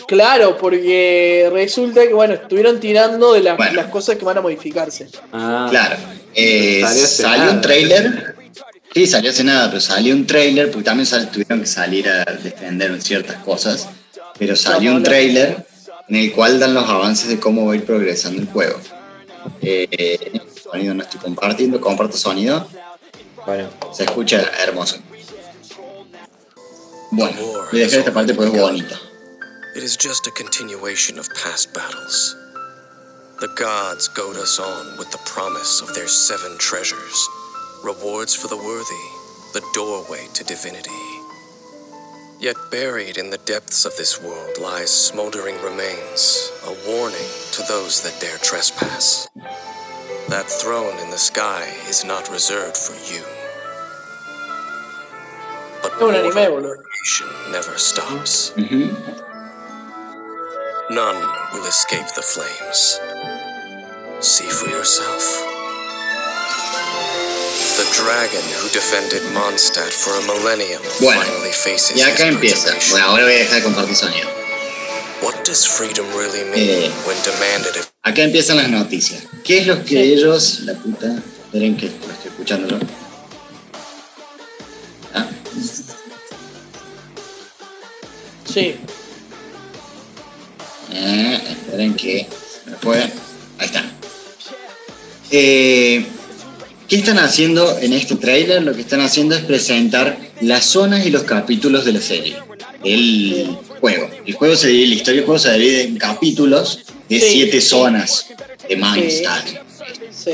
Claro, 0.07 0.57
porque 0.59 1.49
resulta 1.53 2.03
que, 2.07 2.13
bueno, 2.15 2.35
estuvieron 2.35 2.79
tirando 2.81 3.33
de 3.33 3.41
las, 3.43 3.57
Bueno. 3.57 3.75
las 3.75 3.87
cosas 3.87 4.17
que 4.17 4.25
van 4.25 4.39
a 4.39 4.41
modificarse. 4.43 5.09
Ah, 5.33 5.67
Claro. 5.71 5.97
Eh, 6.35 6.83
Salió 6.87 7.51
un 7.53 7.61
trailer. 7.61 8.35
Sí, 8.95 9.07
salió 9.07 9.31
hace 9.31 9.45
nada, 9.45 9.69
pero 9.69 9.81
salió 9.81 10.15
un 10.15 10.27
trailer, 10.27 10.71
porque 10.71 10.85
también 10.85 11.07
sal- 11.07 11.31
tuvieron 11.31 11.61
que 11.61 11.67
salir 11.67 12.09
a 12.09 12.25
defender 12.25 13.01
ciertas 13.03 13.37
cosas. 13.43 13.89
Pero 14.39 14.55
salió 14.57 14.93
un 14.95 15.03
trailer 15.03 15.65
en 16.09 16.17
el 16.17 16.33
cual 16.33 16.59
dan 16.59 16.75
los 16.75 16.89
avances 16.89 17.29
de 17.29 17.39
cómo 17.41 17.67
va 17.67 17.73
a 17.73 17.77
ir 17.77 17.85
progresando 17.85 18.41
el 18.41 18.49
juego. 18.49 18.79
Eh, 19.61 20.41
sonido 20.63 20.95
no 20.95 21.03
estoy 21.03 21.21
compartiendo, 21.21 21.81
comparto 21.81 22.17
sonido. 22.17 22.67
Bueno. 23.47 23.69
Se 23.93 24.05
escucha 24.05 24.41
hermoso. 24.63 24.97
Bueno, 27.11 27.37
voy 27.71 27.81
a 27.81 27.85
dejar 27.85 28.01
esta 28.01 28.13
parte 28.13 28.35
porque 28.35 28.57
es 28.57 28.61
bonita. 28.61 28.99
It 29.77 29.83
is 29.83 29.97
just 29.97 30.27
a 30.27 30.31
continuation 30.31 31.19
of 31.19 31.29
past 31.35 31.75
battles. 31.75 32.37
The 33.41 33.49
gods 33.57 34.09
goad 34.09 34.37
us 34.37 34.59
on 34.59 34.99
with 34.99 35.11
the 35.11 35.19
promise 35.27 35.83
of 35.83 35.95
their 35.95 36.09
seven 36.09 36.57
treasures, 36.59 37.29
rewards 37.83 38.35
for 38.35 38.49
the 38.49 38.57
worthy, 38.57 39.05
the 39.53 39.63
doorway 39.75 40.29
to 40.35 40.45
divinity. 40.45 41.14
Yet 42.45 42.71
buried 42.71 43.17
in 43.17 43.31
the 43.31 43.39
depths 43.39 43.87
of 43.87 43.97
this 43.97 44.21
world 44.21 44.59
lies 44.61 44.91
smoldering 44.91 45.57
remains, 45.63 46.53
a 46.67 46.77
warning 46.87 47.31
to 47.53 47.63
those 47.63 48.03
that 48.03 48.21
dare 48.21 48.37
trespass. 48.37 49.31
That 50.29 50.45
throne 50.45 50.99
in 50.99 51.09
the 51.09 51.17
sky 51.17 51.67
is 51.89 52.05
not 52.05 52.31
reserved 52.31 52.77
for 52.77 52.93
you. 53.11 53.23
But 55.81 55.93
Es 55.95 56.03
un 56.03 56.15
anime, 56.15 56.35
mortal 56.35 56.61
boludo. 56.61 56.83
creation 56.85 57.29
never 57.51 57.79
stops. 57.79 58.53
Ujú. 58.59 58.93
None 60.91 61.21
will 61.55 61.65
escape 61.65 62.09
the 62.15 62.21
flames. 62.21 63.01
See 64.21 64.51
for 64.51 64.69
yourself. 64.69 65.25
Bueno, 71.01 71.23
finally 71.23 71.53
faces 71.53 71.97
Y 71.97 72.03
acá 72.03 72.27
empieza. 72.27 72.75
Bueno, 72.91 73.07
ahora 73.07 73.25
voy 73.25 73.33
a 73.35 73.37
dejar 73.39 73.57
de 73.57 73.63
compartir 73.63 73.97
sonido. 73.97 74.29
What 75.23 75.35
does 75.47 75.67
freedom 75.67 76.07
really 76.17 76.45
mean 76.45 76.69
Eh. 76.69 76.91
when 77.07 77.17
demanded 77.23 77.77
of 77.81 77.89
Acá 78.03 78.23
empiezan 78.23 78.59
las 78.59 78.69
noticias. 78.69 79.23
¿Qué 79.45 79.59
es 79.59 79.67
lo 79.67 79.83
que 79.85 80.01
ellos, 80.03 80.61
la 80.61 80.75
puta, 80.75 81.07
esperen 81.45 81.77
que 81.77 81.87
lo 81.87 81.93
estoy 81.93 82.31
escuchando 82.31 82.69
yo? 82.69 82.87
¿Ah? 85.15 85.27
Sí. 88.53 88.77
Eh, 90.93 91.43
esperen 91.51 91.95
que 91.95 92.29
me. 92.83 92.99
Ahí 93.59 93.67
está. 93.67 93.85
Eh, 95.31 96.07
¿Qué 96.95 97.01
están 97.01 97.19
haciendo 97.19 97.77
en 97.81 97.93
este 97.93 98.15
tráiler? 98.15 98.63
Lo 98.63 98.73
que 98.73 98.83
están 98.83 99.01
haciendo 99.01 99.35
es 99.35 99.43
presentar 99.43 100.17
las 100.43 100.65
zonas 100.65 101.05
y 101.05 101.11
los 101.11 101.25
capítulos 101.25 101.85
de 101.85 101.93
la 101.93 102.01
serie. 102.01 102.37
El 102.85 103.59
juego. 103.81 104.09
El 104.25 104.35
juego 104.35 104.55
se 104.55 104.69
divide, 104.69 104.87
la 104.87 104.95
historia 104.95 105.21
del 105.23 105.27
juego 105.27 105.39
se 105.41 105.53
divide 105.55 105.83
en 105.83 105.97
capítulos 105.97 106.85
de 107.09 107.19
Sí. 107.19 107.27
siete 107.33 107.61
zonas 107.61 108.27
de 108.69 108.77
Mondstadt. 108.77 109.45
Sí. 110.13 110.31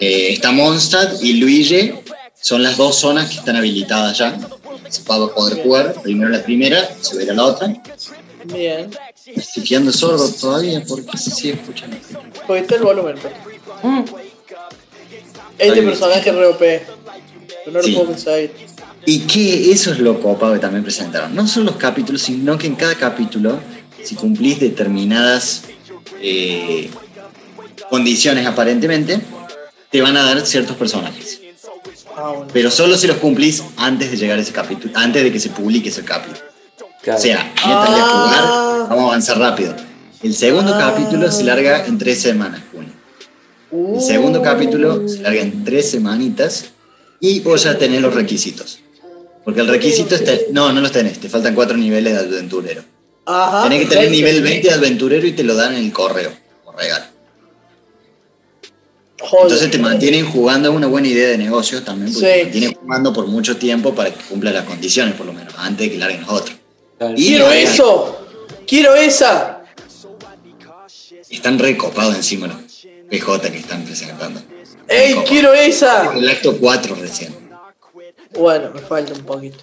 Eh, 0.00 0.32
está 0.34 0.52
Mondstadt 0.52 1.14
y 1.22 1.32
Luigi 1.32 1.92
son 2.38 2.62
las 2.62 2.76
dos 2.76 2.94
zonas 2.96 3.30
que 3.30 3.36
están 3.36 3.56
habilitadas 3.56 4.18
ya. 4.18 4.38
Se 4.90 5.02
va 5.04 5.14
a 5.14 5.34
poder 5.34 5.62
jugar 5.62 5.94
primero 6.02 6.28
la 6.28 6.42
primera, 6.42 6.94
se 7.00 7.16
verá 7.16 7.32
la 7.32 7.44
otra. 7.44 7.74
Bien. 8.44 8.90
Estoy 9.24 9.62
quedando 9.62 9.90
sordo 9.90 10.28
todavía 10.28 10.84
porque 10.86 11.16
se 11.16 11.30
sigue 11.30 11.54
escuchando. 11.54 11.96
El 12.50 12.82
volumen. 12.82 13.14
Mm. 13.82 14.04
Este 15.68 15.82
personaje 15.82 16.30
es 16.30 16.36
re 16.36 16.46
OP. 16.46 16.58
Pero 16.58 16.82
no 17.72 17.78
lo 17.78 17.82
Sí. 17.82 17.92
puedo. 17.92 18.14
Y 19.04 19.20
que 19.20 19.72
eso 19.72 19.92
es 19.92 19.98
lo 19.98 20.20
copado 20.20 20.52
que 20.54 20.58
también 20.60 20.82
presentaron. 20.84 21.34
No 21.34 21.46
son 21.48 21.64
los 21.64 21.76
capítulos, 21.76 22.22
sino 22.22 22.56
que 22.58 22.66
en 22.68 22.76
cada 22.76 22.94
capítulo, 22.94 23.58
si 24.02 24.14
cumplís 24.14 24.60
determinadas 24.60 25.62
eh, 26.24 26.88
condiciones 27.90 28.46
aparentemente, 28.46 29.18
te 29.90 30.00
van 30.00 30.16
a 30.16 30.22
dar 30.22 30.46
ciertos 30.46 30.76
personajes. 30.76 31.40
Ah, 32.16 32.28
bueno. 32.30 32.46
Pero 32.52 32.70
solo 32.70 32.96
si 32.96 33.06
los 33.08 33.16
cumplís 33.16 33.62
antes 33.76 34.10
de 34.10 34.16
llegar 34.16 34.38
a 34.38 34.42
ese 34.42 34.52
capítulo, 34.52 34.92
antes 34.96 35.22
de 35.22 35.32
que 35.32 35.40
se 35.40 35.48
publique 35.50 35.88
ese 35.88 36.04
capítulo. 36.04 36.38
Claro. 37.02 37.18
O 37.18 37.22
sea, 37.22 37.40
a 37.40 37.82
Ah. 37.82 37.86
jugar, 37.86 38.88
vamos 38.88 39.04
a 39.04 39.08
avanzar 39.08 39.38
rápido. 39.38 39.74
El 40.22 40.34
segundo 40.34 40.72
Ah. 40.76 40.78
capítulo 40.94 41.30
se 41.32 41.42
larga 41.42 41.84
en 41.86 41.98
tres 41.98 42.20
semanas, 42.20 42.60
El 43.72 44.00
segundo 44.00 44.42
capítulo 44.42 45.08
se 45.08 45.20
larga 45.22 45.40
en 45.40 45.64
tres 45.64 45.90
semanitas 45.90 46.66
y 47.20 47.40
vos 47.40 47.62
ya 47.64 47.78
tenés 47.78 48.00
los 48.02 48.14
requisitos. 48.14 48.80
Porque 49.44 49.60
el 49.60 49.68
requisito 49.68 50.14
está... 50.14 50.32
No, 50.52 50.72
no 50.72 50.80
los 50.80 50.92
tenés, 50.92 51.18
te 51.18 51.28
faltan 51.28 51.54
cuatro 51.54 51.76
niveles 51.76 52.12
de 52.12 52.36
aventurero. 52.36 52.82
Ajá. 53.24 53.62
tenés 53.68 53.84
que 53.88 53.94
tener 53.94 54.10
nivel 54.10 54.42
20 54.42 54.68
de 54.68 54.74
aventurero 54.74 55.26
y 55.26 55.32
te 55.32 55.44
lo 55.44 55.54
dan 55.54 55.74
en 55.74 55.84
el 55.84 55.92
correo, 55.92 56.32
por 56.64 56.76
regalo. 56.76 57.04
Joder. 59.20 59.44
Entonces 59.44 59.70
te 59.70 59.78
mantienen 59.78 60.26
jugando, 60.26 60.68
es 60.70 60.74
una 60.74 60.88
buena 60.88 61.06
idea 61.06 61.28
de 61.28 61.38
negocio 61.38 61.82
también, 61.84 62.12
porque 62.12 62.26
Sí. 62.26 62.32
te 62.38 62.42
mantienen 62.44 62.74
jugando 62.74 63.12
por 63.12 63.26
mucho 63.28 63.56
tiempo 63.56 63.94
para 63.94 64.12
que 64.12 64.20
cumpla 64.24 64.50
las 64.50 64.64
condiciones, 64.64 65.14
por 65.14 65.26
lo 65.26 65.32
menos, 65.32 65.54
antes 65.56 65.86
de 65.86 65.92
que 65.92 65.98
larguen 65.98 66.22
los 66.22 66.30
otros. 66.30 66.56
Claro. 66.98 67.14
Y- 67.16 67.26
¡Quiero 67.28 67.50
eso! 67.52 68.26
¡Quiero 68.66 68.94
esa! 68.96 69.62
Están 71.30 71.58
recopados 71.60 72.16
encima 72.16 72.48
los 72.48 72.56
PJ 73.12 73.50
que 73.50 73.58
están 73.58 73.84
presentando. 73.84 74.40
¡Ey, 74.88 75.16
quiero 75.28 75.52
esa! 75.52 76.14
El 76.16 76.26
acto 76.30 76.56
4 76.56 76.94
recién. 76.94 77.34
Bueno, 78.38 78.70
me 78.74 78.80
falta 78.80 79.12
un 79.12 79.22
poquito. 79.24 79.58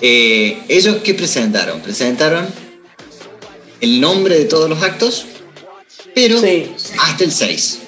Eh, 0.00 0.62
¿Ellos 0.68 0.98
qué 1.02 1.14
presentaron? 1.14 1.80
Presentaron 1.80 2.46
el 3.80 4.00
nombre 4.00 4.38
de 4.38 4.44
todos 4.44 4.70
los 4.70 4.80
actos, 4.80 5.26
pero 6.14 6.40
Sí. 6.40 6.72
hasta 7.00 7.24
el 7.24 7.32
6. 7.32 7.78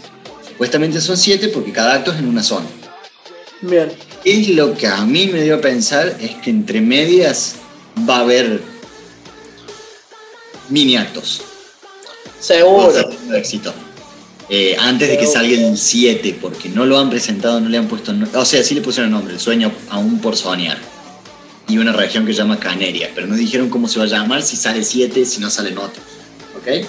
Supuestamente 0.49 1.01
son 1.01 1.17
7 1.17 1.49
porque 1.49 1.71
cada 1.71 1.95
acto 1.95 2.11
es 2.13 2.19
en 2.19 2.27
una 2.27 2.43
zona. 2.43 2.67
Bien. 3.61 3.93
Es 4.25 4.49
lo 4.49 4.77
que 4.77 4.89
a 4.89 5.03
mí 5.05 5.29
me 5.29 5.43
dio 5.43 5.55
a 5.57 5.61
pensar 5.61 6.17
es 6.21 6.33
que 6.43 6.51
entre 6.51 6.81
medias 6.81 7.57
va 8.09 8.17
a 8.17 8.21
haber 8.21 8.61
mini 10.69 10.97
actos. 10.97 11.43
Seguro. 12.41 12.93
éxito. 13.35 13.73
Eh, 14.51 14.77
antes 14.79 15.09
de 15.09 15.17
que 15.17 15.27
salga 15.27 15.55
el 15.55 15.79
7, 15.79 16.37
porque 16.41 16.69
no 16.69 16.85
lo 16.85 16.99
han 16.99 17.09
presentado, 17.09 17.61
no 17.61 17.69
le 17.69 17.79
han 17.79 17.89
puesto. 17.89 18.13
o 18.35 18.45
sea, 18.45 18.63
sí 18.63 18.75
le 18.75 18.83
pusieron 18.83 19.11
nombre, 19.11 19.35
el 19.35 19.41
sueño 19.41 19.73
aún 19.91 20.21
por 20.21 20.37
soñar. 20.37 20.77
Y 21.67 21.79
una 21.79 21.93
región 21.93 22.27
que 22.27 22.33
se 22.33 22.39
llama 22.39 22.59
Caneria, 22.61 23.11
pero 23.15 23.27
no 23.27 23.37
dijeron 23.37 23.71
cómo 23.71 23.89
se 23.89 23.99
va 23.99 24.05
a 24.05 24.09
llamar, 24.09 24.43
si 24.43 24.57
sale 24.57 24.85
7, 24.85 25.25
si 25.25 25.41
no 25.41 25.49
salen 25.49 25.79
otros. 25.79 26.05
¿Ok? 26.59 26.87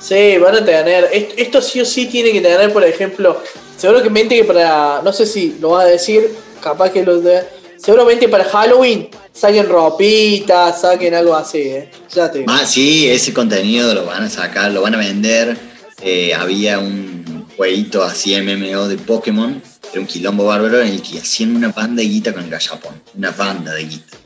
Sí, 0.00 0.38
van 0.38 0.54
a 0.56 0.64
tener. 0.64 1.08
est- 1.12 1.32
Esto 1.36 1.60
sí 1.60 1.80
o 1.80 1.84
sí 1.84 2.06
tiene 2.06 2.32
que 2.32 2.40
tener, 2.40 2.72
por 2.72 2.84
ejemplo, 2.84 3.42
seguramente 3.76 4.36
que 4.36 4.44
para. 4.44 5.02
No 5.02 5.12
sé 5.12 5.26
si 5.26 5.56
lo 5.60 5.70
vas 5.70 5.84
a 5.84 5.88
decir, 5.88 6.30
capaz 6.62 6.90
que 6.90 7.04
lo 7.04 7.20
de. 7.20 7.42
Seguramente 7.76 8.28
para 8.28 8.44
Halloween 8.44 9.08
saquen 9.32 9.68
ropita, 9.68 10.72
saquen 10.72 11.14
algo 11.14 11.34
así, 11.34 11.58
¿eh? 11.58 11.90
Ya 12.14 12.30
te 12.30 12.38
digo. 12.40 12.50
Ah, 12.52 12.64
sí, 12.66 13.08
ese 13.08 13.32
contenido 13.34 13.92
lo 13.94 14.06
van 14.06 14.22
a 14.24 14.30
sacar, 14.30 14.72
lo 14.72 14.82
van 14.82 14.94
a 14.94 14.98
vender. 14.98 15.56
Eh, 16.00 16.34
había 16.34 16.78
un 16.78 17.46
jueguito 17.56 18.02
así 18.02 18.40
MMO 18.40 18.88
de 18.88 18.98
Pokémon, 18.98 19.60
era 19.90 20.00
un 20.00 20.06
quilombo 20.06 20.44
bárbaro 20.44 20.80
en 20.80 20.88
el 20.88 21.02
que 21.02 21.18
hacían 21.18 21.56
una 21.56 21.68
banda 21.68 22.02
de 22.02 22.08
guita 22.08 22.32
con 22.32 22.44
el 22.44 22.50
gallapón. 22.50 23.02
Una 23.16 23.30
banda 23.30 23.74
de 23.74 23.84
guita. 23.84 24.16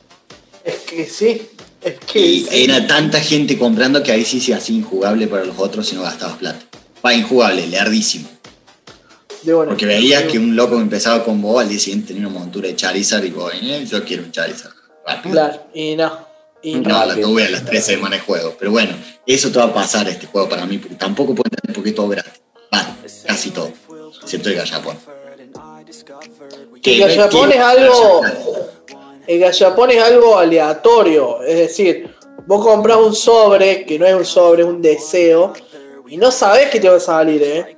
Es 0.63 0.75
que 0.79 1.05
sí. 1.05 1.41
Es 1.81 1.95
que. 1.99 2.19
Y 2.19 2.47
era 2.51 2.85
tanta 2.85 3.19
gente 3.19 3.57
comprando 3.57 4.03
que 4.03 4.11
ahí 4.11 4.25
sí 4.25 4.39
se 4.39 4.53
hacía 4.53 4.75
injugable 4.75 5.27
para 5.27 5.45
los 5.45 5.57
otros 5.57 5.87
si 5.87 5.95
no 5.95 6.03
gastabas 6.03 6.37
plata. 6.37 6.65
Va, 7.05 7.13
injugable, 7.13 7.67
leardísimo. 7.67 8.29
Porque 9.45 9.85
veías 9.85 10.23
que 10.23 10.39
un 10.39 10.55
loco 10.55 10.79
empezaba 10.79 11.23
con 11.23 11.41
vos 11.41 11.61
al 11.61 11.69
día 11.69 11.79
siguiente 11.79 12.13
tenía 12.13 12.27
una 12.27 12.39
montura 12.39 12.69
de 12.69 12.75
Charizard 12.75 13.25
y 13.25 13.29
vos, 13.29 13.51
eh, 13.53 13.85
yo 13.89 14.03
quiero 14.05 14.23
un 14.23 14.31
Charizard. 14.31 14.71
Rápido. 15.05 15.33
Claro, 15.33 15.67
y 15.73 15.95
no. 15.97 16.32
Y 16.63 16.75
no. 16.75 16.89
No, 16.89 17.05
la 17.05 17.15
tuve 17.15 17.45
a 17.45 17.49
las 17.49 17.65
tres 17.65 17.85
semanas 17.85 18.19
de 18.19 18.25
juego. 18.25 18.55
Pero 18.57 18.71
bueno, 18.71 18.95
eso 19.25 19.51
te 19.51 19.59
va 19.59 19.65
a 19.65 19.73
pasar 19.73 20.07
este 20.07 20.27
juego 20.27 20.49
para 20.49 20.65
mí. 20.65 20.77
porque 20.77 20.95
tampoco 20.95 21.35
puedo 21.35 21.49
entender 21.51 21.75
por 21.75 21.83
qué 21.83 21.91
todo 21.91 22.07
gratis. 22.07 22.41
Va, 22.73 22.95
casi 23.27 23.51
todo. 23.51 23.71
Excepto 24.21 24.49
el 24.49 24.55
gallapón. 24.55 24.97
El 26.83 26.99
gallapón 26.99 27.51
es 27.51 27.59
algo. 27.59 28.21
El 29.27 29.39
gallapón 29.39 29.91
es 29.91 30.03
algo 30.03 30.37
aleatorio. 30.37 31.43
Es 31.43 31.57
decir, 31.57 32.15
vos 32.45 32.65
compras 32.65 32.97
un 32.97 33.15
sobre, 33.15 33.85
que 33.85 33.99
no 33.99 34.05
es 34.05 34.13
un 34.13 34.25
sobre, 34.25 34.63
es 34.63 34.67
un 34.67 34.81
deseo, 34.81 35.53
y 36.07 36.17
no 36.17 36.31
sabes 36.31 36.69
qué 36.69 36.79
te 36.79 36.89
va 36.89 36.97
a 36.97 36.99
salir, 36.99 37.41
¿eh? 37.41 37.77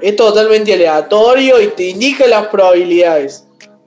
Es 0.00 0.16
totalmente 0.16 0.72
aleatorio 0.72 1.60
y 1.60 1.68
te 1.68 1.84
indica 1.84 2.26
las 2.26 2.48
probabilidades. 2.48 3.44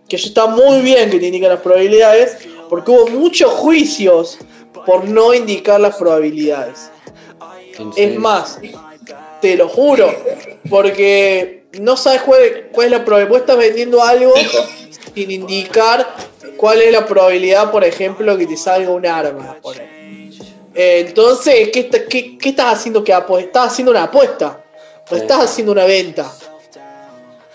Que 0.07 0.17
eso 0.17 0.27
está 0.27 0.45
muy 0.47 0.81
bien 0.81 1.09
que 1.09 1.19
te 1.19 1.25
indica 1.27 1.47
las 1.47 1.61
probabilidades, 1.61 2.37
porque 2.69 2.91
hubo 2.91 3.07
muchos 3.07 3.51
juicios 3.51 4.37
por 4.85 5.05
no 5.07 5.33
indicar 5.33 5.79
las 5.79 5.95
probabilidades. 5.95 6.91
Es 7.97 8.17
más, 8.17 8.59
te 9.41 9.55
lo 9.55 9.67
juro, 9.67 10.13
porque 10.69 11.65
no 11.79 11.97
sabes 11.97 12.21
cuál, 12.21 12.69
cuál 12.71 12.85
es 12.87 12.91
la 12.91 13.03
probabilidad. 13.05 13.29
Vos 13.29 13.39
estás 13.41 13.57
vendiendo 13.57 14.03
algo 14.03 14.33
sin 15.13 15.31
indicar 15.31 16.07
cuál 16.57 16.81
es 16.81 16.91
la 16.91 17.05
probabilidad, 17.05 17.71
por 17.71 17.83
ejemplo, 17.83 18.37
que 18.37 18.47
te 18.47 18.55
salga 18.57 18.89
un 18.91 19.05
arma. 19.05 19.57
entonces, 20.73 21.69
¿qué, 21.71 21.79
está- 21.81 22.05
qué- 22.05 22.37
qué 22.37 22.49
estás 22.49 22.73
haciendo? 22.75 23.03
que 23.03 23.11
Estás 23.39 23.67
haciendo 23.71 23.91
una 23.91 24.03
apuesta. 24.03 24.61
O 25.09 25.15
estás 25.15 25.39
haciendo 25.43 25.71
una 25.71 25.85
venta. 25.85 26.31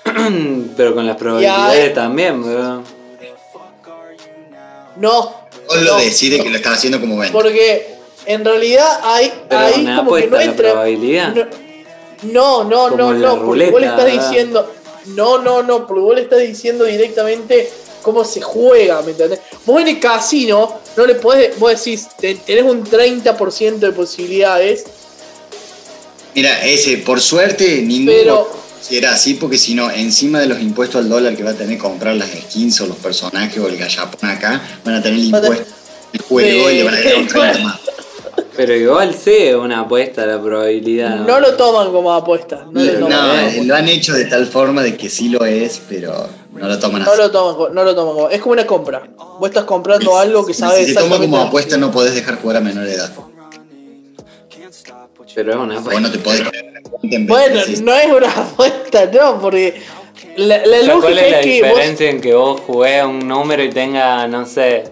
Pero 0.77 0.95
con 0.95 1.07
las 1.07 1.17
probabilidades 1.17 1.95
también, 1.95 2.43
weón. 2.43 3.00
No. 5.01 5.35
Vos 5.67 5.83
lo 5.83 5.93
no, 5.93 5.99
decide 5.99 6.41
que 6.43 6.49
lo 6.51 6.57
estás 6.57 6.79
haciendo 6.79 7.01
como 7.01 7.17
venta. 7.19 7.33
Porque 7.33 7.95
en 8.27 8.45
realidad 8.45 9.01
hay, 9.03 9.33
Pero 9.49 9.61
hay 9.61 9.81
una 9.81 9.97
como 9.97 10.15
que 10.15 10.27
no 10.29 10.41
entra. 10.41 10.71
probabilidad. 10.73 11.35
No, 12.23 12.65
no, 12.65 12.91
no, 12.91 12.97
Como 13.07 13.13
no, 13.15 13.45
porque 13.47 13.71
vos 13.71 13.81
le 13.81 13.87
estás 13.89 14.13
diciendo. 14.13 14.73
No, 15.07 15.39
no, 15.39 15.63
no, 15.63 15.87
porque 15.87 16.01
vos 16.03 16.15
le 16.15 16.23
estás 16.23 16.41
diciendo 16.41 16.85
directamente 16.85 17.71
cómo 18.03 18.25
se 18.25 18.41
juega, 18.43 19.01
¿me 19.03 19.13
entendés? 19.13 19.41
Vos 19.65 19.81
en 19.81 19.89
el 19.89 19.99
casino 20.01 20.79
no 20.97 21.07
le 21.07 21.15
podés, 21.15 21.59
vos 21.59 21.71
decís, 21.71 22.09
te- 22.19 22.35
tenés 22.35 22.65
un 22.65 22.85
30% 22.85 23.79
de 23.79 23.93
posibilidades, 23.93 24.85
Mira, 26.35 26.65
ese, 26.65 26.99
por 26.99 27.21
suerte, 27.21 27.83
ninguno 27.83 28.13
Pero- 28.17 28.51
si 28.81 28.97
era 28.97 29.13
así, 29.13 29.35
porque 29.35 29.59
si 29.59 29.75
no, 29.75 29.91
encima 29.91 30.41
de 30.41 30.47
los 30.47 30.61
impuestos 30.61 31.03
al 31.03 31.09
dólar 31.09 31.37
que 31.37 31.43
va 31.45 31.51
a 31.51 31.55
tener 31.55 31.77
que 31.77 31.83
comprar 31.83 32.15
las 32.17 32.31
skins 32.31 32.81
o 32.81 32.87
los 32.87 32.97
personajes 32.97 33.59
o 33.59 33.69
el 33.69 33.77
gallapón 33.77 34.29
acá, 34.31 34.61
van 34.85 34.95
a 34.97 35.03
tener 35.03 35.19
el 35.19 35.25
impuesto 35.27 35.65
del 36.13 36.23
juego 36.23 36.69
Sí. 36.69 36.75
y 36.75 36.79
le 36.79 36.85
van 36.85 36.95
a 36.95 37.01
dar 37.01 37.17
un 37.17 37.27
30 37.29 37.59
más. 37.61 37.81
Pero 38.57 38.75
igual 38.75 39.15
sí 39.15 39.31
es 39.35 39.55
una 39.55 39.81
apuesta 39.81 40.27
la 40.27 40.41
probabilidad. 40.43 41.17
no 41.21 41.41
lo 41.41 41.55
toman 41.55 41.91
como 41.93 42.13
apuesta. 42.13 42.67
No, 42.71 42.83
lo 42.83 43.09
No, 43.09 43.17
apuesta. 43.17 43.63
lo 43.65 43.75
han 43.75 43.89
hecho 43.89 44.13
de 44.15 44.25
tal 44.27 44.47
forma 44.47 44.83
de 44.83 44.97
que 44.97 45.09
sí 45.09 45.29
lo 45.29 45.45
es, 45.45 45.81
pero 45.89 46.29
no 46.53 46.69
lo 46.69 46.79
toman 46.79 47.03
no 47.03 47.11
así. 47.13 47.19
lo 47.21 47.31
toman, 47.31 47.75
no 47.75 47.85
lo 47.85 47.95
toman 47.95 48.15
como. 48.15 48.29
Es 48.29 48.41
como 48.41 48.53
una 48.53 48.67
compra. 48.67 49.03
Vos 49.39 49.49
estás 49.49 49.65
comprando 49.65 50.19
algo 50.19 50.45
que 50.45 50.53
sabes 50.53 50.87
si 50.87 50.95
se 50.95 51.01
toma 51.01 51.17
como 51.19 51.39
apuesta 51.39 51.77
no 51.79 51.91
podés 51.91 52.15
dejar 52.15 52.37
jugar 52.41 52.57
a 52.59 52.61
menor 52.61 52.87
edad. 52.87 53.11
Pero 55.35 55.53
es 55.53 55.59
una 55.59 55.79
apuesta. 55.79 56.01
no 56.01 56.11
te 56.11 56.19
podés 56.19 56.43
Bueno, 57.27 57.61
no 57.83 57.95
es 57.95 58.07
una 58.07 58.31
apuesta, 58.31 59.07
no, 59.07 59.41
porque 59.41 59.81
la, 60.37 60.65
la 60.67 60.79
O 60.79 60.83
sea, 60.83 60.95
¿Cuál 60.95 61.15
lógica 61.15 61.27
es 61.27 61.31
la 61.31 61.41
es 61.41 61.45
que 61.45 61.63
vos 61.63 61.69
diferencia 61.69 62.11
en 62.11 62.21
que 62.21 62.35
vos 62.35 62.61
jugués 62.61 63.05
un 63.05 63.27
número 63.27 63.63
y 63.63 63.71
tenga, 63.71 64.27
no 64.29 64.47
sé, 64.47 64.85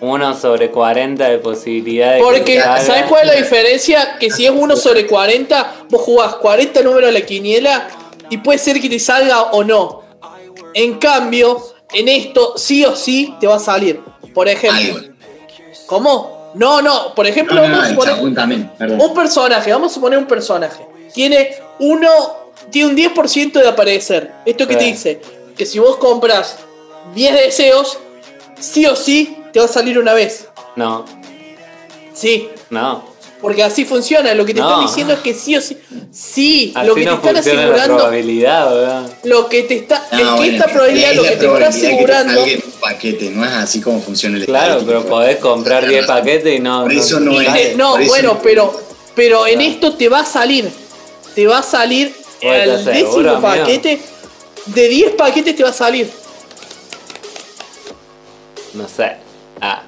1 0.00 0.36
sobre 0.36 0.70
40 0.70 1.28
de 1.28 1.38
posibilidad 1.38 2.12
de 2.12 2.18
que 2.18 2.24
Porque? 2.24 2.60
¿sabes 2.60 3.04
cuál 3.08 3.22
es 3.22 3.26
la 3.34 3.40
diferencia? 3.40 4.16
Que 4.18 4.30
si 4.30 4.46
es 4.46 4.52
1 4.54 4.76
sobre 4.76 5.06
40, 5.06 5.74
vos 5.90 6.02
jugás 6.02 6.34
40 6.36 6.82
números 6.82 7.10
a 7.10 7.12
la 7.12 7.22
quiniela 7.22 7.88
y 8.30 8.38
puede 8.38 8.58
ser 8.58 8.80
que 8.80 8.88
te 8.88 8.98
salga 8.98 9.42
o 9.52 9.64
no. 9.64 10.02
En 10.74 10.98
cambio, 10.98 11.62
en 11.92 12.08
esto 12.08 12.54
sí 12.56 12.84
o 12.84 12.94
sí 12.94 13.34
te 13.40 13.46
va 13.46 13.56
a 13.56 13.60
salir. 13.60 14.00
Por 14.34 14.48
ejemplo. 14.48 15.08
¿cómo? 15.86 16.37
No, 16.58 16.82
no, 16.82 17.14
por 17.14 17.26
ejemplo, 17.26 17.54
No, 17.54 17.62
no, 17.62 17.68
vamos 17.68 17.86
a 17.86 17.88
suponer 17.90 18.14
chabón 18.14 18.34
también, 18.34 18.70
perdón. 18.76 19.00
un 19.00 19.14
personaje, 19.14 19.72
vamos 19.72 19.92
a 19.92 19.94
suponer 19.94 20.18
un 20.18 20.26
personaje. 20.26 20.84
Tiene 21.14 21.54
uno, 21.78 22.08
tiene 22.70 22.90
un 22.90 22.96
10% 22.96 23.52
de 23.52 23.68
aparecer. 23.68 24.32
¿Esto 24.44 24.66
qué 24.66 24.76
te 24.76 24.84
dice? 24.84 25.20
Que 25.56 25.64
si 25.64 25.78
vos 25.78 25.96
compras 25.96 26.56
10 27.14 27.32
deseos, 27.34 27.98
sí 28.58 28.84
o 28.86 28.96
sí 28.96 29.38
te 29.52 29.60
va 29.60 29.64
a 29.66 29.68
salir 29.68 29.98
una 29.98 30.12
vez. 30.14 30.48
No, 30.76 31.04
Sí, 32.12 32.50
no. 32.70 33.04
Porque 33.40 33.62
así 33.62 33.84
funciona. 33.84 34.34
Lo 34.34 34.44
que 34.44 34.54
te 34.54 34.60
No. 34.60 34.68
están 34.68 34.86
diciendo 34.86 35.12
es 35.14 35.20
que 35.20 35.34
sí 35.34 35.56
o 35.56 35.60
sí. 35.60 35.76
Sí, 36.10 36.72
Así 36.74 36.86
lo 36.86 36.94
que 36.94 37.04
te 37.04 37.12
están 37.14 37.34
la 37.34 37.40
asegurando. 37.40 37.96
probabilidad. 37.96 39.06
Lo 39.24 39.48
que 39.48 39.62
te 39.64 39.74
está. 39.76 40.06
No, 40.12 40.18
es 40.18 40.22
que 40.24 40.30
bueno, 40.36 40.52
esta 40.54 40.64
probabilidad 40.72 41.10
es 41.10 41.16
lo 41.16 41.22
que 41.22 41.28
te 41.28 41.34
está 41.34 41.46
probabilidad 41.48 41.72
que 41.74 41.80
te 41.80 41.86
asegurando. 41.86 42.44
un 42.44 42.72
paquete, 42.80 43.30
no 43.30 43.44
es 43.44 43.52
así 43.52 43.80
como 43.80 44.00
funciona 44.00 44.36
el 44.38 44.46
Claro, 44.46 44.82
pero 44.86 45.04
podés 45.04 45.36
comprar 45.36 45.86
10 45.86 46.06
paquetes 46.06 46.56
y 46.56 46.60
no. 46.60 46.82
Por 46.82 46.92
eso 46.92 47.20
no, 47.20 47.32
no 47.32 47.40
es- 47.40 47.76
No, 47.76 47.96
bueno, 48.06 48.38
pero, 48.42 48.80
pero 49.14 49.46
en 49.46 49.60
esto 49.60 49.94
te 49.94 50.08
va 50.08 50.20
a 50.20 50.26
salir. 50.26 50.70
Te 51.34 51.46
va 51.46 51.58
a 51.58 51.62
salir 51.62 52.14
estás 52.40 52.84
décimo 52.84 53.40
paquete. 53.40 54.00
De 54.66 54.88
10 54.88 55.12
paquetes 55.12 55.54
te 55.56 55.62
va 55.62 55.70
a 55.70 55.72
salir. 55.72 56.10
no 58.74 58.86
sé. 58.88 59.12
Ah, 59.60 59.82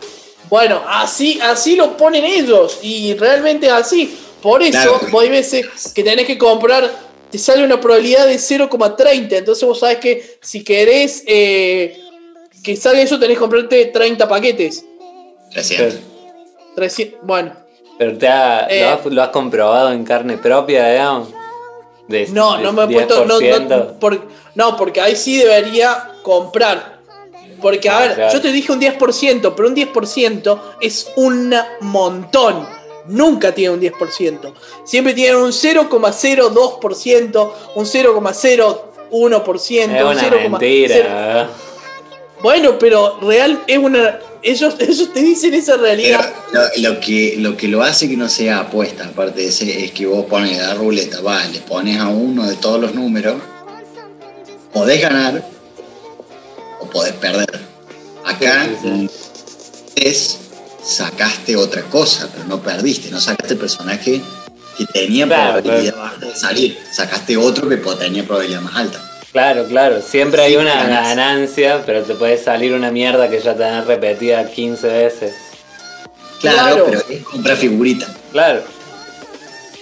Bueno, 0.51 0.83
así, 0.89 1.39
así 1.41 1.77
lo 1.77 1.97
ponen 1.97 2.25
ellos. 2.25 2.81
Y 2.83 3.15
realmente 3.15 3.67
es 3.67 3.73
así. 3.73 4.19
Por 4.43 4.63
eso, 4.63 4.73
Claro. 4.73 5.01
vos 5.11 5.23
hay 5.23 5.29
veces 5.31 5.67
que 5.95 6.03
tenés 6.03 6.27
que 6.27 6.37
comprar. 6.37 6.91
Te 7.31 7.39
sale 7.39 7.65
una 7.65 7.81
probabilidad 7.81 8.27
de 8.27 8.39
0,30. 8.39 9.37
Entonces 9.39 9.65
vos 9.65 9.79
sabés 9.79 9.99
que 9.99 10.39
si 10.43 10.65
querés 10.65 11.23
eh, 11.27 11.97
que 12.65 12.75
salga 12.77 13.01
eso, 13.01 13.19
tenés 13.21 13.37
que 13.37 13.41
comprarte 13.43 13.87
30 13.87 14.29
paquetes. 14.29 14.85
300. 15.53 16.01
300, 16.77 17.21
bueno. 17.23 17.53
pero 17.99 18.17
te 18.17 18.29
ha- 18.29 18.67
Eh. 18.71 18.81
¿lo, 18.81 18.89
has, 18.89 19.07
lo 19.07 19.23
has 19.23 19.29
comprobado 19.29 19.93
en 19.93 20.05
carne 20.05 20.39
propia, 20.39 20.89
digamos? 20.91 21.29
De- 22.09 22.27
No, 22.29 22.57
de 22.57 22.63
no 22.65 22.73
me 22.73 22.85
he 22.85 22.87
puesto. 22.89 23.25
No, 23.27 23.39
10%. 23.39 23.69
no, 23.69 23.99
por- 24.01 24.27
no, 24.55 24.77
porque 24.77 25.01
ahí 25.01 25.15
sí 25.17 25.37
debería 25.37 26.13
comprar. 26.23 27.00
Porque, 27.61 27.89
a 27.89 27.97
Ah, 27.97 28.01
ver, 28.01 28.15
claro. 28.15 28.33
yo 28.33 28.41
te 28.41 28.53
dije 28.53 28.73
un 28.73 28.81
10%, 28.81 29.55
pero 29.55 29.69
un 29.69 29.75
10% 29.75 30.61
es 30.81 31.09
un 31.17 31.55
montón. 31.81 32.67
Nunca 33.07 33.53
tiene 33.55 33.75
un 33.75 33.81
10%. 33.81 34.53
Siempre 34.85 35.15
tienen 35.15 35.37
un 35.37 35.53
0,02%, 35.53 37.53
un 37.75 37.85
0,01%, 37.85 39.11
es 39.11 39.13
un 39.13 39.23
una 39.23 39.45
0,0. 39.45 40.51
mentira. 40.51 41.49
Bueno, 42.43 42.79
pero 42.79 43.19
real 43.21 43.63
es 43.67 43.79
una. 43.79 44.19
Ellos, 44.43 44.75
ellos 44.79 45.13
te 45.13 45.21
dicen 45.21 45.53
esa 45.53 45.77
realidad. 45.77 46.33
lo, 46.53 46.63
lo 46.93 47.01
que, 47.01 47.35
lo 47.37 47.57
que 47.59 47.69
lo 47.69 47.83
hace 47.83 48.09
que 48.09 48.17
no 48.17 48.27
sea 48.29 48.61
apuesta, 48.61 49.05
aparte 49.05 49.43
de 49.43 49.49
ese, 49.49 49.85
es 49.85 49.91
que 49.93 50.07
vos 50.07 50.25
pones 50.27 50.57
la 50.57 50.73
ruleta, 50.75 51.21
va, 51.21 51.45
le 51.47 51.61
pones 51.61 51.99
a 51.99 52.09
uno 52.09 52.49
de 52.49 52.57
todos 52.57 52.81
los 52.81 52.95
números, 52.95 53.37
podés 54.73 55.03
ganar 55.03 55.45
o 56.81 56.87
podés 56.89 57.13
perder. 57.15 57.61
Acá 58.25 58.69
Sí, 58.83 59.09
sí, 59.09 59.11
es 59.97 60.39
sacaste 60.83 61.57
otra 61.57 61.83
cosa, 61.83 62.29
pero 62.33 62.45
no 62.47 62.61
perdiste, 62.61 63.11
no 63.11 63.21
sacaste 63.21 63.55
el 63.55 63.61
personaje 63.61 64.21
que 64.77 64.87
tenía 64.87 65.27
Claro, 65.27 65.61
probabilidad 65.63 65.97
baja 65.97 66.17
de 66.17 66.35
salir, 66.35 66.79
sacaste 66.93 67.37
otro 67.37 67.69
que 67.69 67.77
tenía 67.77 68.25
probabilidad 68.25 68.61
más 68.63 68.77
alta. 68.77 69.01
Claro, 69.33 69.67
claro. 69.67 70.03
Siempre 70.03 70.43
hay 70.43 70.57
una 70.57 70.85
ganancia, 70.89 71.83
pero 71.87 72.03
te 72.03 72.15
puede 72.15 72.37
salir 72.37 72.73
una 72.73 72.91
mierda 72.91 73.29
que 73.29 73.41
ya 73.41 73.55
tenés 73.55 73.87
repetida 73.87 74.51
15 74.51 74.87
veces. 74.89 75.35
Claro, 76.41 76.59
Claro. 76.59 76.87
pero 76.87 77.05
es 77.09 77.23
comprar 77.25 77.57
figurita. 77.57 78.13
Claro. 78.33 78.63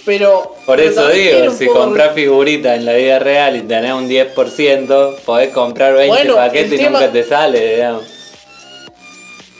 Pero. 0.08 0.54
Por 0.64 0.76
pero 0.78 0.90
eso 0.90 1.10
tiene 1.10 1.36
digo, 1.40 1.50
un 1.52 1.58
si 1.58 1.66
poco- 1.66 1.80
compras 1.80 2.14
figuritas 2.14 2.78
en 2.78 2.86
la 2.86 2.94
vida 2.94 3.18
real 3.18 3.56
y 3.56 3.60
tenés 3.60 3.92
un 3.92 4.08
10%, 4.08 5.16
podés 5.26 5.50
comprar 5.50 5.92
20 5.94 6.08
Bueno, 6.08 6.34
paquetes 6.36 6.72
y 6.72 6.76
tema- 6.84 6.98
nunca 7.00 7.12
te 7.12 7.24
sale, 7.24 7.74
digamos. 7.76 8.04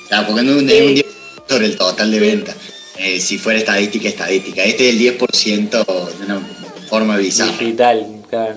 Claro, 0.09 0.27
porque 0.27 0.43
no 0.43 0.53
es 0.53 0.63
un, 0.63 0.69
Sí. 0.69 0.75
es 0.75 0.83
un 0.87 0.95
10 0.95 1.07
sobre 1.49 1.67
el 1.67 1.77
total 1.77 2.11
de 2.11 2.19
venta. 2.21 2.55
Eh, 2.99 3.21
si 3.21 3.37
fuera 3.39 3.59
estadística, 3.59 4.09
estadística. 4.09 4.65
Este 4.65 4.89
es 4.89 4.95
el 4.95 4.99
10% 4.99 5.85
de 6.19 6.25
una 6.25 6.41
forma 6.89 7.17
bizarra. 7.19 7.53
Digital, 7.53 8.07
claro. 8.29 8.55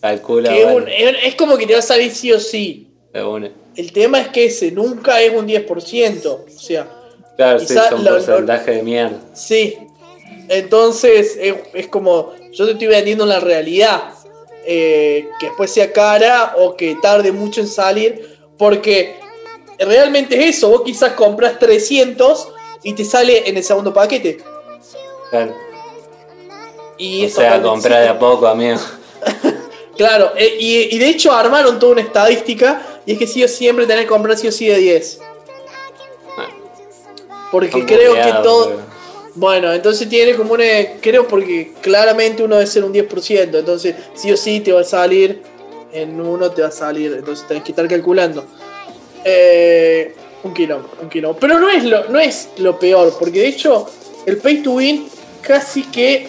Calcula, 0.00 0.50
que 0.52 0.60
es, 0.60 0.66
un- 0.66 0.88
es- 0.88 1.16
es 1.26 1.34
como 1.36 1.56
que 1.56 1.66
te 1.66 1.74
va 1.74 1.78
a 1.78 1.82
salir 1.82 2.10
sí 2.12 2.32
o 2.32 2.40
sí. 2.40 2.88
El 3.76 3.92
tema 3.92 4.20
es 4.20 4.28
que 4.28 4.46
ese 4.46 4.72
nunca 4.72 5.20
es 5.22 5.32
un 5.32 5.46
10%. 5.46 6.44
O 6.54 6.58
sea, 6.60 6.88
Claro, 7.36 7.60
sí, 7.60 7.66
son 7.88 8.04
lo- 8.04 8.10
porcentaje 8.10 8.72
de 8.72 8.82
mierda. 8.82 9.18
sí. 9.34 9.76
Entonces 10.48 11.36
es, 11.40 11.54
es 11.74 11.86
como, 11.88 12.32
yo 12.52 12.66
te 12.66 12.72
estoy 12.72 12.86
vendiendo 12.88 13.24
la 13.26 13.40
realidad. 13.40 14.14
eh, 14.64 15.28
que 15.40 15.46
después 15.46 15.72
sea 15.72 15.92
cara 15.92 16.54
o 16.58 16.76
que 16.76 16.96
tarde 17.02 17.32
mucho 17.32 17.60
en 17.60 17.66
salir. 17.68 18.38
Porque 18.58 19.16
realmente 19.78 20.36
es 20.48 20.56
eso. 20.56 20.70
Vos 20.70 20.82
quizás 20.84 21.12
compras 21.14 21.58
300 21.58 22.48
y 22.84 22.92
te 22.92 23.04
sale 23.04 23.48
en 23.48 23.56
el 23.56 23.64
segundo 23.64 23.92
paquete. 23.92 24.38
Claro. 25.30 25.54
Y 26.98 27.26
O 27.26 27.28
sea, 27.30 27.60
comprar 27.60 28.02
de 28.02 28.08
a 28.08 28.18
poco, 28.18 28.46
amigo. 28.46 28.78
Claro, 29.96 30.32
eh, 30.36 30.56
y, 30.58 30.96
y 30.96 30.98
de 30.98 31.06
hecho 31.10 31.30
armaron 31.32 31.78
toda 31.78 31.92
una 31.92 32.00
estadística 32.00 32.80
y 33.04 33.12
es 33.12 33.18
que 33.18 33.26
sí 33.26 33.44
o 33.44 33.46
siempre 33.48 33.86
tenés 33.86 34.04
que 34.04 34.08
comprar 34.08 34.38
sí 34.38 34.48
o 34.48 34.52
sí 34.52 34.66
de 34.66 34.78
10. 34.78 35.20
Porque 37.50 37.70
Son 37.70 37.82
creo 37.86 38.14
que 38.14 38.32
todo. 38.42 38.68
pero- 38.70 38.91
Bueno, 39.34 39.72
entonces 39.72 40.08
tiene 40.08 40.34
como 40.34 40.54
una. 40.54 40.64
Creo 41.00 41.26
porque 41.26 41.72
claramente 41.80 42.42
uno 42.42 42.56
debe 42.56 42.66
ser 42.66 42.84
un 42.84 42.92
10%. 42.92 43.58
Entonces, 43.58 43.94
sí 44.14 44.30
o 44.30 44.36
sí 44.36 44.60
te 44.60 44.72
va 44.72 44.82
a 44.82 44.84
salir. 44.84 45.42
En 45.92 46.20
uno 46.20 46.50
te 46.50 46.62
va 46.62 46.68
a 46.68 46.72
salir. 46.72 47.14
Entonces 47.18 47.46
tenés 47.46 47.62
que 47.62 47.72
estar 47.72 47.88
calculando. 47.88 48.44
Eh, 49.24 50.14
un 50.42 50.52
kilo, 50.52 50.90
un 51.00 51.08
kilo. 51.08 51.36
Pero 51.38 51.58
no 51.58 51.68
es, 51.68 51.84
lo, 51.84 52.08
no 52.08 52.18
es 52.18 52.48
lo 52.58 52.78
peor. 52.78 53.14
Porque 53.18 53.40
de 53.40 53.48
hecho, 53.48 53.88
el 54.26 54.36
pay 54.38 54.62
to 54.62 54.72
win 54.72 55.08
casi 55.40 55.84
que 55.84 56.28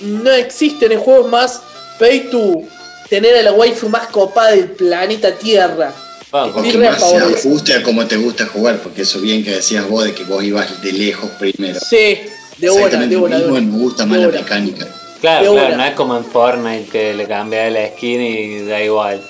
no 0.00 0.30
existe 0.30 0.86
en 0.86 0.92
el 0.92 0.98
juego. 0.98 1.24
Es 1.24 1.30
más 1.30 1.62
pay 1.98 2.30
to 2.30 2.62
tener 3.08 3.36
a 3.36 3.42
la 3.42 3.52
waifu 3.52 3.88
más 3.88 4.08
copada 4.08 4.50
del 4.50 4.70
planeta 4.70 5.34
Tierra. 5.34 5.92
O 6.30 6.62
Sí, 6.64 6.72
que 6.72 6.78
más 6.78 7.08
se 7.08 7.16
ajuste 7.16 7.74
a 7.74 7.82
cómo 7.84 8.04
te 8.06 8.16
gusta 8.16 8.46
jugar, 8.46 8.80
porque 8.82 9.02
eso 9.02 9.20
bien 9.20 9.44
que 9.44 9.52
decías 9.52 9.88
vos 9.88 10.04
de 10.04 10.14
que 10.14 10.24
vos 10.24 10.42
ibas 10.42 10.82
de 10.82 10.92
lejos 10.92 11.30
primero. 11.38 11.78
Sí, 11.78 12.18
de 12.58 12.70
una, 12.70 12.76
Exactamente 12.84 13.14
de 13.14 13.20
lo 13.20 13.26
una. 13.26 13.36
de 13.36 13.42
mismo, 13.42 13.56
una. 13.58 13.66
me 13.72 13.78
gusta 13.78 14.06
más 14.06 14.18
la 14.18 14.28
mecánica. 14.28 14.86
Claro, 15.20 15.52
de 15.52 15.58
claro, 15.58 15.76
no 15.76 15.84
es 15.84 15.92
como 15.94 16.16
en 16.16 16.24
Fortnite 16.24 16.88
que 16.90 17.14
le 17.14 17.26
cambias 17.26 17.72
la 17.72 17.88
skin 17.88 18.20
y 18.20 18.66
da 18.66 18.82
igual. 18.82 19.20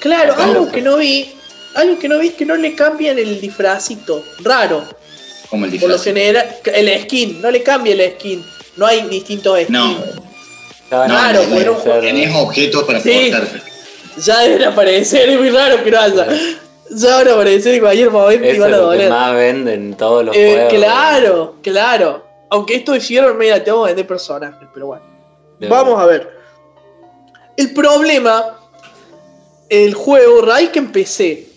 Claro, 0.00 0.32
Acá 0.32 0.44
algo 0.44 0.70
que 0.72 0.80
no 0.82 0.96
vi, 0.96 1.30
algo 1.74 1.98
que 1.98 2.08
no 2.08 2.18
vi 2.18 2.28
es 2.28 2.34
que 2.34 2.44
no 2.46 2.56
le 2.56 2.74
cambian 2.74 3.18
el 3.18 3.40
disfrazito. 3.40 4.22
Raro. 4.40 4.82
Como 5.50 5.66
el 5.66 5.70
Por 5.78 5.88
lo 5.90 5.96
disfraz. 5.96 6.04
general, 6.04 6.56
el 6.74 7.02
skin, 7.02 7.40
no 7.42 7.50
le 7.50 7.62
cambia 7.62 7.92
el 7.92 8.12
skin. 8.14 8.44
No 8.76 8.86
hay 8.86 9.02
distintos 9.02 9.54
skins. 9.58 9.70
No, 9.70 9.96
Claro, 10.88 11.06
Claro, 11.14 11.42
no, 11.48 11.56
pero- 11.56 11.82
ser- 11.82 12.00
tenés 12.02 12.34
objetos 12.34 12.84
para 12.84 13.00
Sí. 13.00 13.30
portar. 13.30 13.48
Ya 14.24 14.40
deben 14.40 14.64
aparecer, 14.64 15.28
es 15.30 15.38
muy 15.38 15.48
raro 15.50 15.82
que 15.82 15.90
no 15.90 15.98
haya. 16.00 16.26
Ya 16.90 17.16
van 17.16 17.28
a 17.28 17.32
aparecer 17.32 17.74
en 17.76 17.80
cualquier 17.80 18.10
momento 18.10 18.46
y 18.46 18.58
van 18.58 18.70
es 18.70 18.76
a 18.76 18.80
lo 18.80 18.90
que 18.90 18.96
doler. 18.96 19.10
más 19.10 19.34
venden 19.34 19.94
todos 19.94 20.24
los 20.26 20.36
Eh, 20.36 20.52
juegos. 20.52 20.74
claro, 20.74 21.54
claro. 21.62 22.31
Aunque 22.52 22.74
esto 22.74 22.94
hicieron, 22.94 23.38
mira, 23.38 23.64
te 23.64 23.70
vamos 23.70 23.86
a 23.86 23.88
vender 23.88 24.06
personajes, 24.06 24.68
pero 24.74 24.88
bueno. 24.88 25.04
De 25.58 25.68
Vamos 25.68 25.98
a 25.98 26.04
ver. 26.04 26.28
El 27.56 27.72
problema, 27.72 28.60
el 29.70 29.94
juego, 29.94 30.42
raíz 30.42 30.68
que 30.68 30.78
empecé. 30.78 31.48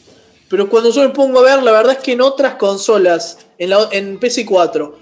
Pero 0.49 0.69
cuando 0.69 0.91
yo 0.91 1.01
me 1.01 1.09
pongo 1.09 1.39
a 1.39 1.43
ver, 1.43 1.61
la 1.63 1.73
verdad 1.73 1.97
es 1.97 1.99
que 1.99 2.13
en 2.13 2.21
otras 2.21 2.55
consolas, 2.55 3.39
en, 3.57 3.71
la- 3.71 3.89
en 3.91 4.19
PC4 4.21 4.93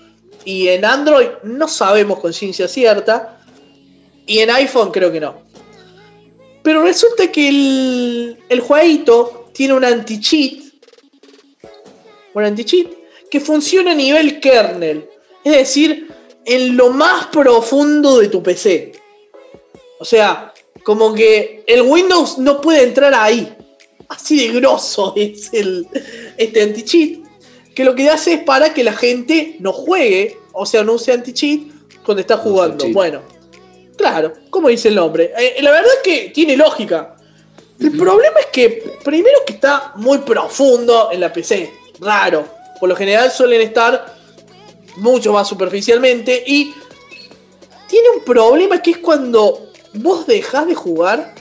y 0.46 0.68
en 0.70 0.84
Android, 0.84 1.28
no 1.44 1.68
sabemos 1.68 2.20
con 2.20 2.34
ciencia 2.34 2.68
cierta. 2.68 3.38
Y 4.26 4.40
en 4.40 4.50
iPhone 4.50 4.90
creo 4.92 5.12
que 5.12 5.20
no. 5.20 5.44
Pero 6.64 6.82
resulta 6.82 7.32
que 7.32 7.50
el, 7.50 8.40
el 8.50 8.60
jueguito 8.62 9.50
tiene 9.54 9.76
un 9.76 9.86
anti-cheat. 9.86 10.64
Un 12.34 12.44
anti-cheat 12.46 12.88
que 13.30 13.40
funciona 13.40 13.92
a 13.92 13.96
nivel 13.96 14.40
kernel. 14.40 15.08
Es 15.44 15.54
decir, 15.54 16.10
en 16.46 16.78
lo 16.78 16.90
más 16.92 17.28
profundo 17.28 18.20
de 18.20 18.28
tu 18.30 18.42
PC. 18.42 18.94
O 20.00 20.06
sea, 20.06 20.54
como 20.84 21.14
que 21.14 21.64
el 21.68 21.82
Windows 21.82 22.38
no 22.38 22.62
puede 22.62 22.84
entrar 22.84 23.14
ahí. 23.14 23.56
Así 24.10 24.48
de 24.48 24.60
grosso 24.60 25.14
es 25.16 25.50
el, 25.54 25.88
este 26.38 26.62
anti-cheat. 26.62 27.24
Que 27.74 27.84
lo 27.84 27.96
que 27.96 28.10
hace 28.10 28.34
es 28.34 28.44
para 28.44 28.74
que 28.74 28.84
la 28.84 28.94
gente 28.94 29.56
no 29.60 29.74
juegue, 29.74 30.38
o 30.52 30.66
sea, 30.66 30.84
no 30.84 30.94
use 30.94 31.12
anti-cheat 31.12 31.62
cuando 32.06 32.22
está 32.22 32.38
jugando. 32.38 32.86
Bueno, 32.90 33.22
claro, 33.98 34.34
como 34.50 34.70
dice 34.70 34.90
el 34.90 34.96
nombre. 34.96 35.32
Eh, 35.38 35.56
la 35.62 35.72
verdad 35.72 35.92
es 35.98 36.04
que 36.04 36.30
tiene 36.30 36.56
lógica. 36.56 37.16
El 37.80 37.98
problema 37.98 38.40
es 38.40 38.46
que, 38.48 38.84
primero 39.04 39.40
que 39.46 39.54
está 39.54 39.94
muy 39.96 40.20
profundo 40.20 41.10
en 41.12 41.20
la 41.20 41.34
PC. 41.34 41.72
Raro. 42.00 42.48
Por 42.80 42.90
lo 42.90 42.96
general 42.96 43.32
suelen 43.32 43.62
estar 43.62 44.13
mucho 44.98 45.34
más 45.34 45.48
superficialmente. 45.48 46.44
Y 46.46 46.74
tiene 47.88 48.10
un 48.10 48.24
problema 48.24 48.82
que 48.82 48.92
es 48.92 48.98
cuando 48.98 49.72
vos 49.94 50.26
dejás 50.26 50.68
de 50.68 50.76
jugar, 50.76 51.36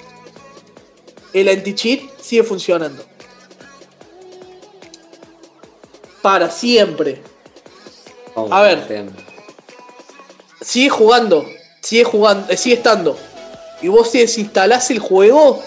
el 1.32 1.48
anti-cheat 1.48 2.00
sigue 2.20 2.42
funcionando. 2.42 3.04
Para 6.20 6.50
siempre. 6.50 7.20
A 8.36 8.62
ver. 8.62 9.10
Sigue 10.60 10.90
jugando. 10.90 11.46
Sigue 11.80 12.04
jugando. 12.04 12.52
eh, 12.52 12.56
sigue 12.56 12.76
estando. 12.76 13.16
Y 13.80 13.88
vos 13.88 14.10
si 14.10 14.18
desinstalás 14.18 14.90
el 14.90 15.00
juego, 15.00 15.60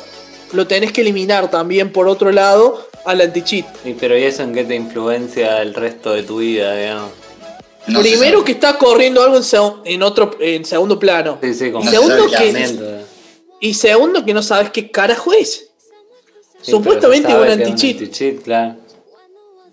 lo 0.53 0.65
tenés 0.67 0.93
que 0.93 1.01
eliminar 1.01 1.51
también 1.51 1.91
por 1.91 2.07
otro 2.07 2.31
lado 2.31 2.87
al 3.03 3.21
anti-cheat. 3.21 3.65
Y, 3.85 3.93
pero 3.93 4.17
¿y 4.17 4.23
eso 4.23 4.43
en 4.43 4.53
qué 4.53 4.63
te 4.63 4.75
influencia 4.75 5.61
el 5.61 5.73
resto 5.73 6.13
de 6.13 6.23
tu 6.23 6.37
vida, 6.37 6.75
digamos? 6.75 7.24
No 7.87 7.99
Primero 8.01 8.43
que 8.43 8.53
está 8.53 8.77
corriendo 8.77 9.21
algo 9.21 9.37
en, 9.37 9.43
seg- 9.43 9.81
en 9.85 10.01
otro 10.03 10.35
en 10.39 10.65
segundo 10.65 10.97
plano. 10.97 11.37
Sí, 11.41 11.53
sí, 11.53 11.71
como 11.71 11.85
No 11.85 11.91
Segundo 11.91 12.27
que-. 12.27 13.05
Y 13.61 13.73
segundo 13.73 14.25
que 14.25 14.33
no 14.33 14.41
sabes 14.41 14.71
qué 14.71 14.89
carajo 14.91 15.31
es. 15.33 15.69
Sí, 16.61 16.71
Supuestamente 16.71 17.27
pero 17.27 17.41
un 17.43 17.47
anti-cheat. 17.49 17.97
anti-cheat, 18.01 18.41
claro. 18.43 18.75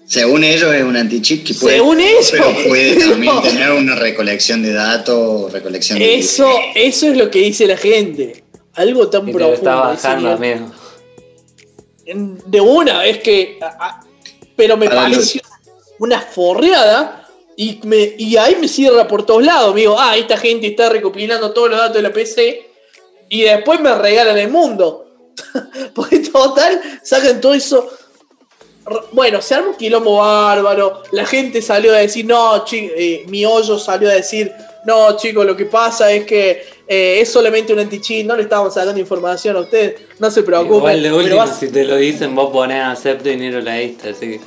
Según 0.07 0.45
ellos 0.45 0.75
es 0.75 0.83
un 0.83 0.97
anti-cheat 0.97 1.43
que 1.43 1.55
puede, 1.55 1.77
Según 1.77 2.01
ellos. 2.01 2.29
pero 2.33 2.55
puede 2.69 2.97
también 3.09 3.35
No. 3.35 3.41
tener 3.43 3.71
una 3.73 3.95
recolección 3.95 4.63
de 4.63 4.73
datos, 4.75 5.51
recolección 5.53 5.99
de 5.99 6.19
Eso, 6.19 6.51
eso 6.75 7.07
es 7.09 7.17
lo 7.17 7.31
que 7.31 7.39
dice 7.39 7.67
la 7.67 7.77
gente. 7.79 8.45
Algo 8.75 9.09
tan 9.09 9.27
Y 9.29 9.33
lo 9.33 9.39
está 9.55 9.83
profundo. 9.83 9.83
bajando, 9.89 10.31
amigo. 10.33 10.71
De 12.47 12.61
una, 12.61 13.07
es 13.07 13.19
que. 13.19 13.59
a- 13.63 13.67
a- 13.89 14.05
pero 14.57 14.77
me 14.77 14.87
Para 14.87 15.03
pareció 15.03 15.41
una 15.99 16.21
forreada. 16.21 17.22
Y, 17.57 17.81
me, 17.85 18.15
y 18.19 18.37
ahí 18.37 18.57
me 18.61 18.69
cierra 18.69 19.07
por 19.07 19.25
todos 19.27 19.45
lados. 19.45 19.73
Amigo, 19.73 19.97
ah, 19.99 20.17
esta 20.17 20.37
gente 20.37 20.67
está 20.69 20.89
recopilando 20.89 21.53
todos 21.53 21.71
los 21.71 21.79
datos 21.79 21.97
de 21.97 22.03
la 22.03 22.13
PC. 22.13 22.69
Y 23.29 23.43
después 23.43 23.81
me 23.81 23.95
regalan 23.95 24.39
el 24.39 24.49
mundo. 24.51 25.07
Porque 25.95 26.19
total, 26.21 26.81
sacan 27.03 27.41
todo 27.41 27.55
eso. 27.55 27.89
Bueno, 29.13 29.41
se 29.41 29.55
arma 29.55 29.69
un 29.71 29.77
quilombo 29.77 30.17
bárbaro. 30.17 31.03
La 31.13 31.25
gente 31.25 31.63
salió 31.63 31.93
a 31.95 31.99
decir, 31.99 32.25
no, 32.27 32.65
chi- 32.65 32.91
eh, 32.97 33.25
mi 33.29 33.45
hoyo 33.45 33.79
salió 33.79 34.11
a 34.11 34.15
decir, 34.15 34.53
no, 34.85 35.17
chicos, 35.17 35.47
lo 35.47 35.57
que 35.57 35.67
pasa 35.67 36.11
es 36.11 36.25
que 36.25 36.65
eh, 36.89 37.19
es 37.21 37.31
solamente 37.31 37.73
un 37.73 37.79
anti-cheat, 37.79 38.27
no 38.27 38.35
le 38.37 38.43
estamos 38.43 38.75
sacando 38.75 38.99
información 38.99 39.57
a 39.57 39.61
ustedes, 39.61 40.01
no 40.19 40.31
se 40.33 40.43
preocupen. 40.43 40.79
Igual 40.79 40.97
de 40.97 41.09
pero 41.11 41.17
último, 41.17 41.37
vas- 41.37 41.59
si 41.61 41.69
te 41.71 41.85
lo 41.85 41.97
dicen, 41.97 42.35
vos 42.35 42.51
ponés 42.51 42.83
acepto 42.85 43.31
y 43.31 43.37
ni 43.37 43.51
lo 43.51 43.61
leíste, 43.61 44.09
así 44.11 44.27
que. 44.33 44.41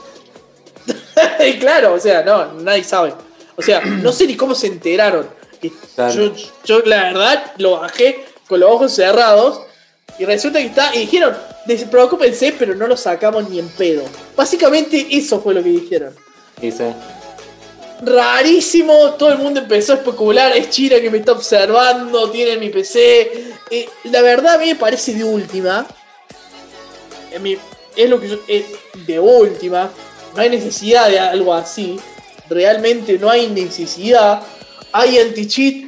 claro, 1.59 1.93
o 1.93 1.99
sea, 1.99 2.23
no, 2.23 2.53
nadie 2.61 2.83
sabe. 2.83 3.13
O 3.55 3.61
sea, 3.61 3.81
no 3.81 4.11
sé 4.11 4.27
ni 4.27 4.35
cómo 4.35 4.53
se 4.55 4.67
enteraron. 4.67 5.27
Y. 5.61 5.71
Yo, 6.13 6.31
yo, 6.65 6.79
la 6.85 7.03
verdad, 7.03 7.51
lo 7.57 7.79
bajé 7.79 8.25
con 8.47 8.59
los 8.59 8.69
ojos 8.69 8.93
cerrados. 8.93 9.61
Y 10.19 10.25
resulta 10.25 10.59
que 10.59 10.65
está. 10.67 10.93
Y 10.95 10.99
dijeron, 10.99 11.35
despreocúpense, 11.65 12.53
pero 12.57 12.75
no 12.75 12.87
lo 12.87 12.95
sacamos 12.97 13.49
ni 13.49 13.59
en 13.59 13.69
pedo. 13.69 14.03
Básicamente, 14.35 15.07
eso 15.11 15.39
fue 15.41 15.53
lo 15.53 15.63
que 15.63 15.69
dijeron. 15.69 16.13
Dice. 16.61 16.93
Rarísimo, 18.01 19.11
todo 19.11 19.29
el 19.29 19.37
mundo 19.37 19.61
empezó 19.61 19.93
a 19.93 19.95
especular. 19.95 20.55
Es 20.55 20.69
China 20.69 20.99
que 20.99 21.09
me 21.09 21.19
está 21.19 21.31
observando, 21.31 22.29
tiene 22.29 22.57
mi 22.57 22.69
PC. 22.69 23.53
Eh, 23.71 23.89
la 24.05 24.21
verdad, 24.21 24.55
a 24.55 24.57
mí 24.57 24.65
me 24.67 24.75
parece 24.75 25.13
de 25.13 25.23
última. 25.23 25.85
A 27.35 27.39
mí- 27.39 27.57
es 27.95 28.09
lo 28.09 28.19
que 28.19 28.27
yo. 28.29 28.37
eh, 28.49 28.65
de 29.07 29.19
última. 29.19 29.89
No 30.35 30.41
hay 30.41 30.49
necesidad 30.49 31.09
de 31.09 31.19
algo 31.19 31.53
así. 31.53 31.97
Realmente 32.49 33.17
no 33.17 33.29
hay 33.29 33.47
necesidad. 33.47 34.41
Hay 34.91 35.17
anti-cheat 35.17 35.85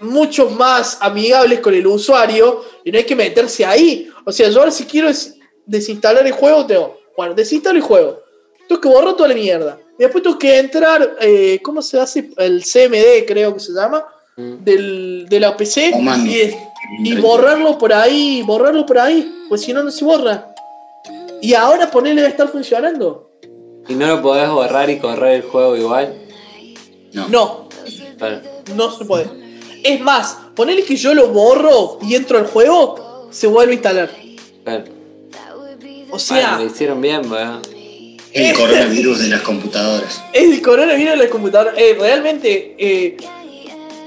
mucho 0.00 0.50
más 0.50 0.98
amigables 1.00 1.60
con 1.60 1.74
el 1.74 1.86
usuario 1.86 2.62
y 2.84 2.90
no 2.92 2.98
hay 2.98 3.04
que 3.04 3.16
meterse 3.16 3.64
ahí. 3.64 4.08
O 4.24 4.32
sea, 4.32 4.48
yo 4.48 4.58
ahora 4.60 4.70
si 4.70 4.84
quiero 4.84 5.08
des- 5.08 5.36
desinstalar 5.66 6.26
el 6.26 6.32
juego, 6.32 6.66
tengo. 6.66 6.98
Bueno, 7.16 7.34
desinstalo 7.34 7.76
el 7.76 7.82
juego. 7.82 8.20
Tengo 8.68 8.80
que 8.80 8.88
borrar 8.88 9.14
toda 9.16 9.28
la 9.28 9.34
mierda. 9.34 9.78
Y 9.98 10.02
después 10.02 10.22
tengo 10.22 10.38
que 10.38 10.58
entrar. 10.58 11.16
eh, 11.20 11.60
¿Cómo 11.62 11.80
se 11.82 12.00
hace? 12.00 12.30
El 12.36 12.62
CMD, 12.64 13.24
creo 13.26 13.54
que 13.54 13.60
se 13.60 13.72
llama. 13.72 14.04
Mm. 14.36 14.64
Del, 14.64 15.26
de 15.28 15.40
la 15.40 15.56
PC. 15.56 15.92
Y, 16.26 17.10
y 17.10 17.14
borrarlo 17.16 17.78
por 17.78 17.92
ahí. 17.92 18.42
Borrarlo 18.42 18.84
por 18.84 18.98
ahí. 18.98 19.44
Pues 19.48 19.60
si 19.62 19.72
no, 19.72 19.82
no 19.82 19.90
se 19.90 20.04
borra. 20.04 20.52
Y 21.40 21.54
ahora 21.54 21.90
ponerle 21.90 22.22
va 22.22 22.28
a 22.28 22.30
estar 22.30 22.48
funcionando. 22.48 23.30
¿Y 23.88 23.94
no 23.94 24.06
lo 24.06 24.22
podés 24.22 24.48
borrar 24.50 24.88
y 24.90 24.98
correr 24.98 25.32
el 25.34 25.42
juego 25.42 25.76
igual? 25.76 26.14
No. 27.12 27.28
No, 27.28 27.68
no 28.74 28.90
se 28.98 29.04
puede. 29.04 29.28
Es 29.82 30.00
más, 30.00 30.38
ponerle 30.54 30.84
que 30.84 30.96
yo 30.96 31.14
lo 31.14 31.28
borro 31.28 31.98
y 32.02 32.14
entro 32.14 32.38
al 32.38 32.46
juego, 32.46 33.28
se 33.30 33.46
vuelve 33.46 33.72
a 33.72 33.74
instalar. 33.74 34.10
claro. 34.64 34.84
O 36.10 36.18
sea, 36.18 36.50
Bueno, 36.50 36.64
lo 36.64 36.70
hicieron 36.70 37.00
bien, 37.00 37.30
weón. 37.30 37.60
El 38.32 38.54
coronavirus 38.56 39.18
de 39.20 39.28
las 39.28 39.42
computadoras. 39.42 40.22
el 40.32 40.60
coronavirus 40.62 41.12
en 41.14 41.18
la 41.18 41.28
computadora. 41.28 41.72
Eh, 41.76 41.96
realmente, 41.98 42.74
eh, 42.78 43.16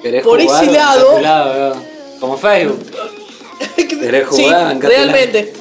¿Querés 0.01 0.23
Por 0.23 0.41
jugar? 0.41 0.63
ese 0.63 0.71
Bancate 0.77 1.21
lado- 1.21 1.69
weón. 1.73 1.83
Como 2.19 2.37
Facebook. 2.37 2.79
¿Querés 3.75 4.27
sí, 4.31 4.43
jugar? 4.43 4.63
Bancate 4.65 4.93
realmente, 4.95 5.53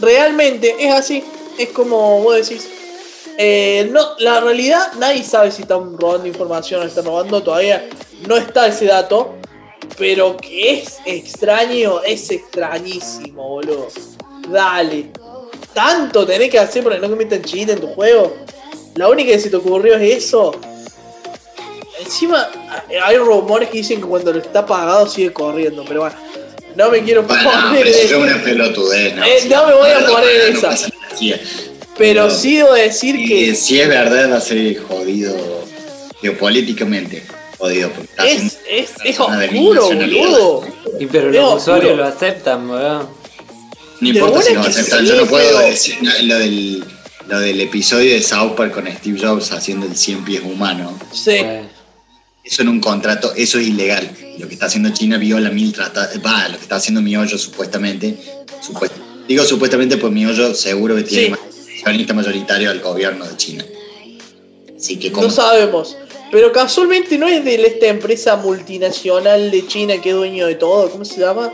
realmente 0.00 0.74
es 0.78 0.92
así. 0.94 1.22
Es 1.58 1.68
como 1.70 2.22
vos 2.22 2.36
decís. 2.36 2.68
Eh, 3.38 3.88
no, 3.90 4.00
la 4.18 4.40
realidad, 4.40 4.92
nadie 4.98 5.22
sabe 5.24 5.50
si 5.50 5.62
están 5.62 5.96
robando 5.98 6.26
información 6.26 6.82
o 6.82 6.84
están 6.84 7.04
robando. 7.04 7.42
Todavía 7.42 7.88
no 8.26 8.36
está 8.36 8.66
ese 8.68 8.86
dato. 8.86 9.34
Pero 9.98 10.36
que 10.36 10.80
es 10.80 10.98
extraño, 11.06 12.02
es 12.02 12.30
extrañísimo, 12.30 13.48
boludo. 13.48 13.88
Dale. 14.50 15.10
Tanto 15.72 16.26
tenés 16.26 16.50
que 16.50 16.58
hacer 16.58 16.82
para 16.82 16.96
que 16.96 17.02
no 17.02 17.08
que 17.08 17.24
metan 17.24 17.42
cheat 17.42 17.70
en 17.70 17.80
tu 17.80 17.86
juego. 17.88 18.36
La 18.96 19.08
única 19.08 19.32
que 19.32 19.38
se 19.38 19.48
te 19.48 19.56
ocurrió 19.56 19.94
es 19.96 20.24
eso. 20.24 20.52
Encima, 22.00 22.48
hay 23.04 23.16
rumores 23.16 23.70
que 23.70 23.78
dicen 23.78 24.00
que 24.00 24.06
cuando 24.06 24.32
lo 24.32 24.38
está 24.40 24.60
apagado 24.60 25.06
sigue 25.08 25.32
corriendo, 25.32 25.84
pero 25.86 26.00
bueno. 26.00 26.16
No 26.74 26.90
me 26.90 27.02
quiero 27.02 27.22
Bueno, 27.22 27.42
poner 27.50 27.84
pero 27.84 27.88
eso 27.88 27.98
es 28.04 28.12
en- 28.12 28.22
una 28.22 28.42
pelotudez, 28.44 29.14
¿no? 29.16 29.24
Eh, 29.24 29.38
no 29.48 29.66
me 29.66 29.74
voy 29.74 29.90
a 29.90 30.06
poner 30.06 30.52
no 30.52 30.58
esa. 30.70 30.88
Pero 31.98 32.26
No. 32.28 32.30
sí 32.34 32.56
debo 32.56 32.74
decir 32.74 33.16
Y 33.16 33.26
que 33.26 33.54
si 33.54 33.80
es 33.80 33.88
verdad, 33.88 34.30
va 34.30 34.36
a 34.36 34.40
ser 34.40 34.76
jodido 34.82 35.34
geopolíticamente. 36.20 37.22
Jodido, 37.58 37.90
porque 37.90 38.10
es, 38.30 38.58
es, 38.68 38.90
es 39.04 39.18
oscuro, 39.18 39.86
boludo. 39.86 40.64
Y 41.00 41.06
pero 41.06 41.30
los 41.30 41.62
usuarios 41.62 41.96
lo 41.96 42.04
aceptan, 42.04 42.68
weón. 42.68 43.08
No 44.00 44.08
importa 44.08 44.42
si 44.42 44.52
lo 44.52 44.60
aceptan. 44.60 45.00
sí, 45.00 45.06
Yo 45.06 45.16
no 45.16 45.26
puedo 45.26 45.56
pero- 45.56 45.68
decir 45.70 45.96
no, 46.02 46.10
lo 46.24 46.38
del, 46.38 46.84
lo 47.28 47.40
del 47.40 47.60
episodio 47.62 48.12
de 48.12 48.22
South 48.22 48.52
Park 48.56 48.72
con 48.74 48.86
Steve 48.92 49.18
Jobs 49.18 49.52
haciendo 49.52 49.86
el 49.86 49.96
100 49.96 50.24
pies 50.26 50.42
humano. 50.44 50.98
Sí. 51.12 51.38
Eso 52.44 52.62
en 52.62 52.68
un 52.68 52.80
contrato, 52.80 53.32
eso 53.34 53.58
es 53.58 53.68
ilegal. 53.68 54.08
Lo 54.38 54.46
que 54.48 54.54
está 54.54 54.66
haciendo 54.66 54.90
China 54.90 55.16
viola 55.16 55.48
mil 55.50 55.72
tratados. 55.72 56.14
Va, 56.24 56.46
lo 56.48 56.56
que 56.58 56.62
está 56.62 56.76
haciendo 56.76 57.00
Miollo 57.00 57.38
supuestamente. 57.38 58.16
supuest- 58.62 58.92
digo 59.26 59.44
supuestamente, 59.44 59.96
pues 59.96 60.12
Miollo 60.12 60.54
seguro 60.54 60.94
que 60.94 61.02
tiene 61.02 61.24
Sí. 61.24 61.30
más 61.30 61.40
accionista 61.86 62.14
mayoritario 62.14 62.70
al 62.70 62.80
gobierno 62.80 63.24
de 63.26 63.36
China. 63.36 63.64
Así 64.76 64.98
que 64.98 65.12
como 65.12 65.28
No 65.28 65.32
sabemos. 65.32 65.96
Pero 66.32 66.50
casualmente 66.52 67.16
no 67.16 67.28
es 67.28 67.44
de 67.44 67.54
esta 67.54 67.86
empresa 67.86 68.36
multinacional 68.36 69.50
de 69.50 69.66
China 69.66 69.94
que 70.02 70.10
es 70.10 70.16
dueño 70.16 70.46
de 70.46 70.56
todo. 70.56 70.90
¿Cómo 70.90 71.04
se 71.04 71.20
llama? 71.20 71.52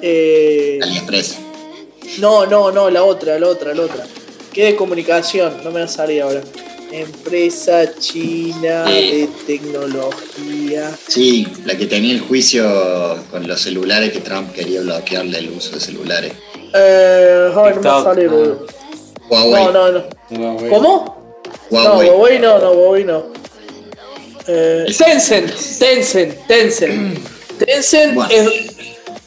Eh, 0.00 0.78
AliExpress. 0.82 1.36
no, 2.18 2.46
no, 2.46 2.72
no, 2.72 2.88
la 2.88 3.04
otra, 3.04 3.38
la 3.38 3.48
otra, 3.48 3.74
la 3.74 3.82
otra. 3.82 4.06
Que 4.52 4.64
de 4.64 4.76
comunicación, 4.76 5.62
no 5.62 5.70
me 5.70 5.80
va 5.80 5.84
a 5.84 5.88
salir 5.88 6.22
ahora. 6.22 6.40
Empresa 6.90 7.94
china 7.98 8.84
de 8.84 9.28
tecnología. 9.46 10.90
Sí, 11.06 11.46
la 11.66 11.76
que 11.76 11.84
tenía 11.84 12.14
el 12.14 12.20
juicio 12.20 12.64
con 13.30 13.46
los 13.46 13.60
celulares 13.60 14.10
que 14.10 14.20
Trump 14.20 14.52
quería 14.54 14.80
bloquearle 14.80 15.38
el 15.38 15.50
uso 15.50 15.74
de 15.74 15.80
celulares. 15.80 16.32
Eh, 16.74 17.50
ay, 17.54 17.54
no 17.54 17.60
me 17.60 17.62
va 17.62 17.68
a 17.68 17.72
TikTok, 17.74 18.04
salir, 18.04 18.28
ah. 18.30 18.32
boludo. 18.32 18.77
Huawei. 19.28 19.64
No, 19.64 19.72
no, 19.72 19.92
no. 19.92 20.04
Huawei. 20.30 20.70
¿Cómo? 20.70 21.16
No, 21.70 21.98
Huawei. 21.98 22.38
No, 22.38 22.58
no, 22.58 22.70
Huawei 22.72 23.04
no. 23.04 23.24
Eh, 24.46 24.86
Tencent, 24.96 25.52
Tencent, 25.78 26.46
Tencent. 26.46 27.18
Tencent 27.58 28.14
Bueno. 28.14 28.50
es, 28.50 28.70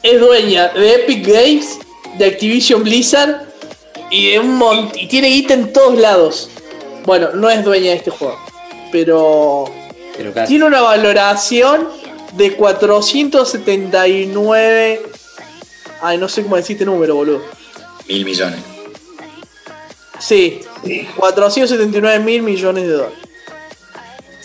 es 0.02 0.20
dueña 0.20 0.68
de 0.70 0.94
Epic 0.94 1.24
Games, 1.26 1.78
de 2.18 2.24
Activision 2.26 2.82
Blizzard 2.82 3.46
y 4.10 4.32
de 4.32 4.38
un 4.40 4.90
y 4.94 5.06
tiene 5.06 5.28
guita 5.28 5.54
en 5.54 5.72
todos 5.72 5.96
lados. 5.98 6.50
Bueno, 7.06 7.30
no 7.34 7.48
es 7.50 7.62
dueña 7.64 7.90
de 7.90 7.96
este 7.96 8.10
juego, 8.10 8.38
pero 8.90 9.66
Pero 10.16 10.32
casi. 10.32 10.48
tiene 10.48 10.64
una 10.66 10.80
valoración 10.82 11.88
de 12.32 12.54
479. 12.56 15.02
Ay, 16.00 16.18
no 16.18 16.28
sé 16.28 16.42
cómo 16.42 16.56
decir 16.56 16.74
este 16.76 16.84
número, 16.84 17.14
boludo. 17.14 17.42
Mil 18.08 18.24
millones. 18.24 18.58
Sí, 20.26 20.60
479 21.16 22.20
mil 22.20 22.42
millones 22.42 22.84
de 22.86 22.92
dólares. 22.92 23.18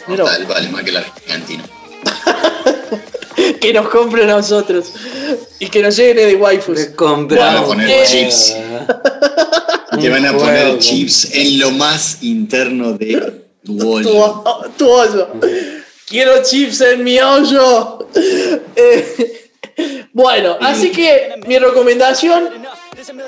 Vos. 0.07 0.17
Total, 0.17 0.45
vale 0.45 0.69
más 0.69 0.83
que 0.83 0.89
el 0.89 0.97
argentino. 0.97 1.63
que 3.61 3.73
nos 3.73 3.89
compren 3.89 4.29
a 4.29 4.37
nosotros 4.37 4.91
y 5.59 5.67
que 5.67 5.81
nos 5.81 5.95
llene 5.95 6.25
de 6.25 6.35
waifus. 6.35 6.77
Le 6.77 6.95
compramos 6.95 7.53
Van 7.53 7.63
a 7.63 7.65
poner 7.65 7.89
eh, 7.89 8.03
chips. 8.07 8.55
Te 9.99 10.09
van 10.09 10.25
a 10.25 10.29
juego. 10.29 10.45
poner 10.45 10.79
chips 10.79 11.29
en 11.33 11.59
lo 11.59 11.71
más 11.71 12.17
interno 12.21 12.93
de 12.93 13.43
tu 13.63 13.77
Tu, 13.77 13.83
bollo. 13.85 14.43
tu 14.77 14.89
hoyo. 14.89 15.27
Quiero 16.07 16.41
chips 16.43 16.81
en 16.81 17.03
mi 17.03 17.19
hoyo. 17.19 18.07
Eh, 18.75 19.36
bueno, 20.17 20.57
así 20.61 20.91
que 20.91 21.35
mi 21.45 21.59
recomendación, 21.59 22.49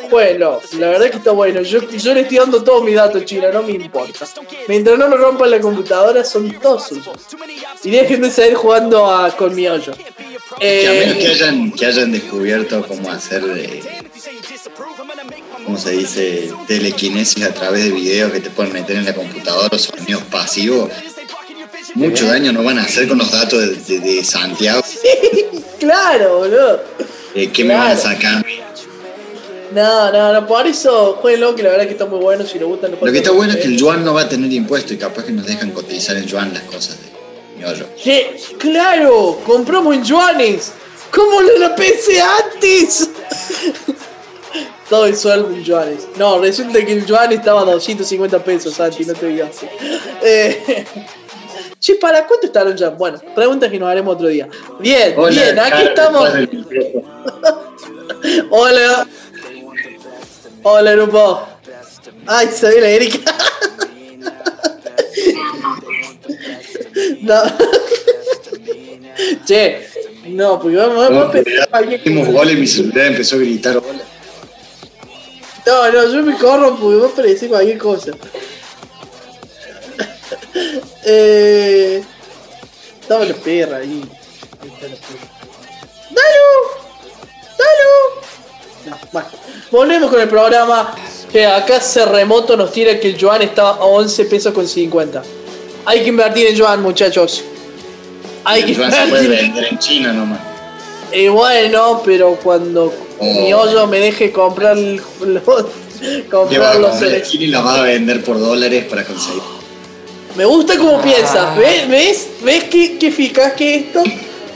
bueno, 0.10 0.60
la 0.80 0.88
verdad 0.90 1.12
que 1.12 1.18
está 1.18 1.30
bueno. 1.30 1.62
Yo, 1.62 1.88
yo 1.88 2.14
le 2.16 2.22
estoy 2.22 2.38
dando 2.40 2.64
todos 2.64 2.84
mis 2.84 2.96
datos, 2.96 3.26
China, 3.26 3.52
no 3.54 3.62
me 3.62 3.74
importa. 3.74 4.26
Mientras 4.68 4.98
no 4.98 5.08
me 5.08 5.16
rompan 5.16 5.52
la 5.52 5.60
computadora, 5.60 6.24
son 6.26 6.52
todos 6.60 6.88
suyos. 6.88 7.18
Y 7.84 7.92
dejen 7.92 8.24
de 8.24 8.32
seguir 8.32 8.56
jugando 8.56 9.06
a, 9.06 9.30
con 9.38 9.54
mi 9.54 9.68
hoyo. 9.68 9.94
Que 10.60 10.88
a 10.88 10.92
menos 10.94 11.16
Eh, 11.16 11.20
que 11.20 11.28
hayan, 11.28 11.72
que 11.72 11.86
hayan 11.86 12.12
descubierto 12.12 12.84
cómo 12.88 13.12
hacer, 13.12 13.44
eh, 13.56 13.84
¿cómo 15.64 15.78
se 15.78 15.92
dice? 15.92 16.52
Telequinesis 16.68 17.44
a 17.44 17.54
través 17.54 17.84
de 17.84 17.92
videos 17.92 18.32
que 18.32 18.40
te 18.40 18.50
pueden 18.50 18.74
meter 18.74 18.96
en 18.98 19.06
la 19.06 19.14
computadora 19.14 19.70
o 19.72 19.78
sonidos 19.78 20.24
pasivos. 20.24 20.90
Mucho 21.96 22.28
daño 22.28 22.52
no 22.54 22.64
van 22.64 22.78
a 22.80 22.84
hacer 22.84 23.08
con 23.08 23.18
los 23.18 23.32
datos 23.32 23.60
de, 23.60 24.00
de- 24.00 24.00
de 24.16 24.24
Santiago. 24.24 24.82
claro, 25.80 26.40
boludo. 26.40 26.84
Eh, 27.36 27.50
¿Qué 27.52 27.64
me 27.64 27.74
van 27.76 27.92
a 27.92 27.98
sacar? 27.98 28.46
No, 29.72 30.12
no, 30.12 30.34
no, 30.34 30.48
por 30.48 30.66
eso 30.66 31.18
jueguenlo, 31.22 31.56
que 31.56 31.62
la 31.64 31.70
verdad 31.70 31.86
que 31.86 31.92
está 31.92 32.06
muy 32.06 32.20
bueno. 32.20 32.44
Si 32.46 32.58
les 32.58 32.68
gustan 32.68 32.92
los 32.92 33.02
Lo 33.02 33.12
que 33.12 33.20
está 33.20 33.32
bueno 33.32 33.54
es 33.54 33.60
que 33.60 33.68
el 33.68 33.78
yuan 33.78 34.04
no 34.04 34.14
va 34.16 34.22
a 34.22 34.30
tener 34.30 34.52
impuesto 34.52 34.94
y 34.94 34.98
capaz 34.98 35.24
que 35.26 35.32
nos 35.32 35.46
dejan 35.46 35.72
cotizar 35.72 36.16
en 36.18 36.26
yuan 36.26 36.54
las 36.54 36.64
cosas 36.64 36.98
de. 37.02 37.10
Che, 38.02 38.36
claro, 38.58 39.40
compramos 39.46 39.94
en 39.96 40.04
yuanes. 40.04 40.72
¿Cómo 41.12 41.42
lo 41.42 41.76
pensé 41.76 42.22
antes? 42.22 43.10
Todo 44.90 45.06
el 45.06 45.16
sueldo 45.16 45.50
en 45.52 45.64
yuanes. 45.64 46.08
No, 46.18 46.40
resulta 46.40 46.84
que 46.84 46.94
el 46.94 47.06
yuan 47.06 47.32
estaba 47.32 47.62
a 47.62 47.66
250 47.66 48.44
pesos, 48.44 48.74
Santi, 48.74 49.06
no 49.06 49.14
te 49.14 49.28
digas. 49.28 49.58
Eh, 50.22 50.86
che, 51.80 51.96
¿para 51.96 52.26
cuánto 52.28 52.48
estarán 52.48 52.76
ya? 52.76 52.90
Bueno, 52.90 53.20
preguntas 53.36 53.70
que 53.72 53.80
nos 53.80 53.90
haremos 53.90 54.16
otro 54.16 54.28
día. 54.28 54.48
Bien, 54.80 55.16
bien, 55.30 55.60
aquí 55.60 55.84
estamos. 55.84 56.30
Hola. 58.50 59.08
Hola, 60.64 60.92
grupo. 60.94 61.48
Ay, 62.26 62.48
se 62.48 62.68
ve 62.68 62.82
la 62.82 62.90
Erika. 62.90 63.20
No. 67.22 67.42
Che, 69.46 69.88
no, 70.28 70.60
porque 70.60 70.76
vamos, 70.78 71.10
vamos 71.10 71.36
a 71.72 71.82
Hicimos 71.82 72.28
cosa. 72.28 72.38
gol 72.40 72.52
y 72.52 72.56
mi 72.56 72.68
celular 72.68 73.06
empezó 73.08 73.36
a 73.36 73.40
gritar 73.40 73.78
hola. 73.78 74.04
No, 75.66 75.92
no, 75.92 76.14
yo 76.14 76.24
me 76.24 76.38
corro 76.38 76.78
porque 76.78 76.96
vos 76.98 77.12
parecés 77.16 77.48
cualquier 77.48 77.78
cosa. 77.78 78.12
eh. 81.06 82.04
Los 83.10 83.38
perros 83.38 83.74
ahí. 83.76 84.04
Ahí 84.62 84.72
perros. 84.80 85.00
¡Dalo! 86.10 86.48
¡Dalo! 87.58 88.22
No, 88.86 88.98
bueno. 89.12 89.28
Volvemos 89.72 90.10
con 90.12 90.22
el 90.22 90.30
programa. 90.30 90.96
Que 91.32 91.46
acá 91.46 91.80
se 91.80 92.06
remoto 92.06 92.58
nos 92.58 92.72
tira 92.72 93.00
que 93.00 93.10
el 93.10 93.18
yuan 93.18 93.42
estaba 93.44 93.72
a 93.76 93.86
11 93.86 94.26
pesos 94.26 94.54
con 94.54 94.68
50. 94.68 95.22
Hay 95.86 96.02
que 96.02 96.10
invertir 96.10 96.48
en 96.48 96.56
yuan, 96.56 96.82
muchachos. 96.82 97.44
Hay 98.44 98.64
que 98.64 98.72
El 98.72 98.78
yuan 98.78 98.92
se 98.92 99.08
puede 99.08 99.24
invertir. 99.26 99.46
vender 99.54 99.66
en 99.72 99.80
China 99.80 100.14
nomás. 100.14 100.40
Y 101.12 101.28
bueno, 101.28 102.02
pero 102.06 102.36
cuando 102.44 102.92
Oh. 103.22 103.26
mi 103.26 103.54
hoyo 103.54 103.86
me 103.86 104.00
deje 104.00 104.32
comprar 104.32 104.78
el- 104.78 104.96
los, 105.22 105.44
comprar 106.32 106.78
los 106.78 106.98
China 107.00 107.44
y 107.44 107.48
la 107.48 107.60
vas 107.62 107.80
a 107.80 107.84
vender 107.84 108.24
por 108.24 108.40
dólares 108.40 108.86
para 108.86 109.04
conseguir. 109.04 109.42
Me 110.40 110.46
gusta 110.46 110.78
como 110.78 111.02
piensas, 111.02 111.58
¿ves? 111.58 111.86
¿Ves? 111.90 112.28
¿Ves 112.42 112.64
qué, 112.72 112.98
qué 112.98 113.08
eficaz 113.08 113.52
que 113.56 113.76
es 113.76 113.86
esto? 113.88 114.02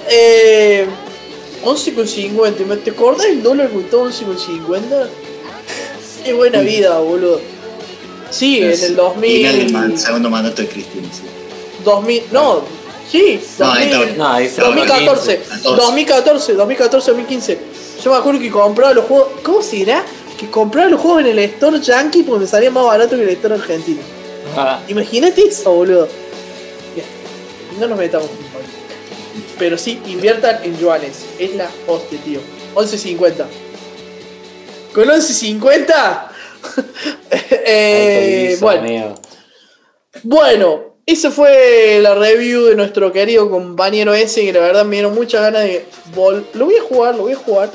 Eh, 0.09 0.85
11,50. 1.61 2.65
¿Me- 2.65 2.77
¿Te 2.77 2.91
acordás 2.91 3.25
el 3.25 3.43
dólar 3.43 3.69
costó 3.69 4.03
11,50? 4.09 5.09
Qué 6.23 6.31
buena 6.31 6.61
vida, 6.61 6.97
boludo. 6.99 7.41
Sí, 8.31 8.59
en 8.59 8.69
el 8.71 8.77
Final 8.77 8.87
del 8.87 8.95
2000. 8.95 9.73
man- 9.73 9.97
segundo 9.97 10.29
mandato 10.29 10.61
de 10.61 10.69
Cristina. 10.69 11.05
sí. 11.11 11.23
2000 11.83 12.23
no, 12.31 12.61
sí, 13.11 13.41
No, 13.59 13.71
ahí 13.73 13.89
2000, 13.89 14.09
está. 14.11 14.23
No, 14.23 14.39
dice 14.39 14.61
2014, 14.61 15.37
2014. 15.37 15.75
2014, 15.75 16.53
2014, 16.53 17.11
2015. 17.11 17.59
Yo 18.01 18.11
me 18.11 18.17
acuerdo 18.19 18.39
que 18.39 18.49
compraba 18.49 18.93
los 18.93 19.03
juegos. 19.03 19.27
¿Cómo 19.43 19.61
será? 19.61 20.05
Que 20.39 20.49
compraba 20.49 20.87
los 20.89 21.01
juegos 21.01 21.19
en 21.23 21.27
el 21.27 21.39
store 21.39 21.81
yankee 21.81 22.23
porque 22.23 22.39
me 22.45 22.47
salía 22.47 22.71
más 22.71 22.85
barato 22.85 23.17
que 23.17 23.23
el 23.23 23.29
store 23.31 23.55
argentino. 23.55 23.99
Ah, 24.55 24.81
Imagínate 24.87 25.41
eso, 25.47 25.71
boludo. 25.73 26.07
Bien, 26.93 27.05
no 27.79 27.87
nos 27.87 27.97
metamos 27.97 28.29
en. 28.29 28.53
Pero 29.57 29.77
sí, 29.77 30.01
inviertan 30.07 30.59
en 30.63 30.77
yuanes. 30.77 31.25
Es 31.39 31.55
la 31.55 31.69
hostia, 31.87 32.19
tío. 32.23 32.39
11.50. 32.75 33.45
Con 34.93 35.07
11.50 35.07 36.27
Eh, 37.65 38.57
bueno, 38.61 39.15
bueno, 40.23 40.95
esa 41.05 41.31
fue 41.31 41.99
la 42.01 42.13
review 42.15 42.65
de 42.65 42.75
nuestro 42.75 43.11
querido 43.11 43.49
compañero 43.49 44.13
ese, 44.13 44.41
que 44.45 44.53
la 44.53 44.59
verdad 44.59 44.85
me 44.85 44.97
dieron 44.97 45.13
muchas 45.15 45.41
ganas 45.41 45.63
de 45.63 45.85
vol 46.15 46.45
Lo 46.53 46.65
voy 46.65 46.75
a 46.77 46.81
jugar, 46.83 47.15
lo 47.15 47.23
voy 47.23 47.33
a 47.33 47.37
jugar. 47.37 47.69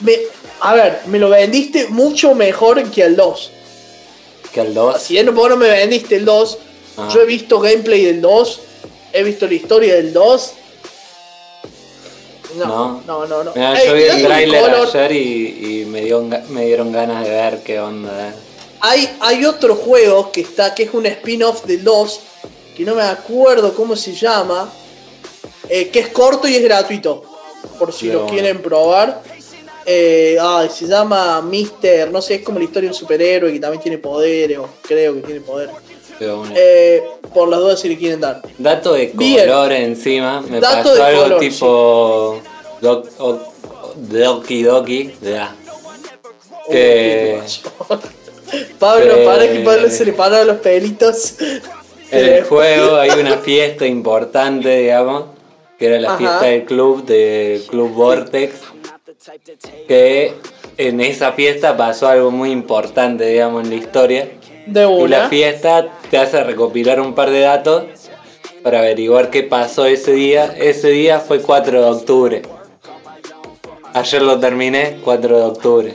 Me- 0.00 0.18
a 0.60 0.74
ver, 0.74 1.00
me 1.06 1.18
lo 1.18 1.30
vendiste 1.30 1.86
mucho 1.88 2.34
mejor 2.34 2.82
que 2.90 3.02
al 3.02 3.16
2. 3.16 3.50
Que 4.54 4.60
al 4.60 4.72
2. 4.72 5.02
Si 5.02 5.14
bien 5.14 5.34
vos 5.34 5.50
no 5.50 5.56
me 5.56 5.68
vendiste 5.68 6.16
el 6.16 6.24
2, 6.24 6.58
Ah. 6.96 7.10
yo 7.12 7.22
he 7.22 7.26
visto 7.26 7.58
gameplay 7.58 8.04
del 8.04 8.20
2, 8.20 8.60
he 9.12 9.24
visto 9.24 9.46
la 9.48 9.54
historia 9.54 9.94
del 9.96 10.12
2. 10.12 10.52
No, 12.56 12.66
No. 12.66 13.02
no, 13.04 13.26
no, 13.26 13.44
no. 13.44 13.52
Mira, 13.54 13.74
Ey, 13.80 13.88
yo 13.88 13.94
vi 13.94 14.02
el 14.04 14.22
trailer 14.22 14.64
ayer 14.74 15.12
y, 15.12 15.80
y 15.80 15.84
me, 15.86 16.02
dio, 16.02 16.22
me 16.50 16.66
dieron 16.66 16.92
ganas 16.92 17.24
de 17.24 17.30
ver 17.30 17.62
qué 17.64 17.80
onda. 17.80 18.28
eh. 18.28 18.32
Hay, 18.80 19.16
hay 19.20 19.44
otro 19.44 19.74
juego 19.74 20.30
que 20.30 20.42
está, 20.42 20.72
que 20.74 20.84
es 20.84 20.94
un 20.94 21.06
spin-off 21.06 21.64
del 21.64 21.82
2, 21.82 22.20
que 22.76 22.84
no 22.84 22.94
me 22.94 23.02
acuerdo 23.02 23.74
cómo 23.74 23.96
se 23.96 24.14
llama, 24.14 24.70
eh, 25.68 25.88
que 25.88 25.98
es 26.00 26.08
corto 26.10 26.46
y 26.46 26.54
es 26.54 26.62
gratuito, 26.62 27.24
por 27.78 27.92
si 27.92 28.06
Qué 28.06 28.12
lo 28.12 28.18
bueno. 28.20 28.32
quieren 28.34 28.62
probar. 28.62 29.20
Eh, 29.86 30.38
ay, 30.40 30.68
se 30.70 30.86
llama 30.86 31.40
Mister, 31.42 32.10
no 32.10 32.22
sé, 32.22 32.36
es 32.36 32.42
como 32.42 32.58
la 32.58 32.64
historia 32.64 32.88
de 32.88 32.94
un 32.94 32.98
superhéroe 32.98 33.52
que 33.52 33.60
también 33.60 33.82
tiene 33.82 33.98
poderes, 33.98 34.58
o 34.58 34.68
creo 34.82 35.14
que 35.14 35.20
tiene 35.20 35.40
poderes. 35.40 35.74
Eh, 36.54 37.02
por 37.34 37.48
las 37.48 37.60
dudas 37.60 37.80
si 37.80 37.88
le 37.88 37.98
quieren 37.98 38.20
dar. 38.20 38.40
Dato 38.56 38.94
de 38.94 39.10
bien. 39.14 39.46
color 39.46 39.72
encima. 39.72 40.40
Me 40.48 40.60
Dato 40.60 40.76
pasó 40.90 40.94
de 40.94 41.02
algo 41.02 41.22
color, 41.24 41.40
tipo. 41.40 42.40
Doc, 42.80 43.06
o- 43.18 43.38
Doki 43.96 44.62
Doki. 44.62 45.14
ya. 45.20 45.54
Que 46.70 47.40
Pablo, 48.78 49.14
que- 49.16 49.24
para 49.24 49.48
que 49.52 49.58
Pablo 49.60 49.90
se 49.90 50.04
le 50.04 50.12
pararon 50.12 50.46
los 50.46 50.56
pelitos. 50.58 51.34
en 52.10 52.26
el 52.26 52.44
juego 52.44 52.96
hay 52.96 53.10
una 53.10 53.38
fiesta 53.44 53.86
importante, 53.86 54.68
digamos. 54.78 55.24
Que 55.78 55.86
era 55.86 56.00
la 56.00 56.10
Ajá. 56.10 56.18
fiesta 56.18 56.46
del 56.46 56.64
club, 56.64 57.04
de 57.04 57.62
Club 57.68 57.90
Vortex. 57.92 58.54
Que 59.88 60.34
en 60.76 61.00
esa 61.00 61.32
fiesta 61.32 61.76
pasó 61.76 62.08
algo 62.08 62.30
muy 62.30 62.50
importante, 62.50 63.24
digamos, 63.26 63.64
en 63.64 63.70
la 63.70 63.76
historia. 63.76 64.28
De 64.66 64.82
Y 64.82 65.08
la 65.08 65.18
una. 65.18 65.28
fiesta 65.28 65.88
te 66.10 66.18
hace 66.18 66.42
recopilar 66.44 67.00
un 67.00 67.14
par 67.14 67.30
de 67.30 67.40
datos 67.40 67.84
para 68.62 68.80
averiguar 68.80 69.30
qué 69.30 69.42
pasó 69.42 69.86
ese 69.86 70.12
día. 70.12 70.54
Ese 70.58 70.88
día 70.88 71.20
fue 71.20 71.40
4 71.40 71.80
de 71.80 71.88
octubre. 71.88 72.42
Ayer 73.94 74.22
lo 74.22 74.38
terminé, 74.38 74.98
4 75.02 75.36
de 75.36 75.42
octubre. 75.42 75.94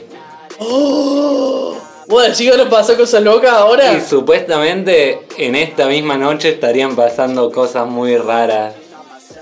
Oh, 0.58 1.76
bueno, 2.08 2.34
chicos, 2.34 2.56
nos 2.56 2.68
pasó 2.68 2.96
cosas 2.96 3.22
locas 3.22 3.52
ahora. 3.52 3.92
Y 3.92 4.00
supuestamente 4.00 5.20
en 5.36 5.54
esta 5.54 5.86
misma 5.86 6.16
noche 6.16 6.48
estarían 6.50 6.96
pasando 6.96 7.52
cosas 7.52 7.86
muy 7.86 8.16
raras 8.16 8.74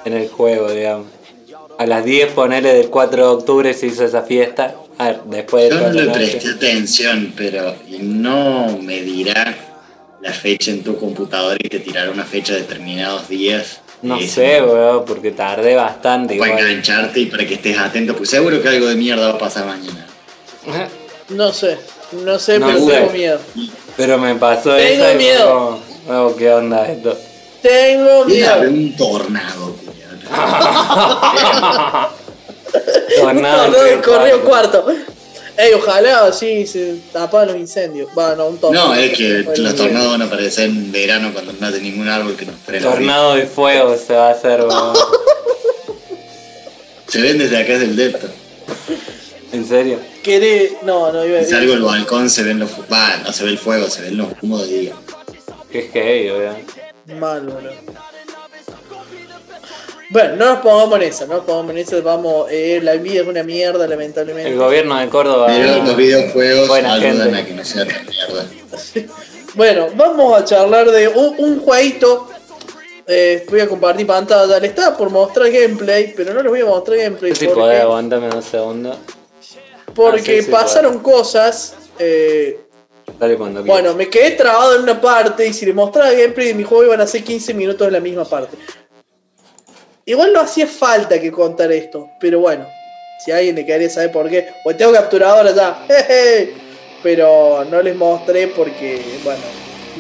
en 0.05 0.13
el 0.13 0.29
juego, 0.29 0.71
digamos. 0.71 1.18
A 1.79 1.87
las 1.87 2.05
10 2.05 2.33
ponele 2.33 2.75
del 2.75 2.89
4 2.89 3.17
de 3.17 3.29
octubre 3.29 3.73
se 3.75 3.87
hizo 3.87 4.05
esa 4.05 4.23
fiesta. 4.23 4.75
A 4.99 5.05
ver, 5.07 5.21
después 5.27 5.65
de 5.65 5.71
Yo 5.71 5.81
no 5.81 5.91
le 5.93 6.11
presté 6.11 6.49
atención, 6.51 7.33
pero 7.37 7.75
no 8.01 8.79
me 8.83 9.01
dirá 9.03 9.55
la 10.21 10.33
fecha 10.33 10.73
en 10.73 10.83
tu 10.83 10.99
computadora 10.99 11.57
y 11.63 11.69
te 11.69 11.79
tirará 11.79 12.11
una 12.11 12.25
fecha 12.25 12.55
de 12.55 12.61
determinados 12.63 13.29
días. 13.29 13.81
No 14.03 14.19
Eh, 14.19 14.27
sé, 14.27 14.61
weón, 14.63 15.05
porque 15.05 15.31
tardé 15.31 15.77
bastante 15.77 16.37
Para 16.37 16.51
igual. 16.53 16.67
engancharte 16.69 17.21
y 17.21 17.27
para 17.27 17.47
que 17.47 17.55
estés 17.55 17.79
atento, 17.79 18.17
pues 18.17 18.29
seguro 18.31 18.61
que 18.61 18.69
algo 18.69 18.87
de 18.87 18.97
mierda 18.97 19.29
va 19.29 19.35
a 19.35 19.39
pasar 19.39 19.67
mañana. 19.67 20.07
No 21.31 21.53
sé, 21.53 21.77
no 22.25 22.39
sé, 22.39 22.59
No 22.59 22.69
pero 22.69 22.79
sé. 22.87 22.91
tengo 22.93 23.13
miedo. 23.13 23.39
Pero 23.99 24.19
me 24.19 24.35
pasó 24.37 24.75
Tengo 24.75 24.79
eso 24.95 25.05
fue 25.05 25.15
miedo. 25.17 25.81
como, 26.07 26.27
"Oh, 26.27 26.37
¿qué 26.37 26.51
onda 26.51 26.89
esto? 26.91 27.19
Tengo 27.61 28.25
Mira, 28.25 28.57
miedo. 28.57 28.71
un 28.71 28.97
tornado. 28.97 29.77
Tornado 33.21 33.73
tornado 33.73 33.85
de 33.85 33.93
en 33.95 34.03
correo 34.03 34.43
cuarto. 34.45 34.83
cuarto. 34.85 35.03
Ey, 35.57 35.73
ojalá 35.75 36.27
así 36.27 36.67
se 36.67 36.97
tapan 37.13 37.49
los 37.49 37.57
incendios. 37.57 38.09
Va, 38.17 38.35
no, 38.37 38.47
un 38.47 38.59
tornado. 38.59 38.89
No, 38.89 38.95
es 38.95 39.17
que 39.17 39.43
Bueno, 39.43 39.65
los 39.65 39.75
tornados 39.77 40.13
van 40.13 40.23
a 40.23 40.25
aparecer 40.27 40.67
en 40.67 40.93
verano 40.93 41.33
cuando 41.33 41.53
no 41.53 41.67
hay 41.67 41.81
ningún 41.81 42.09
árbol 42.09 42.37
que 42.37 42.47
nos 42.47 42.55
frene. 42.65 42.85
Tornado 42.87 43.35
de 43.35 43.47
fuego 43.47 43.97
se 43.97 44.15
va 44.15 44.29
a 44.29 44.33
hacer, 44.33 44.61
weón. 44.63 44.95
Se 47.09 47.23
ven 47.23 47.39
desde 47.39 47.57
acá 47.57 47.79
del 47.79 47.97
depto. 47.97 48.29
¿En 49.51 49.67
serio? 49.67 49.99
Queré. 50.23 50.77
No, 50.83 51.11
no 51.11 51.25
iba 51.25 51.39
a 51.39 51.41
Si 51.41 51.45
decir. 51.47 51.57
salgo 51.57 51.73
del 51.73 51.83
balcón 51.83 52.29
se 52.29 52.43
ven 52.43 52.59
los 52.59 52.71
fu- 52.71 52.85
Va, 52.93 53.17
no 53.25 53.33
se 53.33 53.45
ve 53.45 53.51
el 53.53 53.59
fuego, 53.59 53.89
se 53.89 54.03
ven 54.03 54.19
los 54.19 54.29
humos 54.43 54.69
de 54.69 54.79
día. 54.79 54.93
Qué 55.73 55.89
heavy, 55.91 56.31
weón. 56.33 57.19
Mal, 57.19 57.47
boludo. 57.47 57.73
Bueno, 60.11 60.37
no 60.37 60.47
nos 60.55 60.59
pongamos 60.61 60.97
en 60.97 61.03
esa, 61.03 61.27
no 61.27 61.35
nos 61.35 61.45
pongamos 61.45 61.71
en 61.73 61.79
esa. 61.79 62.01
Vamos, 62.01 62.47
eh, 62.51 62.81
la 62.83 62.95
vida 62.95 63.21
es 63.23 63.27
una 63.29 63.43
mierda, 63.43 63.87
lamentablemente. 63.87 64.51
El 64.51 64.59
gobierno 64.59 64.99
de 64.99 65.09
Córdoba. 65.09 65.47
Pero 65.49 65.83
los 65.85 65.97
videojuegos 65.97 66.69
Buena 66.69 66.95
ayudan 66.95 67.17
gente. 67.35 67.39
a 67.39 67.47
que 67.47 67.53
no 67.55 67.65
sea 67.65 67.87
tan 67.87 68.07
mierda. 68.07 68.47
Bueno, 69.55 69.89
vamos 69.97 70.41
a 70.41 70.45
charlar 70.45 70.89
de 70.91 71.09
un, 71.09 71.35
un 71.39 71.61
jueguito. 71.61 72.29
Eh, 73.07 73.45
voy 73.51 73.61
a 73.61 73.67
compartir 73.67 74.07
pantalla. 74.07 74.61
Le 74.61 74.69
estaba 74.69 74.97
por 74.97 75.11
mostrar 75.11 75.51
gameplay, 75.51 76.13
pero 76.17 76.33
no 76.33 76.43
les 76.43 76.51
voy 76.51 76.61
a 76.61 76.67
mostrar 76.67 76.99
gameplay 76.99 77.35
Si 77.35 77.47
porque, 77.47 77.61
podés, 77.61 77.81
aguántame 77.81 78.29
dos 78.29 78.45
segundos. 78.45 78.97
porque 79.95 80.21
Ah, 80.21 80.41
sí, 80.41 80.43
sí, 80.43 80.51
pasaron 80.51 80.99
cosas. 81.01 81.75
eh, 81.99 82.61
Dale 83.19 83.37
cuando 83.37 83.65
bueno, 83.65 83.95
me 83.95 84.09
quedé 84.09 84.33
trabado 84.33 84.77
en 84.77 84.83
una 84.83 85.01
parte 85.01 85.47
y 85.47 85.53
si 85.55 85.65
le 85.67 85.73
mostraba 85.73 86.13
gameplay 86.13 86.49
de 86.49 86.55
mi 86.55 86.63
juego 86.63 86.85
iban 86.85 87.01
a 87.01 87.07
ser 87.07 87.25
15 87.25 87.55
minutos 87.55 87.87
de 87.87 87.91
la 87.91 88.01
misma 88.01 88.27
parte. 88.27 88.57
Igual 90.09 90.33
no 90.33 90.41
hacía 90.41 90.67
falta 90.67 91.21
que 91.21 91.31
contar 91.31 91.71
esto, 91.71 92.09
pero 92.19 92.41
bueno, 92.41 92.65
si 93.19 93.31
alguien 93.31 93.57
le 93.57 93.67
quería 93.67 93.91
saber 93.91 94.11
por 94.11 94.31
qué, 94.31 94.55
o 94.65 94.75
tengo 94.75 94.91
capturadora 94.91 95.55
ya, 95.55 95.85
jeje, 95.87 96.55
pero 97.03 97.67
no 97.71 97.83
les 97.83 97.95
mostré 97.95 98.49
porque, 98.49 99.19
bueno, 99.23 99.43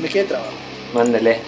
me 0.00 0.08
quedé 0.08 0.24
trabado. 0.24 0.52
Mándale. 0.94 1.40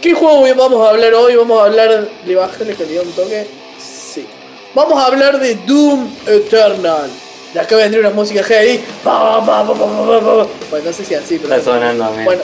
¿Qué 0.00 0.14
juego 0.14 0.46
vamos 0.54 0.86
a 0.86 0.90
hablar 0.90 1.12
hoy? 1.14 1.34
Vamos 1.34 1.60
a 1.60 1.64
hablar. 1.64 2.08
¿Le 2.24 2.36
bajé 2.36 2.64
la 2.64 2.74
calidad 2.74 3.02
un 3.04 3.12
toque? 3.14 3.48
Sí. 3.80 4.24
Vamos 4.76 5.02
a 5.02 5.06
hablar 5.06 5.40
de 5.40 5.56
Doom 5.56 6.08
Eternal. 6.24 7.10
De 7.52 7.58
acá 7.58 7.74
vendría 7.74 7.98
una 7.98 8.10
música 8.10 8.44
heavy. 8.44 8.80
Bueno, 10.70 10.84
no 10.84 10.92
sé 10.92 11.04
si 11.04 11.16
así, 11.16 11.36
pero. 11.40 11.52
Está 11.52 11.72
sonando 11.72 12.04
a 12.04 12.10
mí. 12.10 12.22
Bueno, 12.24 12.42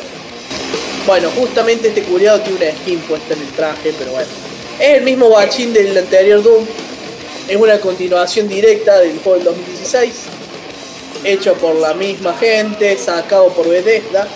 bueno, 1.07 1.31
justamente 1.31 1.89
este 1.89 2.03
curiado 2.03 2.41
tiene 2.41 2.59
una 2.59 2.79
skin 2.81 3.01
puesta 3.01 3.35
en 3.35 3.41
el 3.41 3.49
traje, 3.49 3.95
pero 3.99 4.13
bueno. 4.13 4.29
Es 4.79 4.99
el 4.99 5.03
mismo 5.03 5.29
guachín 5.29 5.73
del 5.73 5.97
anterior 5.97 6.43
Doom. 6.43 6.65
Es 7.49 7.57
una 7.57 7.79
continuación 7.81 8.49
directa 8.49 8.99
del 8.99 9.19
juego 9.19 9.37
del 9.37 9.45
2016. 9.45 10.13
Hecho 11.25 11.55
por 11.55 11.75
la 11.77 11.95
misma 11.95 12.35
gente, 12.35 12.97
sacado 12.97 13.49
por 13.49 13.69
Bethesda. 13.69 14.27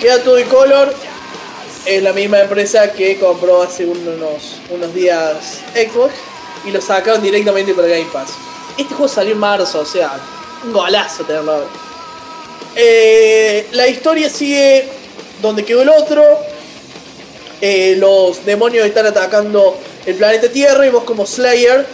Queda 0.00 0.22
todo 0.22 0.36
de 0.36 0.44
color. 0.44 0.94
Es 1.86 2.02
la 2.02 2.12
misma 2.12 2.40
empresa 2.40 2.92
que 2.92 3.18
compró 3.18 3.62
hace 3.62 3.86
unos, 3.86 4.60
unos 4.70 4.94
días 4.94 5.60
Xbox 5.74 6.14
y 6.64 6.70
lo 6.70 6.80
sacaron 6.80 7.22
directamente 7.22 7.74
para 7.74 7.88
Game 7.88 8.08
Pass. 8.12 8.30
Este 8.78 8.94
juego 8.94 9.08
salió 9.08 9.32
en 9.32 9.38
marzo, 9.38 9.80
o 9.80 9.84
sea, 9.84 10.12
un 10.64 10.72
golazo 10.72 11.24
tenerlo. 11.24 11.64
Eh, 12.74 13.68
la 13.72 13.88
historia 13.88 14.30
sigue 14.30 14.88
donde 15.42 15.64
quedó 15.64 15.82
el 15.82 15.90
otro. 15.90 16.24
Eh, 17.60 17.96
los 17.98 18.44
demonios 18.44 18.86
están 18.86 19.06
atacando 19.06 19.76
el 20.06 20.16
planeta 20.16 20.48
Tierra 20.48 20.86
y 20.86 20.90
vos 20.90 21.04
como 21.04 21.26
Slayer 21.26 21.86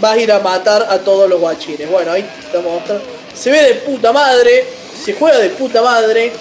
vas 0.00 0.12
a 0.12 0.18
ir 0.18 0.32
a 0.32 0.40
matar 0.40 0.86
a 0.88 0.98
todos 0.98 1.28
los 1.28 1.38
guachines. 1.40 1.90
Bueno, 1.90 2.12
ahí 2.12 2.28
estamos 2.44 2.72
mostrando. 2.72 3.04
Se 3.34 3.50
ve 3.50 3.62
de 3.62 3.74
puta 3.74 4.12
madre, 4.12 4.64
se 5.04 5.12
juega 5.14 5.38
de 5.38 5.50
puta 5.50 5.82
madre. 5.82 6.32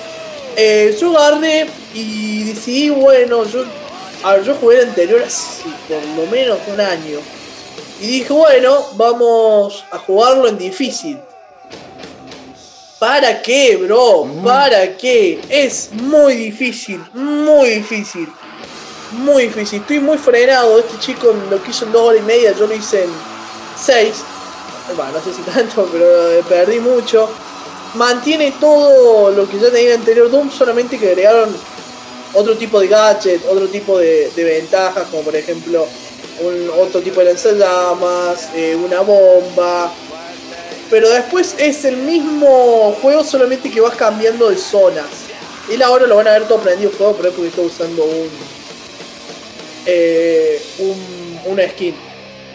Eh, 0.56 0.96
yo 1.00 1.18
agarré 1.18 1.68
y 1.94 2.44
decidí, 2.44 2.90
bueno, 2.90 3.46
yo, 3.46 3.64
a 4.24 4.34
ver, 4.34 4.44
yo 4.44 4.56
jugué 4.56 4.80
el 4.80 4.90
anterior 4.90 5.22
hace 5.22 5.64
por 5.88 6.04
lo 6.18 6.30
menos 6.32 6.58
un 6.68 6.80
año. 6.80 7.20
Y 8.02 8.08
dije, 8.08 8.34
bueno, 8.34 8.88
vamos 8.94 9.86
a 9.92 10.00
jugarlo 10.00 10.48
en 10.48 10.58
difícil. 10.58 11.20
¿Para 13.02 13.42
qué, 13.42 13.78
bro? 13.78 14.28
¿Para 14.44 14.96
qué? 14.96 15.42
Es 15.50 15.90
muy 15.92 16.36
difícil, 16.36 17.04
muy 17.16 17.70
difícil. 17.70 18.32
Muy 19.14 19.46
difícil. 19.48 19.82
Estoy 19.82 20.00
muy 20.00 20.20
frenado. 20.20 20.78
Este 20.78 21.00
chico 21.00 21.34
lo 21.50 21.64
que 21.64 21.72
hizo 21.72 21.86
en 21.86 21.94
dos 21.94 22.04
horas 22.04 22.22
y 22.22 22.26
media, 22.26 22.52
yo 22.56 22.68
lo 22.68 22.76
hice 22.76 23.06
en 23.06 23.10
seis. 23.76 24.18
Bueno, 24.96 25.14
no 25.14 25.20
sé 25.20 25.34
si 25.34 25.42
tanto, 25.42 25.90
pero 25.92 26.32
eh, 26.32 26.44
perdí 26.48 26.80
mucho. 26.80 27.28
Mantiene 27.96 28.54
todo 28.60 29.32
lo 29.32 29.50
que 29.50 29.58
ya 29.58 29.72
tenía 29.72 29.80
en 29.80 29.88
el 29.88 30.00
anterior 30.02 30.30
Doom, 30.30 30.52
solamente 30.52 31.00
que 31.00 31.08
agregaron 31.08 31.50
otro 32.36 32.56
tipo 32.56 32.80
de 32.82 32.88
gadget, 32.88 33.42
otro 33.50 33.68
tipo 33.68 33.98
de, 33.98 34.30
de 34.36 34.44
ventajas, 34.44 35.08
como 35.10 35.24
por 35.24 35.36
ejemplo 35.36 35.88
un, 36.42 36.70
otro 36.80 37.02
tipo 37.02 37.22
de 37.22 37.26
lanzallamas, 37.26 38.50
eh, 38.54 38.76
una 38.76 39.00
bomba, 39.00 39.92
Pero 40.92 41.10
después 41.10 41.56
es 41.58 41.86
el 41.86 41.96
mismo 41.96 42.96
juego, 43.02 43.24
solamente 43.24 43.72
que 43.72 43.80
vas 43.80 43.96
cambiando 43.96 44.50
de 44.50 44.58
zonas. 44.58 45.06
Y 45.70 45.82
ahora 45.82 46.06
lo 46.06 46.18
van 46.18 46.28
a 46.28 46.32
ver 46.32 46.48
todo 46.50 46.60
prendido 46.60 46.92
fuego, 46.92 47.16
pero 47.16 47.30
es 47.30 47.36
porque 47.36 47.48
está 47.48 47.62
usando 47.62 48.04
un, 48.04 48.30
eh, 49.86 50.62
un, 50.80 51.40
una 51.46 51.68
skin. 51.70 51.96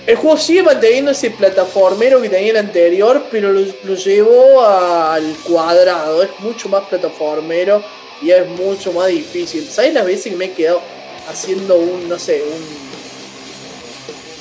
El 0.06 0.16
juego 0.16 0.36
sigue 0.36 0.62
manteniendo 0.62 1.12
ese 1.12 1.30
plataformero 1.30 2.20
que 2.20 2.28
tenía 2.28 2.50
el 2.50 2.58
anterior, 2.58 3.24
pero 3.30 3.52
lo, 3.52 3.62
lo 3.84 3.94
llevó 3.94 4.62
al 4.62 5.34
cuadrado. 5.42 6.22
Es 6.22 6.28
mucho 6.40 6.68
más 6.68 6.84
plataformero 6.84 7.82
y 8.20 8.32
es 8.32 8.46
mucho 8.48 8.92
más 8.92 9.08
difícil. 9.08 9.66
¿Sabes 9.66 9.94
las 9.94 10.04
veces 10.04 10.32
que 10.32 10.36
me 10.36 10.44
he 10.44 10.52
quedado 10.52 10.82
haciendo 11.26 11.76
un, 11.76 12.06
no 12.06 12.18
sé, 12.18 12.42
un. 12.42 12.86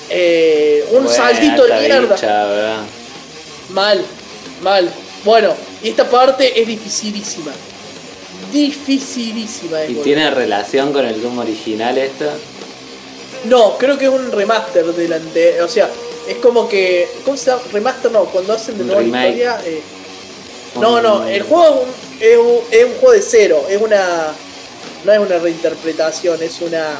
Eh, 0.10 0.86
un 0.92 1.06
Buena 1.06 1.10
saltito 1.10 1.66
de 1.66 1.80
mierda? 1.80 2.86
Mal, 3.76 4.02
mal. 4.64 4.90
Bueno, 5.26 5.54
y 5.84 5.90
esta 5.90 6.10
parte 6.10 6.60
es 6.60 6.66
dificilísima. 6.68 7.52
Dificilísima. 8.54 9.84
¿Y 9.86 9.96
tiene 9.96 10.32
relación 10.32 10.94
con 10.94 11.06
el 11.06 11.22
Doom 11.22 11.40
original 11.40 11.98
esto? 11.98 12.26
No, 13.46 13.78
creo 13.78 13.98
que 13.98 14.06
es 14.06 14.12
un 14.12 14.32
remaster 14.32 14.86
delante. 14.86 15.62
O 15.62 15.68
sea, 15.68 15.90
es 16.28 16.38
como 16.38 16.70
que. 16.70 17.08
¿Cómo 17.26 17.36
se 17.38 17.48
llama? 17.52 17.62
Remaster 17.74 18.12
no, 18.12 18.24
cuando 18.26 18.54
hacen 18.54 18.78
de 18.78 18.86
nueva 18.86 19.02
remake. 19.02 19.28
historia. 19.30 19.60
eh, 19.66 19.82
no, 20.80 21.02
no, 21.02 21.28
el 21.28 21.44
juego 21.44 21.86
es 21.86 21.86
un, 21.86 22.22
es 22.22 22.38
un- 22.38 22.60
es 22.72 22.86
un 22.86 22.92
juego 23.00 23.12
de 23.12 23.22
cero. 23.22 23.66
Es 23.70 23.82
una. 23.82 24.32
No 25.04 25.12
es 25.12 25.20
una 25.20 25.38
reinterpretación, 25.38 26.42
es 26.42 26.62
una. 26.62 26.98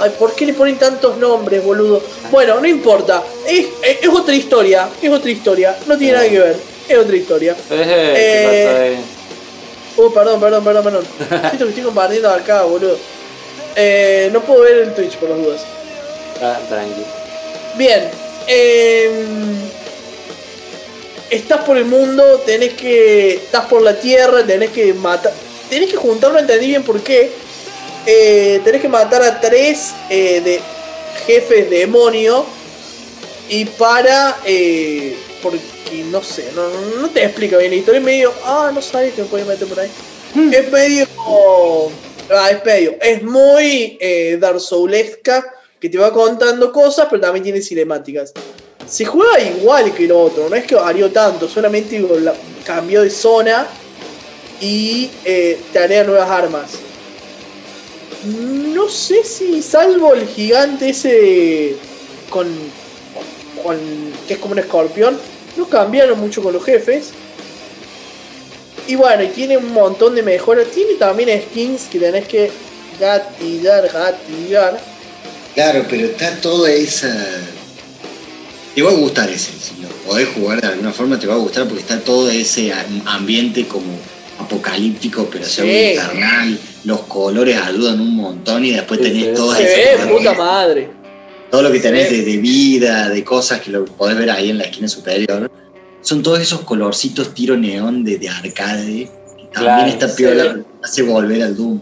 Ay, 0.00 0.10
¿por 0.18 0.34
qué 0.34 0.46
le 0.46 0.52
ponen 0.54 0.78
tantos 0.78 1.16
nombres, 1.18 1.62
boludo? 1.64 2.02
Bueno, 2.30 2.60
no 2.60 2.66
importa. 2.66 3.22
Es, 3.46 3.66
es, 3.82 3.98
es 4.02 4.08
otra 4.08 4.34
historia. 4.34 4.88
Es 5.02 5.10
otra 5.10 5.30
historia. 5.30 5.76
No 5.86 5.96
tiene 5.98 6.12
nada 6.14 6.28
que 6.28 6.38
ver. 6.38 6.56
Es 6.88 6.96
otra 6.98 7.16
historia. 7.16 7.56
Eh, 7.70 8.14
Eh, 8.16 8.96
¿Qué? 9.96 10.00
Uh, 10.02 10.12
perdón, 10.12 10.40
perdón, 10.40 10.62
perdón, 10.64 10.84
perdón. 10.84 11.04
Siento 11.40 11.64
que 11.64 11.68
estoy 11.70 11.82
compartiendo 11.84 12.30
acá, 12.30 12.62
boludo. 12.62 12.96
Eh, 13.74 14.30
no 14.32 14.40
puedo 14.42 14.60
ver 14.62 14.76
el 14.78 14.94
Twitch 14.94 15.16
por 15.16 15.28
las 15.30 15.38
dudas. 15.38 15.60
Ah, 16.40 16.58
tranqui. 16.68 17.02
Bien. 17.76 18.08
em, 18.46 19.56
estás 21.30 21.60
por 21.64 21.76
el 21.76 21.84
mundo, 21.84 22.42
tenés 22.46 22.74
que. 22.74 23.34
Estás 23.34 23.66
por 23.66 23.82
la 23.82 23.98
tierra, 23.98 24.44
tenés 24.44 24.70
que 24.70 24.94
matar. 24.94 25.32
Tenés 25.68 25.90
que 25.90 25.96
juntar, 25.96 26.32
no 26.32 26.38
entendí 26.38 26.68
bien 26.68 26.82
por 26.82 27.00
qué. 27.00 27.30
Eh, 28.10 28.62
tenés 28.64 28.80
que 28.80 28.88
matar 28.88 29.22
a 29.22 29.38
tres 29.38 29.92
eh, 30.08 30.40
de 30.40 30.60
jefes 31.26 31.68
demonio. 31.68 32.46
Y 33.50 33.66
para. 33.66 34.38
eh, 34.46 35.14
porque 35.42 35.60
no 36.10 36.22
sé, 36.22 36.50
no, 36.54 36.68
no 37.00 37.10
te 37.10 37.22
explica 37.22 37.58
bien 37.58 37.70
la 37.70 37.76
historia. 37.76 37.98
Es 37.98 38.04
medio. 38.04 38.32
Ah, 38.44 38.70
no 38.72 38.80
sabes 38.80 39.12
que 39.12 39.22
me 39.22 39.28
podía 39.28 39.44
meter 39.44 39.68
por 39.68 39.80
ahí. 39.80 39.90
Es 40.52 40.72
medio. 40.72 41.06
Ah, 42.30 42.50
es 42.50 42.64
medio. 42.64 42.96
Es 43.00 43.22
muy 43.22 43.98
eh, 44.00 44.38
Dark 44.40 44.60
Soulesca. 44.60 45.54
Que 45.78 45.88
te 45.88 45.96
va 45.96 46.12
contando 46.12 46.72
cosas, 46.72 47.06
pero 47.08 47.20
también 47.20 47.44
tiene 47.44 47.60
cinemáticas. 47.60 48.32
Se 48.88 49.04
juega 49.04 49.38
igual 49.38 49.94
que 49.94 50.08
lo 50.08 50.18
otro, 50.18 50.48
no 50.48 50.56
es 50.56 50.64
que 50.64 50.74
varió 50.74 51.10
tanto, 51.12 51.46
solamente 51.46 52.02
cambió 52.64 53.02
de 53.02 53.10
zona 53.10 53.66
y 54.60 55.10
eh, 55.24 55.60
te 55.72 56.04
nuevas 56.04 56.30
armas. 56.30 56.87
No 58.24 58.88
sé 58.88 59.22
si, 59.24 59.62
salvo 59.62 60.14
el 60.14 60.26
gigante 60.26 60.90
ese 60.90 61.76
con, 62.30 62.46
con 63.62 63.78
que 64.26 64.34
es 64.34 64.38
como 64.40 64.52
un 64.52 64.58
escorpión, 64.58 65.16
no 65.56 65.68
cambiaron 65.68 66.18
mucho 66.18 66.42
con 66.42 66.52
los 66.52 66.64
jefes. 66.64 67.10
Y 68.86 68.94
bueno, 68.96 69.28
tiene 69.34 69.56
un 69.56 69.72
montón 69.72 70.14
de 70.14 70.22
mejoras. 70.22 70.66
Tiene 70.74 70.94
también 70.94 71.28
skins 71.42 71.82
que 71.90 71.98
tenés 71.98 72.26
que 72.26 72.50
gatillar, 72.98 73.88
gatillar. 73.92 74.80
Claro, 75.54 75.84
pero 75.88 76.06
está 76.06 76.34
toda 76.40 76.70
esa. 76.70 77.14
Te 78.74 78.82
va 78.82 78.90
a 78.90 78.94
gustar 78.94 79.28
ese, 79.28 79.50
si 79.52 79.80
lo 79.82 79.88
podés 80.06 80.28
jugar 80.28 80.60
de 80.60 80.68
alguna 80.68 80.92
forma 80.92 81.18
te 81.18 81.26
va 81.26 81.34
a 81.34 81.38
gustar 81.38 81.64
porque 81.66 81.80
está 81.82 82.00
todo 82.00 82.30
ese 82.30 82.72
am- 82.72 83.02
ambiente 83.06 83.66
como 83.66 83.86
apocalíptico, 84.38 85.28
pero 85.30 85.44
se 85.44 85.62
Sí. 85.62 85.94
infernal, 85.98 86.58
los 86.84 87.00
colores 87.02 87.56
ayudan 87.56 88.00
un 88.00 88.14
montón 88.16 88.64
y 88.64 88.72
después 88.72 89.00
tenés 89.00 89.26
sí. 89.26 89.32
todas 89.34 89.58
Se 89.58 89.92
esas 89.92 90.06
ve 90.06 90.14
puta 90.14 90.34
madre. 90.34 90.90
todo 91.50 91.62
lo 91.62 91.72
que 91.72 91.80
tenés 91.80 92.10
de, 92.10 92.22
de 92.22 92.36
vida, 92.36 93.08
de 93.08 93.24
cosas 93.24 93.60
que 93.60 93.70
lo 93.70 93.84
podés 93.84 94.16
ver 94.18 94.30
ahí 94.30 94.50
en 94.50 94.58
la 94.58 94.64
esquina 94.64 94.88
superior. 94.88 95.50
Son 96.00 96.22
todos 96.22 96.40
esos 96.40 96.60
colorcitos 96.60 97.34
tiro 97.34 97.56
neón 97.56 98.04
de, 98.04 98.18
de 98.18 98.28
arcade. 98.28 99.10
Que 99.36 99.44
también 99.52 99.52
Claro, 99.52 99.86
esta 99.88 100.14
piola 100.14 100.60
hace 100.82 101.02
volver 101.02 101.42
al 101.42 101.56
Doom. 101.56 101.80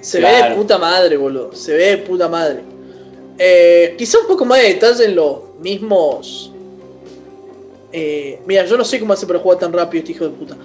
Se 0.00 0.20
ve 0.20 0.28
de 0.28 0.54
puta 0.54 0.78
madre, 0.78 1.16
boludo. 1.16 1.54
Se 1.54 1.72
ve 1.72 1.84
de 1.86 1.98
puta 1.98 2.28
madre. 2.28 2.60
Eh, 3.38 3.94
quizá 3.98 4.18
un 4.20 4.26
poco 4.28 4.44
más 4.44 4.60
de 4.60 4.68
detalle 4.68 5.06
en 5.06 5.16
los 5.16 5.38
mismos. 5.60 6.52
Eh, 7.92 8.40
mira, 8.46 8.64
yo 8.66 8.76
no 8.76 8.84
sé 8.84 8.98
cómo 9.00 9.12
hace 9.12 9.26
para 9.26 9.38
jugar 9.38 9.58
tan 9.58 9.72
rápido 9.72 10.00
este 10.00 10.12
hijo 10.12 10.24
de 10.24 10.30
puta. 10.30 10.56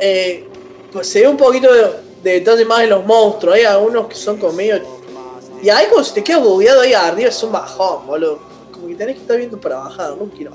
Eh, 0.00 0.44
pues 0.92 1.08
se 1.08 1.20
ve 1.20 1.28
un 1.28 1.36
poquito 1.36 1.72
de, 1.72 1.82
de 2.30 2.64
más 2.64 2.82
en 2.82 2.90
los 2.90 3.04
monstruos. 3.04 3.54
Hay 3.56 3.64
algunos 3.64 4.06
que 4.06 4.14
son 4.14 4.36
como 4.38 4.52
medio. 4.52 4.80
Y 5.62 5.68
hay 5.70 5.86
como 5.86 6.04
si 6.04 6.14
te 6.14 6.22
quedas 6.24 6.42
bugueado 6.42 6.82
ahí 6.82 6.92
arriba, 6.92 7.28
es 7.28 7.42
un 7.42 7.52
bajón, 7.52 8.06
boludo. 8.06 8.38
Como 8.70 8.88
que 8.88 8.94
tenés 8.94 9.16
que 9.16 9.22
estar 9.22 9.36
viendo 9.36 9.58
para 9.60 9.76
bajar, 9.76 10.10
no 10.16 10.26
quiero. 10.36 10.52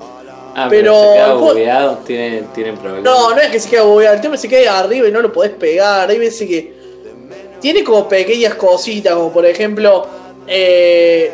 Ah, 0.54 0.66
Pero 0.68 0.92
pero, 0.92 0.94
se 1.00 1.14
queda 1.14 1.26
el 1.26 1.32
juego- 1.32 1.48
bugueado, 1.48 1.98
tiene, 2.06 2.42
tiene 2.54 2.72
problemas. 2.74 3.02
No, 3.02 3.30
no 3.34 3.40
es 3.40 3.48
que 3.50 3.58
se 3.60 3.68
quede 3.70 3.80
bugueado, 3.80 4.14
el 4.16 4.20
tema 4.20 4.34
es 4.34 4.40
que 4.42 4.48
se 4.48 4.54
queda 4.54 4.78
arriba 4.78 5.08
y 5.08 5.10
no 5.10 5.20
lo 5.20 5.32
podés 5.32 5.52
pegar. 5.52 6.08
Hay 6.10 6.18
veces 6.18 6.46
que 6.48 6.74
tiene 7.60 7.82
como 7.82 8.08
pequeñas 8.08 8.54
cositas, 8.54 9.14
como 9.14 9.32
por 9.32 9.44
ejemplo, 9.46 10.06
eh, 10.46 11.32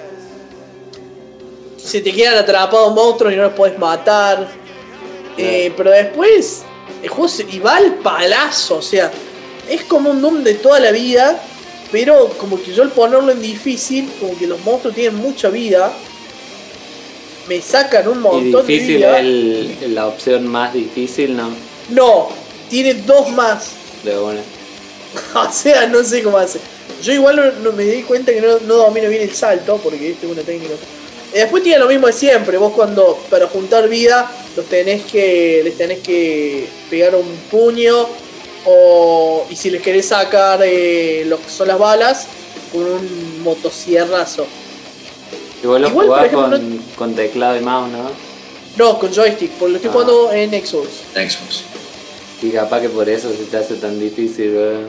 se 1.77 2.01
te 2.01 2.13
quedan 2.13 2.37
atrapados 2.39 2.95
monstruos 2.95 3.33
y 3.33 3.37
no 3.37 3.45
los 3.45 3.53
podés 3.53 3.79
matar. 3.79 4.47
Eh, 5.37 5.73
pero 5.77 5.91
después, 5.91 6.63
el 7.03 7.09
juego 7.09 7.29
se, 7.29 7.43
y 7.45 7.59
va 7.61 7.77
al 7.77 7.95
palazo, 7.97 8.77
o 8.77 8.83
sea, 8.83 9.11
es 9.69 9.85
como 9.85 10.11
un 10.11 10.21
Doom 10.21 10.43
de 10.45 10.55
toda 10.55 10.81
la 10.81 10.91
vida, 10.93 11.41
pero 11.93 12.29
como 12.39 12.61
que 12.61 12.73
yo 12.73 12.83
al 12.83 12.91
ponerlo 12.91 13.33
en 13.33 13.41
difícil, 13.41 14.09
como 14.21 14.39
que 14.39 14.47
los 14.47 14.61
monstruos 14.65 14.95
tienen 14.95 15.17
mucha 15.17 15.49
vida, 15.49 15.93
me 17.49 17.61
sacan 17.63 18.07
un 18.09 18.19
Y 18.19 18.21
montón 18.21 18.67
de 18.67 18.79
vida. 18.79 19.21
es 19.21 19.91
la 19.91 20.07
opción 20.07 20.47
más 20.47 20.75
difícil, 20.75 21.37
¿no? 21.37 21.51
No, 21.91 22.29
tiene 22.69 22.95
dos 22.95 23.31
más. 23.31 23.71
De 24.05 24.19
una. 24.19 24.41
O 25.35 25.51
sea, 25.51 25.87
no 25.87 26.05
sé 26.05 26.23
cómo 26.23 26.37
hace. 26.37 26.61
Yo 27.03 27.13
igual 27.13 27.37
no, 27.37 27.71
no 27.71 27.73
me 27.73 27.85
di 27.85 28.03
cuenta 28.03 28.33
que 28.33 28.41
no, 28.41 28.59
no 28.67 28.75
domino 28.75 29.09
bien 29.09 29.23
el 29.23 29.33
salto, 29.35 29.81
porque 29.83 30.11
este 30.11 30.27
es 30.27 30.33
una 30.33 30.43
técnica. 30.43 30.75
Después 31.33 31.63
tiene 31.63 31.79
lo 31.79 31.89
mismo 31.89 32.07
de 32.07 32.13
siempre. 32.13 32.59
Vos 32.59 32.73
cuando 32.75 33.19
para 33.31 33.47
juntar 33.47 33.89
vida 33.89 34.31
los 34.57 34.67
tenés 34.67 35.05
que. 35.05 35.63
les 35.65 35.77
tenés 35.77 36.01
que 36.01 36.67
pegar 36.91 37.15
un 37.15 37.27
puño. 37.51 38.07
O, 38.67 39.47
y 39.51 39.57
si 39.57 39.71
les 39.71 39.81
querés 39.83 40.07
sacar 40.09 40.61
eh, 40.65 41.25
lo 41.27 41.39
que 41.41 41.49
son 41.49 41.69
las 41.69 41.79
balas, 41.79 42.27
con 42.73 42.83
un 42.83 43.43
motosierrazo. 43.43 44.47
Lo 45.63 45.77
Igual, 45.79 45.93
por 45.93 46.05
jugás 46.05 46.27
ejemplo, 46.27 46.51
con, 46.51 46.79
con 46.97 47.15
teclado 47.15 47.57
y 47.57 47.61
mouse, 47.61 47.91
¿no? 47.91 48.11
No, 48.77 48.99
con 48.99 49.13
joystick, 49.13 49.51
porque 49.53 49.71
lo 49.73 49.77
estoy 49.77 49.89
Ah. 49.89 49.93
jugando 49.93 50.33
en 50.33 50.51
Xbox. 50.51 50.89
Xbox. 51.15 51.63
Y 52.43 52.51
capaz 52.51 52.81
que 52.83 52.89
por 52.91 53.09
eso 53.09 53.29
se 53.31 53.45
te 53.45 53.57
hace 53.57 53.75
tan 53.77 53.99
difícil, 53.99 54.53
¿verdad? 54.53 54.87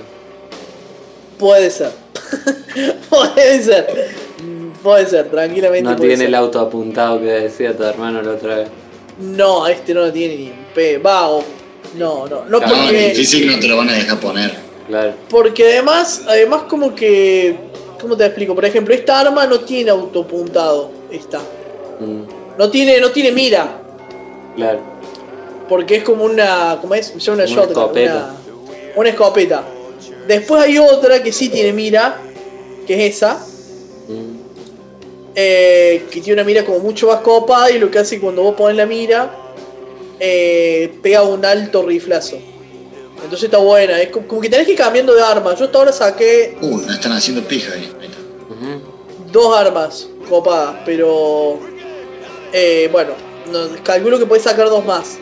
Puede 1.40 1.72
ser. 1.72 1.92
puede 3.10 3.64
ser. 3.64 4.10
Puede 4.84 5.08
ser, 5.08 5.30
tranquilamente. 5.32 5.90
No 5.90 5.96
puede 5.96 6.10
tiene 6.10 6.18
ser. 6.24 6.28
el 6.28 6.36
auto 6.36 6.60
apuntado 6.60 7.20
que 7.20 7.26
decía 7.26 7.76
tu 7.76 7.84
hermano 7.84 8.22
la 8.22 8.32
otra 8.32 8.56
vez. 8.58 8.68
No, 9.20 9.68
este 9.68 9.94
no 9.94 10.02
lo 10.02 10.14
tiene 10.14 10.36
ni 10.36 10.46
en 10.48 10.66
P. 10.76 10.98
Va, 11.00 11.30
o- 11.30 11.44
no, 11.98 12.28
no. 12.28 12.46
No, 12.46 12.60
No, 12.60 12.60
No, 12.60 12.68
porque, 12.84 13.10
difícil 13.10 13.48
no 13.52 13.60
te 13.60 13.68
lo 13.68 13.78
van 13.78 13.90
a 13.90 13.94
dejar 13.94 14.20
poner. 14.20 14.70
Claro. 14.88 15.14
porque 15.30 15.64
además, 15.74 16.24
además 16.28 16.64
como 16.68 16.96
que. 16.96 17.56
¿Cómo 18.02 18.16
te 18.18 18.26
explico? 18.26 18.56
Por 18.56 18.66
ejemplo, 18.66 18.94
esta 18.94 19.20
arma 19.20 19.46
no 19.46 19.60
tiene 19.60 19.92
autopuntado. 19.92 20.90
Esta. 21.12 21.40
Mm, 22.00 22.24
No 22.58 22.70
tiene, 22.72 23.00
no 23.00 23.12
tiene 23.12 23.32
mira. 23.32 23.82
claro. 24.56 24.80
Porque 25.68 25.98
es 25.98 26.04
como 26.04 26.24
una. 26.26 26.78
¿Cómo 26.82 26.96
es? 26.96 27.08
Se 27.08 27.20
llama 27.20 27.44
una 27.44 27.46
Una 27.46 27.54
shotgun. 27.62 27.72
escopeta. 27.84 28.14
Una, 28.16 28.94
una 28.96 29.10
escopeta. 29.10 29.64
Después 30.28 30.64
hay 30.64 30.78
otra 30.80 31.22
que 31.22 31.32
sí 31.32 31.50
tiene 31.50 31.72
mira. 31.74 32.18
Que 32.88 33.06
es 33.06 33.16
esa. 33.18 33.36
Mm, 34.08 34.40
eh, 35.36 36.06
que 36.10 36.22
tiene 36.22 36.42
una 36.42 36.44
mira 36.44 36.66
como 36.66 36.80
mucho 36.80 37.08
más 37.08 37.20
copada. 37.20 37.70
Y 37.70 37.78
lo 37.78 37.92
que 37.92 38.00
hace 38.00 38.20
cuando 38.20 38.42
vos 38.42 38.56
pones 38.56 38.76
la 38.78 38.86
mira. 38.88 39.32
Eh, 40.20 40.94
pega 41.02 41.24
un 41.24 41.44
alto 41.46 41.84
riflazo. 41.84 42.38
Entonces 43.24 43.46
está 43.46 43.58
buena. 43.58 44.02
Es 44.02 44.10
como, 44.10 44.40
que 44.42 44.50
tenés 44.50 44.66
que 44.66 44.72
ir 44.74 44.78
cambiando 44.78 45.14
de 45.14 45.22
arma. 45.22 45.54
Yo 45.56 45.66
hasta 45.66 45.78
ahora 45.78 45.92
saqué 45.92 46.58
Uh, 46.62 46.78
no 46.78 46.94
están 46.94 47.12
haciendo 47.12 47.42
pija 47.48 47.74
ahí. 47.74 47.92
Ahí 48.00 48.08
está. 48.08 48.20
ujú. 48.54 48.82
dos 49.32 49.58
armas 49.58 50.08
copadas, 50.30 50.78
pero 50.86 51.60
eh, 52.54 52.88
bueno, 52.92 53.12
no, 53.52 53.68
calculo 53.84 54.18
que 54.20 54.26
podés 54.26 54.44
sacar 54.44 54.70
dos 54.70 54.86
más. 54.86 55.18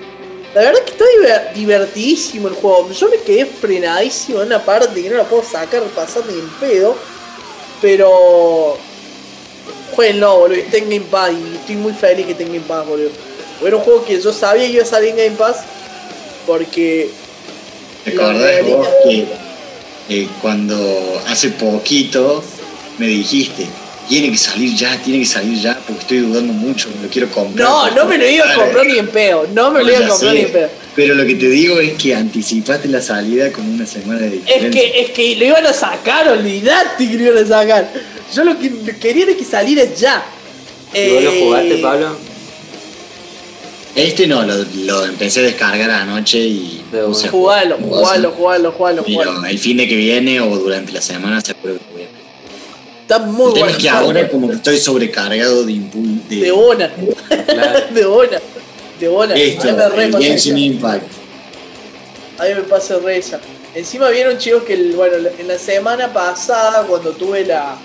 La 0.53 0.61
verdad 0.61 0.81
que 0.83 0.91
está 0.91 1.05
diver- 1.05 1.53
divertidísimo 1.53 2.47
el 2.47 2.53
juego. 2.55 2.89
Yo 2.91 3.09
me 3.09 3.17
quedé 3.17 3.45
frenadísimo 3.45 4.41
en 4.41 4.47
una 4.47 4.63
parte 4.63 5.01
que 5.01 5.09
no 5.09 5.17
la 5.17 5.23
puedo 5.23 5.43
sacar, 5.43 5.81
pasar 5.95 6.23
ni 6.25 6.33
en 6.39 6.49
pedo. 6.59 6.95
Pero. 7.81 8.77
Jueguenlo, 9.95 10.37
boludo. 10.39 10.57
Está 10.57 10.77
en 10.77 11.03
Pass 11.03 11.31
y 11.31 11.55
estoy 11.55 11.75
muy 11.75 11.93
feliz 11.93 12.25
que 12.25 12.31
esté 12.33 12.43
en 12.43 12.61
Pass, 12.63 12.87
boludo. 12.87 13.09
Era 13.65 13.75
un 13.75 13.81
juego 13.81 14.05
que 14.05 14.21
yo 14.21 14.31
sabía 14.33 14.65
que 14.67 14.73
iba 14.73 14.83
a 14.83 14.85
salir 14.87 15.09
en 15.11 15.17
Game 15.17 15.35
Pass. 15.37 15.57
Porque. 16.45 17.09
¿Recordás 18.05 18.41
la 18.41 18.75
vos 18.75 18.87
que 19.03 19.25
eh, 20.09 20.27
cuando 20.41 21.21
hace 21.27 21.49
poquito 21.49 22.41
me 22.97 23.07
dijiste, 23.07 23.65
tiene 24.07 24.31
que 24.31 24.37
salir 24.37 24.73
ya, 24.75 24.97
tiene 25.01 25.19
que 25.19 25.25
salir 25.25 25.59
ya, 25.59 25.77
porque 25.85 26.01
estoy 26.03 26.17
dudando 26.19 26.53
mucho, 26.53 26.87
me 26.95 27.03
lo 27.03 27.09
quiero 27.09 27.29
comprar? 27.29 27.67
No, 27.67 27.91
no 27.91 28.05
me 28.05 28.17
lo 28.17 28.25
iba 28.29 28.49
a 28.49 28.55
comprar 28.55 28.85
ni 28.85 28.97
en 28.97 29.07
pedo. 29.09 29.47
No 29.53 29.71
me 29.71 29.83
lo 29.83 29.89
iba 29.89 30.05
a 30.05 30.07
comprar 30.07 30.31
sé, 30.31 30.37
ni 30.37 30.45
en 30.45 30.51
pedo. 30.53 30.69
Pero 30.95 31.15
lo 31.15 31.25
que 31.25 31.35
te 31.35 31.49
digo 31.49 31.79
es 31.79 31.93
que 32.01 32.15
anticipaste 32.15 32.87
la 32.87 33.01
salida 33.01 33.51
con 33.51 33.67
una 33.69 33.85
semana 33.85 34.21
de 34.21 34.27
Es 34.27 34.33
diferencia. 34.45 34.71
que, 34.81 35.01
es 35.01 35.09
que 35.11 35.35
lo 35.35 35.45
iban 35.45 35.65
a 35.65 35.73
sacar, 35.73 36.29
olvidate 36.29 37.07
que 37.09 37.13
lo 37.17 37.23
iban 37.33 37.43
a 37.43 37.47
sacar. 37.47 37.91
Yo 38.33 38.43
lo 38.45 38.57
que 38.57 38.71
quería 38.99 39.23
era 39.25 39.35
que 39.35 39.43
saliera 39.43 39.83
ya. 39.93 40.23
¿Y 40.93 41.09
vos 41.13 41.23
lo 41.23 41.31
Eh, 41.31 41.39
jugaste, 41.43 41.77
Pablo? 41.79 42.17
Este 43.97 44.27
no, 44.27 44.43
lo, 44.43 44.63
lo 44.85 45.05
empecé 45.05 45.39
a 45.39 45.43
descargar 45.43 45.89
anoche 45.89 46.37
y 46.37 46.83
De 46.91 47.03
una. 47.03 47.17
a 47.17 47.29
Jugalo, 47.29 47.77
jugalo, 47.77 48.31
jugalo, 48.31 48.71
jugalo, 48.71 49.03
jugalo. 49.03 49.31
Pero 49.33 49.45
el 49.45 49.57
fin 49.57 49.77
de 49.77 49.87
que 49.87 49.95
viene 49.95 50.39
o 50.39 50.55
durante 50.57 50.91
la 50.91 51.01
semana 51.01 51.41
seguro 51.41 51.73
que 51.79 51.93
voy 51.93 52.03
a 52.03 52.07
Está 53.01 53.19
muy 53.19 53.47
El 53.47 53.53
tema 53.53 53.65
bueno. 53.65 53.77
es 53.77 53.83
que 53.83 53.89
ahora 53.89 54.29
como 54.29 54.49
que 54.49 54.55
estoy 54.55 54.77
sobrecargado 54.77 55.65
de 55.65 55.71
impulso. 55.71 56.21
De 56.29 56.51
una. 56.51 56.91
Claro. 57.47 57.79
de 57.91 58.05
una. 58.05 58.41
De 58.99 59.09
una. 59.09 59.33
Esto, 59.35 59.63
A 59.63 59.71
mí 59.71 59.77
me 59.77 59.89
re 59.89 60.03
el 60.05 60.11
pasa 60.11 60.23
Genshin. 60.25 60.57
Impact. 60.57 61.03
A 62.37 62.43
mí 62.43 62.49
me 62.53 62.61
pasa 62.61 62.99
re 62.99 63.17
esa. 63.17 63.39
Encima 63.73 64.09
vieron 64.09 64.37
chicos 64.37 64.61
que 64.63 64.73
el- 64.73 64.93
bueno, 64.95 65.15
en 65.39 65.47
la 65.47 65.57
semana 65.57 66.13
pasada 66.13 66.83
cuando 66.85 67.11
tuve 67.13 67.45
la, 67.45 67.77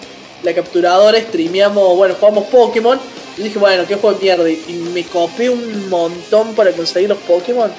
la 0.43 0.55
capturadora 0.55 1.19
streameamos, 1.21 1.97
bueno, 1.97 2.15
jugamos 2.21 2.45
Pokémon. 2.49 2.99
Y 3.39 3.43
dije, 3.45 3.59
bueno, 3.59 3.85
qué 3.87 3.95
juego 3.97 4.19
de 4.19 4.23
mierda. 4.25 4.49
Y 4.51 4.73
me 4.93 5.05
copé 5.05 5.49
un 5.51 5.89
montón 5.89 6.55
para 6.55 6.73
conseguir 6.73 7.09
los 7.09 7.19
Pokémon. 7.19 7.71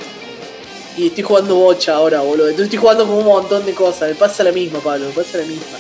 Y 0.98 1.08
estoy 1.08 1.24
jugando 1.24 1.56
bocha 1.56 1.96
ahora, 1.96 2.22
boludo. 2.22 2.46
Entonces 2.50 2.66
estoy 2.66 2.80
jugando 2.80 3.06
con 3.08 3.18
un 3.18 3.26
montón 3.26 3.66
de 3.66 3.74
cosas. 3.74 4.10
Me 4.10 4.16
pasa 4.16 4.44
la 4.44 4.52
misma, 4.52 4.80
Pablo, 4.80 5.08
me 5.08 5.14
pasa 5.14 5.38
la 5.40 5.46
misma. 5.46 5.78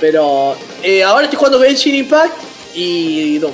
Pero 0.00 0.56
eh, 0.82 1.02
ahora 1.02 1.24
estoy 1.24 1.38
jugando 1.38 1.60
Genshin 1.60 1.94
Impact 1.96 2.34
y 2.74 3.38
Doom. 3.38 3.52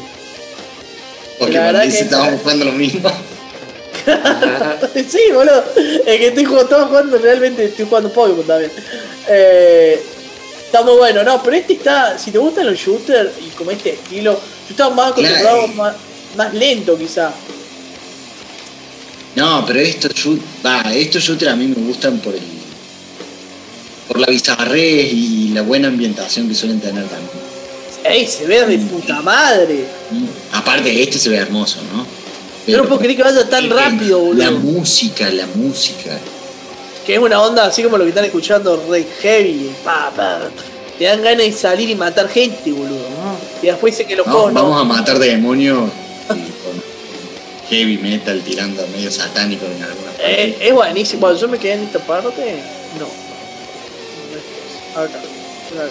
Porque 1.39 1.55
La 1.55 1.65
verdad 1.67 1.83
que- 1.83 1.89
estábamos 1.89 2.41
jugando 2.43 2.65
lo 2.67 2.73
mismo. 2.73 3.11
sí, 5.09 5.21
boludo. 5.33 5.65
Es 6.07 6.19
que 6.19 6.27
estoy 6.29 6.45
jugando, 6.45 6.87
jugando, 6.87 7.19
realmente 7.19 7.65
estoy 7.65 7.87
jugando 7.87 8.13
Pokémon 8.13 8.45
también. 8.47 8.71
Eh, 9.29 10.03
está 10.75 10.85
muy 10.85 10.97
bueno, 10.99 11.23
no, 11.23 11.41
pero 11.41 11.55
este 11.57 11.75
está, 11.75 12.19
si 12.19 12.33
te 12.33 12.39
gustan 12.39 12.67
los 12.67 12.77
shooters 12.77 13.31
y 13.47 13.51
como 13.51 13.71
este 13.71 13.91
estilo, 13.93 14.33
yo 14.33 14.71
estaba 14.71 14.93
más 14.93 15.13
acostumbrado, 15.13 15.59
Claro. 15.59 15.69
más, 15.75 15.95
más 16.37 16.53
lento 16.55 16.99
quizá. 16.99 17.31
No, 19.37 19.65
pero 19.67 19.79
estos 19.79 20.13
shoot, 20.15 20.41
va, 20.67 20.83
estos 20.93 21.23
shooters 21.23 21.53
a 21.53 21.57
mí 21.57 21.67
me 21.69 21.75
gustan 21.87 22.19
por 22.19 22.35
el 22.35 22.41
por 24.09 24.19
la 24.21 24.27
bizarrez 24.27 25.13
y 25.13 25.49
la 25.55 25.63
buena 25.63 25.89
ambientación 25.89 26.47
que 26.49 26.55
suelen 26.55 26.79
tener 26.81 27.05
también. 27.05 27.31
Ey, 28.05 28.27
se 28.29 28.45
ve 28.47 28.67
de 28.67 28.79
puta 28.79 29.23
madre. 29.23 29.87
Aparte 30.53 31.03
este 31.03 31.19
se 31.19 31.31
ve 31.31 31.37
hermoso, 31.37 31.79
¿no? 31.95 32.05
Yo 32.67 32.79
no 32.79 32.85
puedo 32.85 33.01
creer 33.01 33.17
que 33.17 33.23
vaya 33.23 33.49
tan 33.49 33.65
el- 33.65 33.71
rápido, 33.71 34.19
La 34.35 34.51
boludo. 34.51 34.73
música, 34.73 35.31
la 35.31 35.47
música. 35.55 36.19
Que 37.07 37.15
es 37.15 37.19
una 37.21 37.41
onda 37.43 37.67
así 37.67 37.83
como 37.83 37.99
lo 37.99 38.05
que 38.05 38.11
están 38.11 38.25
escuchando, 38.25 38.83
re 38.89 39.05
heavy. 39.21 39.75
Pa, 39.85 40.11
pa. 40.15 40.41
Te 40.99 41.05
dan 41.05 41.23
ganas 41.23 41.39
de 41.45 41.53
salir 41.53 41.91
y 41.91 41.95
matar 41.95 42.29
gente, 42.29 42.71
boludo. 42.73 43.05
Y 43.63 43.67
después 43.67 43.97
dice 43.97 44.07
que 44.09 44.17
los 44.17 44.27
No, 44.27 44.33
juegos 44.33 44.53
no. 44.53 44.63
vamos 44.63 44.81
a 44.81 44.85
matar 44.85 45.19
demonios 45.19 45.91
y 46.29 46.29
con 46.31 46.83
heavy 47.69 47.99
metal 47.99 48.41
tirando 48.43 48.87
medio 48.89 49.11
satánico 49.11 49.67
en 49.67 49.83
alguna 49.83 50.11
parte. 50.13 50.43
Eh, 50.45 50.57
es 50.61 50.73
buenísimo. 50.73 51.21
Bueno, 51.23 51.37
yo 51.39 51.49
me 51.49 51.59
quedé 51.59 51.73
en 51.75 51.83
esta 51.85 51.99
parte. 51.99 52.57
No. 52.99 53.07
Acá. 55.01 55.19
Acá. 55.19 55.89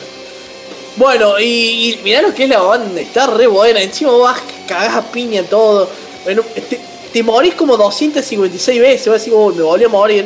Bueno, 0.96 1.40
y, 1.40 1.44
y 1.46 2.00
mirá 2.04 2.22
lo 2.22 2.34
que 2.34 2.44
es 2.44 2.50
la 2.50 2.62
banda. 2.62 3.02
Está 3.02 3.28
re 3.28 3.48
buena. 3.48 3.82
Encima 3.82 4.12
vas, 4.18 4.40
cagás 4.68 4.96
a 4.96 5.02
piña 5.12 5.44
todo. 5.44 5.90
Bueno, 6.24 6.44
te, 6.70 6.80
te 7.12 7.24
morís 7.24 7.56
como 7.56 7.76
256 7.78 8.80
veces. 8.80 9.08
Vas 9.08 9.16
a 9.16 9.20
decir, 9.20 9.34
oh, 9.36 9.52
me 9.52 9.64
volví 9.64 9.84
a 9.84 9.90
morir. 9.90 10.26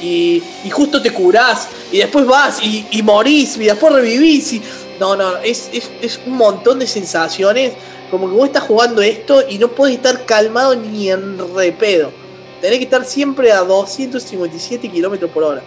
Y, 0.00 0.42
y 0.64 0.70
justo 0.70 1.00
te 1.00 1.10
curás. 1.10 1.68
Y 1.92 1.98
después 1.98 2.26
vas 2.26 2.60
y, 2.62 3.02
morís. 3.02 3.56
Y 3.56 3.64
después 3.64 3.92
revivís. 3.92 4.52
Y, 4.54 4.62
no, 5.00 5.16
no. 5.16 5.36
Es, 5.38 5.70
es, 5.72 6.20
un 6.26 6.36
montón 6.36 6.78
de 6.78 6.86
sensaciones. 6.86 7.72
Como 8.10 8.28
que 8.28 8.34
vos 8.34 8.46
estás 8.46 8.62
jugando 8.62 9.02
esto 9.02 9.42
y 9.48 9.58
no 9.58 9.68
podés 9.68 9.96
estar 9.96 10.24
calmado 10.24 10.76
ni 10.76 11.10
en 11.10 11.38
repedo. 11.54 12.12
Tenés 12.60 12.78
que 12.78 12.84
estar 12.84 13.04
siempre 13.04 13.52
a 13.52 13.60
257 13.60 14.88
kilómetros 14.88 15.30
por 15.30 15.42
hora. 15.42 15.62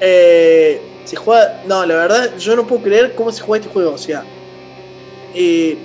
Eh, 0.00 0.80
se 1.04 1.16
juega. 1.16 1.62
No, 1.66 1.84
la 1.84 1.96
verdad, 1.96 2.36
yo 2.38 2.56
no 2.56 2.66
puedo 2.66 2.82
creer 2.82 3.14
cómo 3.14 3.32
se 3.32 3.42
juega 3.42 3.62
este 3.62 3.72
juego. 3.72 3.92
O 3.92 3.98
sea, 3.98 4.24
eh, 5.34 5.76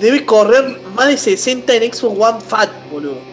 debe 0.00 0.24
correr 0.24 0.80
más 0.94 1.08
de 1.08 1.16
60 1.16 1.74
en 1.74 1.92
Xbox 1.92 2.18
One 2.18 2.40
Fat, 2.40 2.70
boludo. 2.90 3.31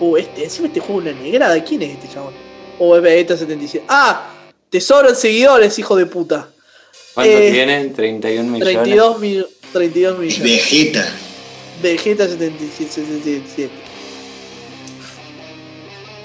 Uh, 0.00 0.16
este, 0.16 0.44
encima 0.44 0.66
este 0.68 0.80
juego 0.80 1.00
una 1.02 1.12
negrada. 1.12 1.62
¿Quién 1.62 1.82
es 1.82 1.90
este 1.92 2.08
chabón? 2.12 2.32
O 2.78 2.96
es 2.96 3.02
Vegeta 3.02 3.36
77. 3.36 3.84
¡Ah! 3.88 4.30
Te 4.70 4.80
sobran 4.80 5.14
seguidores, 5.14 5.78
hijo 5.78 5.94
de 5.96 6.06
puta. 6.06 6.48
¿Cuánto 7.14 7.32
Eh, 7.32 7.50
tienen? 7.52 7.92
31 7.92 8.50
millones. 8.50 8.74
32, 8.74 9.18
mil- 9.18 9.46
32 9.72 10.18
millones. 10.18 10.42
Vegeta. 10.42 11.06
Vegeta 11.82 12.26
77. 12.28 12.90
77. 12.92 13.70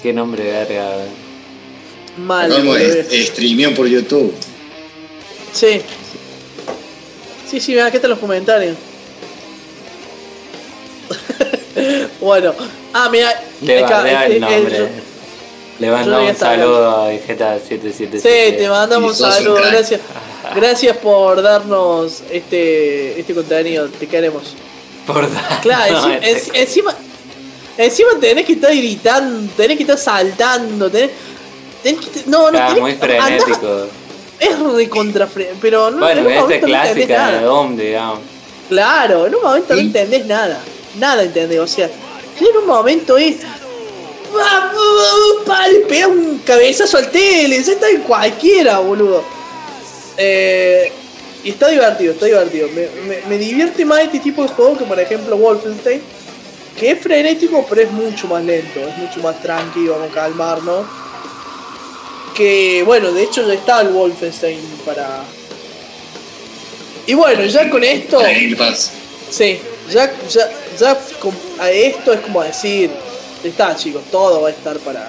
Qué 0.02 0.12
nombre 0.12 0.44
verga. 0.44 0.96
Mal. 2.18 2.52
Es- 2.80 3.28
streameó 3.28 3.74
por 3.74 3.86
YouTube. 3.88 4.32
Sí. 5.52 5.80
Sí, 7.50 7.60
sí, 7.60 7.72
mira, 7.72 7.86
aquí 7.86 7.96
están 7.96 8.10
los 8.10 8.18
comentarios. 8.18 8.76
bueno. 12.20 12.52
Ah, 12.92 13.08
mira. 13.10 13.32
Le 13.60 13.82
bardea 13.82 14.22
este, 14.24 14.34
el 14.36 14.40
nombre. 14.40 14.78
yo- 14.78 14.86
Le 15.78 15.90
mandamos 15.90 16.30
un 16.30 16.36
saludo 16.36 16.90
a 17.02 17.08
Vegeta 17.08 17.58
777. 17.58 18.20
Sí, 18.20 18.56
te 18.56 18.68
mandamos 18.68 19.20
un 19.20 19.30
saludo. 19.32 19.56
Gracias. 19.56 20.00
Gracias 20.54 20.96
por 20.98 21.42
darnos 21.42 22.22
este, 22.30 23.18
este 23.20 23.34
contenido. 23.34 23.88
Te 23.88 24.06
queremos. 24.06 24.42
Por 25.06 25.32
dar- 25.32 25.60
Claro, 25.60 25.92
no, 26.00 26.08
enci- 26.08 26.18
este- 26.22 26.50
enci- 26.52 26.56
encima. 26.62 26.94
Encima 27.78 28.10
tenés 28.18 28.46
que 28.46 28.54
estar 28.54 28.74
gritando, 28.74 29.52
tenés 29.54 29.76
que 29.76 29.82
estar 29.82 29.98
saltando, 29.98 30.90
tenés. 30.90 31.10
tenés 31.82 32.00
que, 32.06 32.22
no, 32.24 32.50
no, 32.50 32.58
Ah, 32.58 32.68
tenés 32.68 32.80
muy 32.80 32.92
que 32.94 32.98
frenético. 32.98 33.86
es 34.40 34.58
re 34.74 34.88
contra 34.88 35.28
pero 35.60 35.90
no 35.90 35.98
Bueno, 35.98 36.26
esta 36.30 36.54
es 36.54 36.64
clásica 36.64 37.32
de 37.32 37.40
Doom, 37.42 37.76
digamos. 37.76 38.20
Claro, 38.70 39.26
en 39.26 39.34
un 39.34 39.42
momento 39.42 39.74
no 39.74 39.80
entendés 39.80 40.24
nada. 40.24 40.58
Nada 40.98 41.22
entendés. 41.22 41.58
O 41.60 41.66
sea, 41.66 41.86
en 42.40 42.56
un 42.56 42.66
momento 42.66 43.16
es. 43.18 43.36
Le 45.72 45.78
pega 45.80 46.08
un 46.08 46.38
cabezazo 46.44 46.98
al 46.98 47.10
tele. 47.10 47.56
Eso 47.56 47.72
está 47.72 47.88
en 47.88 48.02
cualquiera, 48.02 48.78
boludo. 48.78 49.24
Eh, 50.16 50.92
y 51.44 51.50
está 51.50 51.68
divertido, 51.68 52.12
está 52.12 52.26
divertido. 52.26 52.68
Me, 52.68 52.88
me- 53.06 53.22
me 53.28 53.38
divierte 53.38 53.84
más 53.84 54.00
este 54.00 54.18
tipo 54.20 54.42
de 54.42 54.48
juego 54.48 54.76
que, 54.78 54.84
por 54.84 54.98
ejemplo, 55.00 55.36
Wolfenstein. 55.36 56.00
Que 56.78 56.90
es 56.90 57.00
frenético, 57.00 57.64
pero 57.68 57.80
es 57.82 57.90
mucho 57.90 58.26
más 58.26 58.44
lento. 58.44 58.80
Es 58.80 58.96
mucho 58.98 59.20
más 59.20 59.40
tranquilo, 59.42 59.92
vamos 59.92 60.10
a 60.10 60.14
calmarnos. 60.14 60.86
Que, 62.34 62.82
bueno, 62.84 63.12
de 63.12 63.22
hecho 63.22 63.46
ya 63.46 63.54
está 63.54 63.80
el 63.80 63.88
Wolfenstein 63.88 64.60
para. 64.84 65.22
Y 67.06 67.14
bueno, 67.14 67.44
ya 67.44 67.70
con 67.70 67.82
esto. 67.82 68.20
Sí, 69.30 69.58
ya, 69.92 70.12
ya, 70.28 70.48
ya 70.78 70.98
a 71.60 71.70
esto 71.70 72.12
es 72.12 72.20
como 72.20 72.42
decir, 72.42 72.90
está 73.44 73.74
chicos, 73.76 74.02
todo 74.10 74.42
va 74.42 74.48
a 74.48 74.52
estar 74.52 74.78
para. 74.78 75.08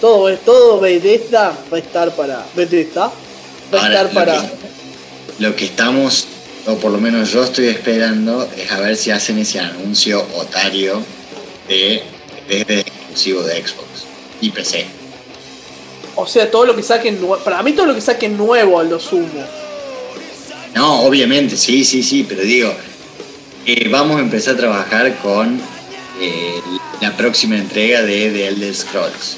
Todo, 0.00 0.36
todo 0.38 0.80
Bethesda 0.80 1.56
va 1.72 1.76
a 1.76 1.80
estar 1.80 2.10
para. 2.14 2.44
Bethesda 2.56 3.12
va 3.72 3.78
a 3.78 3.82
Ahora, 3.82 3.88
estar 3.88 4.06
lo 4.06 4.12
para. 4.12 4.40
que- 4.40 5.42
Lo 5.42 5.56
que 5.56 5.64
estamos, 5.66 6.26
o 6.66 6.74
por 6.76 6.90
lo 6.90 6.98
menos 6.98 7.30
yo 7.32 7.42
estoy 7.44 7.68
esperando, 7.68 8.48
es 8.56 8.70
a 8.70 8.80
ver 8.80 8.96
si 8.96 9.10
hacen 9.10 9.38
ese 9.38 9.60
anuncio 9.60 10.24
otario 10.36 11.02
de 11.68 12.02
desde 12.48 12.80
exclusivo 12.80 13.42
de 13.42 13.54
Xbox 13.56 13.86
y 14.40 14.50
PC. 14.50 14.86
O 16.16 16.26
sea, 16.26 16.50
todo 16.50 16.66
lo 16.66 16.76
que 16.76 16.82
saquen 16.82 17.20
nue- 17.22 17.38
Para 17.38 17.62
mí 17.62 17.72
todo 17.72 17.86
lo 17.86 17.94
que 17.94 18.00
saquen 18.00 18.36
nuevo 18.36 18.78
a 18.78 18.84
lo 18.84 18.98
sumo. 19.00 19.42
No, 20.74 21.02
obviamente, 21.02 21.56
sí, 21.56 21.84
sí, 21.84 22.02
sí, 22.02 22.24
pero 22.28 22.42
digo, 22.42 22.74
eh, 23.66 23.88
vamos 23.90 24.18
a 24.18 24.20
empezar 24.20 24.54
a 24.54 24.56
trabajar 24.58 25.16
con 25.18 25.60
eh, 26.20 26.60
la 27.00 27.16
próxima 27.16 27.56
entrega 27.56 28.02
de 28.02 28.30
The 28.30 28.48
Elder 28.48 28.74
Scrolls. 28.74 29.36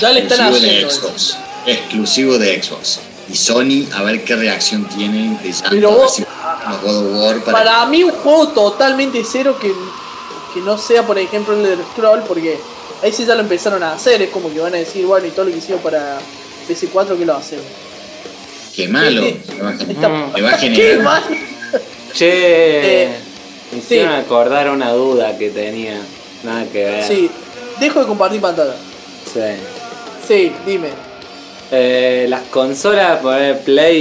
Ya 0.00 0.10
le 0.12 0.20
están 0.20 0.40
Exclusivo 0.48 0.60
de 0.60 0.84
haciendo 0.86 0.90
Xbox. 0.90 1.36
Exclusivo 1.66 2.38
de 2.38 2.62
Xbox. 2.62 3.00
Y 3.32 3.36
Sony, 3.36 3.86
a 3.94 4.02
ver 4.02 4.24
qué 4.24 4.34
reacción 4.36 4.84
tienen 4.88 5.40
de 5.42 5.54
Pero 5.70 5.92
vos- 5.92 6.14
si 6.14 6.24
para, 6.24 7.40
Para 7.44 7.86
mí 7.86 8.02
un 8.02 8.10
juego 8.12 8.48
totalmente 8.48 9.22
cero 9.24 9.56
que, 9.60 9.68
que 10.54 10.60
no 10.60 10.76
sea, 10.78 11.06
por 11.06 11.18
ejemplo, 11.18 11.54
el 11.54 11.62
del 11.62 11.78
Scroll, 11.92 12.22
porque 12.26 12.58
ahí 13.02 13.12
sí 13.12 13.24
ya 13.24 13.34
lo 13.34 13.40
empezaron 13.42 13.82
a 13.82 13.92
hacer, 13.92 14.20
es 14.22 14.30
como 14.30 14.52
que 14.52 14.58
van 14.60 14.74
a 14.74 14.78
decir, 14.78 15.06
bueno, 15.06 15.26
y 15.26 15.30
todo 15.30 15.44
lo 15.44 15.52
que 15.52 15.58
hicieron 15.58 15.80
para 15.82 16.18
PS4 16.68 17.18
que 17.18 17.26
lo 17.26 17.36
hacen. 17.36 17.60
Qué 18.74 18.88
malo. 18.88 19.22
Le 20.34 20.42
va 20.42 20.50
a 20.50 20.56
¿Qué 20.58 20.68
generar. 20.68 21.22
Che, 22.12 23.02
Eh, 23.04 23.08
me 23.72 23.78
hicieron 23.78 24.14
sí. 24.14 24.20
acordar 24.20 24.70
una 24.70 24.92
duda 24.92 25.36
que 25.38 25.50
tenía. 25.50 25.98
Nada 26.44 26.64
que 26.72 26.84
ver. 26.84 27.04
Sí, 27.04 27.30
dejo 27.78 28.00
de 28.00 28.06
compartir 28.06 28.40
pantalla. 28.40 28.74
Sí. 29.32 29.40
Sí, 30.26 30.52
dime. 30.66 30.88
Eh, 31.70 32.26
las 32.28 32.42
consolas, 32.44 33.20
poner 33.20 33.60
Play 33.60 33.96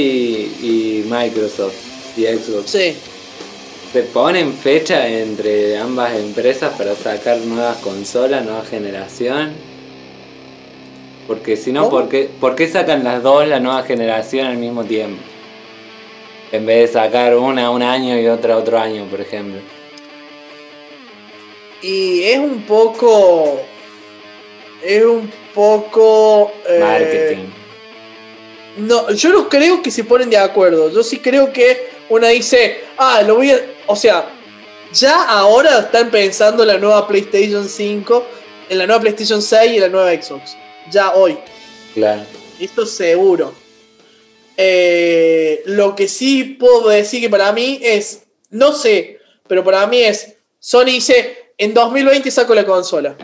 y, 0.62 0.66
y 0.68 1.04
Microsoft 1.10 1.74
y 2.18 2.24
Xbox, 2.26 2.72
Sí. 2.72 2.96
¿se 3.94 4.02
ponen 4.04 4.54
fecha 4.54 5.08
entre 5.08 5.78
ambas 5.78 6.16
empresas 6.16 6.74
para 6.78 6.96
sacar 6.96 7.38
nuevas 7.40 7.78
consolas, 7.78 8.44
nueva 8.44 8.64
generación? 8.66 9.52
Porque 11.28 11.56
si 11.58 11.72
no. 11.72 11.90
¿por 11.90 12.10
qué, 12.10 12.28
por 12.40 12.56
qué 12.56 12.68
sacan 12.68 13.04
las 13.04 13.22
dos 13.22 13.48
la 13.48 13.60
nueva 13.60 13.84
generación 13.84 14.48
al 14.48 14.58
mismo 14.58 14.84
tiempo? 14.84 15.22
En 16.52 16.66
vez 16.66 16.88
de 16.92 17.00
sacar 17.00 17.36
una 17.38 17.70
un 17.70 17.84
año 17.84 18.20
y 18.20 18.28
otra 18.28 18.58
otro 18.58 18.80
año, 18.80 19.06
por 19.06 19.22
ejemplo. 19.22 19.60
Y 21.82 22.24
es 22.24 22.40
un 22.40 22.64
poco. 22.64 23.62
Es 24.84 25.04
un 25.04 25.32
poco. 25.54 26.52
eh, 26.68 26.80
Marketing. 26.80 27.46
No, 28.78 29.12
yo 29.12 29.30
no 29.32 29.50
creo 29.50 29.82
que 29.82 29.92
se 29.92 30.04
ponen 30.04 30.30
de 30.30 30.38
acuerdo. 30.38 30.92
Yo 30.92 31.04
sí 31.04 31.20
creo 31.20 31.52
que 31.52 31.90
una 32.10 32.30
dice, 32.30 32.82
ah, 32.98 33.22
lo 33.22 33.36
voy 33.36 33.52
a. 33.52 33.60
O 33.88 33.96
sea, 33.96 34.30
ya 34.94 35.24
ahora 35.26 35.80
están 35.80 36.10
pensando 36.10 36.64
en 36.64 36.70
la 36.70 36.78
nueva 36.78 37.08
PlayStation 37.08 37.68
5, 37.68 38.26
en 38.70 38.78
la 38.78 38.88
nueva 38.88 39.02
PlayStation 39.02 39.42
6 39.42 39.72
y 39.72 39.76
en 39.76 39.82
la 39.82 39.90
nueva 39.90 40.12
Xbox. 40.12 40.56
Ya 40.92 41.14
hoy. 41.14 41.38
Claro. 41.94 42.24
Esto 42.60 42.86
seguro. 42.86 43.54
Eh, 44.62 45.62
lo 45.68 45.96
que 45.96 46.10
sí 46.10 46.44
puedo 46.44 46.90
decir 46.90 47.22
que 47.22 47.30
para 47.30 47.54
mí 47.54 47.80
es, 47.82 48.24
no 48.50 48.74
sé, 48.74 49.20
pero 49.48 49.64
para 49.64 49.88
mí 49.88 50.02
es, 50.02 50.36
Sony 50.60 50.86
dice, 50.88 51.54
en 51.58 51.74
2020 51.74 52.30
saco 52.30 52.54
la 52.54 52.66
consola. 52.66 53.16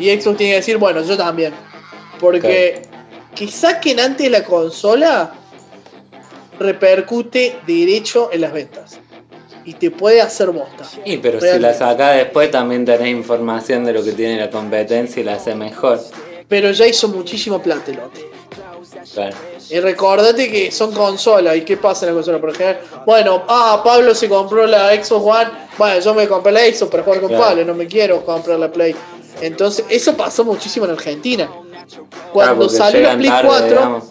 Y 0.00 0.08
Xbox 0.08 0.38
tiene 0.38 0.52
que 0.54 0.56
decir, 0.56 0.78
bueno, 0.78 1.02
yo 1.02 1.14
también. 1.18 1.52
Porque 2.18 2.80
que 3.34 3.48
saquen 3.48 4.00
antes 4.00 4.30
la 4.30 4.44
consola 4.44 5.34
repercute 6.58 7.56
derecho 7.66 8.30
en 8.32 8.40
las 8.40 8.54
ventas. 8.54 8.98
Y 9.66 9.74
te 9.74 9.90
puede 9.90 10.22
hacer 10.22 10.52
bosta. 10.52 10.88
Y 11.04 11.18
pero 11.18 11.38
si 11.38 11.58
la 11.58 11.74
sacás 11.74 12.16
después 12.16 12.50
también 12.50 12.86
tenés 12.86 13.08
información 13.08 13.84
de 13.84 13.92
lo 13.92 14.02
que 14.02 14.12
tiene 14.12 14.38
la 14.38 14.48
competencia 14.48 15.20
y 15.20 15.24
la 15.24 15.34
hace 15.34 15.54
mejor. 15.54 16.00
Pero 16.48 16.70
ya 16.70 16.86
hizo 16.86 17.08
muchísimo. 17.08 17.60
Claro. 17.60 19.36
Y 19.70 19.80
recordate 19.80 20.50
que 20.50 20.70
son 20.70 20.92
consolas. 20.92 21.56
¿Y 21.56 21.62
qué 21.62 21.76
pasa 21.76 22.04
en 22.06 22.12
la 22.12 22.16
consola? 22.16 22.38
Por 22.40 22.50
ejemplo, 22.50 22.86
bueno, 23.06 23.42
ah, 23.48 23.80
Pablo 23.84 24.14
se 24.14 24.28
compró 24.28 24.66
la 24.66 24.90
Xbox 24.94 25.24
One. 25.24 25.50
Bueno, 25.78 26.00
yo 26.00 26.14
me 26.14 26.28
compré 26.28 26.52
la 26.52 26.60
Xbox 26.60 26.90
para 26.90 27.02
jugar 27.02 27.20
con 27.20 27.28
Claro. 27.30 27.44
Pablo. 27.44 27.64
No 27.64 27.74
me 27.74 27.86
quiero 27.86 28.24
comprar 28.24 28.58
la 28.58 28.70
Play. 28.70 28.94
Entonces, 29.40 29.84
eso 29.88 30.14
pasó 30.16 30.44
muchísimo 30.44 30.84
en 30.86 30.92
Argentina. 30.92 31.50
Cuando 32.32 32.68
salió 32.68 33.00
la 33.00 33.16
Play 33.16 33.30
tarde, 33.30 33.48
4, 33.48 33.66
digamos. 33.68 34.04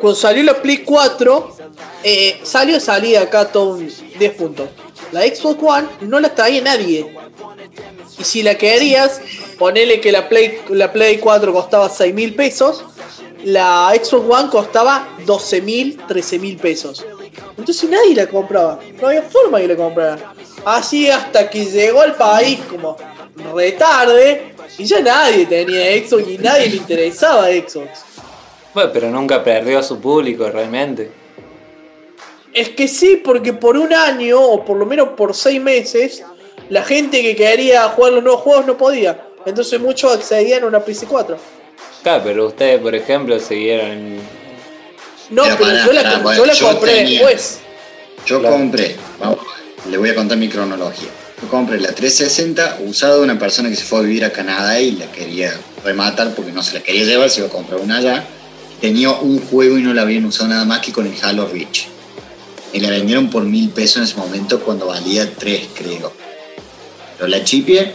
cuando 0.00 0.14
salió 0.16 0.42
la 0.42 0.54
Play 0.60 0.78
4, 0.78 1.56
eh, 2.04 2.40
salió 2.42 2.78
salida 2.80 3.22
acá 3.22 3.46
todo 3.50 3.70
un 3.76 3.88
10 4.18 4.32
puntos. 4.34 4.68
La 5.12 5.22
Xbox 5.22 5.62
One 5.62 5.88
no 6.02 6.20
la 6.20 6.34
traía 6.34 6.60
nadie. 6.62 7.14
Y 8.18 8.24
si 8.24 8.42
la 8.42 8.56
querías, 8.56 9.20
ponele 9.58 10.00
que 10.00 10.10
la 10.12 10.28
Play, 10.28 10.60
la 10.70 10.92
Play 10.92 11.18
4 11.18 11.52
costaba 11.52 11.88
6 11.88 12.12
mil 12.14 12.34
pesos, 12.34 12.84
la 13.44 13.92
Xbox 13.94 14.24
One 14.28 14.50
costaba 14.50 15.08
12 15.24 15.60
mil, 15.62 16.00
13 16.06 16.38
mil 16.38 16.56
pesos. 16.56 17.04
Entonces 17.56 17.88
nadie 17.88 18.14
la 18.14 18.26
compraba, 18.26 18.78
no 19.00 19.08
había 19.08 19.22
forma 19.22 19.58
que 19.58 19.68
la 19.68 19.76
compraran. 19.76 20.20
Así 20.64 21.08
hasta 21.08 21.48
que 21.48 21.64
llegó 21.64 22.02
al 22.02 22.14
país 22.14 22.58
como 22.70 22.96
retarde 23.54 24.54
y 24.76 24.84
ya 24.84 25.00
nadie 25.00 25.46
tenía 25.46 25.92
Xbox 26.04 26.28
y 26.28 26.38
nadie 26.38 26.68
le 26.68 26.76
interesaba 26.76 27.46
Xbox. 27.46 28.04
Bueno, 28.74 28.90
pero 28.92 29.10
nunca 29.10 29.42
perdió 29.42 29.78
a 29.78 29.82
su 29.82 29.98
público 29.98 30.48
realmente. 30.50 31.10
Es 32.52 32.70
que 32.70 32.88
sí, 32.88 33.20
porque 33.24 33.52
por 33.52 33.76
un 33.76 33.92
año, 33.92 34.40
o 34.40 34.64
por 34.64 34.76
lo 34.76 34.86
menos 34.86 35.10
por 35.10 35.34
seis 35.34 35.60
meses, 35.60 36.24
la 36.68 36.82
gente 36.82 37.22
que 37.22 37.36
quería 37.36 37.88
jugar 37.88 38.12
los 38.14 38.22
nuevos 38.22 38.42
juegos 38.42 38.66
no 38.66 38.76
podía. 38.76 39.28
Entonces 39.46 39.80
muchos 39.80 40.14
accedían 40.14 40.64
a 40.64 40.66
una 40.66 40.84
PC4. 40.84 41.36
Claro, 42.02 42.22
pero 42.24 42.46
ustedes, 42.46 42.80
por 42.80 42.94
ejemplo, 42.94 43.38
siguieron. 43.40 44.16
No, 45.30 45.42
Pero 45.44 45.58
yo 45.58 45.92
la, 45.92 46.34
yo 46.36 46.46
la 46.46 46.52
yo 46.54 46.68
compré 46.70 46.94
tenía- 46.94 47.18
después. 47.20 47.58
Yo 48.26 48.40
Claro. 48.40 48.56
compré, 48.56 48.96
vamos, 49.20 49.38
le 49.90 49.96
voy 49.98 50.08
a 50.10 50.14
contar 50.14 50.38
mi 50.38 50.48
cronología. 50.48 51.08
Yo 51.42 51.48
compré 51.48 51.80
la 51.80 51.92
360 51.92 52.78
usada 52.84 53.16
de 53.16 53.22
una 53.22 53.38
persona 53.38 53.68
que 53.68 53.76
se 53.76 53.84
fue 53.84 53.98
a 54.00 54.02
vivir 54.02 54.24
a 54.24 54.32
Canadá 54.32 54.80
y 54.80 54.92
la 54.92 55.10
quería 55.12 55.54
rematar 55.84 56.34
porque 56.34 56.50
no 56.52 56.62
se 56.62 56.74
la 56.74 56.80
quería 56.82 57.04
llevar, 57.04 57.30
se 57.30 57.40
iba 57.40 57.48
a 57.48 57.52
comprar 57.52 57.80
una 57.80 57.98
allá. 57.98 58.24
Tenía 58.80 59.10
un 59.10 59.40
juego 59.46 59.76
y 59.78 59.82
no 59.82 59.92
la 59.94 60.02
habían 60.02 60.24
usado 60.24 60.48
nada 60.48 60.64
más 60.64 60.80
que 60.80 60.92
con 60.92 61.06
el 61.06 61.14
Halo 61.22 61.46
Reach. 61.46 61.86
Y 62.72 62.80
la 62.80 62.90
vendieron 62.90 63.30
por 63.30 63.44
mil 63.44 63.70
pesos 63.70 63.98
en 63.98 64.02
ese 64.04 64.16
momento 64.16 64.60
cuando 64.60 64.86
valía 64.86 65.30
3, 65.36 65.68
creo. 65.74 66.12
Yo 67.20 67.26
la 67.26 67.42
chipié, 67.44 67.92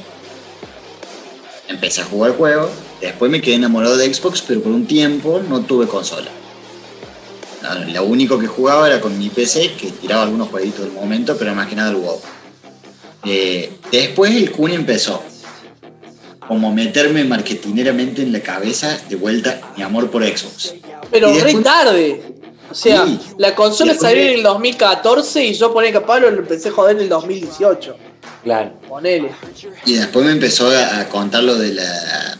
empecé 1.68 2.02
a 2.02 2.06
jugar 2.06 2.32
el 2.32 2.38
juego, 2.38 2.70
después 3.06 3.30
me 3.32 3.42
quedé 3.42 3.56
enamorado 3.56 3.98
de 3.98 4.12
Xbox, 4.14 4.42
pero 4.48 4.62
por 4.62 4.72
un 4.72 4.86
tiempo 4.86 5.42
no 5.48 5.62
tuve 5.62 5.88
consola. 5.88 6.30
Lo 7.94 8.04
único 8.04 8.38
que 8.38 8.48
jugaba 8.48 8.88
era 8.88 9.00
con 9.00 9.18
mi 9.18 9.30
PC, 9.30 9.74
que 9.80 9.92
tiraba 9.92 10.24
algunos 10.24 10.50
jueguitos 10.50 10.82
del 10.82 10.92
momento, 10.92 11.38
pero 11.38 11.56
más 11.56 11.68
que 11.68 11.76
nada 11.76 11.92
el 11.92 11.96
WoW. 11.98 12.20
Eh, 13.26 13.72
después 13.90 14.36
el 14.36 14.52
Kun 14.52 14.72
empezó 14.72 15.24
como 16.46 16.74
meterme 16.74 17.24
marketineramente 17.24 18.22
en 18.22 18.34
la 18.34 18.42
cabeza 18.42 19.00
de 19.08 19.16
vuelta 19.16 19.62
mi 19.78 19.84
amor 19.84 20.10
por 20.12 20.24
Xbox. 20.26 20.76
Pero 21.10 21.30
Y 21.30 21.38
re 21.40 21.44
después- 21.46 21.64
tarde. 21.64 22.22
O 22.70 22.76
sea, 22.76 23.06
Sí. 23.06 23.20
la 23.38 23.56
consola 23.56 23.92
Después 23.94 24.10
salió 24.12 24.24
de- 24.26 24.32
en 24.34 24.38
el 24.40 24.44
2014 24.44 25.46
y 25.46 25.54
yo 25.54 25.72
ponía 25.72 25.92
que 25.92 26.02
Pablo 26.02 26.32
lo 26.32 26.40
empecé 26.40 26.70
a 26.70 26.72
joder 26.74 26.98
en 26.98 27.04
el 27.04 27.10
2018. 27.10 27.96
Claro. 28.44 28.74
Ponele. 28.88 29.32
Y 29.86 29.94
después 29.94 30.26
me 30.26 30.32
empezó 30.32 30.70
a, 30.70 31.00
a 31.00 31.10
contar 31.10 31.44
lo 31.44 31.56
de 31.56 31.74
la 31.74 32.38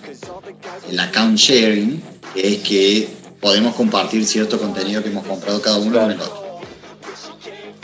el 0.90 1.00
account 1.00 1.38
sharing, 1.38 2.02
que 2.34 2.54
es 2.54 2.58
que 2.60 3.08
podemos 3.40 3.76
compartir 3.76 4.26
cierto 4.26 4.60
contenido 4.60 5.02
que 5.04 5.10
hemos 5.10 5.26
comprado 5.26 5.62
cada 5.62 5.78
uno 5.78 6.00
con 6.00 6.12
el 6.12 6.22
otro. 6.22 6.62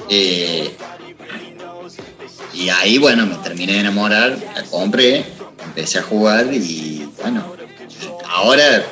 Eh, 0.09 0.71
y 2.53 2.69
ahí, 2.69 2.97
bueno, 2.97 3.25
me 3.25 3.35
terminé 3.35 3.73
de 3.73 3.79
enamorar, 3.79 4.37
la 4.55 4.63
compré, 4.63 5.25
empecé 5.63 5.99
a 5.99 6.03
jugar 6.03 6.53
y 6.53 7.09
bueno, 7.21 7.43
ahora 8.27 8.85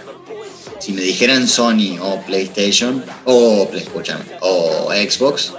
si 0.79 0.93
me 0.93 1.01
dijeran 1.01 1.47
Sony 1.47 1.97
o 1.99 2.21
PlayStation 2.21 3.03
o, 3.25 3.67
escúchame, 3.73 4.23
o 4.41 4.91
Xbox, 4.91 5.53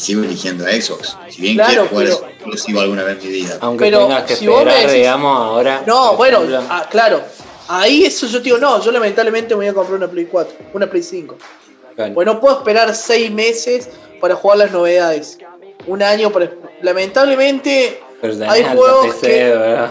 sigo 0.00 0.22
eligiendo 0.24 0.64
Xbox. 0.64 1.16
Si 1.28 1.42
bien 1.42 1.54
Claro, 1.56 1.70
quiero 1.70 1.86
jugar 1.88 2.04
pero- 2.06 2.26
exclusivo 2.34 2.80
alguna 2.80 3.04
vez 3.04 3.18
en 3.18 3.26
mi 3.26 3.32
vida. 3.32 3.58
Aunque 3.60 3.84
Pero 3.84 3.98
tengas 4.06 4.24
que 4.24 4.36
si 4.36 4.46
vos 4.46 4.58
esperar, 4.60 4.82
decís- 4.88 4.92
digamos, 4.94 5.36
ahora. 5.38 5.82
No, 5.86 6.16
bueno, 6.16 6.40
ah, 6.68 6.86
claro. 6.90 7.22
Ahí 7.68 8.04
eso 8.04 8.26
yo 8.26 8.38
te 8.38 8.44
digo, 8.44 8.58
no, 8.58 8.82
yo 8.82 8.90
lamentablemente 8.90 9.54
me 9.54 9.58
voy 9.60 9.68
a 9.68 9.74
comprar 9.74 9.96
una 9.98 10.08
Play 10.08 10.24
4, 10.26 10.56
una 10.74 10.88
Play 10.90 11.02
5. 11.02 11.36
claro. 11.94 12.14
Pues 12.14 12.26
no 12.26 12.40
puedo 12.40 12.58
esperar 12.58 12.94
seis 12.94 13.30
meses 13.30 13.88
para 14.20 14.34
jugar 14.34 14.58
las 14.58 14.70
novedades. 14.72 15.38
Un 15.86 16.02
año 16.02 16.30
para. 16.32 16.50
Lamentablemente, 16.82 18.00
pero 18.20 18.34
hay 18.50 18.64
juegos 18.64 19.06
PC, 19.14 19.26
que- 19.26 19.44
¿verdad? 19.44 19.90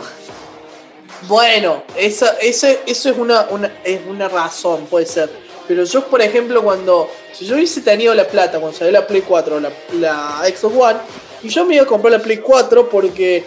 bueno, 1.27 1.83
esa, 1.95 2.31
ese, 2.41 2.79
eso 2.85 3.09
es 3.09 3.17
una, 3.17 3.47
una, 3.49 3.71
es 3.83 3.99
una 4.07 4.27
razón, 4.29 4.85
puede 4.89 5.05
ser. 5.05 5.29
Pero 5.69 5.83
yo, 5.83 6.05
por 6.07 6.19
ejemplo, 6.19 6.63
cuando. 6.63 7.09
Si 7.31 7.45
yo 7.45 7.55
hubiese 7.55 7.81
tenido 7.81 8.15
la 8.15 8.27
plata 8.27 8.59
cuando 8.59 8.75
salió 8.75 8.91
la 8.91 9.05
Play 9.05 9.21
4 9.21 9.55
o 9.55 9.59
la, 9.59 9.71
la 9.99 10.41
Xbox 10.45 10.75
One, 10.75 10.99
y 11.43 11.49
yo 11.49 11.63
me 11.63 11.75
iba 11.75 11.83
a 11.83 11.87
comprar 11.87 12.11
la 12.11 12.19
Play 12.19 12.37
4 12.37 12.89
porque 12.89 13.43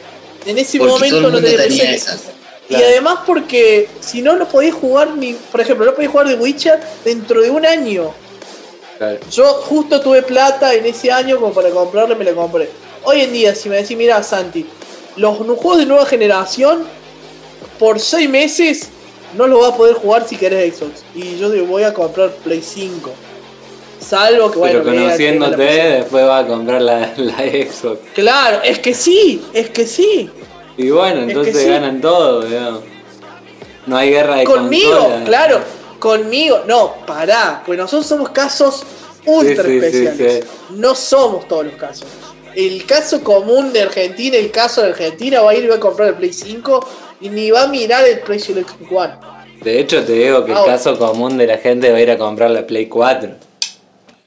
en 0.46 0.56
ese 0.56 0.78
Porque 0.78 0.92
momento 0.92 1.16
todo 1.18 1.26
el 1.26 1.32
no 1.34 1.40
tenía 1.40 1.62
tenía. 1.64 1.94
Y 1.96 1.98
Claro. 2.68 2.86
además 2.86 3.18
porque 3.26 3.88
si 4.00 4.22
no, 4.22 4.36
no 4.36 4.48
podía 4.48 4.72
jugar 4.72 5.16
ni. 5.16 5.32
Por 5.34 5.60
ejemplo, 5.60 5.84
no 5.84 5.94
podía 5.94 6.08
jugar 6.08 6.28
de 6.28 6.36
Witcher 6.36 6.80
dentro 7.04 7.42
de 7.42 7.50
un 7.50 7.66
año. 7.66 8.14
Claro. 8.98 9.18
Yo 9.32 9.44
justo 9.54 10.00
tuve 10.00 10.22
plata 10.22 10.72
en 10.72 10.86
ese 10.86 11.10
año 11.10 11.40
como 11.40 11.52
para 11.52 11.70
comprarla 11.70 12.14
y 12.14 12.18
me 12.18 12.24
la 12.24 12.34
compré. 12.34 12.70
Hoy 13.02 13.22
en 13.22 13.32
día, 13.32 13.52
si 13.56 13.68
me 13.68 13.76
decís, 13.78 13.96
mira 13.96 14.22
Santi, 14.22 14.64
los 15.16 15.36
juegos 15.38 15.78
de 15.78 15.86
nueva 15.86 16.06
generación, 16.06 16.84
por 17.80 17.98
6 17.98 18.30
meses, 18.30 18.90
no 19.36 19.46
los 19.46 19.60
vas 19.60 19.72
a 19.72 19.76
poder 19.76 19.94
jugar 19.94 20.26
si 20.26 20.36
querés 20.36 20.76
Xbox. 20.76 21.04
Y 21.14 21.38
yo 21.38 21.50
digo, 21.50 21.66
voy 21.66 21.82
a 21.82 21.94
comprar 21.94 22.30
Play 22.30 22.62
5. 22.62 23.10
Salvo 24.00 24.50
que 24.50 24.58
bueno, 24.58 24.80
Pero 24.82 24.92
que 24.92 24.98
conociéndote, 24.98 25.62
después 25.62 26.24
va 26.24 26.38
a 26.38 26.46
comprar 26.46 26.82
la, 26.82 27.12
la 27.16 27.38
Xbox. 27.38 28.00
Claro, 28.14 28.60
es 28.62 28.78
que 28.78 28.94
sí, 28.94 29.42
es 29.52 29.70
que 29.70 29.86
sí. 29.86 30.30
Y 30.76 30.90
bueno, 30.90 31.20
Es 31.20 31.26
que 31.26 31.32
entonces 31.32 31.56
sí. 31.56 31.68
ganan 31.68 32.00
todo, 32.00 32.42
digamos. 32.42 32.82
No 33.86 33.96
hay 33.96 34.10
guerra 34.10 34.36
de 34.36 34.44
Conmigo, 34.44 35.10
claro, 35.24 35.60
conmigo. 35.98 36.62
No, 36.66 36.94
pará, 37.06 37.62
pues 37.66 37.78
nosotros 37.78 38.06
somos 38.06 38.30
casos 38.30 38.84
ultra 39.24 39.64
Sí, 39.64 39.80
sí, 39.80 39.90
sí, 39.90 40.04
especiales. 40.04 40.46
No 40.70 40.94
somos 40.94 41.48
todos 41.48 41.66
los 41.66 41.74
casos. 41.74 42.06
El 42.54 42.84
caso 42.84 43.22
común 43.24 43.72
de 43.72 43.82
Argentina, 43.82 44.36
el 44.36 44.50
caso 44.50 44.82
de 44.82 44.88
Argentina 44.88 45.40
va 45.40 45.52
a 45.52 45.54
ir 45.54 45.64
y 45.64 45.68
va 45.68 45.76
a 45.76 45.80
comprar 45.80 46.08
el 46.08 46.14
Play 46.16 46.32
5 46.32 46.88
y 47.22 47.28
ni 47.30 47.50
va 47.50 47.62
a 47.62 47.66
mirar 47.68 48.04
el 48.06 48.18
precio 48.20 48.54
del 48.54 48.64
Xbox 48.66 48.90
One. 48.92 49.12
De 49.62 49.78
hecho, 49.80 50.02
te 50.04 50.12
digo 50.12 50.44
que 50.44 50.50
el 50.52 50.56
Ahora. 50.58 50.72
caso 50.72 50.98
común 50.98 51.38
de 51.38 51.46
la 51.46 51.58
gente 51.58 51.90
va 51.92 51.98
a 51.98 52.00
ir 52.00 52.10
a 52.10 52.18
comprar 52.18 52.50
la 52.50 52.66
Play 52.66 52.86
4 52.86 53.30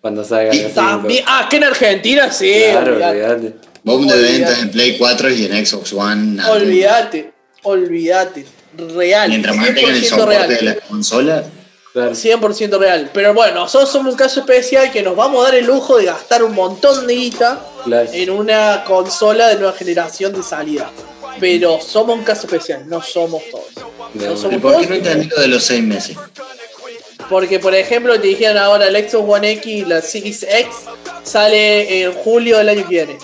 cuando 0.02 0.24
salga 0.24 0.54
Y 0.56 0.60
la 0.60 0.70
5. 0.70 0.74
también, 0.76 1.24
ah, 1.28 1.48
que 1.50 1.58
en 1.58 1.64
Argentina 1.66 2.32
sí, 2.32 2.54
Claro, 2.72 2.94
olvidate. 2.94 3.26
olvidate. 3.26 3.56
Boom 3.84 4.08
de 4.08 4.18
ventas 4.22 4.60
en 4.62 4.72
Play 4.72 4.98
4 4.98 5.30
y 5.30 5.46
en 5.46 5.66
Xbox 5.66 5.94
One. 5.94 6.36
nada. 6.38 6.52
Olvídate, 6.54 7.32
olvídate. 7.64 8.46
Real. 8.96 9.30
Mientras 9.30 9.56
mantengan 9.56 9.96
el 9.96 10.02
100% 10.04 10.10
soporte 10.10 10.38
real. 10.38 10.50
de 10.50 10.62
la 10.64 10.76
consola, 10.76 11.44
Claro. 11.94 12.14
100% 12.14 12.78
real. 12.78 13.10
Pero 13.14 13.34
bueno, 13.34 13.56
nosotros 13.62 13.90
somos 13.90 14.12
un 14.14 14.18
caso 14.18 14.42
especial 14.42 14.92
que 14.92 15.02
nos 15.02 15.16
vamos 15.16 15.40
a 15.42 15.46
dar 15.50 15.56
el 15.56 15.66
lujo 15.66 15.98
de 15.98 16.06
gastar 16.06 16.44
un 16.44 16.54
montón 16.54 17.08
de 17.08 17.14
guita 17.16 17.66
Claro. 17.86 18.10
en 18.12 18.30
una 18.32 18.84
consola 18.86 19.48
de 19.48 19.56
nueva 19.56 19.72
generación 19.74 20.34
de 20.34 20.44
salida. 20.44 20.90
Pero 21.40 21.80
somos 21.82 22.18
un 22.18 22.24
caso 22.24 22.48
especial, 22.48 22.88
no 22.88 23.02
somos 23.02 23.44
todos. 23.52 23.66
No 24.14 24.38
somos 24.38 24.54
¿y 24.56 24.60
por 24.60 24.80
qué 24.80 24.88
no 24.88 24.96
entendí 24.96 25.28
lo 25.28 25.42
de 25.42 25.48
los 25.48 25.64
6 25.64 25.84
meses? 25.84 26.18
Porque, 27.30 27.60
por 27.60 27.74
ejemplo, 27.74 28.20
te 28.20 28.28
dijeron 28.28 28.58
ahora 28.58 28.88
el 28.88 28.96
Xbox 29.10 29.30
One 29.38 29.52
X 29.54 29.66
y 29.66 29.86
la 29.86 30.02
Series 30.02 30.44
X 30.44 30.68
sale 31.24 32.04
en 32.04 32.14
julio 32.14 32.58
del 32.60 32.70
año 32.70 32.84
que 32.84 32.90
viene. 32.90 33.18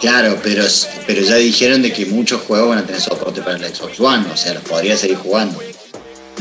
Claro, 0.00 0.38
pero, 0.42 0.64
pero 1.06 1.22
ya 1.22 1.36
dijeron 1.36 1.82
de 1.82 1.92
que 1.92 2.06
muchos 2.06 2.42
juegos 2.42 2.68
van 2.68 2.78
a 2.78 2.86
tener 2.86 3.00
soporte 3.00 3.40
para 3.42 3.56
el 3.56 3.74
Xbox 3.74 3.98
One, 3.98 4.26
o 4.32 4.36
sea, 4.36 4.54
los 4.54 4.62
podría 4.62 4.96
seguir 4.96 5.16
jugando. 5.16 5.58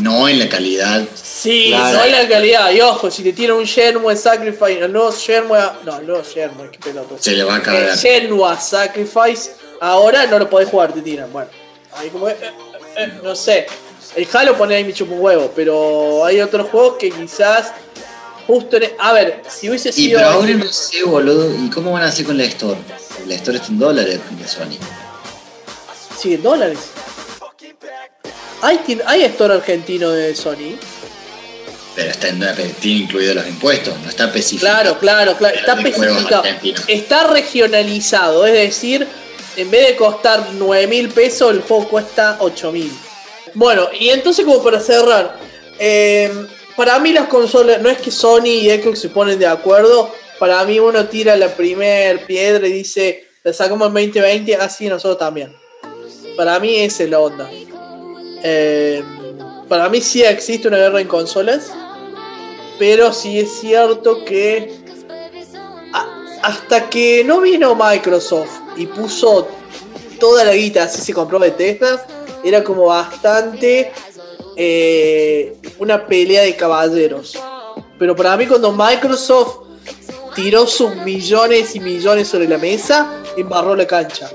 No 0.02 0.30
en 0.30 0.38
la 0.38 0.48
calidad. 0.48 1.03
Sí, 1.15 1.69
Claro. 1.69 1.98
no 1.98 2.03
es 2.03 2.11
la 2.11 2.28
calidad. 2.28 2.72
Y 2.72 2.82
ojo, 2.82 3.10
si 3.10 3.24
te 3.24 3.34
tiran 3.34 3.57
un 3.57 3.64
Shenmue 3.64 4.15
Sacrifice, 4.15 4.80
el 4.80 4.94
nuevo 4.94 5.11
Shenmue. 5.11 5.57
No, 5.86 5.98
el 5.98 6.06
nuevo 6.06 6.22
Shenmue, 6.24 6.69
qué 6.69 6.78
pelota. 6.78 7.15
Se 7.19 7.32
le 7.32 7.44
va 7.44 7.56
a 7.56 7.61
cagar. 7.64 7.98
Shenmue 7.98 8.56
Sacrifice, 8.61 9.52
ahora 9.82 10.26
no 10.28 10.40
lo 10.40 10.49
podés 10.49 10.70
jugar, 10.70 10.94
te 10.94 11.02
tiran. 11.02 11.32
Bueno, 11.32 11.49
ahí 11.94 12.10
como. 12.10 12.28
eh, 12.30 12.38
eh, 12.41 12.52
eh, 12.98 13.14
no 13.24 13.36
sé. 13.36 13.66
El 14.16 14.28
Halo 14.34 14.58
pone 14.58 14.76
ahí 14.76 14.84
mi 14.84 14.94
chupa 14.94 15.14
un 15.14 15.22
huevo, 15.22 15.52
pero 15.56 16.24
hay 16.26 16.41
otros 16.41 16.70
juegos 16.70 16.98
que 16.98 17.12
quizás. 17.12 17.72
Justo 18.48 18.78
en. 18.78 18.91
A 18.99 19.12
ver, 19.14 19.41
si 19.49 19.68
hubiese 19.70 19.90
Y 19.90 19.94
sido. 19.94 20.20
pero 20.20 20.30
ahora 20.32 20.54
no 20.54 20.72
sé, 20.72 21.04
boludo. 21.04 21.54
¿Y 21.66 21.70
cómo 21.70 21.91
van 21.91 22.04
a 22.04 22.08
hacer 22.08 22.26
con 22.26 22.38
la 22.38 22.45
Store? 22.45 22.78
La 23.28 23.36
Store 23.36 23.58
está 23.58 23.70
en 23.70 23.80
dólares 23.80 24.20
de 24.40 24.48
Sony. 24.48 24.78
100 26.18 26.41
dólares. 26.44 26.80
¿Hay, 28.62 28.80
tien- 28.88 29.04
¿Hay 29.06 29.24
store 29.24 29.54
argentino 29.56 30.10
de 30.10 30.36
Sony? 30.36 30.78
Pero 31.95 32.10
está 32.12 32.30
en, 32.30 32.40
tiene 32.80 33.04
incluido 33.04 33.34
los 33.36 33.48
impuestos, 33.48 33.94
no 33.99 34.10
está 34.10 34.26
específico. 34.26 34.62
Claro, 34.62 34.98
claro, 34.99 35.36
claro. 35.36 35.56
Está 35.56 35.74
especificado. 35.74 36.44
Está 36.88 37.28
regionalizado. 37.28 38.45
Es 38.48 38.54
decir, 38.54 39.08
en 39.57 39.71
vez 39.71 39.88
de 39.88 39.95
costar 39.95 40.49
9 40.53 40.88
mil 40.88 41.09
pesos, 41.09 41.51
el 41.51 41.61
juego 41.61 41.89
cuesta 41.89 42.38
8 42.39 42.71
mil. 42.71 42.91
Bueno, 43.55 43.88
y 43.99 44.09
entonces 44.09 44.45
como 44.45 44.63
para 44.63 44.79
cerrar. 44.79 45.35
eh, 45.79 46.31
para 46.75 46.99
mí 46.99 47.11
las 47.11 47.27
consolas, 47.27 47.81
no 47.81 47.89
es 47.89 47.97
que 47.97 48.11
Sony 48.11 48.45
y 48.45 48.69
Xbox 48.69 48.99
se 48.99 49.09
ponen 49.09 49.39
de 49.39 49.47
acuerdo. 49.47 50.11
Para 50.38 50.63
mí 50.63 50.79
uno 50.79 51.07
tira 51.07 51.35
la 51.35 51.47
primer 51.55 52.23
piedra 52.27 52.67
y 52.67 52.71
dice, 52.71 53.25
la 53.43 53.51
sacamos 53.51 53.88
en 53.88 53.93
2020, 54.11 54.55
así 54.57 54.88
nosotros 54.88 55.17
también. 55.17 55.55
Para 56.35 56.59
mí 56.59 56.75
esa 56.75 57.03
es 57.03 57.09
la 57.09 57.19
onda. 57.19 57.49
Eh, 58.43 59.03
para 59.67 59.89
mí 59.89 60.01
sí 60.01 60.21
existe 60.21 60.67
una 60.67 60.77
guerra 60.77 61.01
en 61.01 61.07
consolas. 61.07 61.71
Pero 62.77 63.11
sí 63.11 63.39
es 63.39 63.59
cierto 63.59 64.23
que 64.23 64.71
hasta 66.43 66.89
que 66.91 67.23
no 67.23 67.41
vino 67.41 67.73
Microsoft 67.73 68.66
y 68.78 68.86
puso 68.88 69.48
toda 70.20 70.44
la 70.44 70.54
guita, 70.54 70.84
así 70.84 71.02
se 71.02 71.14
compró 71.14 71.40
Bethesda, 71.40 72.06
era 72.44 72.64
como 72.64 72.86
bastante 72.86 73.91
eh, 74.56 75.56
una 75.80 76.06
pelea 76.06 76.44
de 76.44 76.56
caballeros. 76.56 77.38
Pero 77.99 78.16
para 78.16 78.38
mí 78.38 78.45
cuando 78.45 78.72
Microsoft 78.72 79.68
tiró 80.36 80.68
sus 80.68 80.95
millones 80.98 81.76
y 81.76 81.80
millones 81.80 82.28
sobre 82.28 82.48
la 82.48 82.58
mesa, 82.58 83.24
embarró 83.36 83.76
la 83.76 83.88
cancha. 83.88 84.30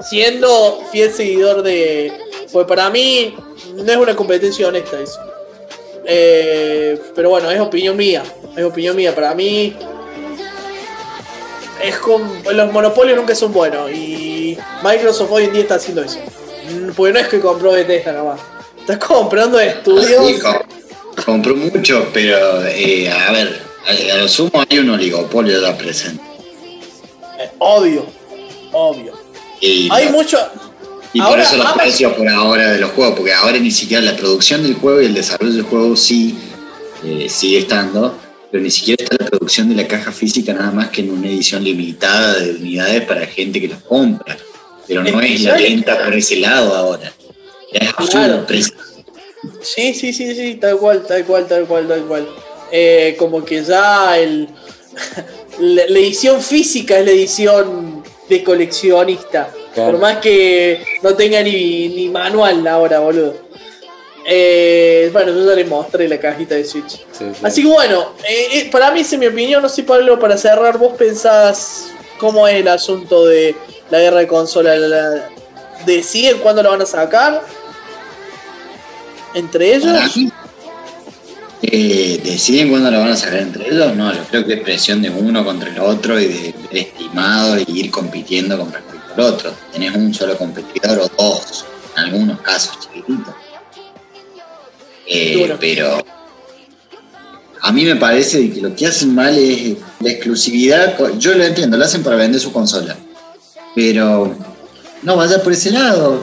Siendo 0.00 0.82
fiel 0.90 1.12
seguidor 1.12 1.62
de... 1.62 2.12
Pues 2.52 2.66
para 2.66 2.90
mí 2.90 3.34
no 3.74 3.92
es 3.92 3.96
una 3.96 4.16
competencia 4.16 4.68
honesta 4.68 5.00
eso. 5.00 5.20
Eh, 6.04 7.00
pero 7.14 7.30
bueno, 7.30 7.50
es 7.50 7.60
opinión 7.60 7.96
mía. 7.96 8.22
Es 8.56 8.64
opinión 8.64 8.96
mía. 8.96 9.14
Para 9.14 9.34
mí. 9.34 9.76
Es 11.82 11.98
con, 11.98 12.22
los 12.52 12.72
monopolios 12.72 13.16
nunca 13.16 13.34
son 13.34 13.52
buenos. 13.52 13.90
Y 13.90 14.56
Microsoft 14.84 15.30
hoy 15.32 15.44
en 15.44 15.52
día 15.52 15.62
está 15.62 15.74
haciendo 15.76 16.02
eso. 16.02 16.18
Mm, 16.70 16.90
Porque 16.96 17.12
no 17.12 17.18
es 17.18 17.28
que 17.28 17.40
compró 17.40 17.72
Bethesda 17.72 18.12
nomás. 18.12 18.40
Está 18.78 18.98
comprando 18.98 19.58
estudios. 19.60 20.26
Sí, 20.26 20.38
compró 21.24 21.54
mucho, 21.56 22.08
pero 22.12 22.64
eh, 22.66 23.10
a 23.10 23.32
ver, 23.32 23.60
a, 24.12 24.16
lo 24.16 24.28
sumo 24.28 24.50
hay 24.68 24.78
un 24.78 24.90
oligopolio 24.90 25.60
ya 25.60 25.76
presente. 25.76 26.22
eh, 27.38 27.50
obvio. 27.58 28.06
Obvio. 28.72 29.12
Y, 29.60 29.88
Hay 29.92 30.08
mucho. 30.08 30.38
y 31.12 31.20
por 31.20 31.38
eso 31.38 31.56
los 31.56 31.66
Amazon- 31.66 31.78
precios 31.82 32.12
por 32.14 32.28
ahora 32.28 32.72
de 32.72 32.78
los 32.80 32.90
juegos, 32.92 33.14
porque 33.16 33.32
ahora 33.34 33.58
ni 33.58 33.70
siquiera 33.70 34.02
la 34.02 34.16
producción 34.16 34.62
del 34.62 34.74
juego 34.74 35.00
y 35.02 35.06
el 35.06 35.14
desarrollo 35.14 35.52
del 35.52 35.62
juego 35.62 35.94
sí 35.94 36.36
eh, 37.04 37.28
sigue 37.28 37.58
estando, 37.58 38.16
pero 38.52 38.62
ni 38.62 38.70
siquiera 38.70 39.02
está 39.02 39.16
la 39.18 39.30
producción 39.30 39.70
de 39.70 39.76
la 39.76 39.88
caja 39.88 40.12
física 40.12 40.52
nada 40.52 40.70
más 40.70 40.90
que 40.90 41.00
en 41.00 41.10
una 41.10 41.26
edición 41.26 41.64
limitada 41.64 42.38
de 42.38 42.50
unidades 42.56 43.02
para 43.06 43.26
gente 43.26 43.58
que 43.58 43.68
los 43.68 43.80
compra. 43.80 44.36
Pero 44.86 45.02
no 45.02 45.20
Es 45.22 45.40
la 45.40 45.54
venta 45.54 46.04
por 46.04 46.12
ese 46.12 46.36
lado 46.36 46.74
ahora. 46.74 47.10
Ya 47.72 47.80
es 47.80 47.88
absurdo. 47.96 48.46
Sí, 49.62 49.94
sí, 49.94 50.12
sí, 50.12 50.34
sí, 50.34 50.54
tal 50.56 50.76
cual, 50.76 51.02
tal 51.06 51.24
cual, 51.24 51.48
tal 51.48 51.66
cual, 51.66 51.88
tal 51.88 52.04
cual. 52.04 52.28
Eh, 52.70 53.16
como 53.18 53.42
que 53.42 53.64
ya 53.64 54.18
el 54.18 54.46
la, 55.58 55.86
la 55.88 55.98
edición 55.98 56.42
física 56.42 56.98
es 56.98 57.06
la 57.06 57.12
edición 57.12 58.04
de 58.28 58.44
coleccionista. 58.44 59.50
Claro. 59.72 59.92
Por 59.92 60.00
más 60.00 60.18
que 60.18 60.84
no 61.02 61.14
tenga 61.14 61.42
ni, 61.42 61.88
ni 61.88 62.10
manual 62.10 62.66
ahora, 62.66 62.98
boludo. 62.98 63.34
Eh, 64.24 65.10
bueno, 65.12 65.32
yo 65.32 65.44
ya 65.48 65.54
les 65.56 65.68
mostré 65.68 66.08
la 66.08 66.18
cajita 66.20 66.54
de 66.54 66.64
Switch. 66.64 66.90
Sí, 66.90 67.04
sí. 67.18 67.40
Así 67.42 67.62
que 67.62 67.68
bueno, 67.68 68.12
eh, 68.28 68.48
eh, 68.52 68.68
para 68.70 68.90
mí 68.92 69.00
esa 69.00 69.16
es 69.16 69.20
mi 69.20 69.26
opinión. 69.26 69.62
No 69.62 69.68
sé, 69.68 69.82
Pablo, 69.82 70.18
para 70.20 70.36
cerrar, 70.38 70.78
¿vos 70.78 70.92
pensás 70.96 71.88
cómo 72.18 72.46
es 72.46 72.56
el 72.56 72.68
asunto 72.68 73.26
de 73.26 73.56
la 73.90 73.98
guerra 73.98 74.18
de 74.20 74.26
consola? 74.28 74.76
La- 74.76 74.88
la- 74.88 75.28
¿Deciden 75.86 76.38
cuándo 76.38 76.62
lo 76.62 76.70
van 76.70 76.82
a 76.82 76.86
sacar? 76.86 77.42
¿Entre 79.34 79.74
ellos? 79.74 79.98
Eh, 81.64 82.20
¿Deciden 82.24 82.70
cuándo 82.70 82.90
lo 82.90 83.00
van 83.00 83.10
a 83.12 83.16
sacar 83.16 83.38
entre 83.40 83.68
ellos? 83.68 83.94
No, 83.94 84.12
yo 84.12 84.20
creo 84.30 84.44
que 84.46 84.54
es 84.54 84.60
presión 84.60 85.00
de 85.02 85.10
uno 85.10 85.44
contra 85.44 85.70
el 85.70 85.78
otro 85.78 86.18
y 86.20 86.26
de 86.26 86.54
ver 86.70 86.76
estimados 86.86 87.62
y 87.66 87.80
ir 87.80 87.90
compitiendo 87.90 88.58
con 88.58 88.72
respecto 88.72 89.14
al 89.14 89.20
otro. 89.20 89.52
Tenés 89.72 89.94
un 89.94 90.12
solo 90.12 90.36
competidor 90.36 90.98
o 91.00 91.08
dos, 91.22 91.64
en 91.96 92.02
algunos 92.04 92.40
casos 92.40 92.78
chiquititos. 92.80 93.31
Eh, 95.06 95.54
pero 95.60 96.04
a 97.60 97.72
mí 97.72 97.84
me 97.84 97.96
parece 97.96 98.50
que 98.50 98.60
lo 98.60 98.74
que 98.74 98.86
hacen 98.86 99.14
mal 99.14 99.36
es 99.36 99.76
la 100.00 100.10
exclusividad. 100.10 100.96
Yo 101.18 101.34
lo 101.34 101.44
entiendo, 101.44 101.76
lo 101.76 101.84
hacen 101.84 102.02
para 102.02 102.16
vender 102.16 102.40
su 102.40 102.52
consola. 102.52 102.96
Pero 103.74 104.34
no 105.02 105.16
vaya 105.16 105.42
por 105.42 105.52
ese 105.52 105.70
lado. 105.70 106.22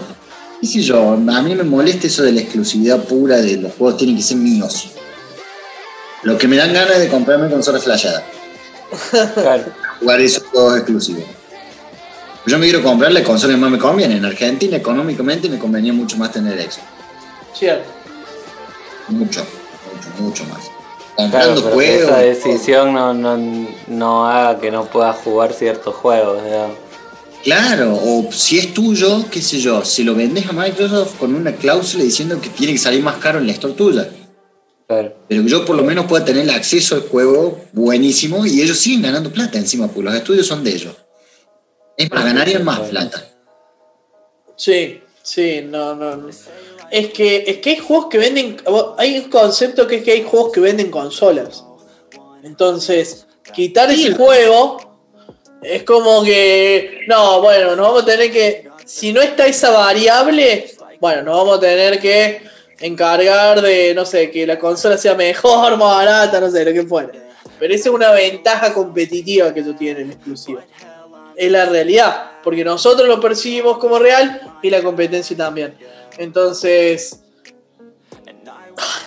¿Qué 0.61 0.67
sé 0.67 0.81
yo? 0.81 1.13
A 1.13 1.41
mí 1.41 1.55
me 1.55 1.63
molesta 1.63 2.07
eso 2.07 2.23
de 2.23 2.33
la 2.33 2.41
exclusividad 2.41 3.03
pura 3.05 3.37
de 3.37 3.57
los 3.57 3.73
juegos 3.73 3.97
tienen 3.97 4.17
que 4.17 4.23
ser 4.23 4.37
míos. 4.37 4.89
Lo 6.23 6.37
que 6.37 6.49
me 6.49 6.57
dan 6.57 6.73
ganas 6.73 6.95
es 6.95 6.99
de 6.99 7.07
comprarme 7.07 7.49
consola 7.49 7.79
flashada. 7.79 8.23
Claro. 9.33 9.65
Jugar 9.99 10.19
esos 10.19 10.43
juegos 10.43 10.77
exclusivos. 10.77 11.23
Yo 12.45 12.57
me 12.57 12.65
quiero 12.65 12.81
comprar 12.81 13.11
la 13.11 13.23
consola 13.23 13.53
que 13.53 13.59
más 13.59 13.71
me 13.71 13.77
conviene. 13.77 14.17
En 14.17 14.25
Argentina, 14.25 14.75
económicamente, 14.75 15.47
me 15.47 15.59
convenía 15.59 15.93
mucho 15.93 16.17
más 16.17 16.31
tener 16.31 16.57
eso. 16.57 16.81
Cierto. 17.53 17.98
Mucho, 19.09 19.45
mucho, 19.93 20.09
mucho 20.23 20.43
más. 20.45 20.59
Claro, 21.15 21.31
Comprando 21.31 21.55
pero 21.55 21.69
que 21.69 21.73
juegos. 21.73 22.09
esa 22.09 22.17
decisión 22.19 22.93
no, 22.93 23.13
no, 23.13 23.37
no 23.87 24.27
haga 24.27 24.59
que 24.59 24.71
no 24.71 24.85
pueda 24.85 25.11
jugar 25.13 25.53
ciertos 25.53 25.93
juegos. 25.95 26.43
digamos. 26.43 26.77
Claro, 27.43 27.93
o 27.95 28.31
si 28.31 28.57
es 28.59 28.73
tuyo, 28.73 29.25
qué 29.31 29.41
sé 29.41 29.59
yo, 29.59 29.83
si 29.85 30.03
lo 30.03 30.13
vendes 30.15 30.47
a 30.47 30.53
Microsoft 30.53 31.17
con 31.17 31.33
una 31.33 31.53
cláusula 31.53 32.03
diciendo 32.03 32.39
que 32.41 32.49
tiene 32.49 32.73
que 32.73 32.79
salir 32.79 33.01
más 33.01 33.17
caro 33.17 33.39
en 33.39 33.47
la 33.47 33.53
store 33.53 33.73
tuya. 33.73 34.09
Claro. 34.87 35.13
Pero 35.27 35.43
que 35.43 35.49
yo 35.49 35.65
por 35.65 35.75
lo 35.75 35.83
menos 35.83 36.05
pueda 36.05 36.25
tener 36.25 36.43
el 36.43 36.49
acceso 36.49 36.95
al 36.95 37.01
juego 37.01 37.61
buenísimo 37.73 38.45
y 38.45 38.61
ellos 38.61 38.77
siguen 38.79 39.03
ganando 39.03 39.31
plata 39.31 39.57
encima, 39.57 39.87
porque 39.87 40.03
los 40.03 40.15
estudios 40.15 40.47
son 40.47 40.63
de 40.63 40.71
ellos. 40.71 40.95
Es 41.95 42.09
más, 42.11 42.23
ganarían 42.23 42.63
más 42.63 42.79
plata. 42.81 43.25
Sí, 44.55 45.01
sí, 45.21 45.61
no, 45.65 45.95
no, 45.95 46.15
no. 46.17 46.29
Es 46.91 47.09
que, 47.09 47.43
es 47.47 47.57
que 47.57 47.71
hay 47.71 47.77
juegos 47.77 48.07
que 48.07 48.17
venden. 48.17 48.57
Hay 48.97 49.17
un 49.17 49.29
concepto 49.29 49.87
que 49.87 49.97
es 49.97 50.03
que 50.03 50.11
hay 50.11 50.23
juegos 50.23 50.51
que 50.51 50.59
venden 50.59 50.89
consolas. 50.89 51.63
Entonces, 52.43 53.27
quitar 53.53 53.91
ese 53.91 54.13
juego 54.13 54.77
es 55.61 55.83
como 55.83 56.23
que. 56.23 57.01
No, 57.07 57.41
bueno, 57.41 57.75
nos 57.75 57.87
vamos 57.87 58.03
a 58.03 58.05
tener 58.05 58.31
que. 58.31 58.69
Si 58.85 59.13
no 59.13 59.21
está 59.21 59.45
esa 59.45 59.69
variable, 59.71 60.71
bueno, 60.99 61.23
nos 61.23 61.37
vamos 61.37 61.57
a 61.57 61.61
tener 61.61 61.99
que 61.99 62.41
encargar 62.79 63.61
de, 63.61 63.93
no 63.93 64.05
sé, 64.05 64.31
que 64.31 64.47
la 64.47 64.57
consola 64.57 64.97
sea 64.97 65.15
mejor, 65.15 65.71
más 65.77 65.95
barata, 65.97 66.39
no 66.39 66.49
sé, 66.49 66.65
lo 66.65 66.73
que 66.73 66.83
fuera. 66.83 67.11
Pero 67.59 67.73
esa 67.73 67.89
es 67.89 67.95
una 67.95 68.11
ventaja 68.11 68.73
competitiva 68.73 69.53
que 69.53 69.61
tú 69.61 69.73
tienes 69.73 70.03
en 70.03 70.11
exclusiva. 70.11 70.63
Es 71.35 71.51
la 71.51 71.65
realidad, 71.65 72.31
porque 72.43 72.63
nosotros 72.63 73.07
lo 73.07 73.19
percibimos 73.19 73.77
como 73.77 73.99
real 73.99 74.41
y 74.61 74.69
la 74.69 74.81
competencia 74.81 75.35
también. 75.35 75.75
Entonces, 76.19 77.19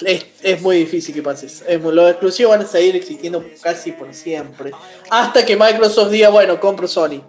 es, 0.04 0.24
es 0.42 0.60
muy 0.62 0.78
difícil 0.78 1.14
que 1.14 1.22
pase 1.22 1.46
eso. 1.46 1.64
Es 1.68 1.80
muy- 1.80 1.94
los 1.94 2.10
exclusivos 2.10 2.56
van 2.56 2.66
a 2.66 2.68
seguir 2.68 2.96
existiendo 2.96 3.44
casi 3.62 3.92
por 3.92 4.12
siempre. 4.14 4.72
Hasta 5.10 5.44
que 5.46 5.54
Microsoft 5.56 6.10
diga, 6.10 6.30
bueno, 6.30 6.58
compro 6.58 6.88
Sony. 6.88 7.22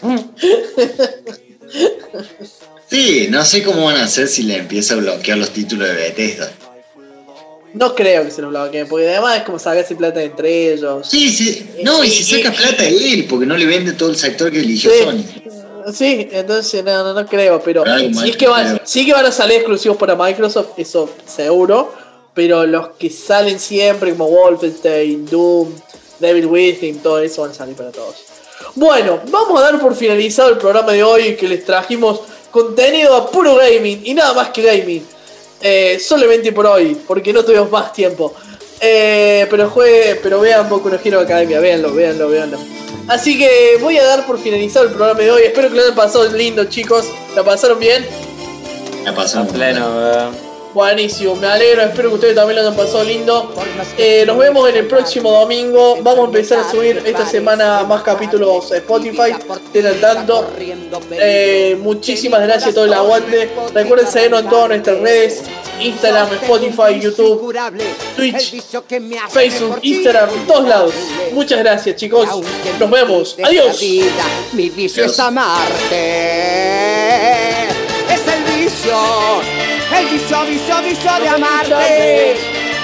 Sí, 2.88 3.26
no 3.28 3.44
sé 3.44 3.62
cómo 3.62 3.84
van 3.86 3.96
a 3.96 4.04
hacer 4.04 4.28
si 4.28 4.42
le 4.44 4.56
empieza 4.58 4.94
a 4.94 4.98
bloquear 4.98 5.38
los 5.38 5.50
títulos 5.50 5.88
de 5.88 5.94
Bethesda. 5.94 6.52
No 7.72 7.94
creo 7.94 8.24
que 8.24 8.30
se 8.30 8.40
lo 8.40 8.50
bloqueen, 8.50 8.86
porque 8.86 9.08
además 9.08 9.38
es 9.38 9.42
como 9.42 9.58
sacarse 9.58 9.96
plata 9.96 10.22
entre 10.22 10.74
ellos. 10.74 11.08
Sí, 11.10 11.28
sí. 11.30 11.66
No, 11.82 12.04
y 12.04 12.10
si 12.10 12.22
saca 12.22 12.52
plata 12.52 12.84
él, 12.86 13.26
porque 13.28 13.46
no 13.46 13.56
le 13.56 13.66
vende 13.66 13.94
todo 13.94 14.10
el 14.10 14.16
sector 14.16 14.52
que 14.52 14.60
eligió 14.60 14.92
Sí. 14.92 14.98
Sony. 15.02 15.24
Sí, 15.92 16.28
entonces 16.32 16.84
no, 16.84 17.04
no, 17.04 17.14
no 17.14 17.26
creo, 17.26 17.60
pero 17.60 17.84
es 17.84 18.36
que 18.36 18.46
van, 18.46 18.80
sí 18.84 19.04
que 19.04 19.12
van 19.12 19.26
a 19.26 19.32
salir 19.32 19.56
exclusivos 19.58 19.98
para 19.98 20.14
Microsoft, 20.14 20.78
eso 20.78 21.10
seguro, 21.26 21.92
pero 22.32 22.64
los 22.64 22.88
que 22.90 23.10
salen 23.10 23.58
siempre 23.58 24.12
como 24.12 24.28
Wolfenstein, 24.28 25.26
Doom, 25.26 25.68
Devil 26.20 26.46
Within, 26.46 27.00
todo 27.00 27.18
eso 27.18 27.42
van 27.42 27.50
a 27.50 27.54
salir 27.54 27.76
para 27.76 27.90
todos. 27.90 28.16
Bueno, 28.74 29.20
vamos 29.30 29.60
a 29.60 29.64
dar 29.64 29.80
por 29.80 29.94
finalizado 29.94 30.50
el 30.50 30.58
programa 30.58 30.92
de 30.92 31.02
hoy 31.02 31.36
que 31.36 31.46
les 31.46 31.64
trajimos 31.64 32.20
contenido 32.50 33.14
a 33.16 33.30
puro 33.30 33.56
gaming 33.56 34.00
y 34.04 34.14
nada 34.14 34.32
más 34.32 34.50
que 34.50 34.62
gaming. 34.62 35.04
Eh, 35.60 35.98
solamente 35.98 36.52
por 36.52 36.66
hoy, 36.66 36.96
porque 37.06 37.32
no 37.32 37.44
tuvimos 37.44 37.70
más 37.70 37.92
tiempo. 37.92 38.34
Eh, 38.80 39.46
pero 39.50 39.70
juegue, 39.70 40.20
pero 40.22 40.40
vean 40.40 40.68
Boku 40.68 40.88
no 40.88 40.98
Hero 41.02 41.20
Academia, 41.20 41.60
véanlo, 41.60 41.94
véanlo, 41.94 42.28
véanlo. 42.28 42.83
Así 43.08 43.38
que 43.38 43.78
voy 43.80 43.98
a 43.98 44.04
dar 44.04 44.26
por 44.26 44.38
finalizado 44.38 44.86
el 44.86 44.92
programa 44.92 45.20
de 45.20 45.30
hoy. 45.30 45.42
Espero 45.42 45.68
que 45.68 45.74
lo 45.74 45.82
hayan 45.82 45.94
pasado 45.94 46.26
lindo, 46.32 46.64
chicos. 46.64 47.06
¿La 47.34 47.44
pasaron 47.44 47.78
bien? 47.78 48.06
La 49.04 49.10
A 49.10 49.14
pasamos. 49.14 49.52
pleno, 49.52 49.86
weón. 49.86 50.53
Buenísimo, 50.74 51.36
me 51.36 51.46
alegro, 51.46 51.82
espero 51.82 52.08
que 52.08 52.14
ustedes 52.16 52.34
también 52.34 52.56
lo 52.56 52.62
hayan 52.62 52.76
pasado 52.76 53.04
lindo. 53.04 53.54
Eh, 53.96 54.24
nos 54.26 54.36
vemos 54.36 54.68
en 54.68 54.74
el 54.74 54.86
próximo 54.88 55.30
domingo. 55.30 55.98
Vamos 56.02 56.24
a 56.24 56.24
empezar 56.24 56.58
a 56.58 56.68
subir 56.68 57.00
esta 57.06 57.24
semana 57.24 57.84
más 57.84 58.02
capítulos 58.02 58.72
a 58.72 58.78
Spotify. 58.78 59.30
Estén. 59.72 60.90
Eh, 61.12 61.78
muchísimas 61.80 62.42
gracias 62.42 62.72
a 62.72 62.74
todo 62.74 62.86
el 62.86 62.92
aguante. 62.92 63.50
Recuerden 63.72 64.08
seguirnos 64.08 64.40
en 64.40 64.48
todas 64.48 64.68
nuestras 64.70 64.98
redes: 64.98 65.42
Instagram, 65.80 66.32
Spotify, 66.42 67.00
YouTube, 67.00 67.56
Twitch, 68.16 68.60
Facebook, 69.30 69.78
Instagram, 69.80 70.28
todos 70.48 70.68
lados. 70.68 70.94
Muchas 71.32 71.60
gracias, 71.60 71.94
chicos. 71.94 72.28
Nos 72.80 72.90
vemos. 72.90 73.36
Adiós. 73.44 73.80
Mi 74.52 74.70
vicio 74.70 75.04
es 75.04 75.20
amarte. 75.20 76.00
Es 78.12 78.26
el 78.26 78.60
vicio. 78.60 79.53
El 80.04 80.10
vicio, 80.10 80.44
vicio, 80.44 80.82
vicio 80.82 81.10
de 81.20 81.28
amarte. 81.28 82.36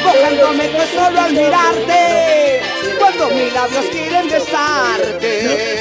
Cojándome 0.03 0.71
que 0.71 0.87
solo 0.97 1.21
al 1.21 1.33
mirarte. 1.33 2.63
Cuando 2.99 3.29
mis 3.31 3.53
labios 3.53 3.85
quieren 3.87 4.29
besarte. 4.29 5.80